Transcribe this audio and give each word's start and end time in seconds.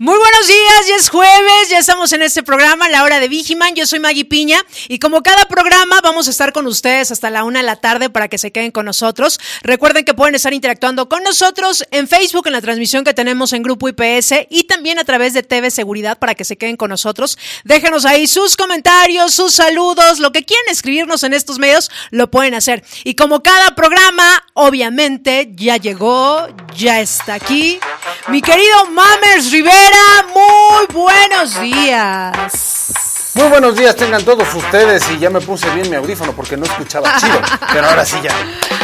Muy 0.00 0.16
buenos 0.16 0.46
días, 0.46 0.86
ya 0.88 0.94
es 0.94 1.08
jueves, 1.10 1.70
ya 1.70 1.78
estamos 1.80 2.12
en 2.12 2.22
este 2.22 2.44
programa, 2.44 2.88
la 2.88 3.02
hora 3.02 3.18
de 3.18 3.26
Vigiman. 3.26 3.74
Yo 3.74 3.84
soy 3.84 3.98
Maggie 3.98 4.24
Piña 4.24 4.64
y 4.86 5.00
como 5.00 5.24
cada 5.24 5.46
programa 5.46 6.00
vamos 6.04 6.28
a 6.28 6.30
estar 6.30 6.52
con 6.52 6.68
ustedes 6.68 7.10
hasta 7.10 7.30
la 7.30 7.42
una 7.42 7.58
de 7.58 7.66
la 7.66 7.74
tarde 7.74 8.08
para 8.08 8.28
que 8.28 8.38
se 8.38 8.52
queden 8.52 8.70
con 8.70 8.86
nosotros. 8.86 9.40
Recuerden 9.62 10.04
que 10.04 10.14
pueden 10.14 10.36
estar 10.36 10.54
interactuando 10.54 11.08
con 11.08 11.24
nosotros 11.24 11.84
en 11.90 12.06
Facebook, 12.06 12.46
en 12.46 12.52
la 12.52 12.60
transmisión 12.60 13.02
que 13.02 13.12
tenemos 13.12 13.52
en 13.52 13.64
Grupo 13.64 13.88
IPS 13.88 14.46
y 14.48 14.68
también 14.68 15.00
a 15.00 15.04
través 15.04 15.34
de 15.34 15.42
TV 15.42 15.68
Seguridad 15.72 16.16
para 16.16 16.36
que 16.36 16.44
se 16.44 16.56
queden 16.56 16.76
con 16.76 16.90
nosotros. 16.90 17.36
Déjenos 17.64 18.04
ahí 18.04 18.28
sus 18.28 18.56
comentarios, 18.56 19.34
sus 19.34 19.52
saludos, 19.52 20.20
lo 20.20 20.30
que 20.30 20.44
quieran 20.44 20.66
escribirnos 20.68 21.24
en 21.24 21.34
estos 21.34 21.58
medios, 21.58 21.90
lo 22.12 22.30
pueden 22.30 22.54
hacer. 22.54 22.84
Y 23.02 23.16
como 23.16 23.42
cada 23.42 23.74
programa, 23.74 24.44
obviamente 24.54 25.50
ya 25.56 25.76
llegó, 25.76 26.46
ya 26.76 27.00
está 27.00 27.34
aquí 27.34 27.80
mi 28.28 28.42
querido 28.42 28.86
Mamers 28.90 29.50
Rivera 29.50 29.87
muy 30.34 30.86
buenos 30.92 31.60
días. 31.60 33.32
Muy 33.34 33.48
buenos 33.48 33.76
días 33.76 33.94
tengan 33.94 34.24
todos 34.24 34.52
ustedes 34.52 35.08
y 35.10 35.18
ya 35.18 35.30
me 35.30 35.40
puse 35.40 35.70
bien 35.70 35.88
mi 35.88 35.96
audífono 35.96 36.32
porque 36.32 36.56
no 36.56 36.64
escuchaba 36.64 37.16
chido, 37.18 37.40
pero 37.72 37.86
ahora 37.86 38.04
sí 38.04 38.16
ya, 38.22 38.32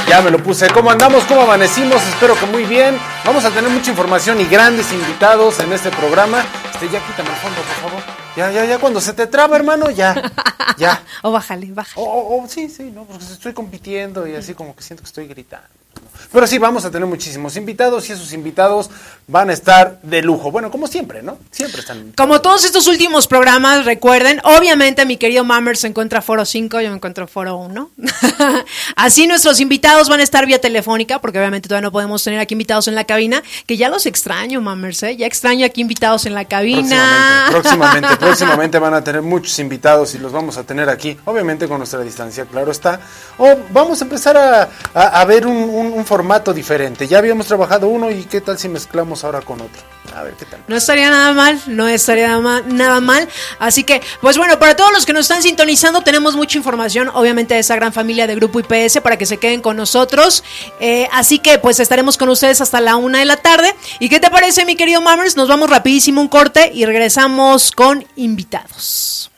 ya 0.06 0.22
me 0.22 0.30
lo 0.30 0.38
puse. 0.38 0.68
¿Cómo 0.70 0.90
andamos? 0.90 1.24
¿Cómo 1.24 1.42
amanecimos? 1.42 2.00
Espero 2.06 2.36
que 2.36 2.46
muy 2.46 2.64
bien. 2.64 2.98
Vamos 3.24 3.44
a 3.44 3.50
tener 3.50 3.68
mucha 3.68 3.90
información 3.90 4.40
y 4.40 4.44
grandes 4.44 4.92
invitados 4.92 5.58
en 5.58 5.72
este 5.72 5.90
programa. 5.90 6.44
Este, 6.72 6.88
ya 6.88 7.04
quítame 7.04 7.30
el 7.30 7.36
fondo, 7.36 7.56
por 7.62 7.76
favor. 7.76 7.83
Ya, 8.36 8.50
ya, 8.50 8.64
ya, 8.64 8.78
cuando 8.78 9.00
se 9.00 9.12
te 9.12 9.26
traba, 9.28 9.56
hermano, 9.56 9.90
ya, 9.90 10.32
ya. 10.76 11.02
o 11.22 11.30
bájale, 11.30 11.70
bájale. 11.70 11.94
O, 12.04 12.42
o, 12.42 12.48
sí, 12.48 12.68
sí, 12.68 12.90
no, 12.90 13.04
porque 13.04 13.24
estoy 13.24 13.52
compitiendo 13.52 14.26
y 14.26 14.34
así 14.34 14.54
como 14.54 14.74
que 14.74 14.82
siento 14.82 15.02
que 15.02 15.08
estoy 15.08 15.28
gritando. 15.28 15.68
Pero 16.32 16.46
sí, 16.48 16.58
vamos 16.58 16.84
a 16.84 16.90
tener 16.90 17.06
muchísimos 17.06 17.56
invitados 17.56 18.08
y 18.08 18.12
esos 18.12 18.32
invitados 18.32 18.90
van 19.28 19.50
a 19.50 19.52
estar 19.52 20.00
de 20.02 20.20
lujo. 20.20 20.50
Bueno, 20.50 20.70
como 20.70 20.88
siempre, 20.88 21.22
¿no? 21.22 21.38
Siempre 21.52 21.80
están. 21.80 22.12
Como 22.16 22.40
todos 22.40 22.64
estos 22.64 22.88
últimos 22.88 23.28
programas, 23.28 23.84
recuerden, 23.84 24.40
obviamente 24.42 25.06
mi 25.06 25.16
querido 25.16 25.44
Mammer 25.44 25.76
se 25.76 25.86
encuentra 25.86 26.22
Foro 26.22 26.44
5, 26.44 26.80
yo 26.80 26.88
me 26.90 26.96
encuentro 26.96 27.28
Foro 27.28 27.56
1. 27.56 27.90
Así 28.96 29.28
nuestros 29.28 29.60
invitados 29.60 30.08
van 30.08 30.20
a 30.20 30.22
estar 30.24 30.44
vía 30.44 30.60
telefónica, 30.60 31.20
porque 31.20 31.38
obviamente 31.38 31.68
todavía 31.68 31.86
no 31.86 31.92
podemos 31.92 32.22
tener 32.24 32.40
aquí 32.40 32.54
invitados 32.54 32.88
en 32.88 32.96
la 32.96 33.04
cabina, 33.04 33.42
que 33.66 33.76
ya 33.76 33.88
los 33.88 34.04
extraño, 34.06 34.60
Mammers, 34.60 35.04
¿eh? 35.04 35.16
Ya 35.16 35.26
extraño 35.26 35.64
aquí 35.64 35.82
invitados 35.82 36.26
en 36.26 36.34
la 36.34 36.46
cabina. 36.46 37.46
Próximamente, 37.50 38.08
próximamente, 38.08 38.16
van 38.80 38.94
a 38.94 39.04
tener 39.04 39.22
muchos 39.22 39.58
invitados 39.58 40.14
y 40.14 40.18
los 40.18 40.32
vamos 40.32 40.56
a 40.56 40.64
tener 40.64 40.88
aquí, 40.88 41.16
obviamente 41.24 41.68
con 41.68 41.78
nuestra 41.78 42.00
distancia, 42.00 42.44
claro 42.44 42.70
está. 42.70 43.00
O 43.38 43.56
vamos 43.70 44.00
a 44.00 44.04
empezar 44.04 44.36
a, 44.36 45.24
ver 45.24 45.46
un 45.46 46.04
formato 46.04 46.52
diferente. 46.52 47.06
Ya 47.06 47.18
habíamos 47.18 47.46
trabajado 47.46 47.88
uno 47.88 48.10
y 48.10 48.24
qué 48.24 48.40
tal 48.40 48.58
si 48.58 48.68
mezclamos 48.68 49.24
ahora 49.24 49.40
con 49.40 49.60
otro. 49.60 49.82
A 50.14 50.22
ver 50.22 50.34
qué 50.34 50.44
tal. 50.44 50.60
No 50.68 50.76
estaría 50.76 51.10
nada 51.10 51.32
mal, 51.32 51.60
no 51.66 51.88
estaría 51.88 52.28
nada 52.28 52.40
mal, 52.40 52.76
nada 52.76 53.00
mal. 53.00 53.28
Así 53.58 53.84
que, 53.84 54.00
pues 54.20 54.36
bueno, 54.36 54.58
para 54.58 54.76
todos 54.76 54.92
los 54.92 55.06
que 55.06 55.12
nos 55.12 55.22
están 55.22 55.42
sintonizando, 55.42 56.02
tenemos 56.02 56.36
mucha 56.36 56.58
información, 56.58 57.10
obviamente, 57.14 57.54
de 57.54 57.60
esa 57.60 57.74
gran 57.74 57.92
familia 57.92 58.26
de 58.26 58.34
Grupo 58.36 58.60
IPS 58.60 59.00
para 59.02 59.16
que 59.16 59.26
se 59.26 59.38
queden 59.38 59.60
con 59.60 59.76
nosotros. 59.76 60.44
Eh, 60.78 61.08
así 61.12 61.38
que, 61.38 61.58
pues 61.58 61.80
estaremos 61.80 62.16
con 62.16 62.28
ustedes 62.28 62.60
hasta 62.60 62.80
la 62.80 62.96
una 62.96 63.20
de 63.20 63.24
la 63.24 63.38
tarde. 63.38 63.74
¿Y 63.98 64.08
qué 64.08 64.20
te 64.20 64.30
parece, 64.30 64.64
mi 64.64 64.76
querido 64.76 65.00
Mammers? 65.00 65.36
Nos 65.36 65.48
vamos 65.48 65.68
rapidísimo 65.68 66.20
un 66.20 66.28
corte 66.28 66.70
y 66.72 66.84
regresamos 66.84 67.72
con 67.72 68.06
invitados. 68.16 69.30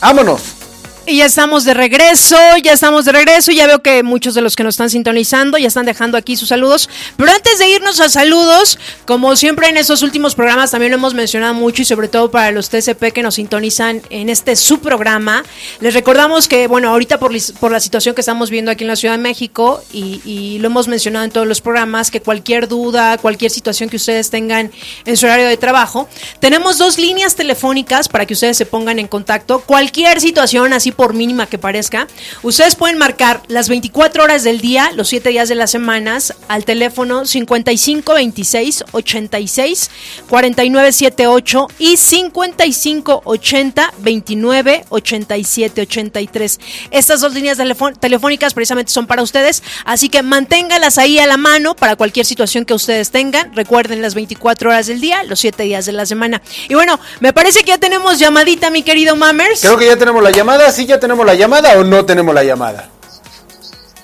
¡Vámonos! 0.00 0.63
Y 1.06 1.18
ya 1.18 1.26
estamos 1.26 1.64
de 1.64 1.74
regreso, 1.74 2.38
ya 2.62 2.72
estamos 2.72 3.04
de 3.04 3.12
regreso. 3.12 3.52
Ya 3.52 3.66
veo 3.66 3.82
que 3.82 4.02
muchos 4.02 4.34
de 4.34 4.40
los 4.40 4.56
que 4.56 4.64
nos 4.64 4.74
están 4.74 4.88
sintonizando 4.88 5.58
ya 5.58 5.68
están 5.68 5.84
dejando 5.84 6.16
aquí 6.16 6.34
sus 6.34 6.48
saludos. 6.48 6.88
Pero 7.18 7.30
antes 7.30 7.58
de 7.58 7.68
irnos 7.68 8.00
a 8.00 8.08
saludos, 8.08 8.78
como 9.04 9.36
siempre 9.36 9.68
en 9.68 9.76
estos 9.76 10.00
últimos 10.00 10.34
programas 10.34 10.70
también 10.70 10.92
lo 10.92 10.96
hemos 10.96 11.12
mencionado 11.12 11.52
mucho 11.52 11.82
y 11.82 11.84
sobre 11.84 12.08
todo 12.08 12.30
para 12.30 12.52
los 12.52 12.70
TCP 12.70 13.12
que 13.12 13.22
nos 13.22 13.34
sintonizan 13.34 14.00
en 14.08 14.30
este 14.30 14.56
su 14.56 14.80
programa, 14.80 15.44
les 15.80 15.92
recordamos 15.92 16.48
que, 16.48 16.68
bueno, 16.68 16.88
ahorita 16.88 17.18
por, 17.18 17.32
por 17.60 17.70
la 17.70 17.80
situación 17.80 18.14
que 18.14 18.22
estamos 18.22 18.48
viendo 18.48 18.70
aquí 18.70 18.84
en 18.84 18.88
la 18.88 18.96
Ciudad 18.96 19.16
de 19.16 19.22
México 19.22 19.84
y, 19.92 20.22
y 20.24 20.58
lo 20.60 20.68
hemos 20.68 20.88
mencionado 20.88 21.26
en 21.26 21.30
todos 21.30 21.46
los 21.46 21.60
programas, 21.60 22.10
que 22.10 22.22
cualquier 22.22 22.66
duda, 22.66 23.18
cualquier 23.18 23.50
situación 23.50 23.90
que 23.90 23.96
ustedes 23.96 24.30
tengan 24.30 24.72
en 25.04 25.16
su 25.18 25.26
horario 25.26 25.48
de 25.48 25.58
trabajo, 25.58 26.08
tenemos 26.40 26.78
dos 26.78 26.98
líneas 26.98 27.34
telefónicas 27.36 28.08
para 28.08 28.24
que 28.24 28.32
ustedes 28.32 28.56
se 28.56 28.64
pongan 28.64 28.98
en 28.98 29.06
contacto. 29.06 29.60
Cualquier 29.60 30.22
situación 30.22 30.72
así 30.72 30.93
por 30.94 31.14
mínima 31.14 31.46
que 31.46 31.58
parezca, 31.58 32.06
ustedes 32.42 32.76
pueden 32.76 32.98
marcar 32.98 33.42
las 33.48 33.68
24 33.68 34.24
horas 34.24 34.44
del 34.44 34.60
día, 34.60 34.90
los 34.94 35.08
7 35.08 35.28
días 35.28 35.48
de 35.48 35.54
las 35.54 35.70
semanas, 35.70 36.34
al 36.48 36.64
teléfono 36.64 37.24
5526 37.24 38.84
86 38.92 39.90
4978 40.28 41.68
y 41.78 41.96
5580 41.96 43.94
29 43.98 44.84
87 44.88 45.80
83. 45.82 46.60
Estas 46.90 47.20
dos 47.20 47.34
líneas 47.34 47.58
telefónicas 48.00 48.54
precisamente 48.54 48.92
son 48.92 49.06
para 49.06 49.22
ustedes, 49.22 49.62
así 49.84 50.08
que 50.08 50.22
manténgalas 50.22 50.98
ahí 50.98 51.18
a 51.18 51.26
la 51.26 51.36
mano 51.36 51.74
para 51.74 51.96
cualquier 51.96 52.26
situación 52.26 52.64
que 52.64 52.74
ustedes 52.74 53.10
tengan. 53.10 53.54
Recuerden 53.54 54.02
las 54.02 54.14
24 54.14 54.70
horas 54.70 54.86
del 54.86 55.00
día, 55.00 55.22
los 55.24 55.40
7 55.40 55.62
días 55.62 55.86
de 55.86 55.92
la 55.92 56.06
semana. 56.06 56.42
Y 56.68 56.74
bueno, 56.74 56.98
me 57.20 57.32
parece 57.32 57.60
que 57.60 57.68
ya 57.68 57.78
tenemos 57.78 58.18
llamadita, 58.18 58.70
mi 58.70 58.82
querido 58.82 59.16
Mammers. 59.16 59.60
Creo 59.60 59.76
que 59.76 59.86
ya 59.86 59.96
tenemos 59.96 60.22
la 60.22 60.30
llamada, 60.30 60.70
sí, 60.70 60.83
ya 60.86 61.00
tenemos 61.00 61.24
la 61.24 61.34
llamada 61.34 61.78
o 61.78 61.84
no 61.84 62.04
tenemos 62.04 62.34
la 62.34 62.44
llamada? 62.44 62.88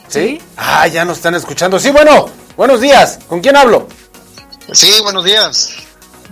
¿Sí? 0.08 0.40
Ah, 0.56 0.86
ya 0.86 1.04
nos 1.04 1.18
están 1.18 1.34
escuchando. 1.34 1.78
Sí, 1.78 1.90
bueno, 1.90 2.28
buenos 2.56 2.80
días. 2.80 3.18
¿Con 3.28 3.40
quién 3.40 3.56
hablo? 3.56 3.88
Sí, 4.72 4.92
buenos 5.02 5.24
días. 5.24 5.70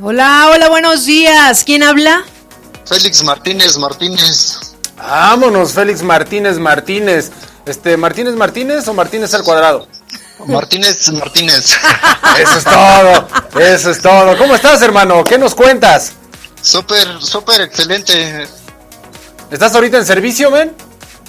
Hola, 0.03 0.51
hola, 0.53 0.69
buenos 0.69 1.05
días. 1.05 1.65
¿Quién 1.65 1.83
habla? 1.83 2.25
Félix 2.87 3.23
Martínez 3.23 3.77
Martínez. 3.77 4.75
Vámonos, 4.97 5.73
Félix 5.73 6.03
Martínez 6.03 6.59
Martínez. 6.59 7.31
Este, 7.67 7.97
¿Martínez 7.97 8.35
Martínez 8.35 8.89
o 8.89 8.95
Martínez 8.95 9.35
al 9.35 9.43
cuadrado? 9.43 9.87
Martínez 10.47 11.13
Martínez. 11.13 11.77
Eso 12.39 12.59
es 12.59 12.65
todo, 12.65 13.29
eso 13.61 13.91
es 13.91 14.01
todo. 14.01 14.39
¿Cómo 14.39 14.55
estás, 14.55 14.81
hermano? 14.83 15.25
¿Qué 15.25 15.37
nos 15.37 15.55
cuentas? 15.55 16.13
Súper, 16.63 17.21
súper 17.21 17.63
excelente. 17.63 18.47
¿Estás 19.51 19.75
ahorita 19.75 19.97
en 19.97 20.05
servicio, 20.05 20.51
men? 20.51 20.73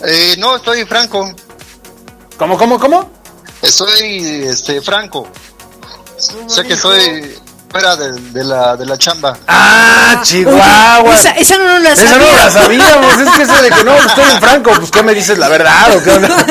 Eh, 0.05 0.35
no, 0.37 0.57
estoy 0.57 0.85
franco. 0.85 1.33
¿Cómo, 2.37 2.57
cómo, 2.57 2.77
cómo? 2.77 3.09
Estoy, 3.61 4.43
este, 4.45 4.81
franco. 4.81 5.27
sé 6.47 6.63
que 6.65 6.73
estoy 6.73 7.37
fuera 7.69 7.95
de, 7.95 8.11
de, 8.11 8.43
la, 8.43 8.75
de 8.75 8.85
la 8.85 8.97
chamba. 8.97 9.37
¡Ah, 9.47 10.19
Chihuahua! 10.23 11.15
esa, 11.15 11.31
esa, 11.31 11.57
no 11.57 11.79
la 11.79 11.95
sabíamos. 11.95 11.99
Esa 11.99 12.17
no 12.17 12.35
la 12.35 12.51
sabíamos. 12.51 13.19
es 13.19 13.29
que 13.29 13.41
eso 13.43 13.61
de 13.61 13.69
que 13.69 13.83
no, 13.85 13.95
estoy 13.95 14.31
en 14.31 14.39
franco. 14.41 14.71
Pues, 14.75 14.91
¿qué 14.91 15.03
me 15.03 15.13
dices? 15.13 15.37
¿La 15.37 15.47
verdad 15.47 15.95
o 15.95 16.03
qué 16.03 16.11
onda? 16.11 16.27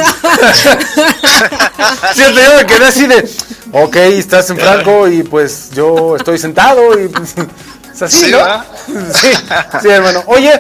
sí, 2.14 2.22
yo 2.22 2.56
me 2.56 2.66
quedé 2.66 2.86
así 2.86 3.06
de... 3.06 3.30
Ok, 3.72 3.96
estás 3.96 4.48
en 4.48 4.58
franco 4.58 5.06
y 5.06 5.22
pues 5.22 5.70
yo 5.72 6.16
estoy 6.16 6.38
sentado 6.38 6.98
y 6.98 7.08
pues... 7.08 7.34
Es 7.98 8.02
así, 8.02 8.26
¿Sí, 8.26 8.30
¿no? 8.30 8.38
Sí, 9.12 9.28
sí, 9.82 9.88
hermano. 9.88 10.22
Oye, 10.26 10.56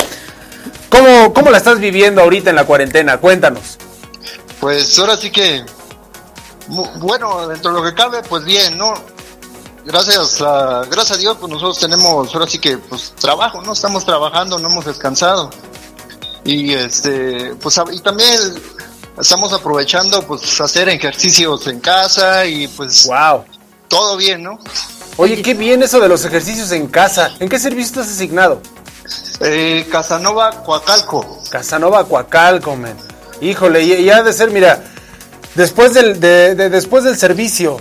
¿cómo, 0.90 1.32
¿cómo 1.32 1.50
la 1.50 1.58
estás 1.58 1.78
viviendo 1.78 2.22
ahorita 2.22 2.50
en 2.50 2.56
la 2.56 2.64
cuarentena? 2.64 3.18
Cuéntanos. 3.18 3.78
Pues 4.60 4.98
ahora 4.98 5.16
sí 5.16 5.30
que, 5.30 5.64
bueno, 6.96 7.46
dentro 7.48 7.72
de 7.72 7.80
lo 7.80 7.84
que 7.84 7.94
cabe, 7.94 8.22
pues 8.28 8.44
bien, 8.44 8.76
¿no? 8.76 8.94
Gracias 9.84 10.40
a, 10.42 10.84
gracias 10.90 11.12
a 11.12 11.20
Dios, 11.20 11.36
pues 11.40 11.50
nosotros 11.50 11.78
tenemos 11.78 12.34
ahora 12.34 12.46
sí 12.46 12.58
que, 12.58 12.76
pues 12.76 13.12
trabajo, 13.18 13.62
¿no? 13.62 13.72
Estamos 13.72 14.04
trabajando, 14.04 14.58
no 14.58 14.68
hemos 14.68 14.84
descansado. 14.84 15.50
Y 16.44 16.74
este, 16.74 17.54
pues 17.56 17.80
y 17.92 18.00
también 18.00 18.38
estamos 19.20 19.52
aprovechando, 19.52 20.22
pues 20.26 20.60
hacer 20.60 20.88
ejercicios 20.88 21.66
en 21.66 21.80
casa 21.80 22.44
y 22.46 22.68
pues 22.68 23.06
Wow. 23.06 23.44
todo 23.88 24.16
bien, 24.16 24.42
¿no? 24.42 24.58
Oye, 25.16 25.42
qué 25.42 25.54
bien 25.54 25.82
eso 25.82 26.00
de 26.00 26.08
los 26.08 26.24
ejercicios 26.24 26.70
en 26.72 26.86
casa. 26.86 27.30
¿En 27.40 27.48
qué 27.48 27.58
servicio 27.58 28.00
estás 28.00 28.14
asignado? 28.14 28.60
Eh, 29.40 29.86
Casanova, 29.90 30.62
Coacalco. 30.64 31.38
Casanova 31.50 32.04
Coacalco, 32.04 32.74
men. 32.76 32.96
Híjole, 33.40 33.82
y, 33.82 33.92
y 33.94 34.10
ha 34.10 34.22
de 34.22 34.32
ser, 34.32 34.50
mira, 34.50 34.82
después 35.54 35.94
del, 35.94 36.18
de- 36.20 36.54
de- 36.56 36.70
después 36.70 37.04
del 37.04 37.16
servicio, 37.16 37.80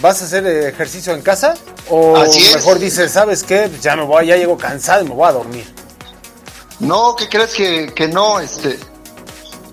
¿vas 0.00 0.22
a 0.22 0.24
hacer 0.24 0.46
ejercicio 0.46 1.12
en 1.12 1.20
casa? 1.22 1.54
O 1.90 2.14
mejor 2.54 2.78
dices, 2.78 3.12
¿sabes 3.12 3.42
qué? 3.42 3.70
Ya 3.82 3.96
me 3.96 4.04
voy, 4.04 4.26
ya 4.28 4.36
llego 4.36 4.56
cansado 4.56 5.04
y 5.04 5.08
me 5.08 5.14
voy 5.14 5.28
a 5.28 5.32
dormir. 5.32 5.74
No, 6.80 7.14
¿qué 7.14 7.28
crees 7.28 7.52
que, 7.54 7.92
que 7.94 8.08
no? 8.08 8.40
Este, 8.40 8.78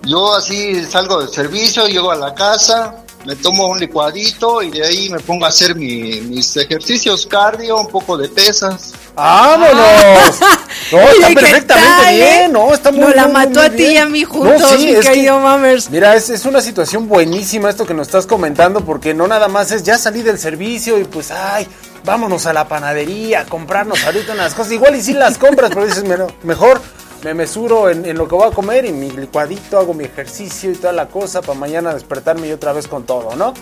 yo 0.02 0.34
así 0.34 0.84
salgo 0.84 1.20
del 1.20 1.30
servicio, 1.30 1.86
llego 1.86 2.10
a 2.12 2.16
la 2.16 2.34
casa, 2.34 2.96
me 3.24 3.36
tomo 3.36 3.66
un 3.68 3.78
licuadito 3.78 4.62
y 4.62 4.70
de 4.70 4.84
ahí 4.84 5.08
me 5.10 5.20
pongo 5.20 5.44
a 5.44 5.48
hacer 5.48 5.74
mi- 5.74 6.20
mis 6.22 6.56
ejercicios 6.56 7.26
cardio, 7.26 7.76
un 7.78 7.88
poco 7.88 8.16
de 8.16 8.28
pesas. 8.28 8.92
¡Vámonos! 9.14 10.40
No, 10.90 10.98
Oye, 10.98 11.10
está 11.12 11.28
¿qué 11.28 11.34
perfectamente 11.34 11.66
tal, 12.02 12.14
eh? 12.14 12.16
bien, 12.16 12.52
¿no? 12.52 12.74
Está 12.74 12.90
muy 12.90 13.00
Nos 13.00 13.14
la 13.16 13.24
muy, 13.24 13.32
mató 13.32 13.60
muy 13.60 13.68
a 13.68 13.70
ti 13.72 13.84
y 13.84 13.96
a 13.96 14.06
mí 14.06 14.24
juntos, 14.24 14.78
mi 14.78 14.90
es 14.90 15.06
que- 15.06 15.12
querido 15.12 15.38
Mammers. 15.38 15.88
Mira, 15.90 16.14
es, 16.16 16.28
es 16.28 16.44
una 16.44 16.60
situación 16.60 17.08
buenísima 17.08 17.70
esto 17.70 17.86
que 17.86 17.94
nos 17.94 18.08
estás 18.08 18.26
comentando, 18.26 18.84
porque 18.84 19.14
no 19.14 19.26
nada 19.26 19.48
más 19.48 19.70
es 19.70 19.84
ya 19.84 19.96
salí 19.96 20.20
del 20.22 20.38
servicio 20.38 20.98
y 20.98 21.04
pues, 21.04 21.30
ay, 21.30 21.66
vámonos 22.04 22.44
a 22.46 22.52
la 22.52 22.68
panadería 22.68 23.40
a 23.40 23.44
comprarnos 23.46 24.02
ahorita 24.04 24.32
unas 24.32 24.52
cosas. 24.54 24.72
Igual 24.72 24.96
y 24.96 25.02
sí 25.02 25.12
las 25.14 25.38
compras, 25.38 25.70
pero 25.72 25.86
dices, 25.86 26.02
"Mira, 26.02 26.26
mejor 26.42 26.80
me 27.22 27.34
mesuro 27.34 27.88
en, 27.88 28.16
lo 28.16 28.26
que 28.26 28.34
voy 28.34 28.48
a 28.48 28.54
comer 28.54 28.84
y 28.84 28.92
mi 28.92 29.10
licuadito, 29.10 29.78
hago 29.78 29.94
mi 29.94 30.04
ejercicio 30.04 30.70
y 30.70 30.74
toda 30.74 30.92
la 30.92 31.08
cosa 31.08 31.40
para 31.40 31.58
mañana 31.58 31.94
despertarme 31.94 32.48
y 32.48 32.52
otra 32.52 32.72
vez 32.72 32.88
con 32.88 33.04
todo, 33.04 33.36
¿no? 33.36 33.54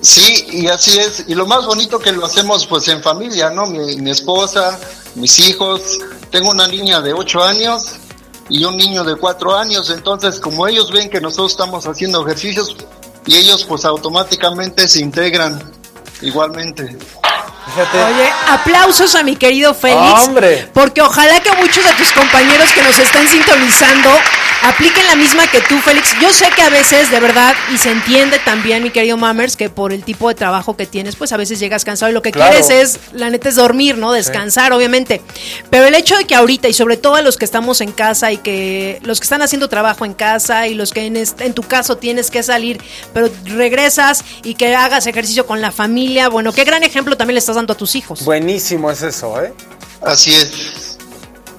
Sí, 0.00 0.46
y 0.50 0.68
así 0.68 0.98
es. 0.98 1.24
Y 1.26 1.34
lo 1.34 1.46
más 1.46 1.66
bonito 1.66 1.98
que 1.98 2.12
lo 2.12 2.24
hacemos 2.24 2.66
pues 2.66 2.88
en 2.88 3.02
familia, 3.02 3.50
¿no? 3.50 3.66
Mi, 3.66 3.96
mi 3.96 4.10
esposa, 4.10 4.78
mis 5.16 5.38
hijos. 5.40 5.98
Tengo 6.30 6.50
una 6.50 6.68
niña 6.68 7.00
de 7.00 7.12
8 7.12 7.42
años 7.42 7.96
y 8.48 8.64
un 8.64 8.76
niño 8.76 9.04
de 9.04 9.16
4 9.16 9.56
años. 9.56 9.90
Entonces, 9.90 10.40
como 10.40 10.66
ellos 10.66 10.90
ven 10.90 11.10
que 11.10 11.20
nosotros 11.20 11.52
estamos 11.52 11.86
haciendo 11.86 12.24
ejercicios 12.24 12.76
y 13.26 13.36
ellos 13.36 13.64
pues 13.64 13.84
automáticamente 13.84 14.88
se 14.88 15.00
integran 15.00 15.60
igualmente. 16.22 16.96
Fíjate. 17.74 17.98
Oye, 18.02 18.28
aplausos 18.48 19.14
a 19.14 19.22
mi 19.22 19.36
querido 19.36 19.74
Félix. 19.74 20.26
¡Hombre! 20.28 20.68
Porque 20.72 21.00
ojalá 21.02 21.40
que 21.40 21.52
muchos 21.52 21.84
de 21.84 21.92
tus 21.94 22.12
compañeros 22.12 22.72
que 22.72 22.82
nos 22.82 22.98
están 22.98 23.28
sintonizando 23.28 24.10
apliquen 24.62 25.06
la 25.06 25.14
misma 25.16 25.46
que 25.46 25.60
tú, 25.62 25.78
Félix. 25.78 26.14
Yo 26.20 26.30
sé 26.32 26.48
que 26.54 26.60
a 26.62 26.68
veces, 26.68 27.10
de 27.10 27.18
verdad, 27.20 27.54
y 27.72 27.78
se 27.78 27.90
entiende 27.90 28.38
también, 28.40 28.82
mi 28.82 28.90
querido 28.90 29.16
Mammers, 29.16 29.56
que 29.56 29.70
por 29.70 29.92
el 29.92 30.04
tipo 30.04 30.28
de 30.28 30.34
trabajo 30.34 30.76
que 30.76 30.84
tienes, 30.86 31.16
pues 31.16 31.32
a 31.32 31.36
veces 31.38 31.58
llegas 31.60 31.84
cansado 31.84 32.10
y 32.10 32.14
lo 32.14 32.20
que 32.22 32.30
Claro. 32.32 32.50
quieres 32.50 32.68
es, 32.70 33.00
la 33.12 33.30
neta, 33.30 33.48
es 33.48 33.54
dormir, 33.56 33.96
¿no? 33.96 34.12
Descansar, 34.12 34.72
obviamente. 34.72 35.22
Pero 35.70 35.86
el 35.86 35.94
hecho 35.94 36.16
de 36.16 36.26
que 36.26 36.34
ahorita, 36.34 36.68
y 36.68 36.74
sobre 36.74 36.96
todo 36.98 37.14
a 37.14 37.22
los 37.22 37.36
que 37.38 37.44
estamos 37.46 37.80
en 37.80 37.92
casa 37.92 38.32
y 38.32 38.36
que 38.36 38.98
los 39.02 39.18
que 39.20 39.24
están 39.24 39.40
haciendo 39.42 39.68
trabajo 39.68 40.04
en 40.04 40.12
casa 40.12 40.66
y 40.66 40.74
los 40.74 40.90
que 40.92 41.06
en, 41.06 41.16
este- 41.16 41.46
en 41.46 41.54
tu 41.54 41.62
caso 41.62 41.96
tienes 41.96 42.30
que 42.30 42.42
salir, 42.42 42.82
pero 43.14 43.30
regresas 43.44 44.24
y 44.42 44.54
que 44.54 44.74
hagas 44.74 45.06
ejercicio 45.06 45.46
con 45.46 45.60
la 45.62 45.70
familia, 45.70 46.28
bueno, 46.28 46.52
qué 46.52 46.64
gran 46.64 46.82
ejemplo 46.82 47.16
también 47.16 47.34
le 47.34 47.38
estás 47.38 47.56
dando 47.56 47.59
a 47.68 47.76
tus 47.76 47.94
hijos. 47.94 48.24
Buenísimo 48.24 48.90
es 48.90 49.02
eso, 49.02 49.40
¿eh? 49.42 49.52
Así 50.02 50.34
es. 50.34 50.96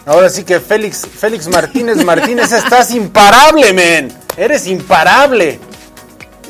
Ahora 0.06 0.30
sí 0.30 0.44
que 0.44 0.60
Félix, 0.60 1.06
Félix 1.08 1.48
Martínez 1.48 2.04
Martínez, 2.04 2.52
estás 2.52 2.92
imparable, 2.92 3.72
men. 3.74 4.12
Eres 4.36 4.66
imparable. 4.68 5.60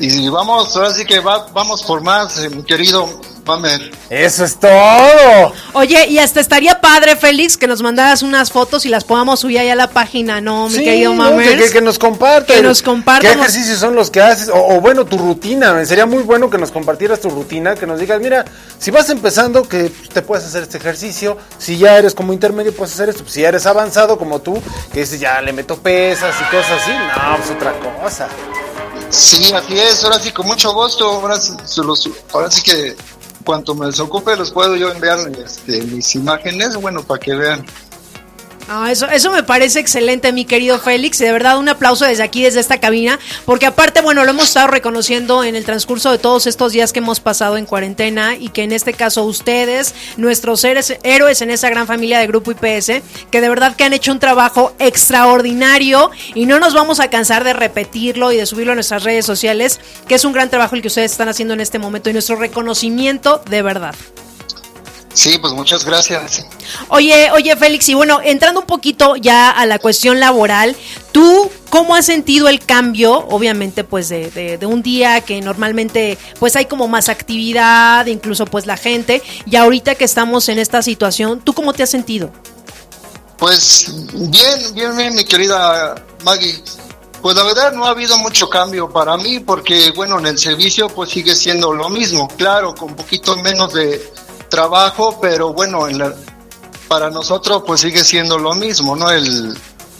Y 0.00 0.28
vamos, 0.30 0.74
ahora 0.76 0.92
sí 0.94 1.04
que 1.04 1.20
va- 1.20 1.48
vamos 1.52 1.82
por 1.82 2.00
más, 2.02 2.38
eh, 2.38 2.48
mi 2.48 2.62
querido 2.64 3.08
Mamer. 3.44 3.90
Eso 4.08 4.44
es 4.44 4.56
todo. 4.56 5.52
Oye, 5.72 6.06
y 6.08 6.18
hasta 6.18 6.38
estaría 6.40 6.80
padre, 6.80 7.16
Félix, 7.16 7.56
que 7.56 7.66
nos 7.66 7.82
mandaras 7.82 8.22
unas 8.22 8.50
fotos 8.52 8.86
y 8.86 8.88
las 8.88 9.04
podamos 9.04 9.40
subir 9.40 9.58
ahí 9.58 9.68
a 9.68 9.74
la 9.74 9.90
página, 9.90 10.40
¿no, 10.40 10.68
mi 10.68 10.76
Sí, 10.76 10.84
querido 10.84 11.12
¿no? 11.14 11.24
Mammers? 11.24 11.70
que, 11.72 11.80
nos 11.80 11.98
compartas. 11.98 12.56
Que 12.56 12.62
nos 12.62 12.82
compartan. 12.82 13.32
¿Qué 13.32 13.38
ejercicios 13.40 13.78
son 13.78 13.94
los 13.96 14.10
que 14.10 14.20
haces? 14.20 14.48
O, 14.48 14.76
o 14.76 14.80
bueno, 14.80 15.04
tu 15.04 15.18
rutina. 15.18 15.84
Sería 15.84 16.06
muy 16.06 16.22
bueno 16.22 16.48
que 16.50 16.58
nos 16.58 16.70
compartieras 16.70 17.20
tu 17.20 17.30
rutina, 17.30 17.74
que 17.74 17.86
nos 17.86 17.98
digas, 17.98 18.20
mira, 18.20 18.44
si 18.78 18.90
vas 18.90 19.10
empezando, 19.10 19.66
que 19.68 19.90
te 20.12 20.22
puedes 20.22 20.44
hacer 20.46 20.62
este 20.62 20.78
ejercicio. 20.78 21.36
Si 21.58 21.78
ya 21.78 21.96
eres 21.98 22.14
como 22.14 22.32
intermedio, 22.32 22.72
puedes 22.74 22.94
hacer 22.94 23.08
esto. 23.08 23.24
Si 23.26 23.40
ya 23.40 23.48
eres 23.48 23.66
avanzado 23.66 24.18
como 24.18 24.40
tú, 24.40 24.62
que 24.92 25.00
dices, 25.00 25.18
ya 25.18 25.40
le 25.40 25.52
meto 25.52 25.76
pesas 25.78 26.34
y 26.40 26.44
cosas 26.54 26.80
así. 26.82 26.92
No, 26.92 27.36
pues 27.38 27.50
otra 27.50 27.72
cosa. 28.00 28.28
Sí, 29.10 29.52
así 29.52 29.78
es, 29.78 30.02
ahora 30.04 30.18
sí, 30.18 30.30
con 30.30 30.46
mucho 30.46 30.72
gusto, 30.72 31.04
ahora 31.06 31.38
sí, 31.38 31.52
se 31.66 31.82
los- 31.82 32.08
ahora 32.32 32.50
sí 32.50 32.62
que 32.62 32.96
cuanto 33.42 33.74
me 33.74 33.86
desocupe 33.86 34.36
los 34.36 34.50
puedo 34.50 34.76
yo 34.76 34.90
enviar 34.90 35.18
este, 35.44 35.82
mis 35.82 36.14
imágenes, 36.14 36.76
bueno, 36.76 37.02
para 37.02 37.20
que 37.20 37.34
vean. 37.34 37.64
Eso, 38.88 39.06
eso 39.08 39.30
me 39.30 39.42
parece 39.42 39.80
excelente, 39.80 40.32
mi 40.32 40.44
querido 40.44 40.78
Félix. 40.78 41.18
De 41.18 41.30
verdad, 41.30 41.58
un 41.58 41.68
aplauso 41.68 42.04
desde 42.04 42.22
aquí, 42.22 42.42
desde 42.42 42.60
esta 42.60 42.80
cabina. 42.80 43.18
Porque 43.44 43.66
aparte, 43.66 44.00
bueno, 44.00 44.24
lo 44.24 44.30
hemos 44.30 44.48
estado 44.48 44.68
reconociendo 44.68 45.44
en 45.44 45.56
el 45.56 45.64
transcurso 45.64 46.10
de 46.10 46.18
todos 46.18 46.46
estos 46.46 46.72
días 46.72 46.92
que 46.92 47.00
hemos 47.00 47.20
pasado 47.20 47.56
en 47.56 47.66
cuarentena 47.66 48.36
y 48.36 48.48
que 48.48 48.62
en 48.62 48.72
este 48.72 48.92
caso 48.92 49.24
ustedes, 49.24 49.94
nuestros 50.16 50.60
seres, 50.60 50.96
héroes 51.02 51.42
en 51.42 51.50
esa 51.50 51.68
gran 51.70 51.86
familia 51.86 52.18
de 52.18 52.26
Grupo 52.26 52.52
IPS, 52.52 53.02
que 53.30 53.40
de 53.40 53.48
verdad 53.48 53.76
que 53.76 53.84
han 53.84 53.92
hecho 53.92 54.12
un 54.12 54.20
trabajo 54.20 54.72
extraordinario 54.78 56.10
y 56.34 56.46
no 56.46 56.58
nos 56.58 56.74
vamos 56.74 57.00
a 57.00 57.10
cansar 57.10 57.44
de 57.44 57.52
repetirlo 57.52 58.32
y 58.32 58.36
de 58.36 58.46
subirlo 58.46 58.72
a 58.72 58.76
nuestras 58.76 59.04
redes 59.04 59.26
sociales, 59.26 59.80
que 60.08 60.14
es 60.14 60.24
un 60.24 60.32
gran 60.32 60.50
trabajo 60.50 60.76
el 60.76 60.82
que 60.82 60.88
ustedes 60.88 61.12
están 61.12 61.28
haciendo 61.28 61.54
en 61.54 61.60
este 61.60 61.78
momento 61.78 62.10
y 62.10 62.12
nuestro 62.12 62.36
reconocimiento 62.36 63.42
de 63.48 63.62
verdad. 63.62 63.94
Sí, 65.14 65.36
pues 65.38 65.52
muchas 65.52 65.84
gracias. 65.84 66.46
Oye, 66.88 67.30
oye 67.32 67.54
Félix, 67.56 67.88
y 67.90 67.94
bueno, 67.94 68.20
entrando 68.24 68.60
un 68.60 68.66
poquito 68.66 69.14
ya 69.16 69.50
a 69.50 69.66
la 69.66 69.78
cuestión 69.78 70.20
laboral, 70.20 70.74
¿tú 71.12 71.50
cómo 71.68 71.94
has 71.94 72.06
sentido 72.06 72.48
el 72.48 72.60
cambio, 72.64 73.18
obviamente, 73.28 73.84
pues 73.84 74.08
de, 74.08 74.30
de- 74.30 74.56
de 74.56 74.66
un 74.66 74.82
día 74.82 75.20
que 75.20 75.40
normalmente 75.42 76.16
pues 76.38 76.56
hay 76.56 76.64
como 76.64 76.88
más 76.88 77.08
actividad, 77.10 78.06
incluso 78.06 78.46
pues 78.46 78.66
la 78.66 78.76
gente, 78.78 79.22
y 79.44 79.56
ahorita 79.56 79.94
que 79.96 80.04
estamos 80.04 80.48
en 80.48 80.58
esta 80.58 80.80
situación, 80.82 81.40
¿tú 81.44 81.52
cómo 81.52 81.72
te 81.74 81.82
has 81.82 81.90
sentido? 81.90 82.30
Pues 83.38 83.90
bien, 84.14 84.74
bien, 84.74 84.96
bien, 84.96 85.14
mi 85.14 85.24
querida 85.24 85.94
Maggie. 86.24 86.62
Pues 87.20 87.36
la 87.36 87.44
verdad 87.44 87.72
no 87.72 87.84
ha 87.84 87.90
habido 87.90 88.18
mucho 88.18 88.48
cambio 88.48 88.90
para 88.90 89.16
mí 89.16 89.38
porque, 89.38 89.92
bueno, 89.94 90.18
en 90.18 90.26
el 90.26 90.38
servicio 90.38 90.88
pues 90.88 91.10
sigue 91.10 91.36
siendo 91.36 91.72
lo 91.72 91.88
mismo, 91.88 92.26
claro, 92.36 92.74
con 92.74 92.90
un 92.90 92.96
poquito 92.96 93.36
menos 93.36 93.72
de 93.74 94.12
trabajo, 94.52 95.18
pero 95.20 95.52
bueno, 95.54 95.88
en 95.88 95.98
la, 95.98 96.14
para 96.86 97.08
nosotros 97.10 97.62
pues 97.66 97.80
sigue 97.80 98.04
siendo 98.04 98.36
lo 98.38 98.54
mismo, 98.54 98.94
¿no? 98.94 99.10
El, 99.10 99.56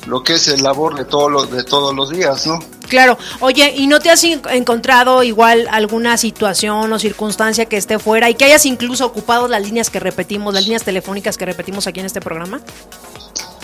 lo 0.06 0.22
que 0.22 0.34
es 0.34 0.46
el 0.48 0.62
labor 0.62 0.94
de 0.94 1.06
todos 1.06 1.30
los, 1.32 1.50
de 1.50 1.64
todos 1.64 1.94
los 1.94 2.10
días, 2.10 2.46
¿no? 2.46 2.58
Claro, 2.88 3.16
oye, 3.40 3.72
¿y 3.74 3.86
no 3.86 3.98
te 4.00 4.10
has 4.10 4.22
en- 4.24 4.42
encontrado 4.50 5.22
igual 5.22 5.66
alguna 5.70 6.18
situación 6.18 6.92
o 6.92 6.98
circunstancia 6.98 7.64
que 7.64 7.78
esté 7.78 7.98
fuera 7.98 8.28
y 8.28 8.34
que 8.34 8.44
hayas 8.44 8.66
incluso 8.66 9.06
ocupado 9.06 9.48
las 9.48 9.62
líneas 9.62 9.88
que 9.88 9.98
repetimos, 10.00 10.52
las 10.52 10.64
líneas 10.64 10.82
telefónicas 10.84 11.38
que 11.38 11.46
repetimos 11.46 11.86
aquí 11.86 12.00
en 12.00 12.06
este 12.06 12.20
programa? 12.20 12.60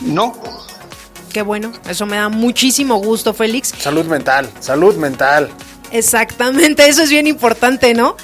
No, 0.00 0.34
Qué 1.32 1.42
bueno, 1.42 1.70
eso 1.86 2.06
me 2.06 2.16
da 2.16 2.30
muchísimo 2.30 2.96
gusto, 2.96 3.34
Félix. 3.34 3.74
Salud 3.78 4.06
mental, 4.06 4.48
salud 4.60 4.96
mental. 4.96 5.50
Exactamente, 5.90 6.88
eso 6.88 7.02
es 7.02 7.10
bien 7.10 7.26
importante, 7.26 7.94
¿no? 7.94 8.16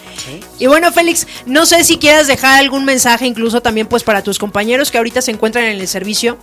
Y 0.59 0.67
bueno, 0.67 0.93
Félix, 0.93 1.27
no 1.47 1.67
sé 1.67 1.85
si 1.85 1.99
quieras 1.99 2.27
dejar 2.27 2.59
algún 2.59 2.85
mensaje 2.85 3.27
incluso 3.27 3.61
también 3.61 3.87
pues 3.87 4.03
para 4.03 4.23
tus 4.23 4.39
compañeros 4.39 4.91
que 4.91 4.99
ahorita 4.99 5.23
se 5.23 5.31
encuentran 5.31 5.65
en 5.65 5.81
el 5.81 5.89
servicio. 5.89 6.39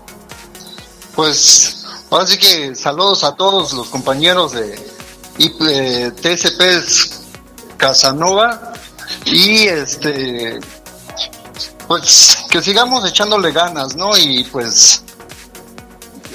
Pues 1.16 1.86
ahora 2.10 2.28
sí 2.28 2.38
que 2.38 2.76
saludos 2.76 3.24
a 3.24 3.36
todos 3.36 3.74
los 3.74 3.88
compañeros 3.90 4.54
de 4.54 4.80
eh, 5.40 6.12
TSP 6.22 7.78
Casanova 7.78 8.74
y 9.26 9.68
este 9.68 10.60
pues 11.88 12.38
que 12.50 12.62
sigamos 12.62 13.08
echándole 13.10 13.52
ganas, 13.52 13.96
¿no? 13.96 14.18
Y 14.18 14.44
pues 14.46 15.04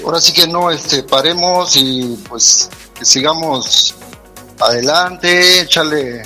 ahora 0.03 0.21
sí 0.21 0.31
que 0.33 0.47
no 0.47 0.69
este 0.69 1.03
paremos 1.03 1.75
y 1.75 2.17
pues 2.29 2.69
que 2.93 3.05
sigamos 3.05 3.95
adelante, 4.59 5.61
echarle 5.61 6.23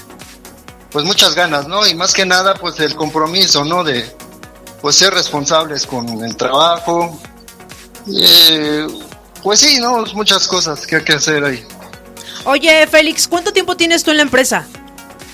pues 0.91 1.05
muchas 1.05 1.35
ganas, 1.35 1.67
¿no? 1.67 1.87
Y 1.87 1.95
más 1.95 2.13
que 2.13 2.25
nada 2.25 2.53
pues 2.55 2.79
el 2.79 2.95
compromiso, 2.95 3.63
¿no? 3.63 3.83
De 3.83 4.05
pues 4.81 4.95
ser 4.95 5.13
responsables 5.13 5.85
con 5.85 6.23
el 6.23 6.35
trabajo, 6.35 7.19
eh, 8.13 8.87
pues 9.43 9.59
sí, 9.59 9.79
no, 9.79 10.03
muchas 10.13 10.47
cosas 10.47 10.85
que 10.85 10.97
hay 10.97 11.03
que 11.03 11.13
hacer 11.13 11.43
ahí. 11.43 11.65
Oye, 12.45 12.87
Félix, 12.87 13.27
¿cuánto 13.27 13.53
tiempo 13.53 13.77
tienes 13.77 14.03
tú 14.03 14.11
en 14.11 14.17
la 14.17 14.23
empresa? 14.23 14.65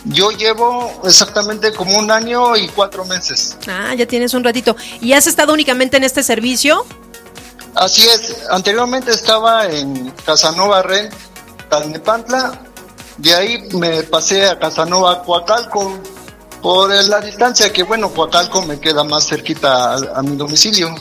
Yo 0.06 0.32
llevo 0.32 1.02
exactamente 1.04 1.74
como 1.74 1.98
un 1.98 2.12
año 2.12 2.56
y 2.56 2.68
cuatro 2.70 3.06
meses. 3.06 3.58
Ah, 3.68 3.94
ya 3.96 4.06
tienes 4.06 4.34
un 4.34 4.44
ratito. 4.44 4.76
¿Y 5.02 5.14
has 5.14 5.28
estado 5.28 5.54
únicamente 5.54 5.98
en 5.98 6.04
este 6.04 6.24
servicio? 6.24 6.86
Así 7.76 8.08
es, 8.08 8.48
anteriormente 8.50 9.12
estaba 9.12 9.68
en 9.68 10.12
Casanova 10.26 10.82
Ren, 10.82 11.10
Talnepantla, 11.70 12.60
de 13.18 13.36
ahí 13.36 13.68
me 13.74 14.04
pasé 14.04 14.46
a 14.46 14.60
Casanova 14.60 15.24
Coacalco, 15.24 16.00
por 16.62 16.90
la 16.90 17.22
distancia 17.22 17.72
que 17.72 17.84
bueno, 17.84 18.10
Coacalco 18.10 18.62
me 18.64 18.80
queda 18.80 19.04
más 19.04 19.28
cerquita 19.28 19.94
a, 19.94 20.20
a 20.20 20.22
mi 20.22 20.36
domicilio. 20.36 20.94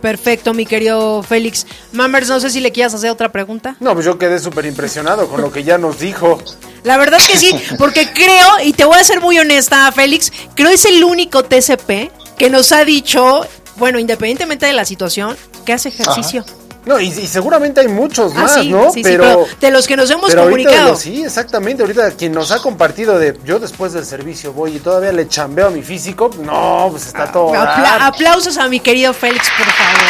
Perfecto, 0.00 0.54
mi 0.54 0.66
querido 0.66 1.22
Félix. 1.22 1.66
Mammers, 1.92 2.28
no 2.28 2.38
sé 2.38 2.50
si 2.50 2.60
le 2.60 2.70
quieras 2.70 2.94
hacer 2.94 3.10
otra 3.10 3.32
pregunta. 3.32 3.76
No, 3.80 3.92
pues 3.94 4.04
yo 4.04 4.18
quedé 4.18 4.38
súper 4.38 4.66
impresionado 4.66 5.28
con 5.28 5.40
lo 5.40 5.50
que 5.50 5.64
ya 5.64 5.78
nos 5.78 5.98
dijo. 5.98 6.38
La 6.84 6.96
verdad 6.96 7.18
que 7.26 7.36
sí, 7.36 7.52
porque 7.78 8.12
creo, 8.12 8.60
y 8.62 8.72
te 8.72 8.84
voy 8.84 8.96
a 8.96 9.02
ser 9.02 9.20
muy 9.20 9.38
honesta, 9.38 9.90
Félix, 9.90 10.32
creo 10.54 10.70
es 10.70 10.84
el 10.84 11.02
único 11.02 11.42
TCP 11.42 12.12
que 12.38 12.50
nos 12.50 12.70
ha 12.70 12.84
dicho, 12.84 13.40
bueno, 13.76 13.98
independientemente 13.98 14.66
de 14.66 14.72
la 14.72 14.84
situación, 14.84 15.36
que 15.64 15.72
hace 15.72 15.88
ejercicio. 15.88 16.44
No, 16.86 16.98
y, 17.00 17.08
y 17.08 17.26
seguramente 17.26 17.80
hay 17.80 17.88
muchos 17.88 18.32
Ah, 18.36 18.40
más, 18.42 18.54
sí, 18.54 18.70
¿no? 18.70 18.84
sí, 18.92 18.94
sí, 18.94 19.02
pero 19.02 19.44
de 19.60 19.70
los 19.72 19.86
que 19.88 19.96
nos 19.96 20.08
hemos 20.08 20.30
pero 20.30 20.44
comunicado. 20.44 20.90
los- 20.90 21.00
sí, 21.00 21.22
exactamente. 21.24 21.82
Ahorita 21.82 22.12
quien 22.12 22.32
nos 22.32 22.52
ha 22.52 22.60
compartido 22.60 23.18
de 23.18 23.36
yo 23.44 23.58
después 23.58 23.92
del 23.92 24.06
servicio 24.06 24.52
voy 24.52 24.76
y 24.76 24.78
todavía 24.78 25.10
le 25.12 25.26
chambeo 25.28 25.66
a 25.66 25.70
mi 25.70 25.82
físico, 25.82 26.30
no, 26.38 26.86
pues 26.92 27.06
está 27.06 27.30
todo. 27.32 27.48
Apla- 27.52 27.82
dar. 27.82 28.02
aplausos 28.02 28.56
a 28.56 28.68
mi 28.68 28.78
querido 28.80 29.12
Félix, 29.12 29.48
por 29.58 29.66
favor. 29.66 30.00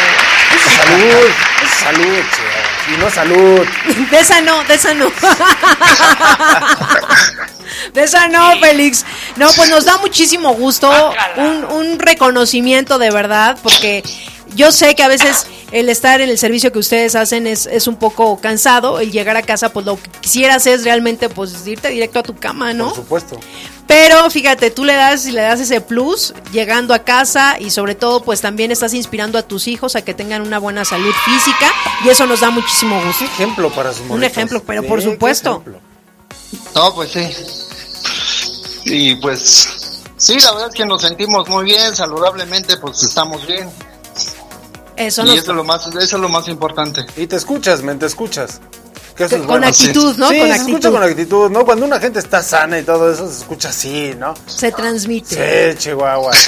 Salud, 0.77 1.29
salud, 1.83 2.21
che, 2.31 2.93
y 2.93 2.97
no 2.97 3.09
salud. 3.09 3.65
De 4.11 4.19
esa 4.19 4.39
no, 4.41 4.63
de 4.63 4.73
esa 4.75 4.93
no. 4.93 5.11
De 7.93 8.03
esa 8.03 8.27
no, 8.27 8.57
Félix. 8.59 9.03
No, 9.35 9.49
pues 9.55 9.69
nos 9.69 9.85
da 9.85 9.97
muchísimo 9.97 10.53
gusto, 10.53 10.89
un, 11.37 11.65
un 11.65 11.99
reconocimiento 11.99 12.97
de 12.97 13.11
verdad, 13.11 13.57
porque 13.61 14.03
yo 14.55 14.71
sé 14.71 14.95
que 14.95 15.03
a 15.03 15.07
veces 15.07 15.47
el 15.71 15.89
estar 15.89 16.21
en 16.21 16.29
el 16.29 16.37
servicio 16.37 16.71
que 16.71 16.79
ustedes 16.79 17.15
hacen 17.15 17.47
es, 17.47 17.65
es 17.65 17.87
un 17.87 17.97
poco 17.97 18.39
cansado, 18.39 18.99
el 18.99 19.11
llegar 19.11 19.37
a 19.37 19.41
casa, 19.41 19.73
pues 19.73 19.85
lo 19.85 20.01
que 20.01 20.09
quisieras 20.21 20.65
es 20.67 20.83
realmente 20.83 21.29
pues 21.29 21.65
irte 21.67 21.89
directo 21.89 22.19
a 22.19 22.23
tu 22.23 22.35
cama, 22.35 22.73
¿no? 22.73 22.87
Por 22.87 22.95
supuesto. 22.95 23.39
Pero 23.87 24.29
fíjate, 24.29 24.69
tú 24.69 24.83
le 24.83 24.93
das 24.93 25.25
y 25.25 25.31
le 25.31 25.41
das 25.41 25.61
ese 25.61 25.79
plus 25.79 26.33
llegando 26.51 26.93
a 26.93 26.99
casa 26.99 27.55
y 27.57 27.69
sobre 27.69 27.95
todo 27.95 28.21
pues 28.21 28.41
también 28.41 28.71
estás 28.71 28.93
inspirando 28.93 29.37
a 29.37 29.43
tus 29.43 29.67
hijos 29.67 29.95
a 29.95 30.01
que 30.01 30.13
tengan 30.13 30.41
una 30.41 30.59
buena 30.59 30.83
salud 30.83 31.13
física 31.23 31.71
y 32.03 32.09
eso 32.09 32.25
nos 32.25 32.41
da 32.41 32.49
muchísimo 32.49 33.01
gusto. 33.01 33.19
Qué 33.19 33.25
ejemplo 33.25 33.69
para 33.71 33.93
sus 33.93 34.05
morritos. 34.05 34.31
ejemplo, 34.31 34.63
pero 34.65 34.83
por 34.83 35.01
supuesto. 35.01 35.51
ejemplo. 35.51 35.79
No, 36.75 36.93
pues 36.93 37.11
sí. 37.11 37.29
Y 38.85 39.15
pues 39.15 40.03
sí, 40.17 40.37
la 40.39 40.51
verdad 40.51 40.69
es 40.69 40.75
que 40.75 40.85
nos 40.85 41.01
sentimos 41.01 41.47
muy 41.47 41.65
bien, 41.65 41.95
saludablemente, 41.95 42.75
pues 42.77 43.01
estamos 43.03 43.45
bien. 43.47 43.69
Eso 44.97 45.23
y 45.23 45.25
nos 45.27 45.37
eso 45.37 45.51
es 45.51 45.55
lo 45.55 45.63
más, 45.63 45.87
eso 45.87 45.97
es 45.97 46.13
lo 46.13 46.29
más 46.29 46.47
importante. 46.47 47.05
Y 47.15 47.27
te 47.27 47.35
escuchas, 47.35 47.83
men, 47.83 47.99
te 47.99 48.07
escuchas. 48.07 48.59
Que 49.17 49.23
eso 49.23 49.35
es 49.35 49.41
con 49.41 49.47
bueno. 49.47 49.67
actitud, 49.67 50.15
¿no? 50.17 50.29
Sí, 50.29 50.37
con 50.37 50.47
se 50.47 50.53
actitud. 50.53 50.69
escucha 50.69 50.91
con 50.91 51.03
actitud, 51.03 51.49
¿no? 51.49 51.65
Cuando 51.65 51.85
una 51.87 51.99
gente 51.99 52.19
está 52.19 52.43
sana 52.43 52.77
y 52.77 52.83
todo 52.83 53.11
eso, 53.11 53.27
se 53.31 53.39
escucha 53.39 53.69
así, 53.69 54.13
¿no? 54.17 54.35
se 54.45 54.71
transmite. 54.71 55.73
Sí, 55.73 55.77
Chihuahua. 55.79 56.31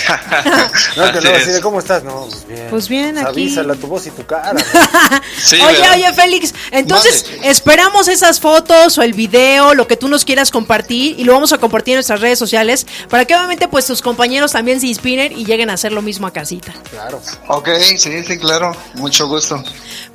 No, 0.95 1.11
que 1.11 1.21
luego 1.21 1.37
así 1.37 1.51
de 1.51 1.61
cómo 1.61 1.79
estás. 1.79 2.03
No, 2.03 2.27
pues 2.29 2.47
bien. 2.47 2.67
Pues 2.69 2.89
bien, 2.89 3.17
aquí. 3.17 3.27
Avísala 3.27 3.75
tu 3.75 3.87
voz 3.87 4.05
y 4.07 4.11
tu 4.11 4.25
cara. 4.25 4.53
¿no? 4.53 4.59
Sí, 5.41 5.55
oye, 5.55 5.79
¿verdad? 5.79 5.93
oye, 5.95 6.13
Félix, 6.13 6.53
entonces 6.71 7.25
esperamos 7.43 8.07
esas 8.07 8.39
fotos 8.39 8.97
o 8.97 9.01
el 9.01 9.13
video, 9.13 9.73
lo 9.73 9.87
que 9.87 9.97
tú 9.97 10.07
nos 10.07 10.25
quieras 10.25 10.51
compartir 10.51 11.19
y 11.19 11.23
lo 11.23 11.33
vamos 11.33 11.53
a 11.53 11.57
compartir 11.57 11.93
en 11.93 11.97
nuestras 11.97 12.21
redes 12.21 12.37
sociales 12.37 12.85
para 13.09 13.25
que 13.25 13.35
obviamente 13.35 13.67
pues 13.67 13.85
tus 13.85 14.01
compañeros 14.01 14.51
también 14.51 14.79
se 14.79 14.87
inspiren 14.87 15.31
y 15.31 15.45
lleguen 15.45 15.69
a 15.69 15.73
hacer 15.73 15.91
lo 15.91 16.01
mismo 16.01 16.27
a 16.27 16.33
casita. 16.33 16.73
Claro. 16.91 17.21
Ok, 17.47 17.69
sí, 17.97 18.23
sí, 18.23 18.37
claro, 18.37 18.75
mucho 18.95 19.27
gusto. 19.27 19.63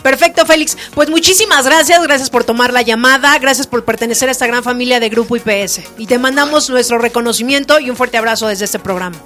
Perfecto, 0.03 0.45
Félix. 0.45 0.77
Pues 0.95 1.09
muchísimas 1.09 1.65
gracias, 1.65 2.03
gracias 2.03 2.29
por 2.31 2.44
tomar 2.45 2.73
la 2.73 2.83
llamada, 2.83 3.37
gracias 3.39 3.67
por 3.67 3.85
pertenecer 3.85 4.29
a 4.29 4.33
esta 4.33 4.47
gran 4.47 4.63
familia 4.63 5.01
de 5.01 5.09
Grupo 5.09 5.37
IPS. 5.37 5.81
Y 5.99 6.07
te 6.07 6.19
mandamos 6.19 6.71
nuestro 6.71 6.99
reconocimiento 6.99 7.81
y 7.81 7.91
un 7.91 7.97
fuerte 7.97 8.19
abrazo 8.19 8.47
desde 8.47 8.67
este 8.67 8.79
programa. 8.79 9.17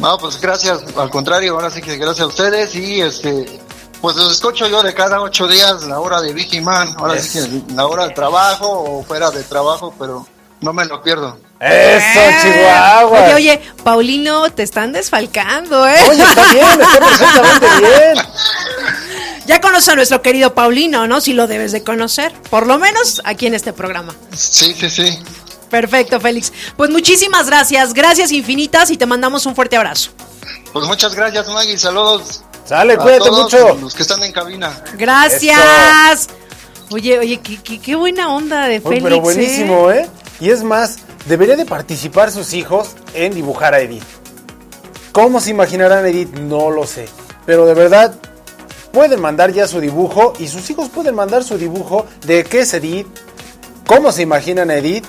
No, 0.00 0.18
pues 0.18 0.40
gracias, 0.40 0.80
al 0.96 1.10
contrario, 1.10 1.54
ahora 1.54 1.70
sí 1.70 1.80
que 1.80 1.96
gracias 1.96 2.20
a 2.20 2.26
ustedes 2.26 2.74
y 2.74 3.00
este, 3.00 3.60
pues 4.00 4.16
los 4.16 4.32
escucho 4.32 4.66
yo 4.66 4.82
de 4.82 4.92
cada 4.92 5.20
ocho 5.20 5.46
días 5.48 5.84
la 5.84 6.00
hora 6.00 6.20
de 6.20 6.32
Vicky 6.32 6.60
Man, 6.60 6.94
ahora 6.98 7.18
sí 7.18 7.38
que 7.38 7.74
la 7.74 7.86
hora 7.86 8.06
de 8.08 8.14
trabajo 8.14 8.68
o 8.68 9.02
fuera 9.04 9.30
de 9.30 9.42
trabajo, 9.44 9.94
pero 9.98 10.26
no 10.60 10.72
me 10.72 10.84
lo 10.84 11.02
pierdo. 11.02 11.38
Eso, 11.58 12.20
Chihuahua. 12.42 13.22
Oye, 13.22 13.34
oye, 13.34 13.60
Paulino, 13.82 14.50
te 14.50 14.62
están 14.62 14.92
desfalcando, 14.92 15.86
¿eh? 15.88 15.96
Oye, 16.10 16.22
está 16.22 16.52
bien, 16.52 16.80
está 16.80 16.98
perfectamente 17.00 17.66
bien. 17.80 18.26
Ya 19.46 19.60
conoces 19.60 19.88
a 19.90 19.94
nuestro 19.96 20.22
querido 20.22 20.54
Paulino, 20.54 21.06
¿no? 21.06 21.20
Si 21.20 21.32
lo 21.32 21.46
debes 21.46 21.72
de 21.72 21.82
conocer, 21.84 22.32
por 22.50 22.66
lo 22.66 22.78
menos 22.78 23.20
aquí 23.24 23.46
en 23.46 23.54
este 23.54 23.72
programa. 23.72 24.14
Sí, 24.34 24.74
sí, 24.78 24.90
sí. 24.90 25.18
Perfecto, 25.70 26.20
Félix. 26.20 26.52
Pues 26.76 26.90
muchísimas 26.90 27.46
gracias, 27.46 27.92
gracias 27.94 28.32
infinitas 28.32 28.90
y 28.90 28.96
te 28.96 29.06
mandamos 29.06 29.46
un 29.46 29.54
fuerte 29.54 29.76
abrazo. 29.76 30.10
Pues 30.72 30.84
muchas 30.86 31.14
gracias, 31.14 31.48
Maggie, 31.48 31.78
saludos. 31.78 32.42
Sale, 32.64 32.94
a 32.94 32.96
cuídate 32.98 33.20
todos 33.28 33.44
mucho. 33.52 33.74
Los 33.80 33.94
que 33.94 34.02
están 34.02 34.22
en 34.22 34.32
cabina. 34.32 34.82
Gracias. 34.98 36.28
Oye, 36.90 37.18
oye, 37.18 37.40
qué, 37.40 37.60
qué- 37.62 37.80
qué 37.80 37.94
buena 37.96 38.32
onda 38.32 38.66
de 38.66 38.76
Oye, 38.78 39.00
Félix. 39.00 39.02
pero 39.04 39.16
¿eh? 39.16 39.20
buenísimo, 39.20 39.90
¿eh? 39.90 40.08
Y 40.40 40.50
es 40.50 40.62
más, 40.62 40.98
debería 41.26 41.56
de 41.56 41.64
participar 41.64 42.30
sus 42.30 42.52
hijos 42.52 42.90
en 43.14 43.34
dibujar 43.34 43.74
a 43.74 43.80
Edith. 43.80 44.04
¿Cómo 45.12 45.40
se 45.40 45.50
imaginarán 45.50 46.06
Edith? 46.06 46.32
No 46.34 46.70
lo 46.70 46.86
sé. 46.86 47.08
Pero 47.46 47.66
de 47.66 47.74
verdad, 47.74 48.14
pueden 48.96 49.20
mandar 49.20 49.52
ya 49.52 49.68
su 49.68 49.78
dibujo 49.78 50.32
y 50.38 50.48
sus 50.48 50.70
hijos 50.70 50.88
pueden 50.88 51.14
mandar 51.14 51.44
su 51.44 51.58
dibujo 51.58 52.06
de 52.26 52.44
qué 52.44 52.60
es 52.60 52.72
Edith, 52.72 53.06
cómo 53.86 54.10
se 54.10 54.22
imaginan 54.22 54.70
a 54.70 54.76
Edith 54.76 55.04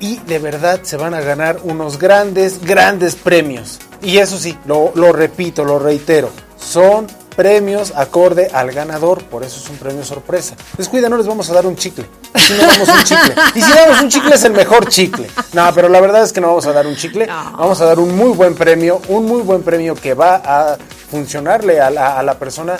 y 0.00 0.16
de 0.20 0.38
verdad 0.38 0.80
se 0.84 0.96
van 0.96 1.12
a 1.12 1.20
ganar 1.20 1.58
unos 1.64 1.98
grandes, 1.98 2.64
grandes 2.64 3.14
premios. 3.14 3.78
Y 4.00 4.16
eso 4.16 4.38
sí, 4.38 4.56
lo, 4.64 4.90
lo 4.94 5.12
repito, 5.12 5.64
lo 5.66 5.78
reitero, 5.78 6.30
son 6.58 7.06
premios 7.36 7.92
acorde 7.96 8.50
al 8.52 8.70
ganador, 8.72 9.24
por 9.24 9.42
eso 9.42 9.60
es 9.60 9.68
un 9.68 9.76
premio 9.76 10.04
sorpresa. 10.04 10.54
Descuida, 10.76 11.08
no 11.08 11.16
les 11.16 11.26
vamos 11.26 11.48
a 11.50 11.54
dar 11.54 11.66
un 11.66 11.76
chicle. 11.76 12.06
Si 12.34 12.52
no 12.54 12.66
damos 12.66 12.88
un 12.88 13.04
chicle. 13.04 13.34
Y 13.54 13.62
si 13.62 13.72
damos 13.72 14.02
un 14.02 14.08
chicle 14.08 14.34
es 14.34 14.44
el 14.44 14.52
mejor 14.52 14.88
chicle. 14.88 15.28
No, 15.52 15.70
pero 15.74 15.88
la 15.88 16.00
verdad 16.00 16.22
es 16.22 16.32
que 16.32 16.40
no 16.40 16.48
vamos 16.48 16.66
a 16.66 16.72
dar 16.72 16.86
un 16.86 16.96
chicle. 16.96 17.26
No. 17.26 17.52
Vamos 17.58 17.80
a 17.80 17.84
dar 17.84 17.98
un 17.98 18.16
muy 18.16 18.32
buen 18.32 18.54
premio, 18.54 19.00
un 19.08 19.26
muy 19.26 19.42
buen 19.42 19.62
premio 19.62 19.94
que 19.94 20.14
va 20.14 20.36
a 20.44 20.76
funcionarle 21.10 21.80
a 21.80 21.90
la, 21.90 22.18
a 22.18 22.22
la 22.22 22.38
persona 22.38 22.76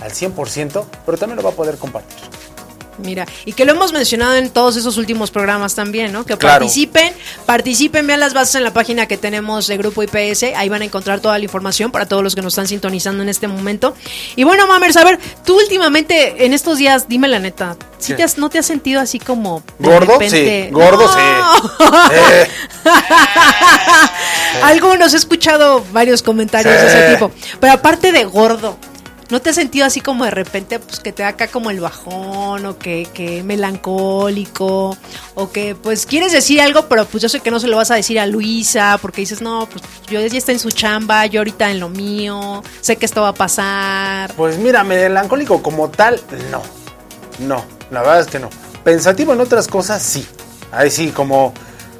al 0.00 0.10
100%, 0.12 0.84
pero 1.04 1.18
también 1.18 1.36
lo 1.36 1.42
va 1.42 1.50
a 1.50 1.54
poder 1.54 1.76
compartir. 1.76 2.37
Mira, 2.98 3.26
y 3.44 3.52
que 3.52 3.64
lo 3.64 3.72
hemos 3.72 3.92
mencionado 3.92 4.34
en 4.34 4.50
todos 4.50 4.76
esos 4.76 4.96
últimos 4.96 5.30
programas 5.30 5.74
también, 5.76 6.12
¿no? 6.12 6.24
Que 6.26 6.36
Claro. 6.36 6.58
participen, 6.64 7.12
participen, 7.46 8.06
vean 8.06 8.18
las 8.20 8.34
bases 8.34 8.56
en 8.56 8.64
la 8.64 8.72
página 8.72 9.06
que 9.06 9.16
tenemos 9.16 9.66
de 9.68 9.76
Grupo 9.76 10.02
IPS, 10.02 10.42
ahí 10.56 10.68
van 10.68 10.82
a 10.82 10.84
encontrar 10.84 11.20
toda 11.20 11.38
la 11.38 11.44
información 11.44 11.90
para 11.92 12.06
todos 12.06 12.22
los 12.24 12.34
que 12.34 12.42
nos 12.42 12.54
están 12.54 12.66
sintonizando 12.66 13.22
en 13.22 13.28
este 13.28 13.46
momento. 13.46 13.94
Y 14.36 14.44
bueno, 14.44 14.66
Mamers, 14.66 14.96
a 14.96 15.04
ver, 15.04 15.18
tú 15.44 15.56
últimamente, 15.58 16.44
en 16.44 16.52
estos 16.54 16.78
días, 16.78 17.06
dime 17.08 17.28
la 17.28 17.38
neta, 17.38 17.76
¿sí 17.98 18.14
te 18.14 18.22
has, 18.24 18.36
¿no 18.38 18.50
te 18.50 18.58
has 18.58 18.66
sentido 18.66 19.00
así 19.00 19.18
como... 19.20 19.62
de 19.78 19.88
¿Gordo? 19.88 20.12
repente- 20.14 20.64
Sí, 20.68 20.72
gordo, 20.72 21.04
No. 21.06 21.12
sí. 21.12 21.84
Eh, 22.12 22.48
Algunos, 24.62 25.14
he 25.14 25.16
escuchado 25.16 25.84
varios 25.92 26.22
comentarios 26.22 26.74
de 26.74 26.86
ese 26.86 27.12
tipo. 27.14 27.30
Pero 27.60 27.72
aparte 27.74 28.12
de 28.12 28.24
gordo, 28.24 28.76
¿no 29.30 29.40
te 29.40 29.50
has 29.50 29.56
sentido 29.56 29.86
así 29.86 30.00
como 30.00 30.24
de 30.24 30.30
repente, 30.30 30.78
pues 30.78 31.00
que 31.00 31.12
te 31.12 31.22
da 31.22 31.30
acá 31.30 31.48
como 31.48 31.70
el 31.70 31.80
bajón 31.80 32.64
o 32.66 32.78
que, 32.78 33.06
que 33.12 33.42
melancólico 33.42 34.96
o 35.34 35.50
que 35.50 35.74
pues 35.74 36.06
quieres 36.06 36.32
decir 36.32 36.60
algo, 36.60 36.86
pero 36.88 37.04
pues 37.06 37.22
yo 37.22 37.28
sé 37.28 37.40
que 37.40 37.50
no 37.50 37.60
se 37.60 37.68
lo 37.68 37.76
vas 37.76 37.90
a 37.90 37.94
decir 37.94 38.18
a 38.18 38.26
Luisa 38.26 38.98
porque 39.00 39.20
dices, 39.20 39.42
no, 39.42 39.68
pues 39.68 39.82
yo 40.08 40.20
ella 40.20 40.38
está 40.38 40.52
en 40.52 40.58
su 40.58 40.70
chamba, 40.70 41.26
yo 41.26 41.40
ahorita 41.40 41.70
en 41.70 41.80
lo 41.80 41.88
mío, 41.88 42.62
sé 42.80 42.96
que 42.96 43.06
esto 43.06 43.22
va 43.22 43.28
a 43.28 43.34
pasar. 43.34 44.32
Pues 44.34 44.58
mira, 44.58 44.84
melancólico 44.84 45.62
como 45.62 45.90
tal, 45.90 46.20
no. 46.50 46.62
No, 47.38 47.64
la 47.90 48.00
verdad 48.00 48.20
es 48.20 48.26
que 48.26 48.38
no. 48.38 48.50
Pensativo 48.82 49.32
en 49.32 49.40
otras 49.40 49.68
cosas, 49.68 50.02
sí. 50.02 50.26
Ahí 50.72 50.90
sí, 50.90 51.10
como, 51.10 51.52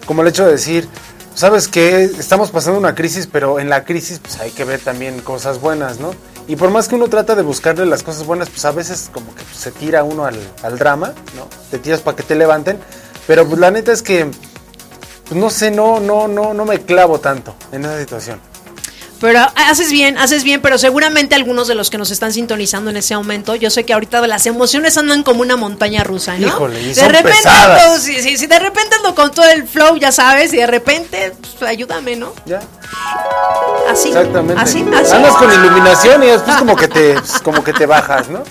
como 0.07 0.23
el 0.23 0.29
hecho 0.29 0.45
de 0.45 0.53
decir, 0.53 0.89
sabes 1.35 1.69
que 1.69 2.05
estamos 2.05 2.51
pasando 2.51 2.79
una 2.79 2.95
crisis, 2.95 3.29
pero 3.31 3.61
en 3.61 3.69
la 3.69 3.85
crisis 3.85 4.19
pues 4.19 4.39
hay 4.41 4.51
que 4.51 4.65
ver 4.65 4.81
también 4.81 5.21
cosas 5.21 5.61
buenas, 5.61 6.01
¿no? 6.01 6.11
Y 6.49 6.57
por 6.57 6.71
más 6.71 6.89
que 6.89 6.95
uno 6.95 7.09
trata 7.09 7.35
de 7.35 7.43
buscarle 7.43 7.85
las 7.87 8.03
cosas 8.03 8.25
buenas, 8.25 8.49
pues 8.49 8.65
a 8.65 8.73
veces 8.73 9.11
como 9.13 9.35
que 9.35 9.43
se 9.55 9.71
tira 9.71 10.03
uno 10.03 10.25
al, 10.25 10.37
al 10.63 10.79
drama, 10.79 11.13
¿no? 11.37 11.47
Te 11.71 11.79
tiras 11.79 12.01
para 12.01 12.17
que 12.17 12.23
te 12.23 12.35
levanten. 12.35 12.81
Pero 13.27 13.47
pues 13.47 13.61
la 13.61 13.71
neta 13.71 13.93
es 13.93 14.03
que, 14.03 14.25
pues 15.29 15.39
no 15.39 15.51
sé, 15.51 15.71
no, 15.71 16.01
no, 16.01 16.27
no, 16.27 16.55
no 16.55 16.65
me 16.65 16.81
clavo 16.81 17.21
tanto 17.21 17.55
en 17.71 17.85
esa 17.85 18.01
situación. 18.01 18.41
Pero 19.21 19.41
haces 19.57 19.91
bien, 19.91 20.17
haces 20.17 20.45
bien, 20.45 20.63
pero 20.63 20.79
seguramente 20.79 21.35
algunos 21.35 21.67
de 21.67 21.75
los 21.75 21.91
que 21.91 21.99
nos 21.99 22.11
están 22.13 22.33
sintonizando 22.33 22.89
en 22.91 22.97
ese 22.97 23.17
momento, 23.17 23.57
yo 23.57 23.69
sé 23.69 23.85
que 23.85 23.93
ahorita 23.93 24.25
las 24.29 24.47
emociones 24.47 24.97
andan 24.97 25.25
como 25.25 25.41
una 25.43 25.57
montaña 25.57 26.05
rusa, 26.05 26.39
¿no? 26.39 26.47
Híjole, 26.47 26.81
y 26.81 26.87
de 26.87 26.95
son 26.95 27.11
repente 27.11 27.33
pesadas. 27.37 27.83
ando- 27.83 27.99
sí, 28.01 28.39
sí, 28.39 28.47
de 28.47 28.59
repente 28.61 28.95
ando 28.95 29.17
con 29.17 29.33
todo 29.33 29.45
el 29.51 29.67
flow, 29.67 29.97
ya 29.97 30.13
sabes, 30.13 30.53
y 30.55 30.59
de 30.59 30.69
repente, 30.69 31.33
pues, 31.59 31.69
ayúdame, 31.69 32.15
¿no? 32.15 32.33
¿Ya? 32.47 32.61
Así. 33.91 34.09
Exactamente. 34.09 34.61
Así, 34.61 34.85
así. 34.95 35.13
Andas 35.15 35.35
con 35.37 35.51
iluminación 35.53 36.23
y 36.23 36.27
después 36.27 36.57
como 36.57 36.77
que 36.77 36.89
te, 36.89 37.15
pues, 37.15 37.41
como 37.41 37.65
que 37.65 37.73
te 37.73 37.87
bajas, 37.87 38.29
¿no? 38.29 38.43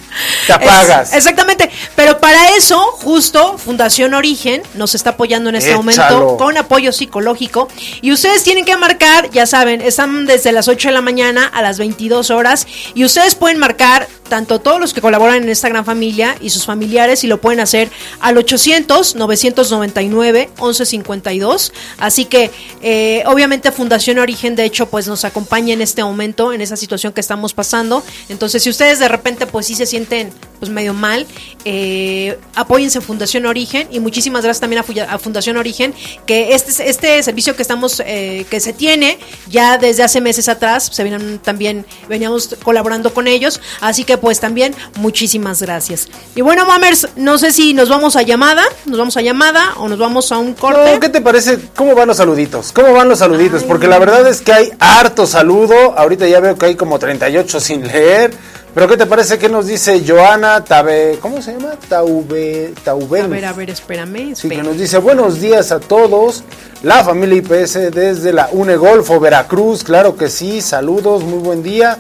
Te 0.48 0.54
apagas. 0.54 1.10
Es- 1.12 1.18
exactamente. 1.18 1.70
Pero 1.96 2.18
para 2.20 2.50
eso, 2.50 2.80
justo, 3.04 3.58
Fundación 3.58 4.14
Origen 4.16 4.64
nos 4.74 4.96
está 4.96 5.12
apoyando 5.12 5.50
en 5.50 5.58
este 5.58 5.70
Échalo. 5.72 5.84
momento 5.84 6.38
con 6.38 6.58
apoyo 6.58 6.92
psicológico. 6.92 7.68
Y 8.02 8.12
ustedes 8.12 8.44
tienen 8.44 8.66
que 8.66 8.76
marcar, 8.78 9.30
ya 9.30 9.46
saben, 9.46 9.82
están 9.82 10.26
desde 10.26 10.52
las 10.52 10.68
8 10.68 10.88
de 10.90 10.94
la 10.96 11.02
mañana 11.02 11.46
a 11.54 11.62
las 11.62 11.78
22 11.78 12.32
horas. 12.32 12.66
Y 12.96 13.06
ustedes 13.06 13.36
pueden 13.36 13.60
marcar 13.60 14.08
tanto 14.28 14.60
todos 14.60 14.80
los 14.80 14.94
que 14.94 15.02
colaboran 15.02 15.44
en 15.44 15.50
esta 15.50 15.70
gran 15.70 15.86
familia 15.86 16.36
y 16.42 16.50
sus 16.50 16.66
familiares 16.66 17.24
y 17.24 17.28
lo 17.28 17.40
pueden 17.42 17.60
hacer 17.60 17.90
al 18.20 18.38
800 18.38 19.16
999 19.16 20.50
1152. 20.56 21.74
Así 21.98 22.26
que 22.26 22.52
eh, 22.82 23.24
obviamente 23.26 23.72
Fundación 23.72 24.20
Origen 24.20 24.56
de 24.56 24.66
hecho 24.66 24.88
pues 24.88 25.08
nos 25.08 25.26
acompaña 25.26 25.74
en 25.74 25.82
este 25.82 26.04
momento 26.04 26.54
en 26.54 26.62
esa 26.62 26.78
situación 26.78 27.14
que 27.14 27.22
estamos 27.22 27.54
pasando. 27.54 28.04
Entonces 28.30 28.64
si 28.64 28.70
ustedes 28.70 29.00
de 29.00 29.08
repente 29.08 29.48
pues 29.48 29.66
sí 29.68 29.76
se 29.76 29.86
sienten 29.86 30.32
pues 30.60 30.72
medio 30.72 30.94
mal, 30.94 31.26
eh, 31.66 32.38
apóyense 32.56 33.02
Fundación 33.02 33.46
Origen 33.46 33.88
y 33.92 34.00
muchísimas 34.00 34.44
gracias 34.44 34.62
también 34.62 34.84
a, 35.10 35.18
Fundación 35.20 35.58
Origen 35.58 35.94
que 36.26 36.54
este 36.54 36.90
este 36.90 37.22
servicio 37.24 37.56
que 37.56 37.62
estamos 37.62 38.02
eh, 38.06 38.46
que 38.50 38.60
se 38.60 38.74
tiene 38.74 39.20
ya 39.50 39.78
desde 39.78 40.04
hace 40.04 40.22
meses 40.22 40.50
atrás 40.50 40.90
se 40.92 41.04
vienen 41.04 41.40
también 41.40 41.86
veníamos 42.08 42.56
colaborando 42.64 43.14
con 43.14 43.28
ellos, 43.28 43.62
así 43.82 44.04
que 44.04 44.17
pues 44.18 44.40
también 44.40 44.76
muchísimas 44.96 45.62
gracias. 45.62 46.08
Y 46.36 46.42
bueno, 46.42 46.66
Mamers, 46.66 47.10
no 47.16 47.38
sé 47.38 47.52
si 47.52 47.74
nos 47.74 47.90
vamos 47.90 48.16
a 48.16 48.22
llamada, 48.22 48.64
nos 48.86 48.98
vamos 48.98 49.18
a 49.18 49.22
llamada 49.22 49.74
o 49.78 49.88
nos 49.88 50.00
vamos 50.00 50.32
a 50.32 50.38
un 50.38 50.54
corte. 50.54 51.00
¿Qué 51.00 51.10
te 51.10 51.22
parece? 51.22 51.60
¿Cómo 51.76 51.96
van 51.96 52.08
los 52.08 52.18
saluditos? 52.18 52.72
¿Cómo 52.72 52.94
van 52.94 53.10
los 53.10 53.20
saluditos? 53.20 53.64
Porque 53.64 53.88
la 53.88 54.00
verdad 54.00 54.28
es 54.28 54.42
que 54.42 54.54
hay 54.54 54.72
harto 54.80 55.26
saludo. 55.26 55.98
Ahorita 55.98 56.28
ya 56.28 56.40
veo 56.40 56.58
que 56.58 56.68
hay 56.68 56.76
como 56.76 57.00
38 57.00 57.60
sin 57.60 57.88
leer. 57.88 58.32
Pero 58.78 58.88
¿qué 58.88 58.98
te 58.98 59.08
parece 59.08 59.40
que 59.40 59.50
nos 59.50 59.66
dice 59.66 60.04
Joana 60.08 60.64
Tabe, 60.64 61.18
¿cómo 61.20 61.42
se 61.42 61.54
llama? 61.54 61.72
Taube, 61.90 62.76
Tauben. 62.84 63.26
A 63.26 63.28
ver, 63.28 63.46
a 63.46 63.54
ver, 63.54 63.72
espérame, 63.72 64.36
Sí, 64.36 64.50
que 64.50 64.62
nos 64.62 64.78
dice 64.78 65.00
buenos 65.00 65.42
días 65.42 65.72
a 65.72 65.80
todos. 65.80 66.44
La 66.84 67.04
familia 67.04 67.38
IPS 67.38 67.92
desde 67.92 68.34
la 68.34 68.50
UNEGolfo 68.52 69.20
Veracruz, 69.20 69.84
claro 69.84 70.16
que 70.16 70.30
sí, 70.30 70.62
saludos, 70.62 71.24
muy 71.24 71.40
buen 71.40 71.64
día. 71.64 71.98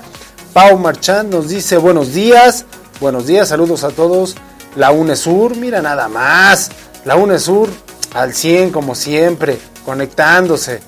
Pau 0.53 0.77
Marchand 0.77 1.31
nos 1.31 1.49
dice 1.49 1.77
buenos 1.77 2.13
días, 2.13 2.65
buenos 2.99 3.27
días, 3.27 3.49
saludos 3.49 3.83
a 3.83 3.89
todos. 3.89 4.35
La 4.75 4.91
UNESUR, 4.91 5.55
mira 5.55 5.81
nada 5.81 6.07
más. 6.07 6.71
La 7.05 7.15
UNESUR 7.15 7.69
al 8.13 8.33
100 8.33 8.71
como 8.71 8.95
siempre, 8.95 9.59
conectándose. 9.85 10.81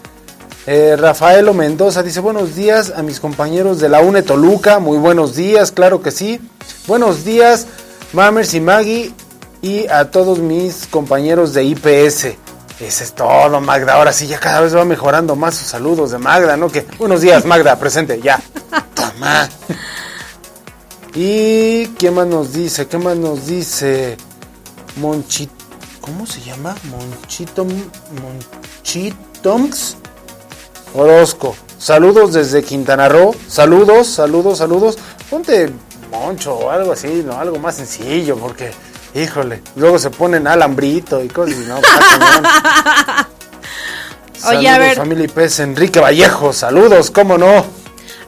Eh, 0.65 0.95
Rafaelo 0.97 1.53
Mendoza 1.53 2.03
dice 2.03 2.19
buenos 2.19 2.55
días 2.55 2.93
a 2.95 3.01
mis 3.01 3.19
compañeros 3.19 3.79
de 3.79 3.89
la 3.89 4.01
UNE 4.01 4.21
Toluca, 4.21 4.79
muy 4.79 4.97
buenos 4.97 5.35
días, 5.35 5.71
claro 5.71 6.01
que 6.01 6.11
sí. 6.11 6.39
Buenos 6.87 7.23
días, 7.23 7.67
Mamers 8.13 8.53
y 8.53 8.61
Maggie 8.61 9.13
y 9.61 9.87
a 9.87 10.11
todos 10.11 10.39
mis 10.39 10.87
compañeros 10.87 11.53
de 11.53 11.63
IPS. 11.63 12.35
Ese 12.79 13.03
es 13.03 13.13
todo, 13.13 13.59
Magda. 13.59 13.95
Ahora 13.95 14.13
sí, 14.13 14.27
ya 14.27 14.39
cada 14.39 14.61
vez 14.61 14.75
va 14.75 14.85
mejorando 14.85 15.35
más 15.35 15.55
sus 15.55 15.67
saludos 15.67 16.11
de 16.11 16.17
Magda, 16.17 16.55
¿no? 16.55 16.69
Que 16.69 16.85
buenos 16.97 17.19
días, 17.21 17.43
Magda, 17.45 17.77
presente, 17.77 18.21
ya. 18.21 18.41
Toma. 18.95 19.49
¿Y 21.13 21.87
qué 21.97 22.09
más 22.09 22.27
nos 22.27 22.53
dice? 22.53 22.87
¿Qué 22.87 22.97
más 22.97 23.17
nos 23.17 23.47
dice? 23.47 24.15
Monchito. 24.95 25.53
¿Cómo 25.99 26.25
se 26.25 26.41
llama? 26.41 26.75
Monchito. 26.85 27.65
Monchitongs. 28.21 29.97
Orozco. 30.95 31.55
Saludos 31.77 32.33
desde 32.33 32.63
Quintana 32.63 33.09
Roo. 33.09 33.35
Saludos, 33.47 34.07
saludos, 34.07 34.59
saludos. 34.59 34.97
Ponte 35.29 35.71
Moncho 36.11 36.55
o 36.55 36.69
algo 36.69 36.93
así, 36.93 37.23
¿no? 37.25 37.37
Algo 37.37 37.59
más 37.59 37.75
sencillo, 37.75 38.37
porque, 38.37 38.71
híjole, 39.15 39.61
luego 39.75 39.99
se 39.99 40.09
ponen 40.09 40.47
alambrito 40.47 41.23
y 41.23 41.27
cosas, 41.27 41.57
¿no? 41.67 41.79
Oye, 44.49 44.69
a 44.69 44.77
ver. 44.77 44.95
familia 44.95 45.25
IPS, 45.25 45.59
Enrique 45.59 45.99
Vallejo, 45.99 46.53
saludos, 46.53 47.11
¿cómo 47.11 47.37
no? 47.37 47.65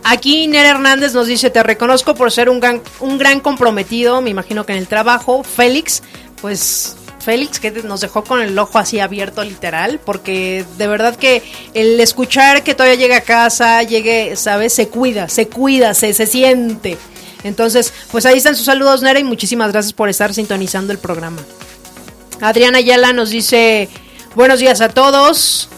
Aquí 0.03 0.47
Nere 0.47 0.69
Hernández 0.69 1.13
nos 1.13 1.27
dice, 1.27 1.50
te 1.50 1.63
reconozco 1.63 2.15
por 2.15 2.31
ser 2.31 2.50
un 2.50 2.59
gran, 2.59 2.81
un 3.00 3.17
gran 3.17 3.39
comprometido, 3.39 4.21
me 4.21 4.29
imagino 4.31 4.65
que 4.65 4.73
en 4.73 4.79
el 4.79 4.88
trabajo. 4.88 5.43
Félix, 5.43 6.01
pues 6.41 6.95
Félix, 7.21 7.59
que 7.59 7.71
nos 7.71 8.01
dejó 8.01 8.23
con 8.23 8.41
el 8.41 8.57
ojo 8.57 8.79
así 8.79 9.00
abierto 9.00 9.43
literal, 9.43 10.00
porque 10.03 10.65
de 10.77 10.88
verdad 10.88 11.15
que 11.15 11.43
el 11.73 12.00
escuchar 12.00 12.63
que 12.63 12.73
todavía 12.73 12.97
llega 12.97 13.17
a 13.17 13.21
casa, 13.21 13.83
llegue, 13.83 14.35
¿sabes? 14.35 14.73
Se 14.73 14.88
cuida, 14.88 15.29
se 15.29 15.47
cuida, 15.47 15.93
se, 15.93 16.13
se 16.13 16.25
siente. 16.25 16.97
Entonces, 17.43 17.93
pues 18.12 18.25
ahí 18.25 18.38
están 18.38 18.56
sus 18.56 18.65
saludos, 18.65 19.01
Nera, 19.01 19.19
y 19.19 19.23
muchísimas 19.23 19.71
gracias 19.71 19.93
por 19.93 20.10
estar 20.10 20.34
sintonizando 20.34 20.91
el 20.93 20.99
programa. 20.99 21.41
Adriana 22.41 22.80
Ayala 22.80 23.13
nos 23.13 23.30
dice, 23.30 23.89
buenos 24.36 24.60
días 24.60 24.82
a 24.82 24.89
todos. 24.89 25.69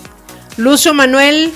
Lucio 0.58 0.94
Manuel, 0.94 1.54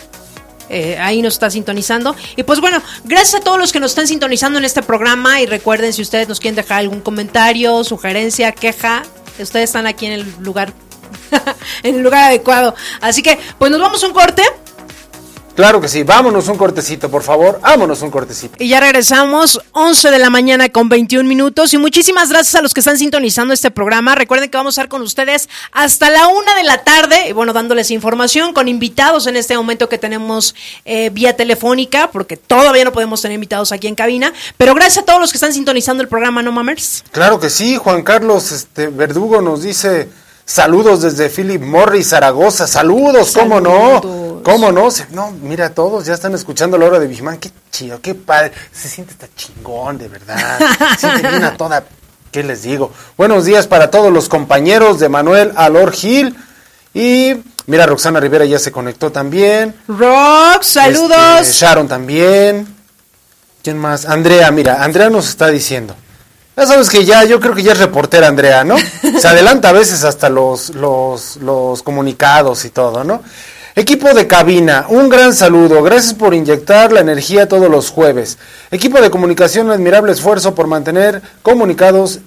eh, 0.70 0.98
ahí 1.00 1.22
nos 1.22 1.34
está 1.34 1.50
sintonizando. 1.50 2.16
Y 2.36 2.44
pues 2.44 2.60
bueno, 2.60 2.82
gracias 3.06 3.36
a 3.36 3.44
todos 3.44 3.58
los 3.58 3.72
que 3.72 3.80
nos 3.80 3.92
están 3.92 4.08
sintonizando 4.08 4.60
en 4.60 4.66
este 4.66 4.82
programa. 4.82 5.42
Y 5.42 5.46
recuerden, 5.46 5.94
si 5.94 6.02
ustedes 6.02 6.28
nos 6.28 6.40
quieren 6.40 6.56
dejar 6.56 6.80
algún 6.80 7.02
comentario, 7.02 7.84
sugerencia, 7.84 8.52
queja, 8.52 9.04
ustedes 9.40 9.70
están 9.70 9.88
aquí 9.88 10.06
en 10.08 10.14
el 10.14 10.34
lugar, 10.40 10.74
en 11.84 11.96
el 11.96 12.02
lugar 12.02 12.26
adecuado. 12.26 12.76
Así 13.02 13.22
que, 13.22 13.38
pues 13.58 13.72
nos 13.72 13.80
vamos 13.80 14.04
a 14.04 14.08
un 14.08 14.14
corte. 14.14 14.44
Claro 15.58 15.82
que 15.82 15.88
sí, 15.88 16.04
vámonos 16.04 16.50
un 16.50 16.56
cortecito, 16.56 17.10
por 17.10 17.24
favor, 17.24 17.60
vámonos 17.64 18.04
un 18.04 18.12
cortecito. 18.12 18.58
Y 18.60 18.68
ya 18.68 18.80
regresamos, 18.80 19.60
11 19.72 20.12
de 20.12 20.20
la 20.20 20.30
mañana 20.30 20.70
con 20.70 20.88
21 20.88 21.28
minutos. 21.28 21.74
Y 21.74 21.80
muchísimas 21.80 22.30
gracias 22.30 22.54
a 22.54 22.62
los 22.62 22.76
que 22.76 22.82
están 22.82 23.00
sintonizando 23.00 23.56
este 23.56 23.72
programa. 23.72 24.14
Recuerden 24.14 24.52
que 24.52 24.58
vamos 24.58 24.78
a 24.78 24.82
estar 24.82 24.88
con 24.88 25.02
ustedes 25.02 25.50
hasta 25.72 26.12
la 26.12 26.28
una 26.28 26.56
de 26.56 26.64
la 26.64 26.84
tarde, 26.84 27.30
y 27.30 27.32
bueno, 27.32 27.54
dándoles 27.54 27.90
información 27.90 28.54
con 28.54 28.68
invitados 28.68 29.26
en 29.26 29.36
este 29.36 29.58
momento 29.58 29.90
que 29.90 29.98
tenemos 29.98 30.54
eh, 30.86 31.10
vía 31.10 31.36
telefónica, 31.36 32.12
porque 32.12 32.38
todavía 32.38 32.84
no 32.84 32.92
podemos 32.92 33.20
tener 33.24 33.34
invitados 33.34 33.72
aquí 33.72 33.88
en 33.88 33.96
cabina. 33.96 34.34
Pero 34.58 34.76
gracias 34.76 35.00
a 35.00 35.06
todos 35.06 35.20
los 35.20 35.32
que 35.32 35.38
están 35.38 35.54
sintonizando 35.54 36.04
el 36.04 36.08
programa, 36.08 36.44
¿no, 36.44 36.52
Mamers? 36.52 37.04
Claro 37.10 37.40
que 37.40 37.50
sí, 37.50 37.78
Juan 37.78 38.04
Carlos 38.04 38.52
este, 38.52 38.90
Verdugo 38.90 39.42
nos 39.42 39.64
dice 39.64 40.08
Saludos 40.50 41.02
desde 41.02 41.30
Philip 41.30 41.62
Morris, 41.62 42.08
Zaragoza. 42.08 42.68
Saludos, 42.68 43.34
¿cómo 43.34 43.60
no? 43.60 44.42
¿Cómo 44.46 44.72
no? 44.72 44.88
no, 45.12 45.32
mira, 45.42 45.72
todos 45.72 46.06
ya 46.06 46.14
están 46.14 46.34
escuchando 46.36 46.78
la 46.78 46.86
hora 46.86 47.00
de 47.00 47.08
Bijimán. 47.08 47.38
Qué 47.38 47.52
chido, 47.70 48.00
qué 48.00 48.16
padre. 48.16 48.54
Se 48.72 48.88
siente 48.88 49.12
esta 49.12 49.28
chingón, 49.36 49.98
de 49.98 50.08
verdad. 50.08 50.58
Se 50.98 51.10
siente 51.10 51.28
bien 51.28 51.44
a 51.44 51.58
toda. 51.58 51.84
¿Qué 52.32 52.44
les 52.44 52.64
digo? 52.64 52.94
Buenos 53.18 53.44
días 53.44 53.68
para 53.68 53.92
todos 53.92 54.12
los 54.12 54.30
compañeros 54.30 55.00
de 55.00 55.10
Manuel 55.10 55.52
Alor 55.58 55.92
Gil. 55.92 56.34
Y 56.94 57.36
mira, 57.66 57.86
Roxana 57.86 58.22
Rivera 58.22 58.46
ya 58.46 58.58
se 58.58 58.72
conectó 58.72 59.12
también. 59.12 59.76
Rox, 59.90 60.66
saludos. 60.66 61.42
Este, 61.42 61.60
Sharon 61.60 61.90
también. 61.90 62.74
¿Quién 63.62 63.78
más? 63.78 64.06
Andrea, 64.06 64.50
mira, 64.52 64.82
Andrea 64.82 65.10
nos 65.10 65.28
está 65.28 65.50
diciendo. 65.50 65.94
Ya 66.58 66.66
sabes 66.66 66.90
que 66.90 67.06
ya, 67.06 67.24
yo 67.24 67.40
creo 67.40 67.54
que 67.54 67.62
ya 67.62 67.74
es 67.74 67.78
reportera, 67.78 68.28
Andrea, 68.28 68.64
¿no? 68.64 68.78
Se 69.20 69.28
adelanta 69.28 69.70
a 69.70 69.74
veces 69.74 70.04
hasta 70.04 70.28
los, 70.28 70.72
los, 70.72 71.84
comunicados 71.84 72.66
y 72.66 72.72
todo, 72.72 73.04
¿no? 73.04 73.22
Equipo 73.76 74.12
de 74.16 74.26
cabina, 74.26 74.88
un 74.90 75.08
gran 75.08 75.36
saludo. 75.36 75.84
Gracias 75.84 76.16
por 76.16 76.34
inyectar 76.34 76.92
la 76.92 77.02
energía 77.02 77.48
todos 77.48 77.70
los 77.70 77.92
jueves. 77.92 78.40
Equipo 78.72 79.00
de 79.00 79.12
comunicación, 79.12 79.68
un 79.68 79.74
admirable 79.74 80.12
esfuerzo 80.14 80.56
por 80.56 80.66
mantener 80.66 81.22
comunicados 81.44 82.22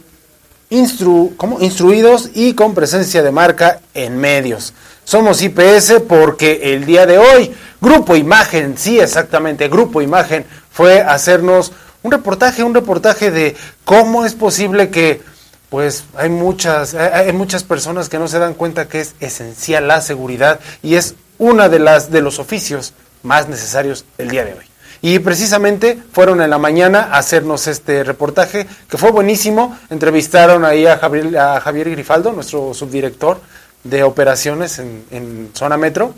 instru 0.69 1.35
instruidos 1.59 2.31
y 2.33 2.55
con 2.55 2.73
presencia 2.73 3.25
de 3.25 3.33
marca 3.33 3.81
en 3.95 4.17
medios. 4.17 4.75
Somos 5.03 5.43
IPS 5.43 6.03
porque 6.09 6.73
el 6.73 6.87
día 6.87 7.05
de 7.05 7.19
hoy, 7.19 7.53
Grupo 7.81 8.15
Imagen, 8.15 8.79
sí, 8.79 9.01
exactamente, 9.01 9.67
Grupo 9.67 10.01
Imagen 10.03 10.47
fue 10.71 11.01
hacernos 11.01 11.73
un 12.03 12.11
reportaje, 12.11 12.63
un 12.63 12.75
reportaje 12.75 13.31
de 13.31 13.57
cómo 13.85 14.25
es 14.25 14.35
posible 14.35 14.91
que 14.91 15.21
pues 15.69 16.05
hay 16.17 16.29
muchas, 16.29 16.95
hay 16.95 17.33
muchas 17.33 17.63
personas 17.63 18.09
que 18.09 18.19
no 18.19 18.27
se 18.27 18.39
dan 18.39 18.55
cuenta 18.55 18.89
que 18.89 19.01
es 19.01 19.15
esencial 19.21 19.87
la 19.87 20.01
seguridad 20.01 20.59
y 20.83 20.97
es 20.97 21.15
una 21.39 21.69
de 21.69 21.79
las 21.79 22.11
de 22.11 22.21
los 22.21 22.39
oficios 22.39 22.93
más 23.23 23.49
necesarios 23.49 24.05
del 24.19 24.31
día 24.31 24.45
de 24.45 24.55
hoy. 24.55 24.65
Y 25.03 25.19
precisamente 25.21 25.99
fueron 26.13 26.43
en 26.43 26.51
la 26.51 26.59
mañana 26.59 27.09
a 27.13 27.19
hacernos 27.19 27.67
este 27.67 28.05
reportaje, 28.05 28.67
que 28.89 28.99
fue 28.99 29.11
buenísimo. 29.11 29.79
Entrevistaron 29.89 30.65
ahí 30.65 30.87
a 30.87 30.99
Javier, 30.99 31.39
a 31.39 31.61
Javier 31.61 31.91
Grifaldo, 31.91 32.33
nuestro 32.33 32.75
subdirector 32.75 33.41
de 33.83 34.03
operaciones 34.03 34.79
en, 34.79 35.05
en 35.11 35.51
Zona 35.55 35.79
Metro, 35.79 36.15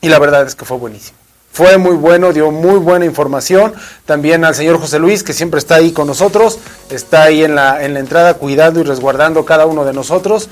y 0.00 0.08
la 0.08 0.20
verdad 0.20 0.46
es 0.46 0.54
que 0.54 0.64
fue 0.64 0.76
buenísimo. 0.76 1.17
Fue 1.52 1.76
muy 1.78 1.96
bueno, 1.96 2.32
dio 2.32 2.50
muy 2.50 2.78
buena 2.78 3.04
información. 3.04 3.74
También 4.06 4.44
al 4.44 4.54
señor 4.54 4.78
José 4.78 4.98
Luis, 4.98 5.22
que 5.22 5.32
siempre 5.32 5.58
está 5.58 5.76
ahí 5.76 5.92
con 5.92 6.06
nosotros, 6.06 6.58
está 6.90 7.24
ahí 7.24 7.42
en 7.42 7.54
la, 7.54 7.84
en 7.84 7.94
la 7.94 8.00
entrada 8.00 8.34
cuidando 8.34 8.80
y 8.80 8.84
resguardando 8.84 9.44
cada 9.44 9.66
uno 9.66 9.84
de 9.84 9.92
nosotros 9.92 10.48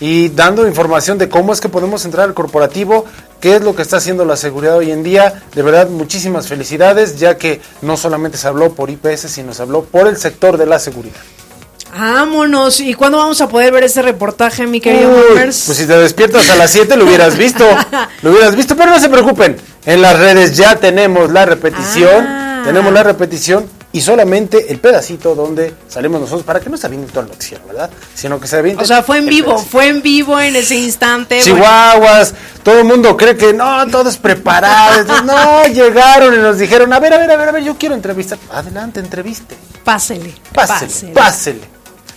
y 0.00 0.30
dando 0.30 0.66
información 0.66 1.18
de 1.18 1.28
cómo 1.28 1.52
es 1.52 1.60
que 1.60 1.68
podemos 1.68 2.04
entrar 2.06 2.26
al 2.26 2.34
corporativo, 2.34 3.04
qué 3.38 3.56
es 3.56 3.62
lo 3.62 3.76
que 3.76 3.82
está 3.82 3.98
haciendo 3.98 4.24
la 4.24 4.36
seguridad 4.36 4.78
hoy 4.78 4.90
en 4.90 5.02
día. 5.02 5.42
De 5.54 5.62
verdad, 5.62 5.88
muchísimas 5.88 6.48
felicidades, 6.48 7.18
ya 7.18 7.36
que 7.36 7.60
no 7.82 7.98
solamente 7.98 8.38
se 8.38 8.48
habló 8.48 8.72
por 8.72 8.88
IPS, 8.90 9.30
sino 9.30 9.52
se 9.52 9.62
habló 9.62 9.84
por 9.84 10.08
el 10.08 10.16
sector 10.16 10.56
de 10.56 10.66
la 10.66 10.78
seguridad. 10.78 11.20
Vámonos. 11.92 12.80
¿Y 12.80 12.94
cuándo 12.94 13.18
vamos 13.18 13.40
a 13.40 13.48
poder 13.48 13.72
ver 13.72 13.84
ese 13.84 14.00
reportaje, 14.00 14.66
mi 14.66 14.80
querido 14.80 15.12
Pues 15.34 15.56
si 15.56 15.86
te 15.86 15.98
despiertas 15.98 16.48
a 16.48 16.56
las 16.56 16.70
7 16.70 16.96
lo 16.96 17.04
hubieras 17.04 17.36
visto. 17.36 17.64
lo 18.22 18.30
hubieras 18.30 18.56
visto, 18.56 18.76
pero 18.76 18.90
no 18.92 19.00
se 19.00 19.08
preocupen. 19.08 19.56
En 19.84 20.02
las 20.02 20.18
redes 20.18 20.56
ya 20.56 20.76
tenemos 20.76 21.30
la 21.30 21.46
repetición. 21.46 22.26
Ah. 22.26 22.62
Tenemos 22.64 22.92
la 22.92 23.02
repetición 23.02 23.66
y 23.92 24.00
solamente 24.00 24.70
el 24.70 24.78
pedacito 24.78 25.34
donde 25.34 25.74
salimos 25.88 26.20
nosotros 26.20 26.44
para 26.44 26.60
que 26.60 26.70
no 26.70 26.76
se 26.76 26.86
aviente 26.86 27.10
todo 27.10 27.24
el 27.24 27.28
noticiero, 27.28 27.66
¿verdad? 27.66 27.90
Sino 28.14 28.38
que 28.38 28.46
se 28.46 28.56
aviente. 28.56 28.82
O 28.82 28.86
sea, 28.86 29.02
fue 29.02 29.18
en 29.18 29.26
vivo, 29.26 29.48
pedacito. 29.48 29.70
fue 29.70 29.88
en 29.88 30.02
vivo 30.02 30.38
en 30.38 30.54
ese 30.54 30.76
instante. 30.76 31.40
bueno, 31.40 31.56
Chihuahuas, 31.56 32.34
todo 32.62 32.78
el 32.78 32.84
mundo 32.84 33.16
cree 33.16 33.36
que 33.36 33.52
no, 33.52 33.86
todo 33.88 34.08
es 34.08 34.16
preparado. 34.16 35.00
Entonces, 35.00 35.24
no, 35.24 35.66
llegaron 35.66 36.34
y 36.34 36.38
nos 36.38 36.58
dijeron, 36.58 36.92
a 36.92 37.00
ver, 37.00 37.14
a 37.14 37.18
ver, 37.18 37.30
a 37.32 37.36
ver, 37.36 37.48
a 37.48 37.52
ver, 37.52 37.64
yo 37.64 37.76
quiero 37.76 37.94
entrevistar. 37.94 38.38
Adelante, 38.52 39.00
entreviste. 39.00 39.56
pásele, 39.82 40.34
Pásele, 40.54 41.12
pásele. 41.12 41.60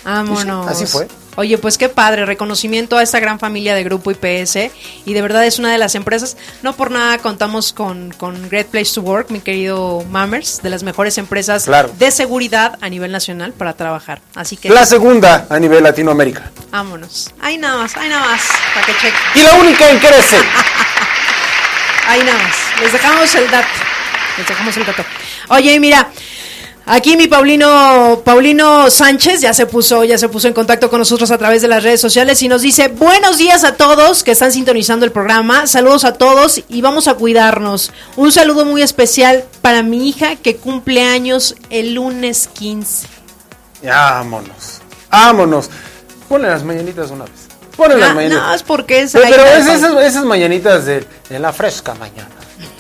Vámonos. 0.04 0.68
Así 0.68 0.86
fue. 0.86 1.08
Oye, 1.36 1.58
pues 1.58 1.78
qué 1.78 1.90
padre, 1.90 2.26
reconocimiento 2.26 2.98
a 2.98 3.04
esta 3.04 3.20
gran 3.20 3.40
familia 3.40 3.74
de 3.76 3.84
Grupo 3.84 4.12
IPS 4.12 4.70
y 5.06 5.14
de 5.14 5.22
verdad 5.22 5.46
es 5.46 5.58
una 5.60 5.72
de 5.72 5.78
las 5.78 5.96
empresas, 5.96 6.38
no 6.62 6.74
por 6.74 6.92
nada 6.92 7.18
contamos 7.18 7.74
con, 7.74 8.12
con 8.12 8.50
Great 8.50 8.68
Place 8.68 8.94
to 8.94 9.02
Work, 9.02 9.30
mi 9.32 9.40
querido 9.40 10.04
Mammers, 10.12 10.62
de 10.62 10.70
las 10.70 10.84
mejores 10.84 11.18
empresas 11.18 11.66
Claro. 11.66 11.92
de 11.98 12.12
seguridad 12.12 12.78
a 12.82 12.90
nivel 12.90 13.12
nacional 13.12 13.54
para 13.54 13.74
trabajar. 13.74 14.22
Así 14.36 14.58
que 14.58 14.70
La 14.70 14.86
segunda 14.86 15.48
a 15.50 15.60
nivel 15.60 15.84
Latinoamérica. 15.84 16.52
vámonos. 16.72 17.32
Ahí 17.42 17.58
nada 17.58 17.78
más, 17.78 17.98
ahí 17.98 18.10
nada 18.10 18.26
más, 18.28 18.42
para 18.74 18.86
que 18.86 18.94
cheque. 18.94 19.18
Y 19.36 19.42
la 19.42 19.54
única 19.56 19.90
en 19.90 20.00
crece. 20.00 20.38
Ahí 22.08 22.20
nada 22.24 22.38
más. 22.38 22.56
Les 22.82 22.92
dejamos 22.92 23.34
el 23.36 23.50
dato. 23.50 23.68
Les 24.38 24.46
dejamos 24.48 24.76
el 24.78 24.86
dato. 24.86 25.06
Oye, 25.50 25.80
mira. 25.80 26.10
Aquí 26.86 27.16
mi 27.16 27.28
Paulino, 27.28 28.22
Paulino 28.26 28.90
Sánchez 28.92 29.40
ya 29.40 29.54
se 29.54 29.66
puso, 29.66 30.04
ya 30.04 30.18
se 30.18 30.28
puso 30.28 30.50
en 30.50 30.54
contacto 30.54 30.90
con 30.90 31.00
nosotros 31.00 31.32
a 31.32 31.38
través 31.38 31.62
de 31.62 31.70
las 31.70 31.82
redes 31.82 32.02
sociales 32.02 32.42
y 32.42 32.50
nos 32.50 32.62
dice 32.62 32.90
buenos 32.90 33.38
días 33.38 33.64
a 33.64 33.76
todos 33.76 34.22
que 34.24 34.32
están 34.32 34.52
sintonizando 34.52 35.06
el 35.06 35.14
programa, 35.14 35.66
saludos 35.66 36.04
a 36.04 36.14
todos 36.16 36.62
y 36.68 36.82
vamos 36.82 37.08
a 37.08 37.14
cuidarnos. 37.14 37.94
Un 38.18 38.34
saludo 38.34 38.66
muy 38.66 38.82
especial 38.82 39.46
para 39.62 39.82
mi 39.82 40.10
hija 40.10 40.36
que 40.36 40.58
cumple 40.58 41.04
años 41.04 41.56
el 41.70 41.94
lunes 41.94 42.50
15. 42.54 43.08
Vámonos. 43.84 44.82
Vámonos. 45.10 45.70
Ponle 46.28 46.50
las 46.50 46.64
mañanitas 46.64 47.12
una 47.12 47.24
vez. 47.24 47.34
Ponle 47.78 47.98
las 47.98 48.10
Ah, 48.10 48.14
mañanitas. 48.14 48.44
no, 48.44 48.54
es 48.56 48.64
porque 48.64 49.02
es... 49.04 49.14
Pero, 49.14 49.26
pero 49.30 49.46
es 49.46 49.68
esas, 49.68 50.04
esas 50.04 50.26
mañanitas 50.26 50.84
de, 50.86 51.08
de 51.30 51.40
la 51.40 51.54
fresca 51.54 51.94
mañana. 51.96 52.28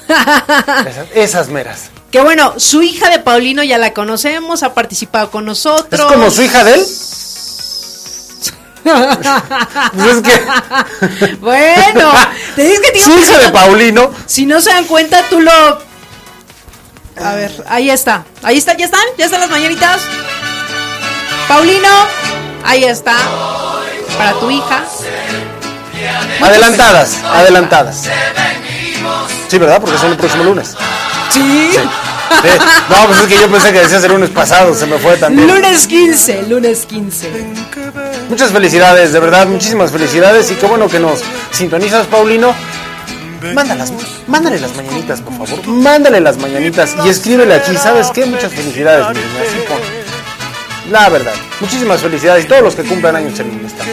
esas, 0.90 1.08
esas 1.14 1.48
meras. 1.50 1.90
Que 2.14 2.22
bueno, 2.22 2.54
su 2.58 2.84
hija 2.84 3.10
de 3.10 3.18
Paulino 3.18 3.64
ya 3.64 3.80
la 3.80 3.92
conocemos, 3.92 4.62
ha 4.62 4.76
participado 4.76 5.32
con 5.32 5.46
nosotros. 5.46 6.00
¿Es 6.00 6.06
como 6.06 6.30
su 6.30 6.44
hija 6.44 6.64
de 6.64 6.76
él? 6.76 6.86
Pues 8.84 10.16
es 10.18 10.22
que 10.22 11.36
Bueno, 11.38 12.12
te 12.56 12.64
digo 12.66 12.82
que 12.84 12.92
te 12.92 13.02
su 13.04 13.18
hija 13.18 13.38
de 13.40 13.46
no- 13.48 13.54
Paulino. 13.54 14.12
Si 14.28 14.46
no 14.46 14.62
se 14.62 14.70
dan 14.70 14.84
cuenta, 14.86 15.24
tú 15.28 15.40
lo. 15.42 15.52
A 17.20 17.34
ver, 17.34 17.64
ahí 17.68 17.90
está. 17.90 18.26
Ahí 18.44 18.58
está, 18.60 18.78
ya 18.78 18.86
están, 18.86 19.02
ya 19.18 19.26
están 19.26 19.40
las 19.42 19.50
mañanitas. 19.50 20.02
Paulino, 21.48 21.90
ahí 22.64 22.84
está. 22.84 23.16
Para 24.18 24.34
tu 24.34 24.52
hija. 24.52 24.84
Adelantadas, 26.42 27.16
adelantadas. 27.24 28.04
Sí, 29.48 29.58
¿verdad? 29.58 29.82
Porque 29.82 29.98
son 29.98 30.12
el 30.12 30.18
próximo 30.18 30.44
lunes. 30.44 30.76
Sí. 31.30 31.72
Sí. 31.74 31.80
No, 32.90 33.08
pues 33.08 33.22
es 33.22 33.28
que 33.28 33.38
yo 33.40 33.50
pensé 33.50 33.72
que 33.72 33.80
decía 33.80 33.98
el 33.98 34.12
lunes 34.12 34.30
pasado, 34.30 34.74
se 34.74 34.86
me 34.86 34.98
fue 34.98 35.16
también. 35.18 35.48
Lunes 35.48 35.88
15, 35.88 36.44
lunes 36.50 36.86
15. 36.86 37.32
Muchas 38.30 38.52
felicidades, 38.52 39.14
de 39.14 39.20
verdad, 39.20 39.48
muchísimas 39.48 39.92
felicidades 39.92 40.50
y 40.52 40.56
qué 40.56 40.66
bueno 40.66 40.88
que 40.88 41.00
nos 41.00 41.22
sintonizas, 41.52 42.08
Paulino. 42.08 42.54
Mándalas, 43.54 43.92
mándale 44.28 44.60
las 44.60 44.76
mañanitas, 44.76 45.22
por 45.22 45.34
favor. 45.34 45.68
Mándale 45.68 46.22
las 46.22 46.38
mañanitas 46.38 46.96
y 47.06 47.10
escríbele 47.10 47.54
aquí, 47.56 47.76
¿sabes 47.76 48.10
qué? 48.12 48.26
Muchas 48.26 48.54
felicidades, 48.54 49.08
mi 49.10 49.16
niña, 49.16 49.42
así 49.42 49.58
pon. 49.68 49.78
La 50.92 51.08
verdad, 51.10 51.34
muchísimas 51.62 52.02
felicidades 52.02 52.44
y 52.44 52.48
todos 52.48 52.62
los 52.62 52.76
que 52.76 52.84
cumplan 52.84 53.16
años 53.16 53.40
en 53.40 53.58
el 53.58 53.66
estado. 53.66 53.90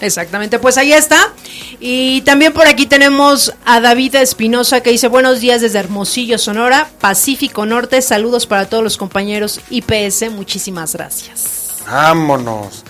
Exactamente, 0.00 0.58
pues 0.58 0.76
ahí 0.76 0.92
está. 0.92 1.32
Y 1.78 2.22
también 2.22 2.52
por 2.52 2.66
aquí 2.66 2.86
tenemos 2.86 3.54
a 3.64 3.80
David 3.80 4.16
Espinosa 4.16 4.82
que 4.82 4.90
dice 4.90 5.08
buenos 5.08 5.40
días 5.40 5.60
desde 5.60 5.78
Hermosillo, 5.78 6.36
Sonora, 6.38 6.90
Pacífico 7.00 7.64
Norte. 7.64 8.02
Saludos 8.02 8.46
para 8.46 8.68
todos 8.68 8.82
los 8.82 8.96
compañeros 8.96 9.60
IPS. 9.70 10.30
Muchísimas 10.32 10.94
gracias. 10.94 11.76
Vámonos. 11.86 12.84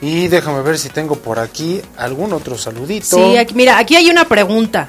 Y 0.00 0.28
déjame 0.28 0.62
ver 0.62 0.78
si 0.78 0.88
tengo 0.88 1.16
por 1.16 1.38
aquí 1.38 1.80
algún 1.96 2.32
otro 2.32 2.58
saludito. 2.58 3.16
Sí, 3.16 3.36
aquí, 3.36 3.54
mira, 3.54 3.78
aquí 3.78 3.96
hay 3.96 4.10
una 4.10 4.26
pregunta. 4.26 4.88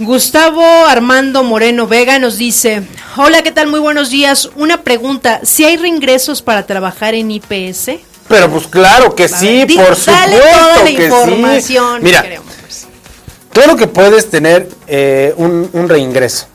Gustavo 0.00 0.62
Armando 0.86 1.44
Moreno 1.44 1.86
Vega 1.86 2.18
nos 2.18 2.36
dice, 2.36 2.82
hola, 3.16 3.42
¿qué 3.42 3.52
tal? 3.52 3.68
Muy 3.68 3.78
buenos 3.78 4.10
días. 4.10 4.50
Una 4.56 4.82
pregunta, 4.82 5.40
¿si 5.44 5.64
hay 5.64 5.76
reingresos 5.76 6.42
para 6.42 6.66
trabajar 6.66 7.14
en 7.14 7.30
IPS? 7.30 7.90
Pero 8.26 8.50
pues 8.50 8.66
claro 8.66 9.14
que 9.14 9.28
sí, 9.28 9.64
por 9.76 9.84
Dale 9.96 9.96
supuesto 9.96 10.58
toda 10.58 10.78
la 10.78 10.84
que 10.84 11.04
información. 11.04 11.96
sí. 11.98 12.04
Mira, 12.04 12.22
que 12.22 12.28
queremos. 12.28 12.52
pues. 12.60 12.86
Claro 13.52 13.76
que 13.76 13.86
puedes 13.86 14.28
tener 14.30 14.68
eh, 14.88 15.32
un, 15.36 15.70
un 15.72 15.88
reingreso. 15.88 16.46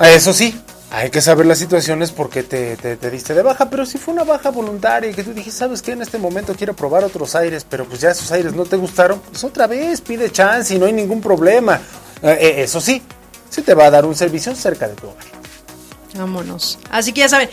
Eso 0.00 0.32
sí, 0.32 0.58
hay 0.90 1.10
que 1.10 1.20
saber 1.20 1.44
las 1.44 1.58
situaciones 1.58 2.12
porque 2.12 2.42
te, 2.44 2.76
te- 2.76 2.96
te 2.96 3.10
diste 3.10 3.34
de 3.34 3.42
baja, 3.42 3.68
pero 3.68 3.84
si 3.84 3.98
fue 3.98 4.14
una 4.14 4.24
baja 4.24 4.48
voluntaria 4.50 5.10
y 5.10 5.14
que 5.14 5.22
tú 5.22 5.34
dijiste, 5.34 5.58
¿sabes 5.58 5.82
qué? 5.82 5.92
En 5.92 6.00
este 6.00 6.16
momento 6.16 6.54
quiero 6.56 6.74
probar 6.74 7.04
otros 7.04 7.34
aires, 7.34 7.66
pero 7.68 7.84
pues 7.84 8.00
ya 8.00 8.10
esos 8.12 8.32
aires 8.32 8.54
no 8.54 8.64
te 8.64 8.76
gustaron, 8.76 9.20
pues 9.30 9.44
otra 9.44 9.66
vez 9.66 10.00
pide 10.00 10.32
chance 10.32 10.74
y 10.74 10.78
no 10.78 10.86
hay 10.86 10.94
ningún 10.94 11.20
problema. 11.20 11.78
Eh, 12.22 12.38
eh, 12.40 12.54
eso 12.62 12.80
sí, 12.80 13.02
se 13.50 13.62
te 13.62 13.74
va 13.74 13.86
a 13.86 13.90
dar 13.90 14.04
un 14.04 14.14
servicio 14.14 14.54
cerca 14.54 14.88
de 14.88 14.94
tu 14.94 15.06
hogar. 15.08 15.24
Vámonos. 16.16 16.78
Así 16.90 17.12
que 17.12 17.20
ya 17.20 17.28
saben. 17.28 17.50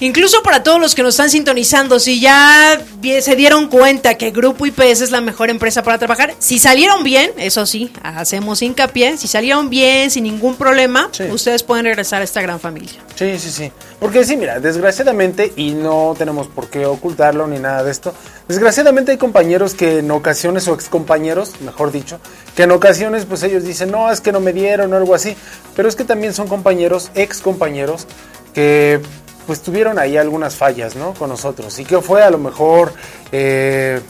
Incluso 0.00 0.42
para 0.42 0.62
todos 0.62 0.78
los 0.78 0.94
que 0.94 1.02
nos 1.02 1.14
están 1.14 1.30
sintonizando, 1.30 1.98
si 1.98 2.20
ya 2.20 2.78
se 3.20 3.34
dieron 3.34 3.68
cuenta 3.68 4.16
que 4.18 4.30
Grupo 4.30 4.66
IPS 4.66 5.00
es 5.00 5.10
la 5.10 5.22
mejor 5.22 5.48
empresa 5.48 5.82
para 5.82 5.96
trabajar, 5.96 6.34
si 6.38 6.58
salieron 6.58 7.02
bien, 7.02 7.30
eso 7.38 7.64
sí, 7.64 7.90
hacemos 8.02 8.60
hincapié, 8.60 9.16
si 9.16 9.26
salieron 9.26 9.70
bien, 9.70 10.10
sin 10.10 10.24
ningún 10.24 10.56
problema, 10.56 11.08
Sí. 11.12 11.24
ustedes 11.30 11.62
pueden 11.62 11.86
regresar 11.86 12.20
a 12.20 12.24
esta 12.24 12.42
gran 12.42 12.60
familia. 12.60 12.92
Sí, 13.14 13.38
sí, 13.38 13.50
sí. 13.50 13.72
Porque 13.98 14.22
sí, 14.24 14.36
mira, 14.36 14.60
desgraciadamente, 14.60 15.54
y 15.56 15.70
no 15.72 16.14
tenemos 16.18 16.46
por 16.48 16.68
qué 16.68 16.84
ocultarlo 16.84 17.46
ni 17.46 17.58
nada 17.58 17.82
de 17.82 17.90
esto, 17.90 18.14
desgraciadamente 18.48 19.12
hay 19.12 19.18
compañeros 19.18 19.72
que 19.72 20.00
en 20.00 20.10
ocasiones, 20.10 20.68
o 20.68 20.74
excompañeros, 20.74 21.58
mejor 21.62 21.90
dicho, 21.90 22.20
que 22.54 22.64
en 22.64 22.72
ocasiones 22.72 23.24
pues 23.24 23.42
ellos 23.44 23.64
dicen, 23.64 23.90
no, 23.90 24.12
es 24.12 24.20
que 24.20 24.30
no 24.32 24.40
me 24.40 24.52
dieron 24.52 24.92
o 24.92 24.96
algo 24.96 25.14
así, 25.14 25.34
pero 25.74 25.88
es 25.88 25.96
que 25.96 26.04
también 26.04 26.34
son 26.34 26.48
compañeros, 26.48 27.10
excompañeros, 27.14 28.06
que 28.52 29.00
pues 29.46 29.62
tuvieron 29.62 29.98
ahí 29.98 30.16
algunas 30.16 30.56
fallas, 30.56 30.96
¿no? 30.96 31.14
Con 31.14 31.30
nosotros. 31.30 31.78
Y 31.78 31.84
que 31.84 32.00
fue 32.00 32.22
a 32.22 32.30
lo 32.30 32.38
mejor... 32.38 32.92
eh, 33.32 34.00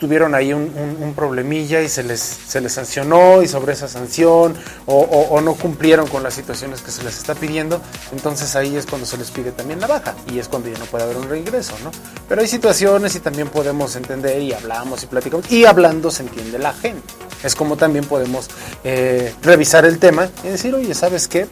tuvieron 0.00 0.34
ahí 0.34 0.52
un, 0.52 1.12
problemilla 1.14 1.82
y 1.82 1.88
se 1.88 2.02
les, 2.02 2.20
se 2.20 2.60
les 2.60 2.72
sancionó 2.72 3.42
y 3.42 3.48
sobre 3.48 3.74
esa 3.74 3.86
sanción 3.86 4.54
o, 4.86 5.40
no 5.42 5.54
cumplieron 5.54 6.06
con 6.06 6.22
las 6.22 6.34
situaciones 6.34 6.80
que 6.80 6.90
se 6.90 7.02
les 7.02 7.18
está 7.18 7.34
pidiendo, 7.34 7.80
entonces 8.10 8.56
ahí 8.56 8.76
es 8.76 8.86
cuando 8.86 9.06
se 9.06 9.18
les 9.18 9.30
pide 9.30 9.52
también 9.52 9.80
la 9.80 9.86
baja 9.86 10.14
y 10.32 10.38
es 10.38 10.48
cuando 10.48 10.70
ya 10.70 10.78
no 10.78 10.86
puede 10.86 11.04
haber 11.04 11.18
un 11.18 11.28
reingreso, 11.28 11.74
¿no? 11.84 11.90
Pero 12.28 12.40
hay 12.40 12.46
situaciones 12.48 13.14
y 13.14 13.20
también 13.20 13.48
podemos 13.48 13.94
entender 13.96 14.40
y 14.40 14.52
hablamos 14.52 15.02
y 15.02 15.06
platicamos 15.06 15.50
y 15.52 15.66
hablando 15.66 16.10
se 16.10 16.22
entiende 16.22 16.58
la 16.58 16.72
gente. 16.72 17.02
Es 17.42 17.54
como 17.54 17.76
también 17.76 18.06
podemos 18.06 18.48
eh, 18.84 19.34
revisar 19.42 19.84
el 19.84 19.98
tema 19.98 20.28
y 20.44 20.48
decir, 20.48 20.74
oye, 20.74 20.94
¿sabes 20.94 21.28
qué? 21.28 21.46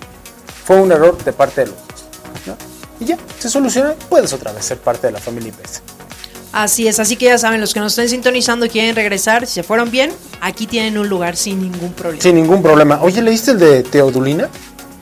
Fue 0.64 0.80
un 0.80 0.90
error 0.92 1.22
de 1.22 1.32
parte 1.32 1.62
de 1.62 1.66
los. 1.68 1.87
¿No? 2.48 2.56
Y 3.00 3.04
ya, 3.04 3.16
se 3.38 3.48
soluciona, 3.48 3.94
puedes 4.08 4.32
otra 4.32 4.52
vez 4.52 4.64
ser 4.64 4.78
parte 4.78 5.06
de 5.06 5.12
la 5.12 5.20
familia 5.20 5.50
IPS. 5.50 5.82
Así 6.52 6.88
es, 6.88 6.98
así 6.98 7.16
que 7.16 7.26
ya 7.26 7.38
saben, 7.38 7.60
los 7.60 7.74
que 7.74 7.80
nos 7.80 7.92
estén 7.92 8.08
sintonizando 8.08 8.66
y 8.66 8.70
quieren 8.70 8.96
regresar, 8.96 9.46
si 9.46 9.54
se 9.54 9.62
fueron 9.62 9.90
bien, 9.90 10.10
aquí 10.40 10.66
tienen 10.66 10.98
un 10.98 11.08
lugar 11.08 11.36
sin 11.36 11.60
ningún 11.60 11.92
problema. 11.92 12.22
Sin 12.22 12.34
ningún 12.34 12.62
problema. 12.62 13.00
Oye, 13.02 13.22
¿leíste 13.22 13.52
el 13.52 13.58
de 13.58 13.82
Teodulina? 13.82 14.48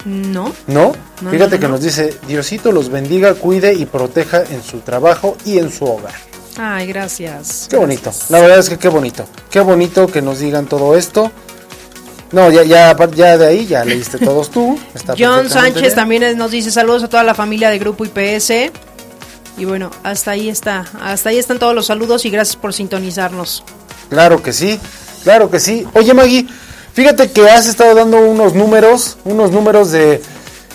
¿No? 0.04 0.52
¿No? 0.66 0.92
No, 1.20 1.30
Fíjate 1.30 1.54
no, 1.56 1.60
que 1.60 1.66
no. 1.66 1.72
nos 1.74 1.82
dice, 1.82 2.14
Diosito 2.26 2.72
los 2.72 2.90
bendiga, 2.90 3.34
cuide 3.34 3.72
y 3.74 3.86
proteja 3.86 4.42
en 4.42 4.62
su 4.62 4.80
trabajo 4.80 5.36
y 5.44 5.58
en 5.58 5.72
su 5.72 5.84
hogar. 5.84 6.14
Ay, 6.58 6.86
gracias. 6.86 7.66
Qué 7.68 7.76
bonito. 7.76 8.10
La 8.28 8.40
verdad 8.40 8.58
es 8.58 8.68
que 8.68 8.78
qué 8.78 8.88
bonito. 8.88 9.26
Qué 9.50 9.60
bonito 9.60 10.06
que 10.06 10.22
nos 10.22 10.38
digan 10.40 10.66
todo 10.66 10.96
esto. 10.96 11.30
No, 12.36 12.50
ya, 12.50 12.64
ya, 12.64 12.94
ya 13.14 13.38
de 13.38 13.46
ahí 13.46 13.66
ya 13.66 13.82
leíste 13.82 14.18
todos 14.18 14.50
tú. 14.50 14.78
Está 14.94 15.14
John 15.18 15.48
Sánchez 15.48 15.80
bien. 15.80 15.94
también 15.94 16.36
nos 16.36 16.50
dice 16.50 16.70
saludos 16.70 17.02
a 17.04 17.08
toda 17.08 17.24
la 17.24 17.34
familia 17.34 17.70
de 17.70 17.78
Grupo 17.78 18.04
IPS. 18.04 18.72
Y 19.56 19.64
bueno, 19.64 19.90
hasta 20.02 20.32
ahí 20.32 20.50
está. 20.50 20.84
Hasta 21.00 21.30
ahí 21.30 21.38
están 21.38 21.58
todos 21.58 21.74
los 21.74 21.86
saludos 21.86 22.26
y 22.26 22.30
gracias 22.30 22.56
por 22.56 22.74
sintonizarnos. 22.74 23.64
Claro 24.10 24.42
que 24.42 24.52
sí, 24.52 24.78
claro 25.24 25.50
que 25.50 25.58
sí. 25.58 25.86
Oye, 25.94 26.12
Maggie, 26.12 26.46
fíjate 26.92 27.32
que 27.32 27.48
has 27.48 27.68
estado 27.68 27.94
dando 27.94 28.18
unos 28.18 28.52
números, 28.52 29.16
unos 29.24 29.50
números 29.50 29.90
de 29.90 30.20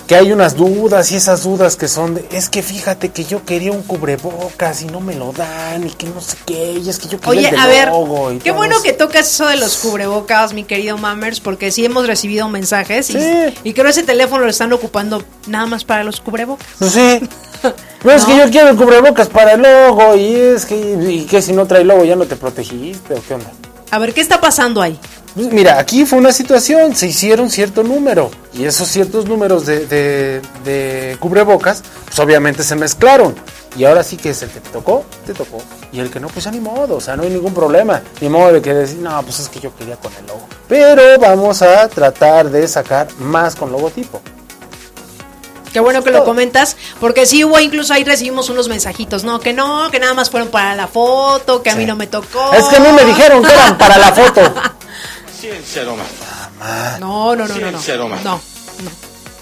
que 0.06 0.16
hay 0.16 0.32
unas 0.32 0.56
dudas 0.56 1.10
y 1.12 1.16
esas 1.16 1.44
dudas 1.44 1.76
que 1.76 1.88
son 1.88 2.14
de, 2.16 2.26
es 2.32 2.48
que 2.48 2.62
fíjate 2.62 3.10
que 3.10 3.24
yo 3.24 3.44
quería 3.44 3.72
un 3.72 3.82
cubrebocas 3.82 4.82
y 4.82 4.86
no 4.86 5.00
me 5.00 5.14
lo 5.14 5.32
dan 5.32 5.86
y 5.86 5.90
que 5.90 6.06
no 6.06 6.20
sé 6.20 6.36
qué, 6.44 6.72
y 6.84 6.88
es 6.88 6.98
que 6.98 7.08
yo 7.08 7.18
quería 7.20 7.30
Oye, 7.30 7.48
el 7.48 7.54
de 7.54 7.60
a 7.60 7.66
ver, 7.66 7.88
logo 7.88 8.32
y 8.32 8.38
qué 8.38 8.50
bueno 8.50 8.74
eso. 8.74 8.82
que 8.82 8.92
tocas 8.92 9.30
eso 9.30 9.46
de 9.46 9.56
los 9.56 9.76
cubrebocas, 9.78 10.52
mi 10.52 10.64
querido 10.64 10.98
Mammers, 10.98 11.40
porque 11.40 11.70
sí 11.70 11.84
hemos 11.84 12.06
recibido 12.06 12.48
mensajes 12.48 13.10
y, 13.10 13.12
Sí. 13.14 13.54
y 13.64 13.72
creo 13.72 13.88
ese 13.88 14.02
teléfono 14.02 14.44
lo 14.44 14.50
están 14.50 14.72
ocupando 14.72 15.22
nada 15.46 15.66
más 15.66 15.84
para 15.84 16.04
los 16.04 16.20
cubrebocas. 16.20 16.66
Pues 16.78 16.92
sí. 16.92 17.20
No, 18.02 18.10
es 18.10 18.24
que 18.24 18.36
yo 18.36 18.50
quiero 18.50 18.70
el 18.70 18.76
cubrebocas 18.76 19.28
para 19.28 19.52
el 19.52 19.62
logo 19.62 20.16
y 20.16 20.34
es 20.34 20.66
que, 20.66 20.74
y 20.76 21.24
que 21.26 21.40
si 21.40 21.52
no 21.52 21.64
trae 21.66 21.84
logo 21.84 22.04
ya 22.04 22.16
no 22.16 22.24
te 22.24 22.34
protegiste 22.34 23.14
o 23.14 23.22
qué 23.22 23.34
onda. 23.34 23.52
A 23.92 24.00
ver, 24.00 24.12
¿qué 24.12 24.20
está 24.20 24.40
pasando 24.40 24.82
ahí? 24.82 24.98
Pues 25.34 25.50
mira, 25.50 25.78
aquí 25.78 26.04
fue 26.04 26.18
una 26.18 26.32
situación, 26.32 26.94
se 26.94 27.06
hicieron 27.06 27.50
cierto 27.50 27.82
número 27.82 28.30
y 28.52 28.64
esos 28.64 28.88
ciertos 28.88 29.26
números 29.26 29.64
de, 29.64 29.86
de, 29.86 30.42
de 30.64 31.16
cubrebocas, 31.20 31.82
pues 32.04 32.18
obviamente 32.18 32.62
se 32.62 32.76
mezclaron. 32.76 33.34
Y 33.74 33.84
ahora 33.84 34.02
sí 34.04 34.18
que 34.18 34.30
es 34.30 34.42
el 34.42 34.50
que 34.50 34.60
te 34.60 34.68
tocó, 34.68 35.06
te 35.24 35.32
tocó. 35.32 35.62
Y 35.90 36.00
el 36.00 36.10
que 36.10 36.20
no, 36.20 36.28
pues 36.28 36.44
ya 36.44 36.50
ni 36.50 36.60
modo, 36.60 36.96
o 36.96 37.00
sea, 37.00 37.16
no 37.16 37.22
hay 37.22 37.30
ningún 37.30 37.54
problema. 37.54 38.02
Ni 38.20 38.28
modo 38.28 38.52
de 38.52 38.60
que 38.60 38.74
decir, 38.74 38.98
no, 38.98 39.22
pues 39.22 39.38
es 39.38 39.48
que 39.48 39.60
yo 39.60 39.74
quería 39.74 39.96
con 39.96 40.12
el 40.14 40.26
logo. 40.26 40.46
Pero 40.68 41.18
vamos 41.18 41.62
a 41.62 41.88
tratar 41.88 42.50
de 42.50 42.68
sacar 42.68 43.08
más 43.18 43.54
con 43.54 43.72
logotipo. 43.72 44.20
Qué 45.72 45.80
bueno 45.80 46.04
que 46.04 46.10
lo 46.10 46.22
comentas, 46.24 46.76
porque 47.00 47.24
sí 47.24 47.44
hubo, 47.44 47.58
incluso 47.58 47.94
ahí 47.94 48.04
recibimos 48.04 48.50
unos 48.50 48.68
mensajitos, 48.68 49.24
no, 49.24 49.40
que 49.40 49.54
no, 49.54 49.90
que 49.90 49.98
nada 49.98 50.12
más 50.12 50.28
fueron 50.28 50.50
para 50.50 50.76
la 50.76 50.86
foto, 50.86 51.62
que 51.62 51.70
a 51.70 51.76
mí 51.76 51.86
no 51.86 51.96
me 51.96 52.06
tocó. 52.06 52.52
Es 52.52 52.66
que 52.66 52.76
a 52.76 52.80
mí 52.80 52.88
me 52.94 53.04
dijeron 53.06 53.42
que 53.42 53.52
eran 53.52 53.78
para 53.78 53.96
la 53.96 54.12
foto. 54.12 54.42
Más. 56.58 57.00
No, 57.00 57.34
no, 57.36 57.46
no, 57.46 57.54
no, 57.56 57.70
no. 57.70 57.78
Sincero, 57.78 58.08
No, 58.08 58.16
no, 58.18 58.40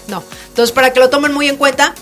no. 0.07 0.23
Entonces, 0.47 0.71
para 0.73 0.91
que 0.93 0.99
lo 0.99 1.09
tomen 1.09 1.33
muy 1.33 1.47
en 1.47 1.57
cuenta. 1.57 1.93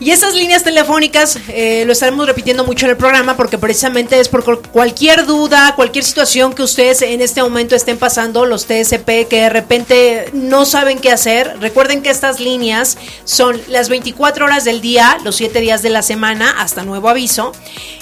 Y 0.00 0.12
esas 0.12 0.34
líneas 0.34 0.64
telefónicas 0.64 1.38
eh, 1.48 1.84
lo 1.86 1.92
estaremos 1.92 2.26
repitiendo 2.26 2.64
mucho 2.64 2.86
en 2.86 2.92
el 2.92 2.96
programa 2.96 3.36
porque 3.36 3.58
precisamente 3.58 4.18
es 4.18 4.28
por 4.30 4.42
cu- 4.44 4.62
cualquier 4.72 5.26
duda, 5.26 5.74
cualquier 5.76 6.04
situación 6.04 6.54
que 6.54 6.62
ustedes 6.62 7.02
en 7.02 7.20
este 7.20 7.42
momento 7.42 7.76
estén 7.76 7.98
pasando, 7.98 8.46
los 8.46 8.64
TSP 8.64 9.28
que 9.28 9.42
de 9.42 9.50
repente 9.50 10.30
no 10.32 10.64
saben 10.64 10.98
qué 11.00 11.10
hacer. 11.12 11.54
Recuerden 11.60 12.00
que 12.02 12.08
estas 12.08 12.40
líneas 12.40 12.96
son 13.24 13.60
las 13.68 13.90
24 13.90 14.46
horas 14.46 14.64
del 14.64 14.80
día, 14.80 15.18
los 15.22 15.36
7 15.36 15.60
días 15.60 15.82
de 15.82 15.90
la 15.90 16.00
semana, 16.00 16.50
hasta 16.58 16.82
nuevo 16.82 17.10
aviso. 17.10 17.52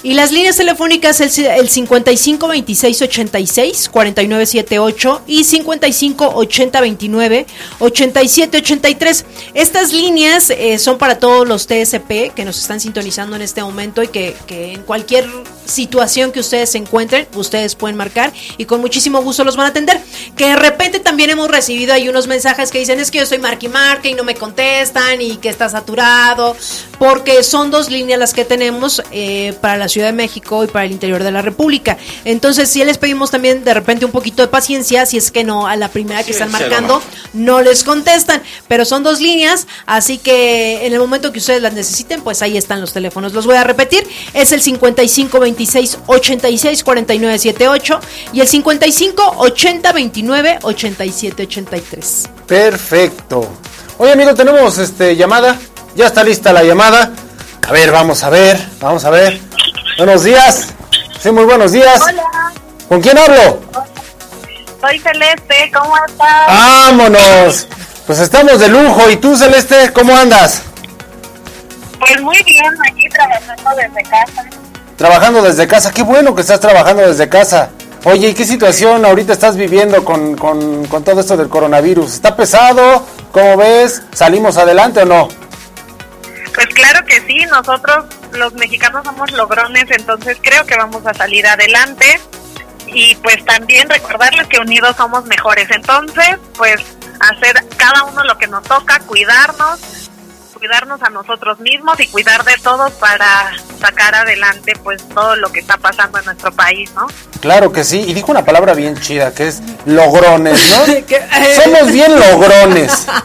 Y 0.04 0.14
las 0.14 0.30
líneas 0.30 0.56
telefónicas 0.56 1.20
el, 1.20 1.46
el 1.46 1.68
55 1.68 2.46
26 2.46 3.02
86 3.02 3.88
49 3.88 4.46
78 4.46 5.22
y 5.26 5.42
55 5.42 6.30
80 6.32 6.80
29 6.80 7.46
87 7.80 8.58
83. 8.58 9.24
Estas 9.54 9.92
líneas 9.92 10.50
eh, 10.50 10.78
son 10.78 10.96
para 10.98 11.18
todos 11.18 11.48
los 11.48 11.66
TSP 11.66 11.88
que 12.35 12.44
nos 12.44 12.59
están 12.59 12.81
sintonizando 12.81 13.37
en 13.37 13.42
este 13.42 13.62
momento 13.62 14.03
y 14.03 14.09
que, 14.09 14.37
que 14.46 14.72
en 14.72 14.83
cualquier 14.83 15.27
situación 15.64 16.33
que 16.33 16.40
ustedes 16.40 16.70
se 16.70 16.79
encuentren, 16.79 17.27
ustedes 17.35 17.74
pueden 17.74 17.96
marcar 17.96 18.33
y 18.57 18.64
con 18.64 18.81
muchísimo 18.81 19.22
gusto 19.22 19.44
los 19.44 19.57
van 19.57 19.66
a 19.66 19.68
atender. 19.70 20.01
Que 20.37 20.48
de 20.48 20.57
repente 20.57 21.01
también 21.01 21.31
hemos 21.31 21.51
recibido 21.51 21.92
ahí 21.92 22.09
unos 22.09 22.27
mensajes 22.27 22.70
que 22.70 22.79
dicen 22.79 23.01
es 23.01 23.11
que 23.11 23.18
yo 23.18 23.24
estoy 23.24 23.38
marque 23.38 23.66
y 23.66 23.68
marque 23.68 24.11
y 24.11 24.14
no 24.14 24.24
me 24.24 24.35
contestan 24.35 25.20
y 25.20 25.37
que 25.37 25.48
está 25.48 25.68
saturado, 25.68 26.57
porque 26.98 27.42
son 27.42 27.70
dos 27.70 27.90
líneas 27.90 28.18
las 28.18 28.35
que 28.35 28.44
tenemos 28.44 29.03
eh, 29.11 29.55
para 29.61 29.77
la 29.77 29.88
Ciudad 29.88 30.09
de 30.09 30.12
México 30.12 30.64
y 30.64 30.66
para 30.66 30.87
el 30.87 30.92
interior 30.92 31.22
de 31.22 31.31
la 31.31 31.42
República. 31.42 31.98
Entonces, 32.24 32.68
sí 32.68 32.85
les 32.85 32.98
pedimos 32.98 33.31
también 33.31 33.64
de 33.64 33.74
repente 33.74 34.05
un 34.05 34.12
poquito 34.12 34.42
de 34.42 34.48
paciencia, 34.48 35.07
si 35.07 35.16
es 35.16 35.31
que 35.31 35.44
no, 35.44 35.66
a 35.66 35.77
la 35.77 35.88
primera 35.88 36.22
que 36.22 36.29
Sí, 36.29 36.33
están 36.33 36.51
marcando, 36.51 37.03
no 37.33 37.62
les 37.62 37.85
contestan, 37.85 38.42
pero 38.68 38.85
son 38.85 39.03
dos 39.03 39.20
líneas, 39.20 39.66
así 39.87 40.18
que 40.18 40.87
en 40.87 40.92
el 40.92 40.98
momento 40.98 41.33
que 41.33 41.38
ustedes 41.38 41.62
las 41.62 41.74
necesiten, 41.78 42.20
pues 42.22 42.42
ahí 42.42 42.56
están 42.56 42.80
los 42.80 42.92
teléfonos. 42.92 43.32
Los 43.32 43.46
voy 43.46 43.56
a 43.56 43.64
repetir, 43.64 44.06
es 44.34 44.52
el 44.52 44.60
55 44.60 45.40
26 45.40 45.98
86 46.06 46.84
49 46.84 47.38
78 47.38 48.00
y 48.32 48.40
el 48.40 48.48
55 48.48 49.34
80 49.38 49.92
29 49.92 50.58
87 50.62 51.42
83. 51.44 52.28
Perfecto. 52.46 53.48
Oye, 53.98 54.12
amigo, 54.12 54.34
tenemos 54.34 54.78
este 54.78 55.16
llamada. 55.16 55.56
Ya 55.96 56.06
está 56.06 56.22
lista 56.22 56.52
la 56.52 56.62
llamada. 56.62 57.12
A 57.66 57.72
ver, 57.72 57.90
vamos 57.90 58.22
a 58.22 58.30
ver, 58.30 58.58
vamos 58.80 59.04
a 59.04 59.10
ver. 59.10 59.40
Buenos 59.96 60.24
días. 60.24 60.68
Sí, 61.20 61.30
muy 61.30 61.44
buenos 61.44 61.72
días. 61.72 62.00
Hola, 62.00 62.52
¿Con 62.88 63.00
quién 63.00 63.18
hablo? 63.18 63.60
soy 64.80 64.98
Celeste, 65.00 65.70
¿cómo 65.74 65.94
estás? 66.06 66.46
Vámonos. 66.46 67.66
Pues 68.06 68.20
estamos 68.20 68.60
de 68.60 68.68
lujo. 68.68 69.10
¿Y 69.10 69.16
tú, 69.16 69.36
Celeste, 69.36 69.92
cómo 69.92 70.16
andas? 70.16 70.62
Pues 71.98 72.20
muy 72.22 72.42
bien, 72.44 72.72
aquí 72.90 73.08
trabajando 73.08 73.70
desde 73.76 74.02
casa. 74.11 74.44
Trabajando 74.96 75.42
desde 75.42 75.66
casa. 75.66 75.92
Qué 75.92 76.02
bueno 76.02 76.34
que 76.34 76.42
estás 76.42 76.61
trabajando 76.61 77.06
desde 77.06 77.28
casa. 77.28 77.70
Oye, 78.04 78.28
¿y 78.28 78.34
qué 78.34 78.44
situación 78.44 79.04
ahorita 79.04 79.32
estás 79.32 79.56
viviendo 79.56 80.04
con, 80.04 80.37
con, 80.37 80.87
con 80.87 81.02
todo 81.02 81.20
esto 81.20 81.37
del 81.37 81.48
coronavirus? 81.48 82.14
¿Está 82.14 82.37
pesado? 82.37 83.04
¿Cómo 83.32 83.56
ves? 83.56 84.02
¿Salimos 84.12 84.56
adelante 84.56 85.00
o 85.00 85.04
no? 85.04 85.28
Pues 86.54 86.66
claro 86.68 87.04
que 87.04 87.20
sí, 87.26 87.44
nosotros 87.50 88.06
los 88.32 88.52
mexicanos 88.54 89.04
somos 89.04 89.30
logrones, 89.32 89.84
entonces 89.90 90.38
creo 90.40 90.64
que 90.64 90.76
vamos 90.76 91.04
a 91.06 91.14
salir 91.14 91.46
adelante. 91.46 92.20
Y 92.87 93.14
pues 93.16 93.44
también 93.44 93.88
recordarles 93.88 94.46
que 94.46 94.58
unidos 94.58 94.96
somos 94.96 95.24
mejores. 95.26 95.68
Entonces, 95.70 96.38
pues 96.56 96.80
hacer 97.20 97.64
cada 97.76 98.04
uno 98.04 98.24
lo 98.24 98.38
que 98.38 98.46
nos 98.46 98.62
toca, 98.62 98.98
cuidarnos, 99.00 99.80
cuidarnos 100.58 101.02
a 101.02 101.10
nosotros 101.10 101.58
mismos 101.60 101.98
y 102.00 102.06
cuidar 102.08 102.44
de 102.44 102.56
todos 102.62 102.92
para 102.92 103.52
sacar 103.80 104.14
adelante 104.14 104.72
pues 104.82 105.06
todo 105.08 105.36
lo 105.36 105.50
que 105.50 105.60
está 105.60 105.76
pasando 105.78 106.18
en 106.18 106.24
nuestro 106.26 106.52
país, 106.52 106.90
¿no? 106.94 107.06
Claro 107.40 107.72
que 107.72 107.84
sí. 107.84 108.04
Y 108.06 108.14
dijo 108.14 108.30
una 108.32 108.44
palabra 108.44 108.74
bien 108.74 108.98
chida, 109.00 109.32
que 109.32 109.48
es 109.48 109.62
logrones, 109.86 110.60
¿no? 110.70 110.94
Que- 111.06 111.16
eh. 111.16 111.60
Somos 111.64 111.92
bien 111.92 112.18
logrones. 112.18 113.06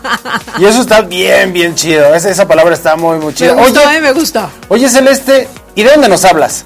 Y 0.60 0.66
eso 0.66 0.82
está 0.82 1.02
bien, 1.02 1.52
bien 1.52 1.74
chido. 1.74 2.14
Esa, 2.14 2.30
esa 2.30 2.48
palabra 2.48 2.76
está 2.76 2.96
muy, 2.96 3.18
muy 3.18 3.28
Me 3.28 3.34
chida. 3.34 3.54
gustó, 3.54 3.82
Oye, 3.88 3.98
eh, 3.98 4.02
me 4.02 4.12
gustó. 4.12 4.50
oye, 4.68 4.88
Celeste, 4.88 5.50
¿y 5.74 5.82
de 5.84 5.90
dónde 5.90 6.08
nos 6.10 6.24
hablas? 6.26 6.66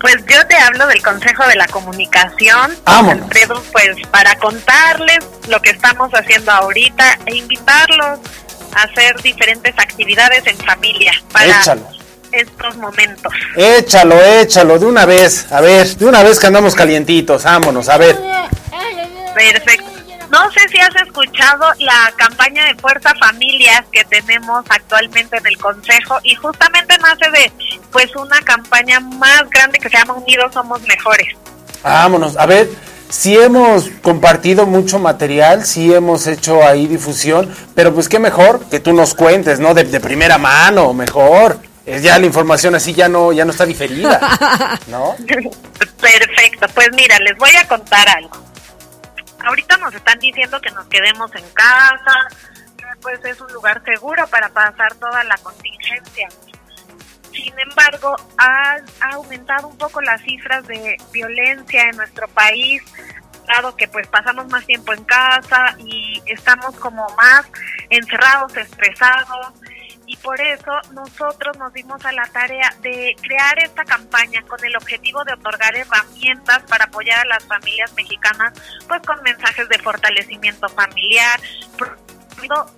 Pues 0.00 0.16
yo 0.28 0.46
te 0.46 0.56
hablo 0.56 0.86
del 0.86 1.02
Consejo 1.02 1.46
de 1.46 1.54
la 1.56 1.66
Comunicación. 1.68 2.76
Alfredo, 2.84 3.62
pues 3.72 3.96
para 4.10 4.34
contarles 4.36 5.18
lo 5.48 5.60
que 5.62 5.70
estamos 5.70 6.10
haciendo 6.12 6.52
ahorita 6.52 7.18
e 7.24 7.36
invitarlos 7.36 8.18
hacer 8.74 9.20
diferentes 9.22 9.74
actividades 9.78 10.46
en 10.46 10.56
familia 10.58 11.12
para 11.32 11.60
Échalo. 11.60 11.88
estos 12.32 12.76
momentos. 12.76 13.32
Échalo, 13.56 14.20
échalo, 14.20 14.78
de 14.78 14.86
una 14.86 15.06
vez. 15.06 15.50
A 15.52 15.60
ver, 15.60 15.86
de 15.96 16.06
una 16.06 16.22
vez 16.22 16.38
que 16.38 16.46
andamos 16.46 16.74
calientitos. 16.74 17.44
Vámonos, 17.44 17.88
a 17.88 17.98
ver. 17.98 18.18
Perfecto. 19.34 19.94
No 20.30 20.50
sé 20.50 20.68
si 20.68 20.78
has 20.80 20.94
escuchado 20.96 21.64
la 21.78 22.12
campaña 22.16 22.64
de 22.64 22.74
Fuerza 22.76 23.12
Familias 23.20 23.82
que 23.92 24.04
tenemos 24.04 24.64
actualmente 24.68 25.36
en 25.36 25.46
el 25.46 25.56
Consejo 25.58 26.18
y 26.24 26.34
justamente 26.34 26.96
nace 26.98 27.30
de 27.30 27.52
pues 27.92 28.14
una 28.16 28.40
campaña 28.40 28.98
más 28.98 29.48
grande 29.50 29.78
que 29.78 29.88
se 29.88 29.96
llama 29.96 30.14
Unidos 30.14 30.52
Somos 30.52 30.82
Mejores. 30.82 31.28
Vámonos. 31.84 32.36
A 32.36 32.46
ver, 32.46 32.68
si 33.08 33.36
hemos 33.36 33.88
compartido 34.02 34.66
mucho 34.66 34.98
material, 34.98 35.64
si 35.64 35.92
hemos 35.92 36.26
hecho 36.26 36.66
ahí 36.66 36.86
difusión, 36.86 37.54
pero 37.74 37.94
pues 37.94 38.08
qué 38.08 38.18
mejor 38.18 38.64
que 38.68 38.80
tú 38.80 38.92
nos 38.92 39.14
cuentes, 39.14 39.60
¿no? 39.60 39.74
De, 39.74 39.84
de 39.84 40.00
primera 40.00 40.38
mano, 40.38 40.92
mejor. 40.92 41.58
Es 41.86 42.02
ya 42.02 42.18
la 42.18 42.24
información 42.24 42.74
así 42.74 42.94
ya 42.94 43.08
no, 43.08 43.32
ya 43.32 43.44
no 43.44 43.50
está 43.50 43.66
diferida, 43.66 44.18
¿no? 44.86 45.16
Perfecto, 46.00 46.66
pues 46.74 46.88
mira, 46.96 47.18
les 47.18 47.36
voy 47.36 47.54
a 47.56 47.68
contar 47.68 48.08
algo. 48.08 48.42
Ahorita 49.44 49.76
nos 49.76 49.94
están 49.94 50.18
diciendo 50.18 50.58
que 50.62 50.70
nos 50.70 50.86
quedemos 50.86 51.30
en 51.34 51.44
casa, 51.50 52.14
pues 53.02 53.22
es 53.24 53.38
un 53.38 53.52
lugar 53.52 53.82
seguro 53.84 54.26
para 54.28 54.48
pasar 54.48 54.94
toda 54.94 55.22
la 55.24 55.36
contingencia. 55.38 56.28
Sin 57.34 57.58
embargo, 57.58 58.16
ha, 58.38 58.76
aumentado 59.12 59.68
un 59.68 59.76
poco 59.76 60.00
las 60.00 60.22
cifras 60.22 60.66
de 60.66 60.96
violencia 61.12 61.82
en 61.90 61.96
nuestro 61.96 62.28
país, 62.28 62.82
dado 63.46 63.76
que 63.76 63.88
pues 63.88 64.06
pasamos 64.08 64.46
más 64.48 64.64
tiempo 64.64 64.92
en 64.92 65.04
casa 65.04 65.74
y 65.78 66.22
estamos 66.26 66.76
como 66.76 67.06
más 67.16 67.46
encerrados, 67.90 68.56
estresados, 68.56 69.52
y 70.06 70.16
por 70.18 70.40
eso 70.40 70.72
nosotros 70.92 71.56
nos 71.58 71.72
dimos 71.72 72.04
a 72.04 72.12
la 72.12 72.24
tarea 72.26 72.74
de 72.82 73.16
crear 73.20 73.58
esta 73.58 73.84
campaña 73.84 74.42
con 74.42 74.62
el 74.64 74.76
objetivo 74.76 75.24
de 75.24 75.32
otorgar 75.32 75.74
herramientas 75.74 76.62
para 76.68 76.84
apoyar 76.84 77.20
a 77.20 77.28
las 77.28 77.44
familias 77.44 77.92
mexicanas, 77.94 78.52
pues 78.86 79.00
con 79.02 79.22
mensajes 79.22 79.68
de 79.68 79.78
fortalecimiento 79.78 80.68
familiar, 80.68 81.40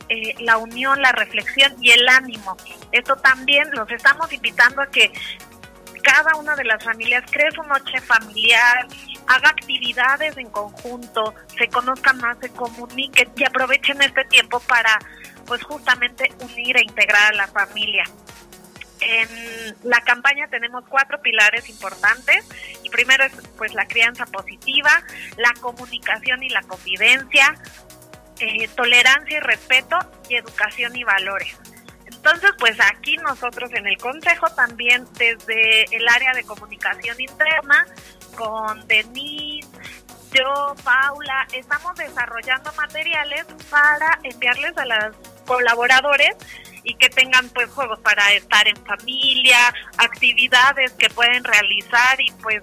eh, 0.09 0.35
la 0.40 0.59
unión, 0.59 1.00
la 1.00 1.12
reflexión 1.12 1.74
y 1.81 1.90
el 1.90 2.09
ánimo. 2.09 2.57
Esto 2.92 3.16
también 3.16 3.70
los 3.72 3.90
estamos 3.90 4.33
invitando 4.33 4.83
a 4.83 4.87
que 4.87 5.12
cada 6.02 6.37
una 6.37 6.55
de 6.55 6.64
las 6.64 6.83
familias 6.85 7.24
cree 7.31 7.50
su 7.50 7.62
noche 7.64 8.00
familiar, 8.00 8.87
haga 9.26 9.48
actividades 9.48 10.37
en 10.37 10.48
conjunto, 10.50 11.35
se 11.59 11.66
conozcan 11.68 12.18
más, 12.18 12.38
se 12.40 12.48
comuniquen 12.50 13.31
y 13.37 13.44
aprovechen 13.44 14.00
este 14.00 14.24
tiempo 14.26 14.61
para 14.61 14.98
pues 15.46 15.62
justamente 15.64 16.31
unir 16.40 16.76
e 16.76 16.83
integrar 16.83 17.33
a 17.33 17.37
la 17.37 17.48
familia. 17.48 18.05
En 19.00 19.76
la 19.83 20.00
campaña 20.00 20.48
tenemos 20.48 20.85
cuatro 20.88 21.20
pilares 21.20 21.68
importantes 21.68 22.44
y 22.83 22.88
primero 22.88 23.24
es 23.24 23.33
pues 23.59 23.74
la 23.74 23.87
crianza 23.87 24.26
positiva, 24.26 25.02
la 25.37 25.52
comunicación 25.61 26.42
y 26.42 26.48
la 26.48 26.62
convivencia, 26.62 27.55
eh, 28.40 28.68
tolerancia 28.75 29.38
y 29.38 29.40
respeto 29.40 29.99
y 30.29 30.37
educación 30.37 30.96
y 30.96 31.05
valores. 31.05 31.57
Entonces, 32.07 32.51
pues 32.59 32.77
aquí 32.81 33.16
nosotros 33.18 33.70
en 33.72 33.87
el 33.87 33.96
Consejo 33.99 34.46
también 34.51 35.07
desde 35.16 35.85
el 35.94 36.09
área 36.09 36.33
de 36.33 36.42
comunicación 36.44 37.20
interna 37.20 37.87
con 38.37 38.87
Denise, 38.88 39.68
yo, 40.33 40.75
Paula, 40.85 41.46
estamos 41.53 41.94
desarrollando 41.94 42.72
materiales 42.75 43.46
para 43.70 44.18
enviarles 44.22 44.77
a 44.77 44.85
los 44.85 45.16
colaboradores 45.46 46.37
y 46.83 46.94
que 46.94 47.09
tengan 47.09 47.49
pues 47.51 47.70
juegos 47.70 47.99
para 48.01 48.33
estar 48.33 48.66
en 48.68 48.77
familia, 48.85 49.72
actividades 49.96 50.92
que 50.92 51.09
pueden 51.11 51.42
realizar 51.42 52.20
y 52.20 52.31
pues 52.42 52.62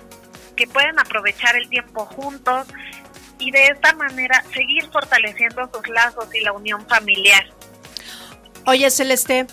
que 0.55 0.67
pueden 0.67 0.99
aprovechar 0.99 1.55
el 1.55 1.67
tiempo 1.67 2.05
juntos 2.05 2.67
y 3.43 3.51
de 3.51 3.67
esta 3.67 3.93
manera 3.93 4.43
seguir 4.53 4.89
fortaleciendo 4.91 5.69
sus 5.73 5.87
lazos 5.89 6.27
y 6.33 6.41
la 6.41 6.53
unión 6.53 6.85
familiar. 6.87 7.45
Oye, 8.65 8.89
Celeste. 8.89 9.47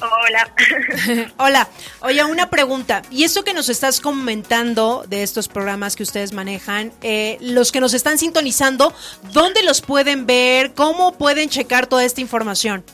Hola. 0.00 0.52
Hola. 1.36 1.68
Oye, 2.00 2.24
una 2.24 2.50
pregunta. 2.50 3.02
Y 3.10 3.24
eso 3.24 3.44
que 3.44 3.54
nos 3.54 3.68
estás 3.68 4.00
comentando 4.00 5.04
de 5.06 5.22
estos 5.22 5.48
programas 5.48 5.96
que 5.96 6.02
ustedes 6.02 6.32
manejan, 6.32 6.92
eh, 7.02 7.38
los 7.40 7.72
que 7.72 7.80
nos 7.80 7.94
están 7.94 8.18
sintonizando, 8.18 8.94
¿dónde 9.32 9.62
los 9.62 9.80
pueden 9.80 10.26
ver? 10.26 10.74
¿Cómo 10.74 11.16
pueden 11.18 11.48
checar 11.48 11.86
toda 11.86 12.04
esta 12.04 12.20
información? 12.20 12.84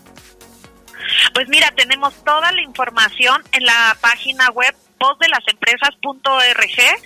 Pues 1.35 1.49
mira, 1.49 1.73
tenemos 1.77 2.15
toda 2.25 2.53
la 2.53 2.63
información 2.63 3.43
en 3.53 3.65
la 3.65 3.97
página 4.01 4.51
web 4.51 4.75
vozdelasempresas.org. 4.99 6.99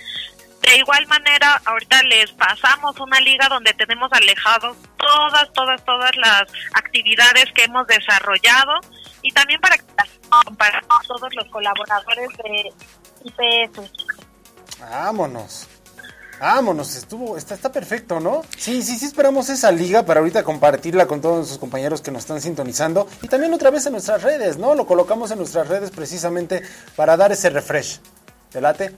De 0.63 0.77
igual 0.77 1.05
manera, 1.07 1.61
ahorita 1.65 2.01
les 2.03 2.31
pasamos 2.31 2.97
una 2.99 3.19
liga 3.19 3.47
donde 3.49 3.73
tenemos 3.73 4.09
alejados 4.13 4.77
todas, 4.97 5.51
todas, 5.53 5.83
todas 5.83 6.11
las 6.15 6.43
actividades 6.73 7.51
que 7.53 7.65
hemos 7.65 7.85
desarrollado 7.85 8.71
y 9.21 9.31
también 9.33 9.59
para 9.59 9.77
que 9.77 9.83
para 10.57 10.81
todos 11.07 11.35
los 11.35 11.45
colaboradores 11.49 12.29
de 12.37 12.73
IPS. 13.25 13.91
Vámonos. 14.79 15.67
Vámonos, 16.39 16.95
estuvo, 16.95 17.37
está, 17.37 17.55
está 17.55 17.71
perfecto, 17.71 18.19
¿no? 18.19 18.43
Sí, 18.57 18.81
sí, 18.81 18.97
sí 18.97 19.05
esperamos 19.05 19.49
esa 19.49 19.71
liga 19.71 20.05
para 20.05 20.19
ahorita 20.19 20.43
compartirla 20.43 21.07
con 21.07 21.21
todos 21.21 21.37
nuestros 21.37 21.59
compañeros 21.59 22.01
que 22.01 22.11
nos 22.11 22.23
están 22.23 22.41
sintonizando 22.41 23.07
y 23.21 23.27
también 23.27 23.53
otra 23.53 23.69
vez 23.69 23.85
en 23.85 23.93
nuestras 23.93 24.23
redes, 24.23 24.57
¿no? 24.57 24.75
Lo 24.75 24.85
colocamos 24.85 25.31
en 25.31 25.37
nuestras 25.37 25.67
redes 25.67 25.91
precisamente 25.91 26.61
para 26.95 27.15
dar 27.15 27.31
ese 27.31 27.49
refresh. 27.49 27.99
¿Te 28.49 28.59
late? 28.59 28.95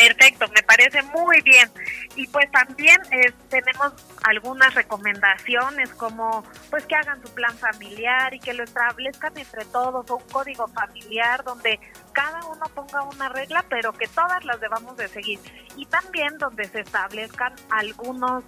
Perfecto, 0.00 0.46
me 0.54 0.62
parece 0.62 1.02
muy 1.02 1.42
bien. 1.42 1.70
Y 2.16 2.26
pues 2.28 2.50
también 2.50 2.98
eh, 3.10 3.32
tenemos 3.50 3.92
algunas 4.22 4.74
recomendaciones 4.74 5.90
como 5.90 6.42
pues 6.70 6.86
que 6.86 6.94
hagan 6.94 7.20
su 7.20 7.32
plan 7.34 7.54
familiar 7.58 8.32
y 8.32 8.40
que 8.40 8.54
lo 8.54 8.64
establezcan 8.64 9.36
entre 9.36 9.66
todos, 9.66 10.08
un 10.10 10.22
código 10.32 10.66
familiar 10.68 11.44
donde 11.44 11.78
cada 12.12 12.40
uno 12.46 12.64
ponga 12.74 13.02
una 13.02 13.28
regla, 13.28 13.62
pero 13.68 13.92
que 13.92 14.06
todas 14.08 14.42
las 14.46 14.58
debamos 14.58 14.96
de 14.96 15.06
seguir. 15.08 15.38
Y 15.76 15.84
también 15.84 16.38
donde 16.38 16.64
se 16.64 16.80
establezcan 16.80 17.52
algunos 17.70 18.42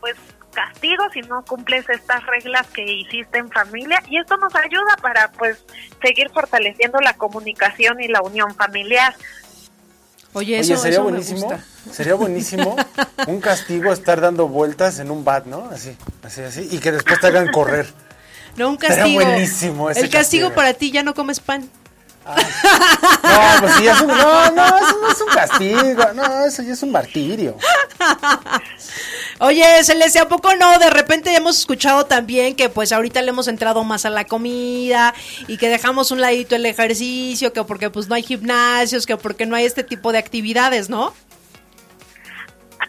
pues 0.00 0.16
castigos 0.52 1.12
si 1.12 1.20
no 1.22 1.44
cumples 1.44 1.88
estas 1.88 2.24
reglas 2.26 2.66
que 2.68 2.82
hiciste 2.82 3.38
en 3.38 3.50
familia 3.50 4.02
y 4.08 4.18
esto 4.18 4.36
nos 4.36 4.54
ayuda 4.54 4.96
para 5.00 5.30
pues 5.32 5.64
seguir 6.02 6.30
fortaleciendo 6.30 7.00
la 7.00 7.14
comunicación 7.14 8.00
y 8.00 8.08
la 8.08 8.20
unión 8.20 8.54
familiar. 8.54 9.14
Oye, 10.34 10.58
eso, 10.58 10.76
sería 10.76 10.96
eso 10.98 11.04
me 11.04 11.10
buenísimo. 11.10 11.40
gusta. 11.40 11.64
Sería 11.92 12.14
buenísimo 12.14 12.76
un 13.26 13.40
castigo 13.40 13.92
estar 13.92 14.20
dando 14.20 14.46
vueltas 14.48 14.98
en 14.98 15.10
un 15.10 15.24
bat, 15.24 15.46
¿no? 15.46 15.68
Así, 15.70 15.96
así, 16.22 16.42
así. 16.42 16.68
Y 16.70 16.78
que 16.78 16.92
después 16.92 17.18
te 17.20 17.26
hagan 17.28 17.48
correr. 17.48 17.86
No, 18.56 18.68
un 18.70 18.78
Sería 18.78 18.96
castigo. 18.96 19.22
buenísimo 19.24 19.90
ese 19.90 20.00
El 20.00 20.10
castigo, 20.10 20.46
castigo. 20.48 20.54
para 20.54 20.74
ti, 20.74 20.90
ya 20.90 21.02
no 21.02 21.14
comes 21.14 21.40
pan. 21.40 21.68
No, 22.28 23.60
pues 23.60 23.74
sí, 23.76 23.86
es 23.86 24.00
un, 24.00 24.08
no, 24.08 24.50
no, 24.50 24.66
eso 24.66 24.98
no 25.00 25.10
es 25.10 25.20
un 25.20 25.28
castigo. 25.28 26.12
No, 26.14 26.44
eso 26.44 26.62
ya 26.62 26.72
es 26.72 26.82
un 26.82 26.92
martirio. 26.92 27.56
Oye, 29.40 29.84
Celeste, 29.84 30.18
¿a 30.18 30.28
poco 30.28 30.54
no? 30.56 30.78
De 30.78 30.90
repente 30.90 31.34
hemos 31.34 31.58
escuchado 31.58 32.06
también 32.06 32.56
que 32.56 32.68
pues 32.68 32.92
ahorita 32.92 33.22
le 33.22 33.30
hemos 33.30 33.48
entrado 33.48 33.84
más 33.84 34.04
a 34.04 34.10
la 34.10 34.24
comida 34.24 35.14
y 35.46 35.58
que 35.58 35.68
dejamos 35.68 36.10
un 36.10 36.20
ladito 36.20 36.56
el 36.56 36.66
ejercicio, 36.66 37.52
que 37.52 37.62
porque 37.64 37.90
pues 37.90 38.08
no 38.08 38.14
hay 38.14 38.22
gimnasios, 38.22 39.06
que 39.06 39.16
porque 39.16 39.46
no 39.46 39.54
hay 39.54 39.64
este 39.64 39.84
tipo 39.84 40.12
de 40.12 40.18
actividades, 40.18 40.90
¿no? 40.90 41.14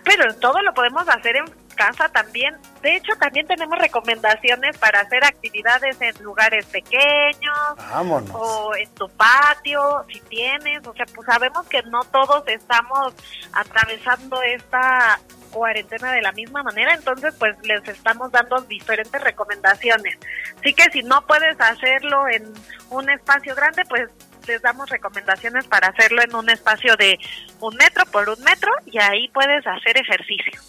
Pero 0.04 0.34
todo 0.36 0.62
lo 0.62 0.73
podemos 0.73 1.08
hacer 1.08 1.36
en 1.36 1.45
casa 1.79 2.09
también. 2.09 2.57
De 2.81 2.97
hecho, 2.97 3.13
también 3.17 3.47
tenemos 3.47 3.79
recomendaciones 3.79 4.77
para 4.77 4.99
hacer 4.99 5.23
actividades 5.23 5.99
en 6.01 6.13
lugares 6.21 6.65
pequeños 6.65 7.57
Vámonos. 7.91 8.31
o 8.33 8.75
en 8.75 8.93
tu 8.95 9.07
patio, 9.09 10.03
si 10.11 10.19
tienes. 10.21 10.85
O 10.85 10.93
sea, 10.93 11.05
pues 11.15 11.25
sabemos 11.25 11.65
que 11.67 11.81
no 11.83 12.01
todos 12.11 12.43
estamos 12.47 13.13
atravesando 13.53 14.41
esta 14.41 15.19
cuarentena 15.51 16.11
de 16.11 16.21
la 16.21 16.31
misma 16.33 16.61
manera, 16.61 16.93
entonces 16.93 17.33
pues 17.39 17.55
les 17.63 17.87
estamos 17.87 18.31
dando 18.31 18.61
diferentes 18.61 19.19
recomendaciones. 19.19 20.17
Así 20.59 20.73
que 20.73 20.83
si 20.91 21.01
no 21.01 21.25
puedes 21.25 21.59
hacerlo 21.59 22.27
en 22.27 22.53
un 22.91 23.09
espacio 23.09 23.55
grande, 23.55 23.83
pues 23.89 24.09
les 24.47 24.61
damos 24.61 24.89
recomendaciones 24.89 25.65
para 25.67 25.87
hacerlo 25.87 26.21
en 26.21 26.35
un 26.35 26.49
espacio 26.49 26.95
de 26.97 27.17
un 27.61 27.75
metro 27.77 28.05
por 28.07 28.29
un 28.29 28.39
metro 28.43 28.71
y 28.85 28.99
ahí 28.99 29.27
puedes 29.29 29.65
hacer 29.65 29.97
ejercicio. 29.97 30.59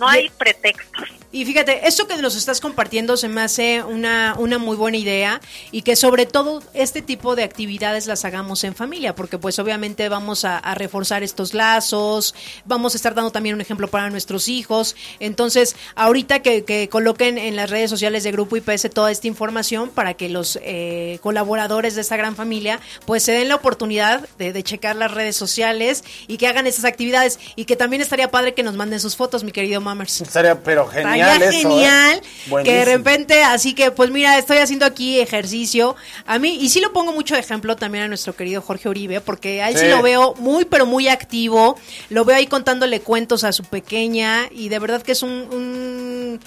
No 0.00 0.08
hay 0.08 0.30
pretextos. 0.30 1.20
Y 1.32 1.44
fíjate, 1.44 1.86
esto 1.86 2.08
que 2.08 2.16
nos 2.16 2.34
estás 2.34 2.60
compartiendo 2.60 3.16
se 3.16 3.28
me 3.28 3.40
hace 3.40 3.84
una, 3.84 4.34
una 4.36 4.58
muy 4.58 4.76
buena 4.76 4.96
idea 4.96 5.40
y 5.70 5.82
que 5.82 5.94
sobre 5.94 6.26
todo 6.26 6.60
este 6.74 7.02
tipo 7.02 7.36
de 7.36 7.44
actividades 7.44 8.08
las 8.08 8.24
hagamos 8.24 8.64
en 8.64 8.74
familia, 8.74 9.14
porque 9.14 9.38
pues 9.38 9.60
obviamente 9.60 10.08
vamos 10.08 10.44
a, 10.44 10.58
a 10.58 10.74
reforzar 10.74 11.22
estos 11.22 11.54
lazos, 11.54 12.34
vamos 12.64 12.94
a 12.94 12.96
estar 12.96 13.14
dando 13.14 13.30
también 13.30 13.54
un 13.54 13.60
ejemplo 13.60 13.86
para 13.86 14.10
nuestros 14.10 14.48
hijos. 14.48 14.96
Entonces, 15.20 15.76
ahorita 15.94 16.40
que, 16.42 16.64
que 16.64 16.88
coloquen 16.88 17.38
en 17.38 17.54
las 17.54 17.70
redes 17.70 17.90
sociales 17.90 18.24
de 18.24 18.32
Grupo 18.32 18.56
IPS 18.56 18.90
toda 18.92 19.12
esta 19.12 19.28
información 19.28 19.88
para 19.88 20.14
que 20.14 20.28
los 20.30 20.58
eh, 20.62 21.20
colaboradores 21.22 21.94
de 21.94 22.00
esta 22.00 22.16
gran 22.16 22.34
familia 22.34 22.80
pues 23.06 23.22
se 23.22 23.30
den 23.30 23.46
la 23.46 23.54
oportunidad 23.54 24.28
de, 24.36 24.52
de 24.52 24.62
checar 24.64 24.96
las 24.96 25.12
redes 25.12 25.36
sociales 25.36 26.02
y 26.26 26.38
que 26.38 26.48
hagan 26.48 26.66
esas 26.66 26.86
actividades 26.86 27.38
y 27.54 27.66
que 27.66 27.76
también 27.76 28.02
estaría 28.02 28.32
padre 28.32 28.54
que 28.54 28.64
nos 28.64 28.74
manden 28.74 28.98
sus 28.98 29.14
fotos, 29.14 29.44
mi 29.44 29.52
querido 29.52 29.80
Estaría, 30.28 30.62
pero 30.62 30.86
genial 30.88 31.42
Estaría 31.42 31.48
eso. 31.48 31.68
¿eh? 31.68 31.72
genial 31.72 32.22
que 32.64 32.72
de 32.74 32.84
repente, 32.84 33.42
así 33.42 33.74
que 33.74 33.90
pues 33.90 34.10
mira, 34.10 34.38
estoy 34.38 34.58
haciendo 34.58 34.86
aquí 34.86 35.20
ejercicio. 35.20 35.96
A 36.26 36.38
mí, 36.38 36.56
y 36.60 36.68
sí 36.68 36.80
lo 36.80 36.92
pongo 36.92 37.12
mucho 37.12 37.34
de 37.34 37.40
ejemplo 37.40 37.76
también 37.76 38.04
a 38.04 38.08
nuestro 38.08 38.34
querido 38.34 38.62
Jorge 38.62 38.88
Uribe, 38.88 39.20
porque 39.20 39.62
a 39.62 39.68
él 39.68 39.76
sí, 39.76 39.84
Sí. 39.84 39.90
lo 39.90 40.02
veo 40.02 40.34
muy, 40.38 40.64
pero 40.64 40.86
muy 40.86 41.08
activo. 41.08 41.78
Lo 42.08 42.24
veo 42.24 42.36
ahí 42.36 42.46
contándole 42.46 43.00
cuentos 43.00 43.44
a 43.44 43.52
su 43.52 43.64
pequeña 43.64 44.48
y 44.50 44.68
de 44.68 44.78
verdad 44.78 45.02
que 45.02 45.12
es 45.12 45.22
un... 45.22 45.30
un- 45.30 46.40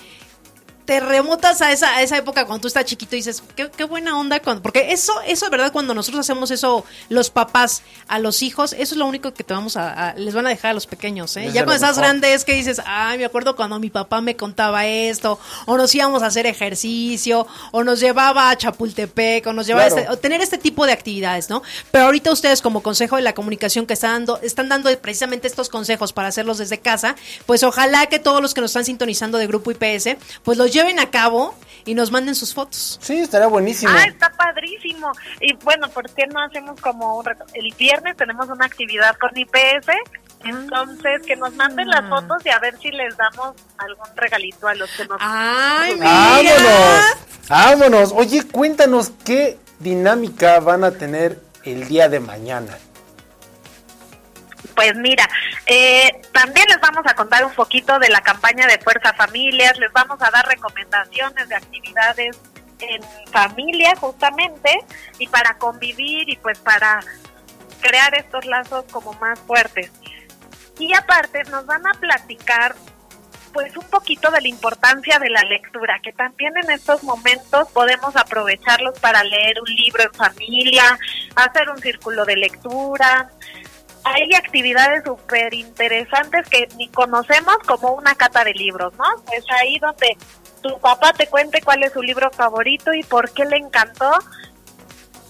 te 0.86 1.00
remotas 1.00 1.62
a 1.62 1.72
esa, 1.72 1.96
a 1.96 2.02
esa 2.02 2.18
época 2.18 2.46
cuando 2.46 2.62
tú 2.64 2.68
estás 2.68 2.86
chiquito 2.86 3.16
y 3.16 3.20
dices, 3.20 3.42
qué, 3.56 3.70
qué 3.76 3.84
buena 3.86 4.18
onda. 4.20 4.40
Cuando, 4.42 4.62
porque 4.62 4.92
eso, 4.92 5.14
eso 5.26 5.46
de 5.46 5.52
verdad, 5.52 5.72
cuando 5.72 5.94
nosotros 5.94 6.20
hacemos 6.22 6.52
eso, 6.52 6.86
los 7.10 7.30
papás 7.30 7.84
a 8.08 8.20
los 8.20 8.42
hijos, 8.42 8.74
eso 8.74 8.94
es 8.96 8.98
lo 8.98 9.06
único 9.06 9.34
que 9.34 9.44
te 9.44 9.54
vamos 9.54 9.78
a, 9.78 10.10
a- 10.10 10.14
les 10.16 10.34
van 10.34 10.46
a 10.46 10.50
dejar 10.50 10.72
a 10.72 10.74
los 10.74 10.88
pequeños. 10.88 11.36
¿eh? 11.38 11.46
Ya 11.54 11.64
cuando 11.64 11.76
estás 11.76 11.98
grande 11.98 12.34
es 12.34 12.44
que 12.46 12.54
dices, 12.54 12.82
ay, 12.86 13.18
me 13.18 13.26
acuerdo 13.26 13.56
cuando 13.56 13.80
mi 13.80 13.90
papá 13.90 14.20
me 14.22 14.36
contaba 14.36 14.86
esto, 14.86 15.40
o 15.66 15.78
nos 15.78 15.94
íbamos 15.96 16.22
a 16.24 16.26
hacer 16.28 16.46
ejercicio, 16.46 17.48
o 17.72 17.84
nos 17.84 18.00
llevaba 18.00 18.50
a 18.50 18.58
Chapultepec, 18.58 19.48
o 19.48 19.54
nos 19.54 19.68
llevaba 19.68 19.88
Claro. 19.88 20.02
este- 20.02 20.12
o 20.14 20.18
tener 20.18 20.42
este 20.42 20.58
tipo 20.58 20.86
de 20.86 20.92
actividades, 20.92 21.50
¿no? 21.50 21.64
Pero 21.92 22.06
ahorita 22.06 22.32
ustedes 22.32 22.62
como 22.62 22.82
Consejo 22.84 23.16
de 23.16 23.22
la 23.22 23.34
Comunicación 23.34 23.86
que 23.86 23.94
están 23.94 24.12
dando, 24.26 24.40
están 24.42 24.70
dando 24.70 24.90
precisamente 25.00 25.48
estos 25.48 25.70
consejos 25.70 26.12
para 26.14 26.28
hacerlos 26.28 26.58
desde 26.58 26.80
casa, 26.80 27.16
pues 27.46 27.64
ojalá 27.64 28.08
que 28.08 28.20
todos 28.20 28.42
los 28.42 28.54
que 28.54 28.62
nos 28.62 28.72
están 28.72 28.86
sintonizando 28.86 29.38
de 29.38 29.48
Grupo 29.48 29.72
IPS, 29.72 30.18
pues 30.44 30.58
los 30.58 30.73
lleven 30.74 31.00
a 31.00 31.10
cabo 31.10 31.56
y 31.86 31.94
nos 31.94 32.12
manden 32.12 32.36
sus 32.36 32.54
fotos. 32.54 33.00
Sí, 33.02 33.20
estaría 33.20 33.48
buenísimo. 33.48 33.92
Ah, 33.96 34.06
está 34.06 34.32
padrísimo. 34.32 35.12
Y 35.40 35.54
bueno, 35.64 35.90
¿por 35.90 36.10
qué 36.14 36.28
no 36.28 36.42
hacemos 36.42 36.80
como 36.82 37.18
un 37.18 37.26
reto? 37.26 37.46
El 37.54 37.74
viernes 37.76 38.16
tenemos 38.18 38.48
una 38.50 38.66
actividad 38.66 39.16
con 39.18 39.32
IPS, 39.38 39.88
entonces 40.46 41.22
que 41.26 41.36
nos 41.36 41.54
manden 41.56 41.88
las 41.88 42.08
fotos 42.10 42.46
y 42.46 42.50
a 42.50 42.60
ver 42.60 42.78
si 42.80 42.90
les 42.90 43.16
damos 43.18 43.56
algún 43.78 44.08
regalito 44.16 44.68
a 44.68 44.76
los 44.76 44.90
que 44.92 45.06
nos... 45.06 45.18
¡Ay, 45.22 45.96
¡Vámonos! 46.00 47.06
¡Vámonos! 47.48 48.12
Oye, 48.16 48.44
cuéntanos 48.48 49.12
qué 49.24 49.58
dinámica 49.80 50.60
van 50.60 50.84
a 50.84 50.92
tener 50.92 51.40
el 51.64 51.88
día 51.88 52.10
de 52.10 52.20
mañana. 52.20 52.78
Pues 54.76 54.96
mira, 54.96 55.28
Eh, 55.66 56.22
también 56.34 56.68
les 56.68 56.80
vamos 56.82 57.04
a 57.06 57.14
contar 57.16 57.46
un 57.46 57.54
poquito 57.54 57.98
de 58.00 58.10
la 58.10 58.22
campaña 58.22 58.68
de 58.68 58.80
Fuerza 58.80 59.14
Familias, 59.14 59.78
les 59.80 59.92
vamos 59.94 60.22
a 60.22 60.30
dar 60.30 60.46
recomendaciones 60.46 61.48
de 61.48 61.56
actividades 61.56 62.38
en 62.80 63.02
familia 63.32 63.96
justamente 63.96 64.78
y 65.20 65.28
para 65.28 65.58
convivir 65.58 66.30
y 66.30 66.36
pues 66.36 66.60
para 66.60 67.00
crear 67.80 68.14
estos 68.16 68.46
lazos 68.46 68.84
como 68.92 69.14
más 69.14 69.40
fuertes. 69.40 69.92
Y 70.80 70.94
aparte 70.94 71.44
nos 71.46 71.66
van 71.66 71.88
a 71.88 71.94
platicar 71.94 72.76
pues 73.54 73.78
un 73.78 73.88
poquito 73.90 74.32
de 74.32 74.42
la 74.42 74.48
importancia 74.48 75.20
de 75.20 75.30
la 75.30 75.44
lectura, 75.44 76.00
que 76.04 76.12
también 76.12 76.52
en 76.64 76.72
estos 76.72 77.04
momentos 77.04 77.70
podemos 77.72 78.16
aprovecharlos 78.16 79.00
para 79.00 79.24
leer 79.24 79.62
un 79.62 79.76
libro 79.76 80.04
en 80.04 80.14
familia, 80.14 80.98
hacer 81.36 81.70
un 81.70 81.78
círculo 81.78 82.26
de 82.26 82.36
lectura. 82.36 83.30
Hay 84.06 84.34
actividades 84.36 85.04
súper 85.06 85.54
interesantes 85.54 86.48
que 86.50 86.68
ni 86.78 86.90
conocemos 86.90 87.58
como 87.66 87.94
una 87.94 88.16
cata 88.16 88.44
de 88.44 88.54
libros, 88.54 88.94
¿no? 88.98 89.06
Es 89.32 89.46
ahí 89.50 89.80
donde 89.80 90.18
tu 90.62 90.78
papá 90.80 91.14
te 91.14 91.28
cuente 91.28 91.62
cuál 91.62 91.84
es 91.84 91.94
su 91.94 92.02
libro 92.02 92.30
favorito 92.32 92.94
y 92.94 93.04
por 93.04 93.32
qué 93.32 93.46
le 93.46 93.58
encantó. 93.58 94.12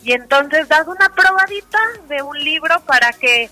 Y 0.03 0.13
entonces 0.13 0.67
das 0.67 0.87
una 0.87 1.09
probadita 1.09 1.79
de 2.07 2.21
un 2.21 2.37
libro 2.37 2.79
para 2.81 3.13
que 3.13 3.49